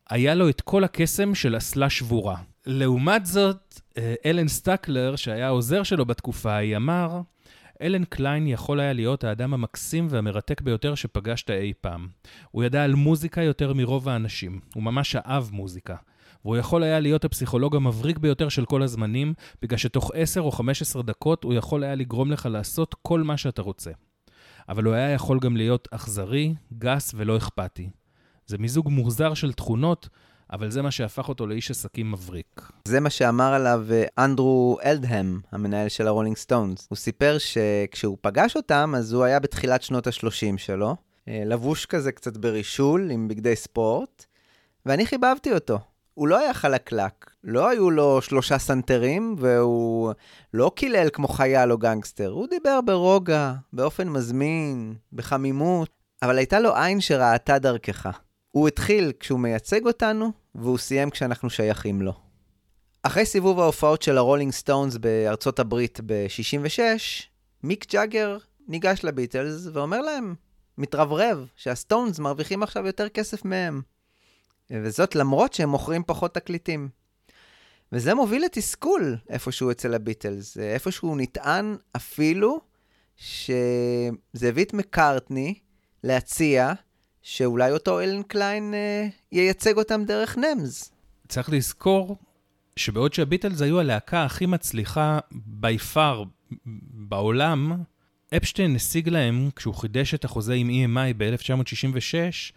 היה 0.10 0.36
לו 0.36 0.50
את 0.50 0.62
כל 0.62 0.84
הקסם 0.84 1.36
של 1.36 1.58
אסלה 1.58 1.90
שבורה. 1.90 2.38
לעומת 2.66 3.26
זאת, 3.26 3.80
אה, 3.98 4.16
אלן 4.26 4.48
סטקלר, 4.48 5.16
שהיה 5.16 5.48
העוזר 5.48 5.84
שלו 5.84 6.06
בתקופה 6.06 6.54
ההיא, 6.54 6.76
אמר, 6.76 7.22
אלן 7.82 8.04
קליין 8.04 8.48
יכול 8.48 8.80
היה 8.80 8.94
להיות 8.94 9.24
האדם 9.24 9.54
המקסים 9.54 10.08
והמרתק 10.10 10.62
ביותר 10.62 10.96
שפגשת 10.96 11.50
אי 11.50 11.74
פעם. 11.82 12.08
הוא 12.52 12.64
ידע 12.64 12.84
על 12.84 12.94
מוזיקה 12.96 13.42
יותר 13.42 13.74
מרוב 13.74 14.10
האנשים. 14.10 14.60
הוא 14.76 14.84
ממש 14.84 15.16
אהב 15.16 15.52
מוזיקה. 15.52 15.96
והוא 16.46 16.58
יכול 16.58 16.84
היה 16.84 17.00
להיות 17.00 17.26
הפסיכולוג 17.26 17.76
המבריק 17.76 18.18
ביותר 18.18 18.50
של 18.50 18.66
כל 18.66 18.84
הזמנים, 18.84 19.34
בגלל 19.62 19.78
שתוך 19.78 20.12
10 20.14 20.42
או 20.42 20.52
15 20.52 21.02
דקות 21.02 21.44
הוא 21.44 21.54
יכול 21.54 21.84
היה 21.84 21.96
לגרום 21.96 22.32
לך 22.32 22.48
לעשות 22.52 22.96
כל 23.02 23.22
מה 23.22 23.38
שאתה 23.38 23.62
רוצה. 23.62 23.92
אבל 24.70 24.84
הוא 24.84 24.94
היה 24.94 25.12
יכול 25.12 25.40
גם 25.40 25.58
להיות 25.58 25.88
אכזרי, 25.92 26.54
גס 26.78 27.12
ולא 27.16 27.38
אכפתי. 27.38 27.90
זה 28.46 28.58
מיזוג 28.58 28.90
מוזר 28.90 29.34
של 29.34 29.54
תכונות 29.54 30.10
אבל 30.54 30.72
זה 30.72 30.82
מה 30.82 30.92
שהפך 30.92 31.30
אותו 31.30 31.48
לאיש 31.48 31.72
עסקים 31.72 32.12
מבריק. 32.12 32.72
זה 32.88 33.00
מה 33.00 33.10
שאמר 33.10 33.54
עליו 33.54 33.86
אה, 33.92 34.04
אנדרו 34.18 34.78
אלדהם, 34.86 35.42
המנהל 35.52 35.90
של 35.90 36.08
הרולינג 36.08 36.38
סטונס. 36.38 36.88
הוא 36.90 36.96
סיפר 36.96 37.38
שכשהוא 37.38 38.18
פגש 38.22 38.56
אותם, 38.56 38.94
אז 38.98 39.14
הוא 39.14 39.24
היה 39.24 39.40
בתחילת 39.40 39.82
שנות 39.82 40.08
ה-30 40.08 40.58
שלו, 40.58 40.96
אה, 41.28 41.44
לבוש 41.46 41.86
כזה 41.86 42.12
קצת 42.12 42.38
ברישול, 42.38 43.12
עם 43.12 43.28
בגדי 43.28 43.56
ספורט, 43.56 44.26
ואני 44.86 45.06
חיבבתי 45.06 45.54
אותו. 45.54 45.80
הוא 46.14 46.28
לא 46.28 46.40
היה 46.40 46.54
חלקלק, 46.54 47.32
לא 47.44 47.70
היו 47.70 47.92
לו 47.92 48.22
שלושה 48.22 48.58
סנטרים, 48.58 49.36
והוא 49.40 50.14
לא 50.54 50.72
קילל 50.76 51.10
כמו 51.14 51.28
חייל 51.28 51.72
או 51.72 51.78
גנגסטר, 51.78 52.30
הוא 52.30 52.48
דיבר 52.48 52.82
ברוגע, 52.82 53.54
באופן 53.74 54.10
מזמין, 54.10 54.96
בחמימות, 55.14 55.90
אבל 56.22 56.38
הייתה 56.38 56.60
לו 56.60 56.76
עין 56.76 57.02
שראתה 57.02 57.60
דרכך. 57.60 58.20
הוא 58.52 58.68
התחיל 58.68 59.12
כשהוא 59.20 59.40
מייצג 59.40 59.86
אותנו, 59.86 60.32
והוא 60.56 60.78
סיים 60.78 61.10
כשאנחנו 61.10 61.50
שייכים 61.50 62.02
לו. 62.02 62.14
אחרי 63.04 63.26
סיבוב 63.26 63.60
ההופעות 63.60 64.02
של 64.02 64.18
הרולינג 64.18 64.52
סטונס 64.52 64.98
בארצות 64.98 65.60
הברית 65.60 66.00
ב-66, 66.06 66.80
מיק 67.64 67.92
ג'אגר 67.92 68.38
ניגש 68.68 69.04
לביטלס 69.04 69.68
ואומר 69.74 70.02
להם, 70.02 70.36
מתרברב, 70.78 71.48
שהסטונס 71.56 72.20
מרוויחים 72.20 72.64
עכשיו 72.64 72.86
יותר 72.88 73.10
כסף 73.10 73.46
מהם. 73.46 73.82
וזאת 74.74 75.16
למרות 75.16 75.54
שהם 75.54 75.70
מוכרים 75.70 76.04
פחות 76.06 76.34
תקליטים. 76.34 76.90
וזה 77.92 78.14
מוביל 78.14 78.46
לתסכול 78.46 79.18
איפשהו 79.30 79.72
אצל 79.72 79.94
הביטלס. 79.94 80.58
איפשהו 80.58 81.16
נטען 81.16 81.76
אפילו 81.96 82.62
שזה 83.18 84.50
הביא 84.50 84.66
את 84.66 84.74
מקארטני 84.74 85.54
להציע 86.04 86.74
שאולי 87.22 87.72
אותו 87.72 88.00
אלן 88.00 88.24
קליין 88.24 88.74
אה, 88.74 89.08
ייצג 89.32 89.78
אותם 89.78 90.04
דרך 90.06 90.38
NEMS. 90.38 90.92
צריך 91.28 91.50
לזכור 91.50 92.18
שבעוד 92.76 93.14
שהביטלס 93.14 93.62
היו 93.62 93.80
הלהקה 93.80 94.24
הכי 94.24 94.46
מצליחה 94.46 95.20
by 95.32 95.78
far 95.78 96.24
בעולם, 96.94 97.84
אפשטיין 98.38 98.76
השיג 98.76 99.10
להם, 99.10 99.50
כשהוא 99.56 99.76
חידש 99.76 100.14
את 100.14 100.26
החוזה 100.26 100.54
עם 100.54 100.70
EMI 100.70 101.14
ב-1966, 101.18 102.54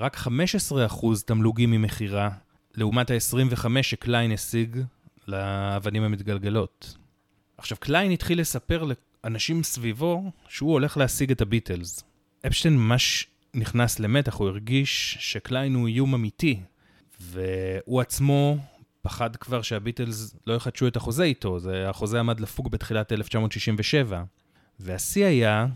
רק 0.00 0.16
15% 0.16 1.06
תמלוגים 1.26 1.70
ממכירה, 1.70 2.30
לעומת 2.74 3.10
ה-25 3.10 3.66
שקליין 3.82 4.32
השיג 4.32 4.80
לאבנים 5.28 6.02
המתגלגלות. 6.02 6.96
עכשיו, 7.58 7.78
קליין 7.80 8.10
התחיל 8.10 8.40
לספר 8.40 8.84
לאנשים 9.24 9.62
סביבו 9.62 10.30
שהוא 10.48 10.72
הולך 10.72 10.96
להשיג 10.96 11.30
את 11.30 11.40
הביטלס. 11.40 12.04
אפשטיין 12.46 12.76
ממש 12.76 13.26
נכנס 13.54 13.98
למתח, 13.98 14.34
הוא 14.34 14.48
הרגיש 14.48 15.16
שקליין 15.20 15.74
הוא 15.74 15.88
איום 15.88 16.14
אמיתי, 16.14 16.60
והוא 17.20 18.00
עצמו 18.00 18.56
פחד 19.02 19.36
כבר 19.36 19.62
שהביטלס 19.62 20.36
לא 20.46 20.54
יחדשו 20.54 20.86
את 20.86 20.96
החוזה 20.96 21.24
איתו, 21.24 21.58
זה, 21.58 21.88
החוזה 21.88 22.20
עמד 22.20 22.40
לפוג 22.40 22.70
בתחילת 22.70 23.12
1967. 23.12 24.22
והשיא 24.80 25.26
היה 25.26 25.66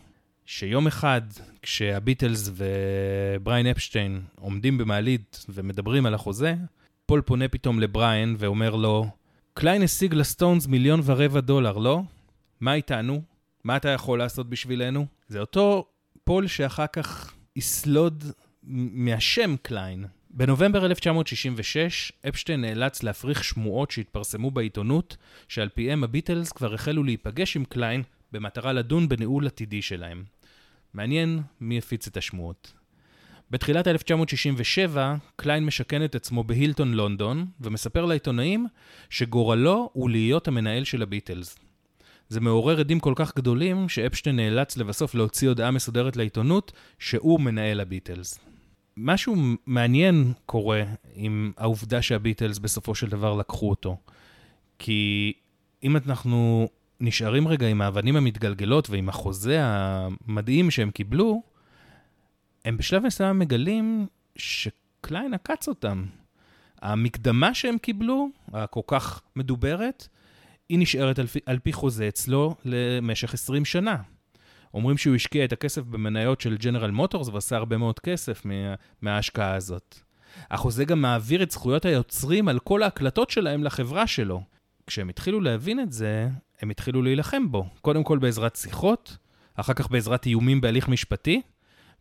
שיום 0.46 0.86
אחד, 0.86 1.22
כשהביטלס 1.62 2.50
ובריין 2.54 3.66
אפשטיין 3.66 4.22
עומדים 4.40 4.78
במעלית 4.78 5.44
ומדברים 5.48 6.06
על 6.06 6.14
החוזה, 6.14 6.54
פול 7.06 7.20
פונה 7.20 7.48
פתאום 7.48 7.80
לבריין 7.80 8.36
ואומר 8.38 8.76
לו, 8.76 9.06
קליין 9.54 9.82
השיג 9.82 10.14
לסטונס 10.14 10.66
מיליון 10.66 11.00
ורבע 11.04 11.40
דולר, 11.40 11.78
לא? 11.78 12.02
מה 12.60 12.74
איתנו? 12.74 13.22
מה 13.64 13.76
אתה 13.76 13.88
יכול 13.88 14.18
לעשות 14.18 14.50
בשבילנו? 14.50 15.06
זה 15.28 15.40
אותו 15.40 15.86
פול 16.24 16.46
שאחר 16.46 16.86
כך 16.86 17.34
יסלוד 17.56 18.24
מהשם 18.62 19.54
קליין. 19.62 20.04
בנובמבר 20.30 20.86
1966, 20.86 22.12
אפשטיין 22.28 22.60
נאלץ 22.60 23.02
להפריך 23.02 23.44
שמועות 23.44 23.90
שהתפרסמו 23.90 24.50
בעיתונות, 24.50 25.16
שעל 25.48 25.68
פיהם 25.68 26.04
הביטלס 26.04 26.52
כבר 26.52 26.74
החלו 26.74 27.04
להיפגש 27.04 27.56
עם 27.56 27.64
קליין 27.64 28.02
במטרה 28.32 28.72
לדון 28.72 29.08
בניהול 29.08 29.46
עתידי 29.46 29.82
שלהם. 29.82 30.24
מעניין 30.94 31.42
מי 31.60 31.78
הפיץ 31.78 32.06
את 32.06 32.16
השמועות. 32.16 32.72
בתחילת 33.50 33.88
1967, 33.88 35.16
קליין 35.36 35.64
משכן 35.64 36.04
את 36.04 36.14
עצמו 36.14 36.44
בהילטון 36.44 36.94
לונדון, 36.94 37.46
ומספר 37.60 38.04
לעיתונאים 38.04 38.66
שגורלו 39.10 39.90
הוא 39.92 40.10
להיות 40.10 40.48
המנהל 40.48 40.84
של 40.84 41.02
הביטלס. 41.02 41.58
זה 42.28 42.40
מעורר 42.40 42.80
הדים 42.80 43.00
כל 43.00 43.12
כך 43.16 43.36
גדולים, 43.36 43.88
שאפשטיין 43.88 44.36
נאלץ 44.36 44.76
לבסוף 44.76 45.14
להוציא 45.14 45.48
הודעה 45.48 45.70
מסודרת 45.70 46.16
לעיתונות 46.16 46.72
שהוא 46.98 47.40
מנהל 47.40 47.80
הביטלס. 47.80 48.38
משהו 48.96 49.36
מעניין 49.66 50.32
קורה 50.46 50.82
עם 51.14 51.52
העובדה 51.56 52.02
שהביטלס 52.02 52.58
בסופו 52.58 52.94
של 52.94 53.08
דבר 53.08 53.34
לקחו 53.34 53.70
אותו. 53.70 53.96
כי 54.78 55.32
אם 55.82 55.96
אנחנו 55.96 56.68
נשארים 57.00 57.48
רגע 57.48 57.68
עם 57.68 57.80
האבנים 57.80 58.16
המתגלגלות 58.16 58.90
ועם 58.90 59.08
החוזה 59.08 59.58
המדהים 59.60 60.70
שהם 60.70 60.90
קיבלו, 60.90 61.42
הם 62.64 62.76
בשלב 62.76 63.06
מסוים 63.06 63.38
מגלים 63.38 64.06
שקליין 64.36 65.34
עקץ 65.34 65.68
אותם. 65.68 66.04
המקדמה 66.82 67.54
שהם 67.54 67.78
קיבלו, 67.78 68.28
הכל 68.52 68.80
כך 68.86 69.22
מדוברת, 69.36 70.08
היא 70.68 70.78
נשארת 70.78 71.18
על 71.18 71.26
על 71.46 71.58
פי 71.58 71.72
חוזה 71.72 72.08
אצלו 72.08 72.54
למשך 72.64 73.34
20 73.34 73.64
שנה. 73.64 73.96
אומרים 74.74 74.98
שהוא 74.98 75.14
השקיע 75.14 75.44
את 75.44 75.52
הכסף 75.52 75.82
במניות 75.82 76.40
של 76.40 76.56
ג'נרל 76.56 76.90
מוטורס 76.90 77.28
ועשה 77.28 77.56
הרבה 77.56 77.76
מאוד 77.76 78.00
כסף 78.00 78.44
מה, 78.44 78.74
מההשקעה 79.02 79.54
הזאת. 79.54 79.98
החוזה 80.50 80.84
גם 80.84 81.02
מעביר 81.02 81.42
את 81.42 81.50
זכויות 81.50 81.84
היוצרים 81.84 82.48
על 82.48 82.58
כל 82.58 82.82
ההקלטות 82.82 83.30
שלהם 83.30 83.64
לחברה 83.64 84.06
שלו. 84.06 84.42
כשהם 84.86 85.08
התחילו 85.08 85.40
להבין 85.40 85.80
את 85.80 85.92
זה, 85.92 86.28
הם 86.60 86.70
התחילו 86.70 87.02
להילחם 87.02 87.52
בו. 87.52 87.66
קודם 87.80 88.04
כל 88.04 88.18
בעזרת 88.18 88.56
שיחות, 88.56 89.16
אחר 89.54 89.72
כך 89.72 89.90
בעזרת 89.90 90.26
איומים 90.26 90.60
בהליך 90.60 90.88
משפטי, 90.88 91.42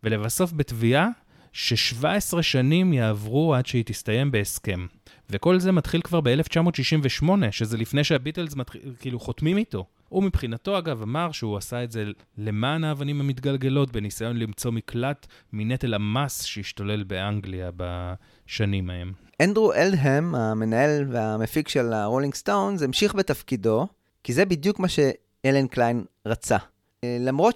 ולבסוף 0.04 0.54
בתביעה 0.54 1.08
ש-17 1.54 2.42
שנים 2.42 2.94
יעברו 2.94 3.56
עד 3.56 3.66
שהיא 3.66 3.84
תסתיים 3.86 4.32
בהסכם. 4.32 4.86
וכל 5.30 5.60
זה 5.60 5.72
מתחיל 5.72 6.02
כבר 6.02 6.22
ב-1968, 6.22 7.26
שזה 7.52 7.78
לפני 7.78 8.04
שהביטלס 8.04 8.56
מתחיל, 8.56 8.82
כאילו 9.00 9.20
חותמים 9.20 9.58
איתו. 9.58 9.86
הוא 10.14 10.24
מבחינתו, 10.24 10.78
אגב, 10.78 11.02
אמר 11.02 11.32
שהוא 11.32 11.58
עשה 11.58 11.84
את 11.84 11.92
זה 11.92 12.06
למען 12.38 12.84
האבנים 12.84 13.22
המתגלגלות, 13.22 13.92
בניסיון 13.92 14.38
למצוא 14.38 14.72
מקלט 14.72 15.28
מנטל 15.54 15.94
המס 15.94 16.44
שהשתולל 16.44 17.04
באנגליה 17.04 17.70
בשנים 17.76 18.90
ההם. 18.90 19.14
אנדרו 19.42 19.74
אלדהם, 19.74 20.36
המנהל 20.36 21.06
והמפיק 21.12 21.68
של 21.68 21.94
הרולינג 21.94 22.34
סטונס, 22.34 22.82
המשיך 22.82 23.16
בתפקידו, 23.16 23.88
כי 24.24 24.34
זה 24.34 24.46
בדיוק 24.46 24.80
מה 24.80 24.88
שאלן 24.88 25.68
קליין 25.68 26.04
רצה. 26.26 26.58
למרות 27.06 27.56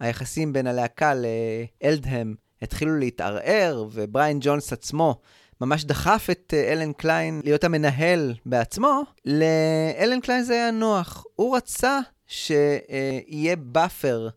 שהיחסים 0.00 0.52
בין 0.52 0.66
הלהקה 0.66 1.12
לאלדהם 1.14 2.34
התחילו 2.62 2.98
להתערער, 2.98 3.86
ובריין 3.92 4.38
ג'ונס 4.42 4.72
עצמו 4.72 5.20
ממש 5.60 5.84
דחף 5.84 6.26
את 6.30 6.54
אה, 6.56 6.72
אלן 6.72 6.92
קליין 6.92 7.40
להיות 7.44 7.64
המנהל 7.64 8.34
בעצמו, 8.46 9.02
לאלן 9.24 10.20
קליין 10.20 10.42
זה 10.42 10.52
היה 10.52 10.70
נוח. 10.70 11.24
הוא 11.36 11.56
רצה 11.56 11.98
שיהיה 12.26 13.56
buffer 13.56 14.28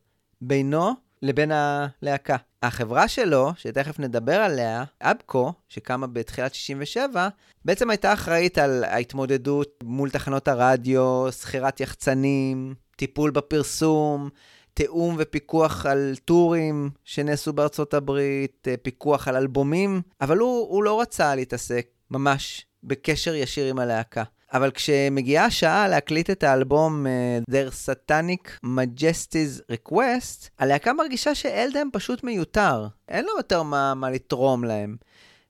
בינו 0.41 0.91
לבין 1.21 1.51
הלהקה. 1.51 2.35
החברה 2.63 3.07
שלו, 3.07 3.51
שתכף 3.57 3.99
נדבר 3.99 4.35
עליה, 4.35 4.83
ABKCO, 5.01 5.53
שקמה 5.69 6.07
בתחילת 6.07 6.53
67, 6.53 7.27
בעצם 7.65 7.89
הייתה 7.89 8.13
אחראית 8.13 8.57
על 8.57 8.83
ההתמודדות 8.83 9.83
מול 9.83 10.09
תחנות 10.09 10.47
הרדיו, 10.47 11.31
שכירת 11.31 11.79
יחצנים, 11.79 12.75
טיפול 12.95 13.31
בפרסום, 13.31 14.29
תיאום 14.73 15.15
ופיקוח 15.19 15.85
על 15.85 16.15
טורים 16.25 16.89
שנעשו 17.03 17.53
בארצות 17.53 17.93
הברית, 17.93 18.67
אה, 18.67 18.77
פיקוח 18.77 19.27
על 19.27 19.35
אלבומים, 19.35 20.01
אבל 20.21 20.37
הוא, 20.37 20.67
הוא 20.69 20.83
לא 20.83 21.01
רצה 21.01 21.35
להתעסק 21.35 21.87
ממש 22.11 22.65
בקשר 22.83 23.35
ישיר 23.35 23.69
עם 23.69 23.79
הלהקה. 23.79 24.23
אבל 24.53 24.71
כשמגיעה 24.71 25.45
השעה 25.45 25.87
להקליט 25.87 26.29
את 26.29 26.43
האלבום 26.43 27.05
אה, 27.05 27.51
Their 27.51 27.71
Satanic 27.85 28.65
Majesties 28.65 29.61
Request, 29.71 30.49
הלהקה 30.59 30.93
מרגישה 30.93 31.35
שאלדהם 31.35 31.89
פשוט 31.93 32.23
מיותר. 32.23 32.87
אין 33.09 33.25
לו 33.25 33.31
יותר 33.37 33.63
מה, 33.63 33.93
מה 33.93 34.09
לתרום 34.09 34.63
להם. 34.63 34.95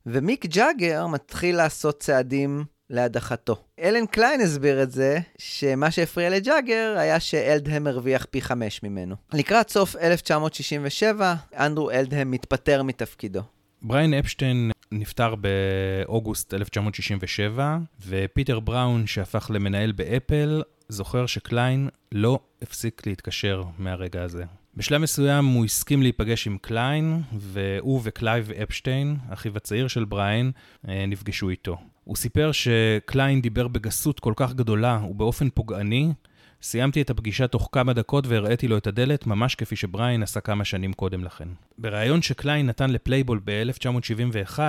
ומיק 0.06 0.46
ג'אגר 0.46 1.08
מתחיל 1.08 1.56
לעשות 1.56 2.00
צעדים 2.00 2.64
להדחתו. 2.90 3.56
אלן 3.80 4.06
קליין 4.06 4.42
הסביר 4.42 4.84
את 4.84 4.92
זה, 4.92 5.20
שמה 5.38 5.92
שהפריע 5.92 6.30
לג'אגר 6.30 6.96
היה 6.98 7.20
שאלדהם 7.20 7.88
הרוויח 7.88 8.26
פי 8.32 8.42
חמש 8.42 8.84
ממנו. 8.84 9.16
לקראת 9.34 9.70
סוף 9.70 9.96
1967, 9.96 11.36
אנדרו 11.58 11.92
אלדהם 11.92 12.32
מתפטר 12.32 12.84
מתפקידו. 12.84 13.42
בריין 13.82 14.14
אפשטיין 14.14 14.72
נפטר 14.92 15.36
באוגוסט 15.36 16.54
1967, 16.54 17.78
ופיטר 18.08 18.60
בראון, 18.60 19.08
שהפך 19.08 19.52
למנהל 19.54 19.92
באפל, 19.92 20.64
זוכר 20.90 21.26
שקליין 21.26 21.90
לא 22.12 22.40
הפסיק 22.62 23.08
להתקשר 23.08 23.64
מהרגע 23.78 24.24
הזה. 24.24 24.44
בשלב 24.76 25.02
מסוים 25.02 25.46
הוא 25.46 25.66
הסכים 25.66 26.02
להיפגש 26.02 26.48
עם 26.48 26.58
קליין, 26.62 27.22
והוא 27.34 28.02
וקלייב 28.04 28.52
אפשטיין, 28.52 29.18
אחיו 29.30 29.58
הצעיר 29.58 29.88
של 29.88 30.06
בריין, 30.06 30.52
אה, 30.88 31.06
נפגשו 31.06 31.50
איתו. 31.50 31.78
הוא 32.04 32.16
סיפר 32.16 32.52
שקליין 32.52 33.42
דיבר 33.42 33.68
בגסות 33.68 34.20
כל 34.20 34.34
כך 34.36 34.54
גדולה 34.54 35.00
ובאופן 35.10 35.50
פוגעני, 35.50 36.14
סיימתי 36.62 37.02
את 37.02 37.10
הפגישה 37.10 37.48
תוך 37.48 37.70
כמה 37.72 37.94
דקות 37.94 38.28
והראיתי 38.28 38.68
לו 38.68 38.78
את 38.78 38.88
הדלת, 38.88 39.28
ממש 39.28 39.56
כפי 39.56 39.76
שבריין 39.76 40.24
עשה 40.24 40.40
כמה 40.42 40.66
שנים 40.66 40.94
קודם 40.94 41.24
לכן. 41.24 41.48
בריאיון 41.78 42.22
שקליין 42.22 42.66
נתן 42.66 42.90
לפלייבול 42.90 43.42
ב-1971, 43.46 44.60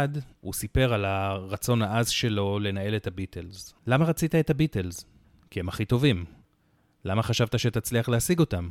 הוא 0.41 0.53
סיפר 0.53 0.95
על 0.95 1.05
הרצון 1.05 1.83
העז 1.83 2.09
שלו 2.09 2.59
לנהל 2.59 2.97
את 2.97 3.07
הביטלס. 3.07 3.75
למה 3.87 4.05
רצית 4.05 4.35
את 4.35 4.51
הביטלס? 4.51 5.07
כי 5.51 5.61
הם 5.61 5.69
הכי 5.69 5.85
טובים. 5.85 6.25
למה 7.05 7.23
חשבת 7.23 7.59
שתצליח 7.59 8.09
להשיג 8.09 8.41
אותם? 8.41 8.69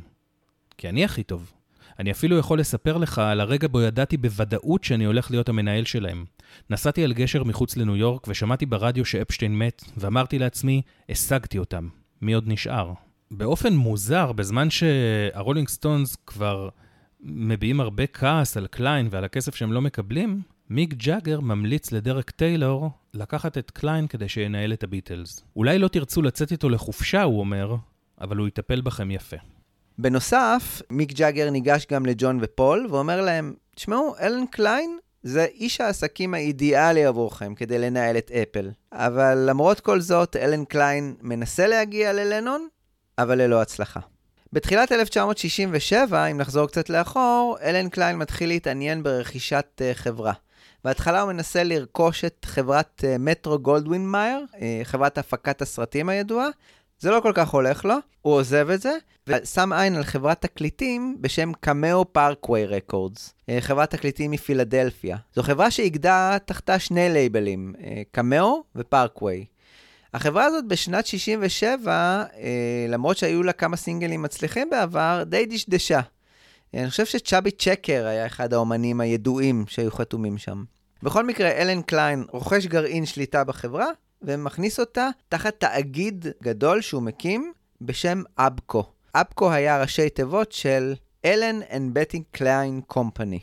כי 0.78 0.88
אני 0.88 1.04
הכי 1.04 1.22
טוב. 1.22 1.52
אני 1.98 2.10
אפילו 2.10 2.38
יכול 2.38 2.60
לספר 2.60 2.96
לך 2.96 3.18
על 3.18 3.40
הרגע 3.40 3.68
בו 3.68 3.80
ידעתי 3.80 4.16
בוודאות 4.16 4.84
שאני 4.84 5.04
הולך 5.04 5.30
להיות 5.30 5.48
המנהל 5.48 5.84
שלהם. 5.84 6.24
נסעתי 6.70 7.04
על 7.04 7.12
גשר 7.12 7.44
מחוץ 7.44 7.76
לניו 7.76 7.96
יורק 7.96 8.28
ושמעתי 8.28 8.66
ברדיו 8.66 9.04
שאפשטיין 9.04 9.58
מת, 9.58 9.84
ואמרתי 9.96 10.38
לעצמי, 10.38 10.82
השגתי 11.08 11.58
אותם. 11.58 11.88
מי 12.22 12.32
עוד 12.32 12.44
נשאר? 12.46 12.92
באופן 13.30 13.74
מוזר, 13.74 14.32
בזמן 14.32 14.70
שהרולינג 14.70 15.68
סטונס 15.68 16.16
כבר 16.26 16.68
מביעים 17.20 17.80
הרבה 17.80 18.06
כעס 18.06 18.56
על 18.56 18.66
קליין 18.66 19.08
ועל 19.10 19.24
הכסף 19.24 19.54
שהם 19.54 19.72
לא 19.72 19.80
מקבלים, 19.80 20.42
מיק 20.70 20.94
ג'אגר 20.94 21.40
ממליץ 21.40 21.92
לדרק 21.92 22.30
טיילור 22.30 22.90
לקחת 23.14 23.58
את 23.58 23.70
קליין 23.70 24.06
כדי 24.06 24.28
שינהל 24.28 24.72
את 24.72 24.84
הביטלס. 24.84 25.44
אולי 25.56 25.78
לא 25.78 25.88
תרצו 25.88 26.22
לצאת 26.22 26.52
איתו 26.52 26.68
לחופשה, 26.68 27.22
הוא 27.22 27.40
אומר, 27.40 27.76
אבל 28.20 28.36
הוא 28.36 28.48
יטפל 28.48 28.80
בכם 28.80 29.10
יפה. 29.10 29.36
בנוסף, 29.98 30.82
מיק 30.90 31.12
ג'אגר 31.12 31.50
ניגש 31.50 31.86
גם 31.92 32.06
לג'ון 32.06 32.38
ופול 32.42 32.86
ואומר 32.90 33.20
להם, 33.20 33.54
תשמעו, 33.74 34.14
אלן 34.20 34.46
קליין 34.46 34.98
זה 35.22 35.44
איש 35.44 35.80
העסקים 35.80 36.34
האידיאלי 36.34 37.04
עבורכם 37.04 37.54
כדי 37.54 37.78
לנהל 37.78 38.18
את 38.18 38.30
אפל. 38.30 38.70
אבל 38.92 39.38
למרות 39.48 39.80
כל 39.80 40.00
זאת, 40.00 40.36
אלן 40.36 40.64
קליין 40.64 41.14
מנסה 41.20 41.66
להגיע 41.66 42.12
ללנון, 42.12 42.68
אבל 43.18 43.42
ללא 43.42 43.62
הצלחה. 43.62 44.00
בתחילת 44.52 44.92
1967, 44.92 46.26
אם 46.26 46.38
נחזור 46.38 46.66
קצת 46.66 46.90
לאחור, 46.90 47.56
אלן 47.62 47.88
קליין 47.88 48.18
מתחיל 48.18 48.48
להתעניין 48.48 49.02
ברכישת 49.02 49.80
אה, 49.80 49.94
חברה. 49.94 50.32
בהתחלה 50.84 51.20
הוא 51.20 51.32
מנסה 51.32 51.64
לרכוש 51.64 52.24
את 52.24 52.44
חברת 52.44 53.04
מטרו 53.18 53.58
גולדווין 53.58 54.06
מאייר, 54.06 54.46
חברת 54.84 55.18
הפקת 55.18 55.62
הסרטים 55.62 56.08
הידועה. 56.08 56.48
זה 57.04 57.10
לא 57.10 57.20
כל 57.20 57.32
כך 57.34 57.48
הולך 57.48 57.84
לו, 57.84 57.94
הוא 58.22 58.34
עוזב 58.34 58.70
את 58.70 58.80
זה, 58.80 58.96
ושם 59.26 59.72
עין 59.72 59.94
על 59.94 60.04
חברת 60.04 60.42
תקליטים 60.42 61.16
בשם 61.20 61.52
Cameo 61.60 62.12
Parkway 62.12 62.66
Records, 62.66 63.34
חברת 63.60 63.90
תקליטים 63.90 64.30
מפילדלפיה. 64.30 65.16
זו 65.34 65.42
חברה 65.42 65.70
שאיגדה 65.70 66.36
תחתה 66.44 66.78
שני 66.78 67.08
לייבלים, 67.08 67.74
Cameo 68.12 68.54
ו 68.54 68.62
Parkway. 68.76 69.44
החברה 70.14 70.44
הזאת 70.44 70.64
בשנת 70.68 71.06
67, 71.06 71.92
אה, 71.92 72.86
למרות 72.88 73.16
שהיו 73.16 73.42
לה 73.42 73.52
כמה 73.52 73.76
סינגלים 73.76 74.22
מצליחים 74.22 74.70
בעבר, 74.70 75.22
די 75.26 75.46
דשדשה. 75.46 76.00
אני 76.74 76.90
חושב 76.90 77.06
שצ'אבי 77.06 77.50
צ'קר 77.50 78.06
היה 78.06 78.26
אחד 78.26 78.52
האומנים 78.52 79.00
הידועים 79.00 79.64
שהיו 79.68 79.90
חתומים 79.90 80.38
שם. 80.38 80.64
בכל 81.02 81.26
מקרה, 81.26 81.50
אלן 81.50 81.82
קליין 81.82 82.24
רוכש 82.30 82.66
גרעין 82.66 83.06
שליטה 83.06 83.44
בחברה, 83.44 83.86
ומכניס 84.26 84.80
אותה 84.80 85.08
תחת 85.28 85.54
תאגיד 85.60 86.26
גדול 86.42 86.80
שהוא 86.80 87.02
מקים 87.02 87.52
בשם 87.80 88.22
ABKCO. 88.38 88.84
ABKCO 89.14 89.52
היה 89.52 89.80
ראשי 89.80 90.10
תיבות 90.10 90.52
של 90.52 90.94
Allen 91.24 91.60
and 91.62 91.90
Betty 91.92 92.22
Klein 92.30 92.80
Company. 92.86 93.40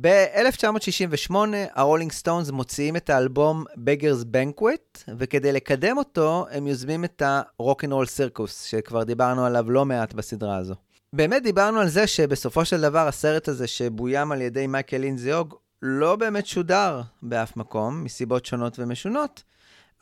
ב-1968 0.00 1.34
הרולינג 1.74 2.12
סטונס 2.12 2.50
מוציאים 2.50 2.96
את 2.96 3.10
האלבום 3.10 3.64
Beggars 3.76 4.24
Banquet, 4.24 5.02
וכדי 5.18 5.52
לקדם 5.52 5.98
אותו 5.98 6.46
הם 6.50 6.66
יוזמים 6.66 7.04
את 7.04 7.22
ה 7.24 7.31
Rock 7.31 7.58
and 7.58 7.79
Roll 7.79 8.06
Circus, 8.06 8.62
שכבר 8.62 9.02
דיברנו 9.02 9.44
עליו 9.44 9.70
לא 9.70 9.84
מעט 9.84 10.14
בסדרה 10.14 10.56
הזו. 10.56 10.74
באמת 11.12 11.42
דיברנו 11.42 11.80
על 11.80 11.88
זה 11.88 12.06
שבסופו 12.06 12.64
של 12.64 12.80
דבר 12.80 13.08
הסרט 13.08 13.48
הזה 13.48 13.66
שבוים 13.66 14.32
על 14.32 14.40
ידי 14.40 14.66
מייקל 14.66 14.98
לינדזי-הוג 14.98 15.54
לא 15.82 16.16
באמת 16.16 16.46
שודר 16.46 17.00
באף 17.22 17.56
מקום, 17.56 18.04
מסיבות 18.04 18.46
שונות 18.46 18.78
ומשונות, 18.78 19.42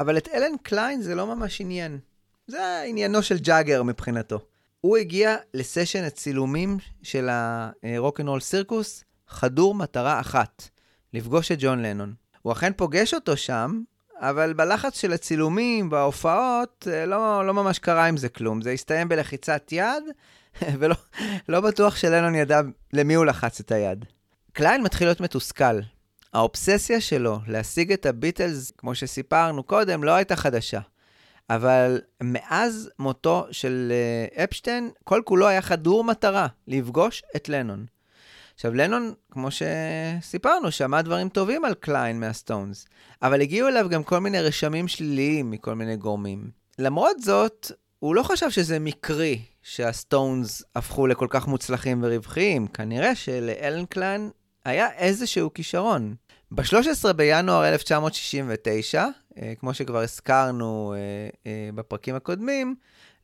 אבל 0.00 0.18
את 0.18 0.28
אלן 0.34 0.56
קליין 0.62 1.02
זה 1.02 1.14
לא 1.14 1.26
ממש 1.26 1.60
עניין. 1.60 1.98
זה 2.46 2.82
עניינו 2.86 3.22
של 3.22 3.38
ג'אגר 3.38 3.82
מבחינתו. 3.82 4.40
הוא 4.80 4.96
הגיע 4.96 5.36
לסשן 5.54 6.04
הצילומים 6.04 6.78
של 7.02 7.28
הרוקנרול 7.82 8.40
סירקוס, 8.40 9.04
חדור 9.28 9.74
מטרה 9.74 10.20
אחת, 10.20 10.68
לפגוש 11.14 11.52
את 11.52 11.58
ג'ון 11.60 11.82
לנון. 11.82 12.14
הוא 12.42 12.52
אכן 12.52 12.72
פוגש 12.76 13.14
אותו 13.14 13.36
שם, 13.36 13.82
אבל 14.16 14.52
בלחץ 14.52 15.00
של 15.00 15.12
הצילומים, 15.12 15.90
בהופעות, 15.90 16.88
אה, 16.90 17.06
לא, 17.06 17.46
לא 17.46 17.54
ממש 17.54 17.78
קרה 17.78 18.06
עם 18.06 18.16
זה 18.16 18.28
כלום. 18.28 18.62
זה 18.62 18.70
הסתיים 18.70 19.08
בלחיצת 19.08 19.68
יד, 19.72 20.04
ולא 20.78 20.96
לא 21.48 21.60
בטוח 21.60 21.96
שלנון 21.96 22.34
ידע 22.34 22.60
למי 22.92 23.14
הוא 23.14 23.26
לחץ 23.26 23.60
את 23.60 23.72
היד. 23.72 24.04
קליין 24.52 24.82
מתחיל 24.82 25.06
להיות 25.06 25.20
מתוסכל. 25.20 25.80
האובססיה 26.32 27.00
שלו 27.00 27.38
להשיג 27.46 27.92
את 27.92 28.06
הביטלס, 28.06 28.70
כמו 28.78 28.94
שסיפרנו 28.94 29.62
קודם, 29.62 30.04
לא 30.04 30.10
הייתה 30.10 30.36
חדשה. 30.36 30.80
אבל 31.50 32.00
מאז 32.22 32.90
מותו 32.98 33.46
של 33.50 33.92
אה, 33.92 34.44
אפשטיין, 34.44 34.90
כל 35.04 35.22
כולו 35.24 35.48
היה 35.48 35.62
חדור 35.62 36.04
מטרה, 36.04 36.46
לפגוש 36.68 37.22
את 37.36 37.48
לנון. 37.48 37.86
עכשיו, 38.54 38.74
לנון, 38.74 39.14
כמו 39.30 39.48
שסיפרנו, 39.50 40.70
שמע 40.70 41.02
דברים 41.02 41.28
טובים 41.28 41.64
על 41.64 41.74
קליין 41.74 42.20
מהסטונס, 42.20 42.86
אבל 43.22 43.40
הגיעו 43.40 43.68
אליו 43.68 43.88
גם 43.88 44.02
כל 44.02 44.18
מיני 44.18 44.40
רשמים 44.40 44.88
שליליים 44.88 45.50
מכל 45.50 45.74
מיני 45.74 45.96
גורמים. 45.96 46.50
למרות 46.78 47.20
זאת, 47.20 47.72
הוא 47.98 48.14
לא 48.14 48.22
חשב 48.22 48.50
שזה 48.50 48.78
מקרי 48.78 49.42
שהסטונס 49.62 50.62
הפכו 50.76 51.06
לכל 51.06 51.26
כך 51.30 51.48
מוצלחים 51.48 52.02
ורווחיים. 52.02 52.66
כנראה 52.66 53.14
שלאלן 53.14 53.86
קליין 53.86 54.30
היה 54.64 54.92
איזשהו 54.92 55.54
כישרון. 55.54 56.14
ב-13 56.52 57.12
בינואר 57.12 57.68
1969, 57.68 59.06
אה, 59.38 59.52
כמו 59.60 59.74
שכבר 59.74 59.98
הזכרנו 59.98 60.94
אה, 60.96 61.00
אה, 61.46 61.70
בפרקים 61.74 62.14
הקודמים, 62.14 62.74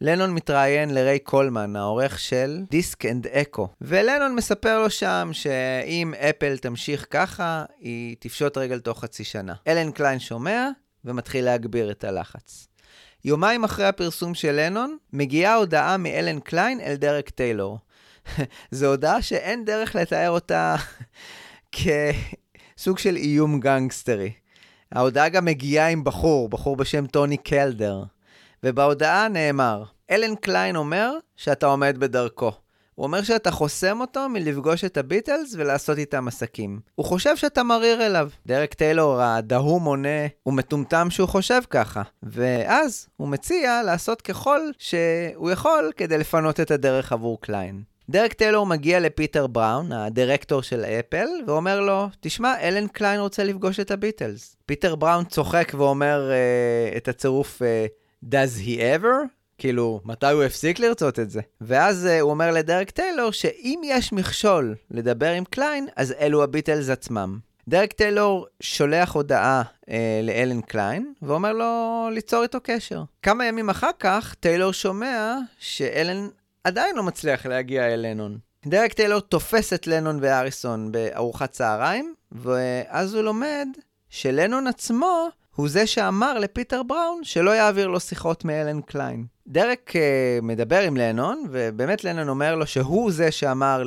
לנון 0.00 0.34
מתראיין 0.34 0.94
לריי 0.94 1.18
קולמן, 1.18 1.76
העורך 1.76 2.18
של 2.18 2.60
Disc 2.70 3.07
and 3.07 3.26
Echo. 3.26 3.68
ולנון 3.81 4.34
מספר 4.34 4.78
לו 4.78 4.90
שם 4.90 5.31
שאם 5.32 6.15
אפל 6.15 6.56
תמשיך 6.56 7.06
ככה, 7.10 7.65
היא 7.81 8.16
תפשוט 8.18 8.58
רגל 8.58 8.81
תוך 8.81 9.00
חצי 9.00 9.24
שנה. 9.24 9.55
אלן 9.66 9.92
קליין 9.92 10.18
שומע 10.18 10.68
ומתחיל 11.05 11.44
להגביר 11.44 11.90
את 11.90 12.05
הלחץ. 12.05 12.68
יומיים 13.24 13.65
אחרי 13.65 13.86
הפרסום 13.86 14.34
של 14.34 14.52
לנון, 14.52 14.97
מגיעה 15.12 15.55
הודעה 15.55 15.97
מאלן 15.97 16.40
קליין 16.40 16.81
אל 16.81 16.94
דרק 16.94 17.31
טיילור. 17.31 17.78
זו 18.70 18.86
הודעה 18.86 19.22
שאין 19.22 19.64
דרך 19.64 19.94
לתאר 19.94 20.30
אותה 20.30 20.76
כסוג 21.72 22.98
של 22.98 23.16
איום 23.16 23.60
גנגסטרי. 23.60 24.32
ההודעה 24.92 25.28
גם 25.28 25.44
מגיעה 25.44 25.88
עם 25.88 26.05
בחור, 26.05 26.48
בחור 26.48 26.76
בשם 26.76 27.06
טוני 27.06 27.36
קלדר. 27.36 28.02
ובהודעה 28.64 29.28
נאמר, 29.28 29.84
אלן 30.10 30.34
קליין 30.34 30.76
אומר 30.76 31.12
שאתה 31.36 31.66
עומד 31.66 31.96
בדרכו. 31.98 32.52
הוא 32.94 33.05
אומר 33.05 33.22
שאתה 33.22 33.50
חוסם 33.50 34.00
אותו 34.00 34.28
מלפגוש 34.28 34.84
את 34.84 34.96
הביטלס 34.96 35.55
ולעשות 35.56 35.98
איתם 35.98 36.28
עסקים. 36.28 36.80
הוא 36.94 37.06
חושב 37.06 37.36
שאתה 37.36 37.62
מריר 37.62 38.06
אליו. 38.06 38.30
דרק 38.46 38.74
טיילור 38.74 39.22
הדהום 39.22 39.84
עונה, 39.84 40.26
הוא 40.42 40.55
מטומטם 40.55 41.10
שהוא 41.10 41.28
חושב 41.28 41.60
ככה. 41.70 42.02
ואז 42.22 43.08
הוא 43.16 43.28
מציע 43.28 43.82
לעשות 43.82 44.22
ככל 44.22 44.60
שהוא 44.78 45.50
יכול 45.50 45.92
כדי 45.96 46.18
לפנות 46.18 46.60
את 46.60 46.70
הדרך 46.70 47.12
עבור 47.12 47.40
קליין. 47.40 47.82
דרק 48.10 48.33
טיילור 48.33 48.67
מגיע 48.67 49.01
לפיטר 49.01 49.47
בראון, 49.47 49.93
הדירקטור 49.93 50.62
של 50.62 50.85
אפל, 50.85 51.26
ואומר 51.47 51.81
לו, 51.81 52.09
תשמע, 52.20 52.55
אלן 52.60 52.86
קליין 52.86 53.20
רוצה 53.20 53.44
לפגוש 53.44 53.81
את 53.81 53.91
הביטלס. 53.91 54.57
פיטר 54.67 54.94
בראון 54.94 55.25
צוחק 55.25 55.73
ואומר 55.76 56.31
אה, 56.31 56.97
את 56.97 57.09
הצירוף... 57.09 57.62
אה, 57.62 57.65
Does 58.25 58.66
he 58.67 58.78
ever? 58.78 59.26
כאילו, 59.59 60.01
מתי 60.05 60.31
הוא 60.31 60.43
הפסיק 60.43 60.78
לרצות 60.78 61.18
את 61.18 61.31
זה? 61.31 61.41
ואז 61.60 62.09
אה, 62.10 62.20
הוא 62.20 62.31
אומר 62.31 62.51
לדרק 62.51 62.91
טיילור 62.91 63.31
שאם 63.31 63.81
יש 63.85 64.12
מכשול 64.12 64.75
לדבר 64.91 65.31
עם 65.31 65.44
קליין, 65.44 65.86
אז 65.97 66.15
אלו 66.20 66.43
הביטלס 66.43 66.89
עצמם. 66.89 67.39
דרק 67.68 67.93
טיילור 67.93 68.47
שולח 68.60 69.12
הודעה 69.15 69.62
אה, 69.62 69.89
לאלן 70.23 70.60
קליין, 70.60 71.12
ואומר 71.23 71.52
לו 71.52 72.09
ליצור 72.12 72.43
איתו 72.43 72.59
קשר. 72.62 73.02
כמה 73.23 73.47
ימים 73.47 73.70
אחר 73.70 73.91
כך, 73.99 74.35
טיילור 74.41 74.73
שומע 74.73 75.36
שאלן 75.59 76.28
עדיין 76.67 76.97
לא 76.97 77.03
מצליח 77.03 77.47
להגיע 77.47 77.86
אל 77.86 78.07
לנון. 78.07 78.39
דרק 78.67 78.93
טיילור 78.93 79.20
תופס 79.20 79.73
את 79.73 79.86
לנון 79.86 80.19
והריסון 80.23 80.92
בארוחת 80.93 81.51
צהריים, 81.51 82.15
ואז 82.33 83.15
הוא 83.15 83.23
לומד 83.23 83.69
שלנון 84.09 84.67
עצמו 84.67 85.28
הוא 85.55 85.69
זה 85.69 85.86
שאמר 85.86 86.39
לפיטר 86.39 86.83
בראון 86.83 87.25
שלא 87.25 87.51
יעביר 87.51 87.86
לו 87.86 88.01
שיחות 88.01 88.45
מאלן 88.45 88.81
קליין. 88.81 89.25
דרק 89.47 89.93
אה, 89.92 90.44
מדבר 90.45 90.81
עם 90.81 90.97
לנון, 90.97 91.45
ובאמת 91.51 92.05
לנון 92.05 92.28
אומר 92.28 92.55
לו 92.55 92.67
שהוא 92.67 93.12
זה 93.12 93.31
שאמר 93.31 93.83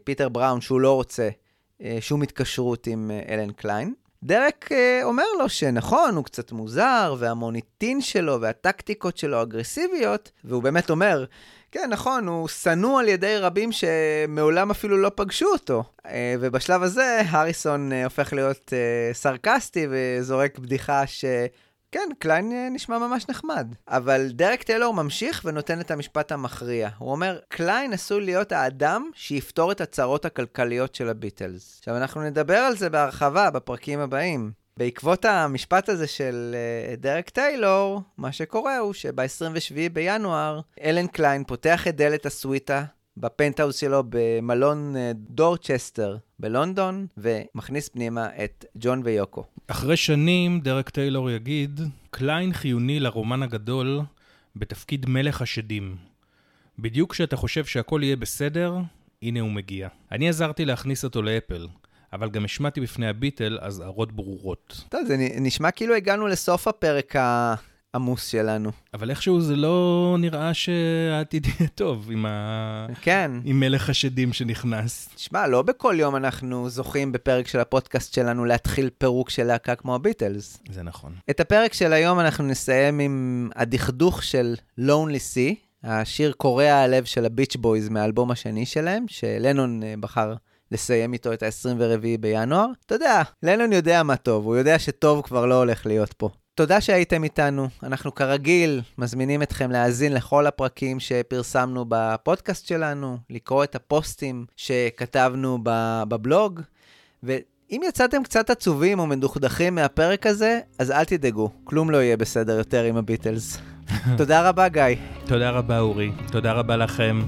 לפיטר 0.00 0.28
בראון 0.28 0.60
שהוא 0.60 0.80
לא 0.80 0.94
רוצה 0.94 1.28
אה, 1.28 1.84
שום 2.00 2.22
התקשרות 2.22 2.86
עם 2.86 3.10
אה, 3.10 3.32
אלן 3.32 3.52
קליין. 3.52 3.94
דרק 4.22 4.68
אה, 4.72 5.04
אומר 5.04 5.26
לו 5.38 5.48
שנכון, 5.48 6.16
הוא 6.16 6.24
קצת 6.24 6.52
מוזר, 6.52 7.14
והמוניטין 7.18 8.00
שלו 8.00 8.40
והטקטיקות 8.40 9.16
שלו 9.16 9.42
אגרסיביות, 9.42 10.30
והוא 10.44 10.62
באמת 10.62 10.90
אומר, 10.90 11.24
כן, 11.72 11.88
נכון, 11.90 12.26
הוא 12.26 12.48
שנוא 12.48 13.00
על 13.00 13.08
ידי 13.08 13.36
רבים 13.38 13.70
שמעולם 13.72 14.70
אפילו 14.70 14.96
לא 14.96 15.10
פגשו 15.14 15.46
אותו. 15.46 15.84
אה, 16.06 16.34
ובשלב 16.40 16.82
הזה, 16.82 17.20
הריסון 17.28 17.92
אה, 17.92 18.04
הופך 18.04 18.32
להיות 18.32 18.72
אה, 18.72 19.14
סרקסטי 19.14 19.86
וזורק 19.90 20.58
בדיחה 20.58 21.06
ש... 21.06 21.24
כן, 21.92 22.08
קליין 22.18 22.52
נשמע 22.70 22.98
ממש 22.98 23.28
נחמד. 23.28 23.74
אבל 23.88 24.28
דרק 24.30 24.62
טיילור 24.62 24.94
ממשיך 24.94 25.42
ונותן 25.44 25.80
את 25.80 25.90
המשפט 25.90 26.32
המכריע. 26.32 26.88
הוא 26.98 27.10
אומר, 27.10 27.38
קליין 27.48 27.92
עשוי 27.92 28.24
להיות 28.24 28.52
האדם 28.52 29.10
שיפתור 29.14 29.72
את 29.72 29.80
הצרות 29.80 30.24
הכלכליות 30.24 30.94
של 30.94 31.08
הביטלס. 31.08 31.76
עכשיו, 31.78 31.96
אנחנו 31.96 32.22
נדבר 32.22 32.58
על 32.58 32.76
זה 32.76 32.90
בהרחבה 32.90 33.50
בפרקים 33.50 34.00
הבאים. 34.00 34.52
בעקבות 34.78 35.24
המשפט 35.24 35.88
הזה 35.88 36.06
של 36.06 36.54
אה, 36.54 37.00
דרק 37.00 37.30
טיילור, 37.30 38.00
מה 38.18 38.32
שקורה 38.32 38.78
הוא 38.78 38.92
שב-27 38.92 39.74
בינואר, 39.92 40.60
אלן 40.84 41.06
קליין 41.06 41.44
פותח 41.44 41.88
את 41.88 41.96
דלת 41.96 42.26
הסוויטה 42.26 42.84
בפנטהאוס 43.16 43.76
שלו 43.76 44.02
במלון 44.08 44.94
אה, 44.96 44.98
דורצ'סטר 45.14 46.16
בלונדון, 46.38 47.06
ומכניס 47.16 47.88
פנימה 47.88 48.28
את 48.44 48.64
ג'ון 48.76 49.00
ויוקו. 49.04 49.44
אחרי 49.66 49.96
שנים, 49.96 50.60
דרק 50.60 50.90
טיילור 50.90 51.30
יגיד, 51.30 51.80
קליין 52.10 52.52
חיוני 52.52 53.00
לרומן 53.00 53.42
הגדול 53.42 54.00
בתפקיד 54.56 55.06
מלך 55.08 55.42
השדים. 55.42 55.96
בדיוק 56.78 57.12
כשאתה 57.12 57.36
חושב 57.36 57.64
שהכל 57.64 58.00
יהיה 58.02 58.16
בסדר, 58.16 58.76
הנה 59.22 59.40
הוא 59.40 59.50
מגיע. 59.50 59.88
אני 60.12 60.28
עזרתי 60.28 60.64
להכניס 60.64 61.04
אותו 61.04 61.22
לאפל. 61.22 61.66
אבל 62.12 62.30
גם 62.30 62.44
השמעתי 62.44 62.80
בפני 62.80 63.08
הביטלס 63.08 63.58
אזהרות 63.60 64.12
ברורות. 64.12 64.84
טוב, 64.88 65.00
זה 65.06 65.16
נשמע 65.18 65.70
כאילו 65.70 65.94
הגענו 65.94 66.26
לסוף 66.26 66.68
הפרק 66.68 67.14
העמוס 67.94 68.26
שלנו. 68.26 68.70
אבל 68.94 69.10
איכשהו 69.10 69.40
זה 69.40 69.56
לא 69.56 70.16
נראה 70.18 70.54
שהעתיד 70.54 71.46
יהיה 71.46 71.68
טוב 71.74 72.10
עם, 72.10 72.26
ה... 72.26 72.86
כן. 73.02 73.30
עם 73.44 73.60
מלך 73.60 73.90
השדים 73.90 74.32
שנכנס. 74.32 75.08
תשמע, 75.14 75.46
לא 75.46 75.62
בכל 75.62 75.96
יום 75.98 76.16
אנחנו 76.16 76.70
זוכים 76.70 77.12
בפרק 77.12 77.48
של 77.48 77.60
הפודקאסט 77.60 78.14
שלנו 78.14 78.44
להתחיל 78.44 78.90
פירוק 78.98 79.30
של 79.30 79.44
להקה 79.44 79.74
כמו 79.74 79.94
הביטלס. 79.94 80.62
זה 80.70 80.82
נכון. 80.82 81.12
את 81.30 81.40
הפרק 81.40 81.72
של 81.72 81.92
היום 81.92 82.20
אנחנו 82.20 82.44
נסיים 82.44 82.98
עם 82.98 83.50
הדכדוך 83.56 84.22
של 84.22 84.54
Lonely 84.80 85.34
Sea, 85.34 85.54
השיר 85.84 86.32
קורע 86.32 86.72
הלב 86.72 87.04
של 87.04 87.24
הביץ' 87.24 87.56
בויז 87.56 87.88
מהאלבום 87.88 88.30
השני 88.30 88.66
שלהם, 88.66 89.04
שלנון 89.08 89.82
אה, 89.82 89.94
בחר 90.00 90.34
לסיים 90.72 91.12
איתו 91.12 91.32
את 91.32 91.42
ה-24 91.42 92.20
בינואר. 92.20 92.66
אתה 92.86 92.94
יודע, 92.94 93.22
לנון 93.42 93.72
יודע 93.72 94.02
מה 94.02 94.16
טוב, 94.16 94.44
הוא 94.44 94.56
יודע 94.56 94.78
שטוב 94.78 95.22
כבר 95.22 95.46
לא 95.46 95.54
הולך 95.54 95.86
להיות 95.86 96.12
פה. 96.12 96.28
תודה 96.58 96.80
שהייתם 96.80 97.24
איתנו. 97.24 97.68
אנחנו 97.82 98.14
כרגיל 98.14 98.80
מזמינים 98.98 99.42
אתכם 99.42 99.70
להאזין 99.70 100.12
לכל 100.12 100.46
הפרקים 100.46 101.00
שפרסמנו 101.00 101.84
בפודקאסט 101.88 102.66
שלנו, 102.66 103.18
לקרוא 103.30 103.64
את 103.64 103.74
הפוסטים 103.74 104.46
שכתבנו 104.56 105.58
בבלוג, 106.08 106.60
ואם 107.22 107.80
יצאתם 107.88 108.22
קצת 108.22 108.50
עצובים 108.50 108.98
או 108.98 109.06
מדוכדכים 109.06 109.74
מהפרק 109.74 110.26
הזה, 110.26 110.60
אז 110.78 110.90
אל 110.90 111.04
תדאגו, 111.04 111.50
כלום 111.64 111.90
לא 111.90 111.96
יהיה 111.96 112.16
בסדר 112.16 112.58
יותר 112.58 112.84
עם 112.84 112.96
הביטלס. 112.96 113.58
תודה 114.18 114.48
רבה, 114.48 114.68
גיא. 114.68 114.82
תודה 115.26 115.50
רבה, 115.50 115.78
אורי. 115.78 116.10
תודה 116.32 116.52
רבה 116.52 116.76
לכם. 116.76 117.22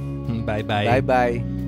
ביי 0.45 0.63
ביי. 0.63 0.89
ביי 0.89 1.01
ביי. 1.03 1.60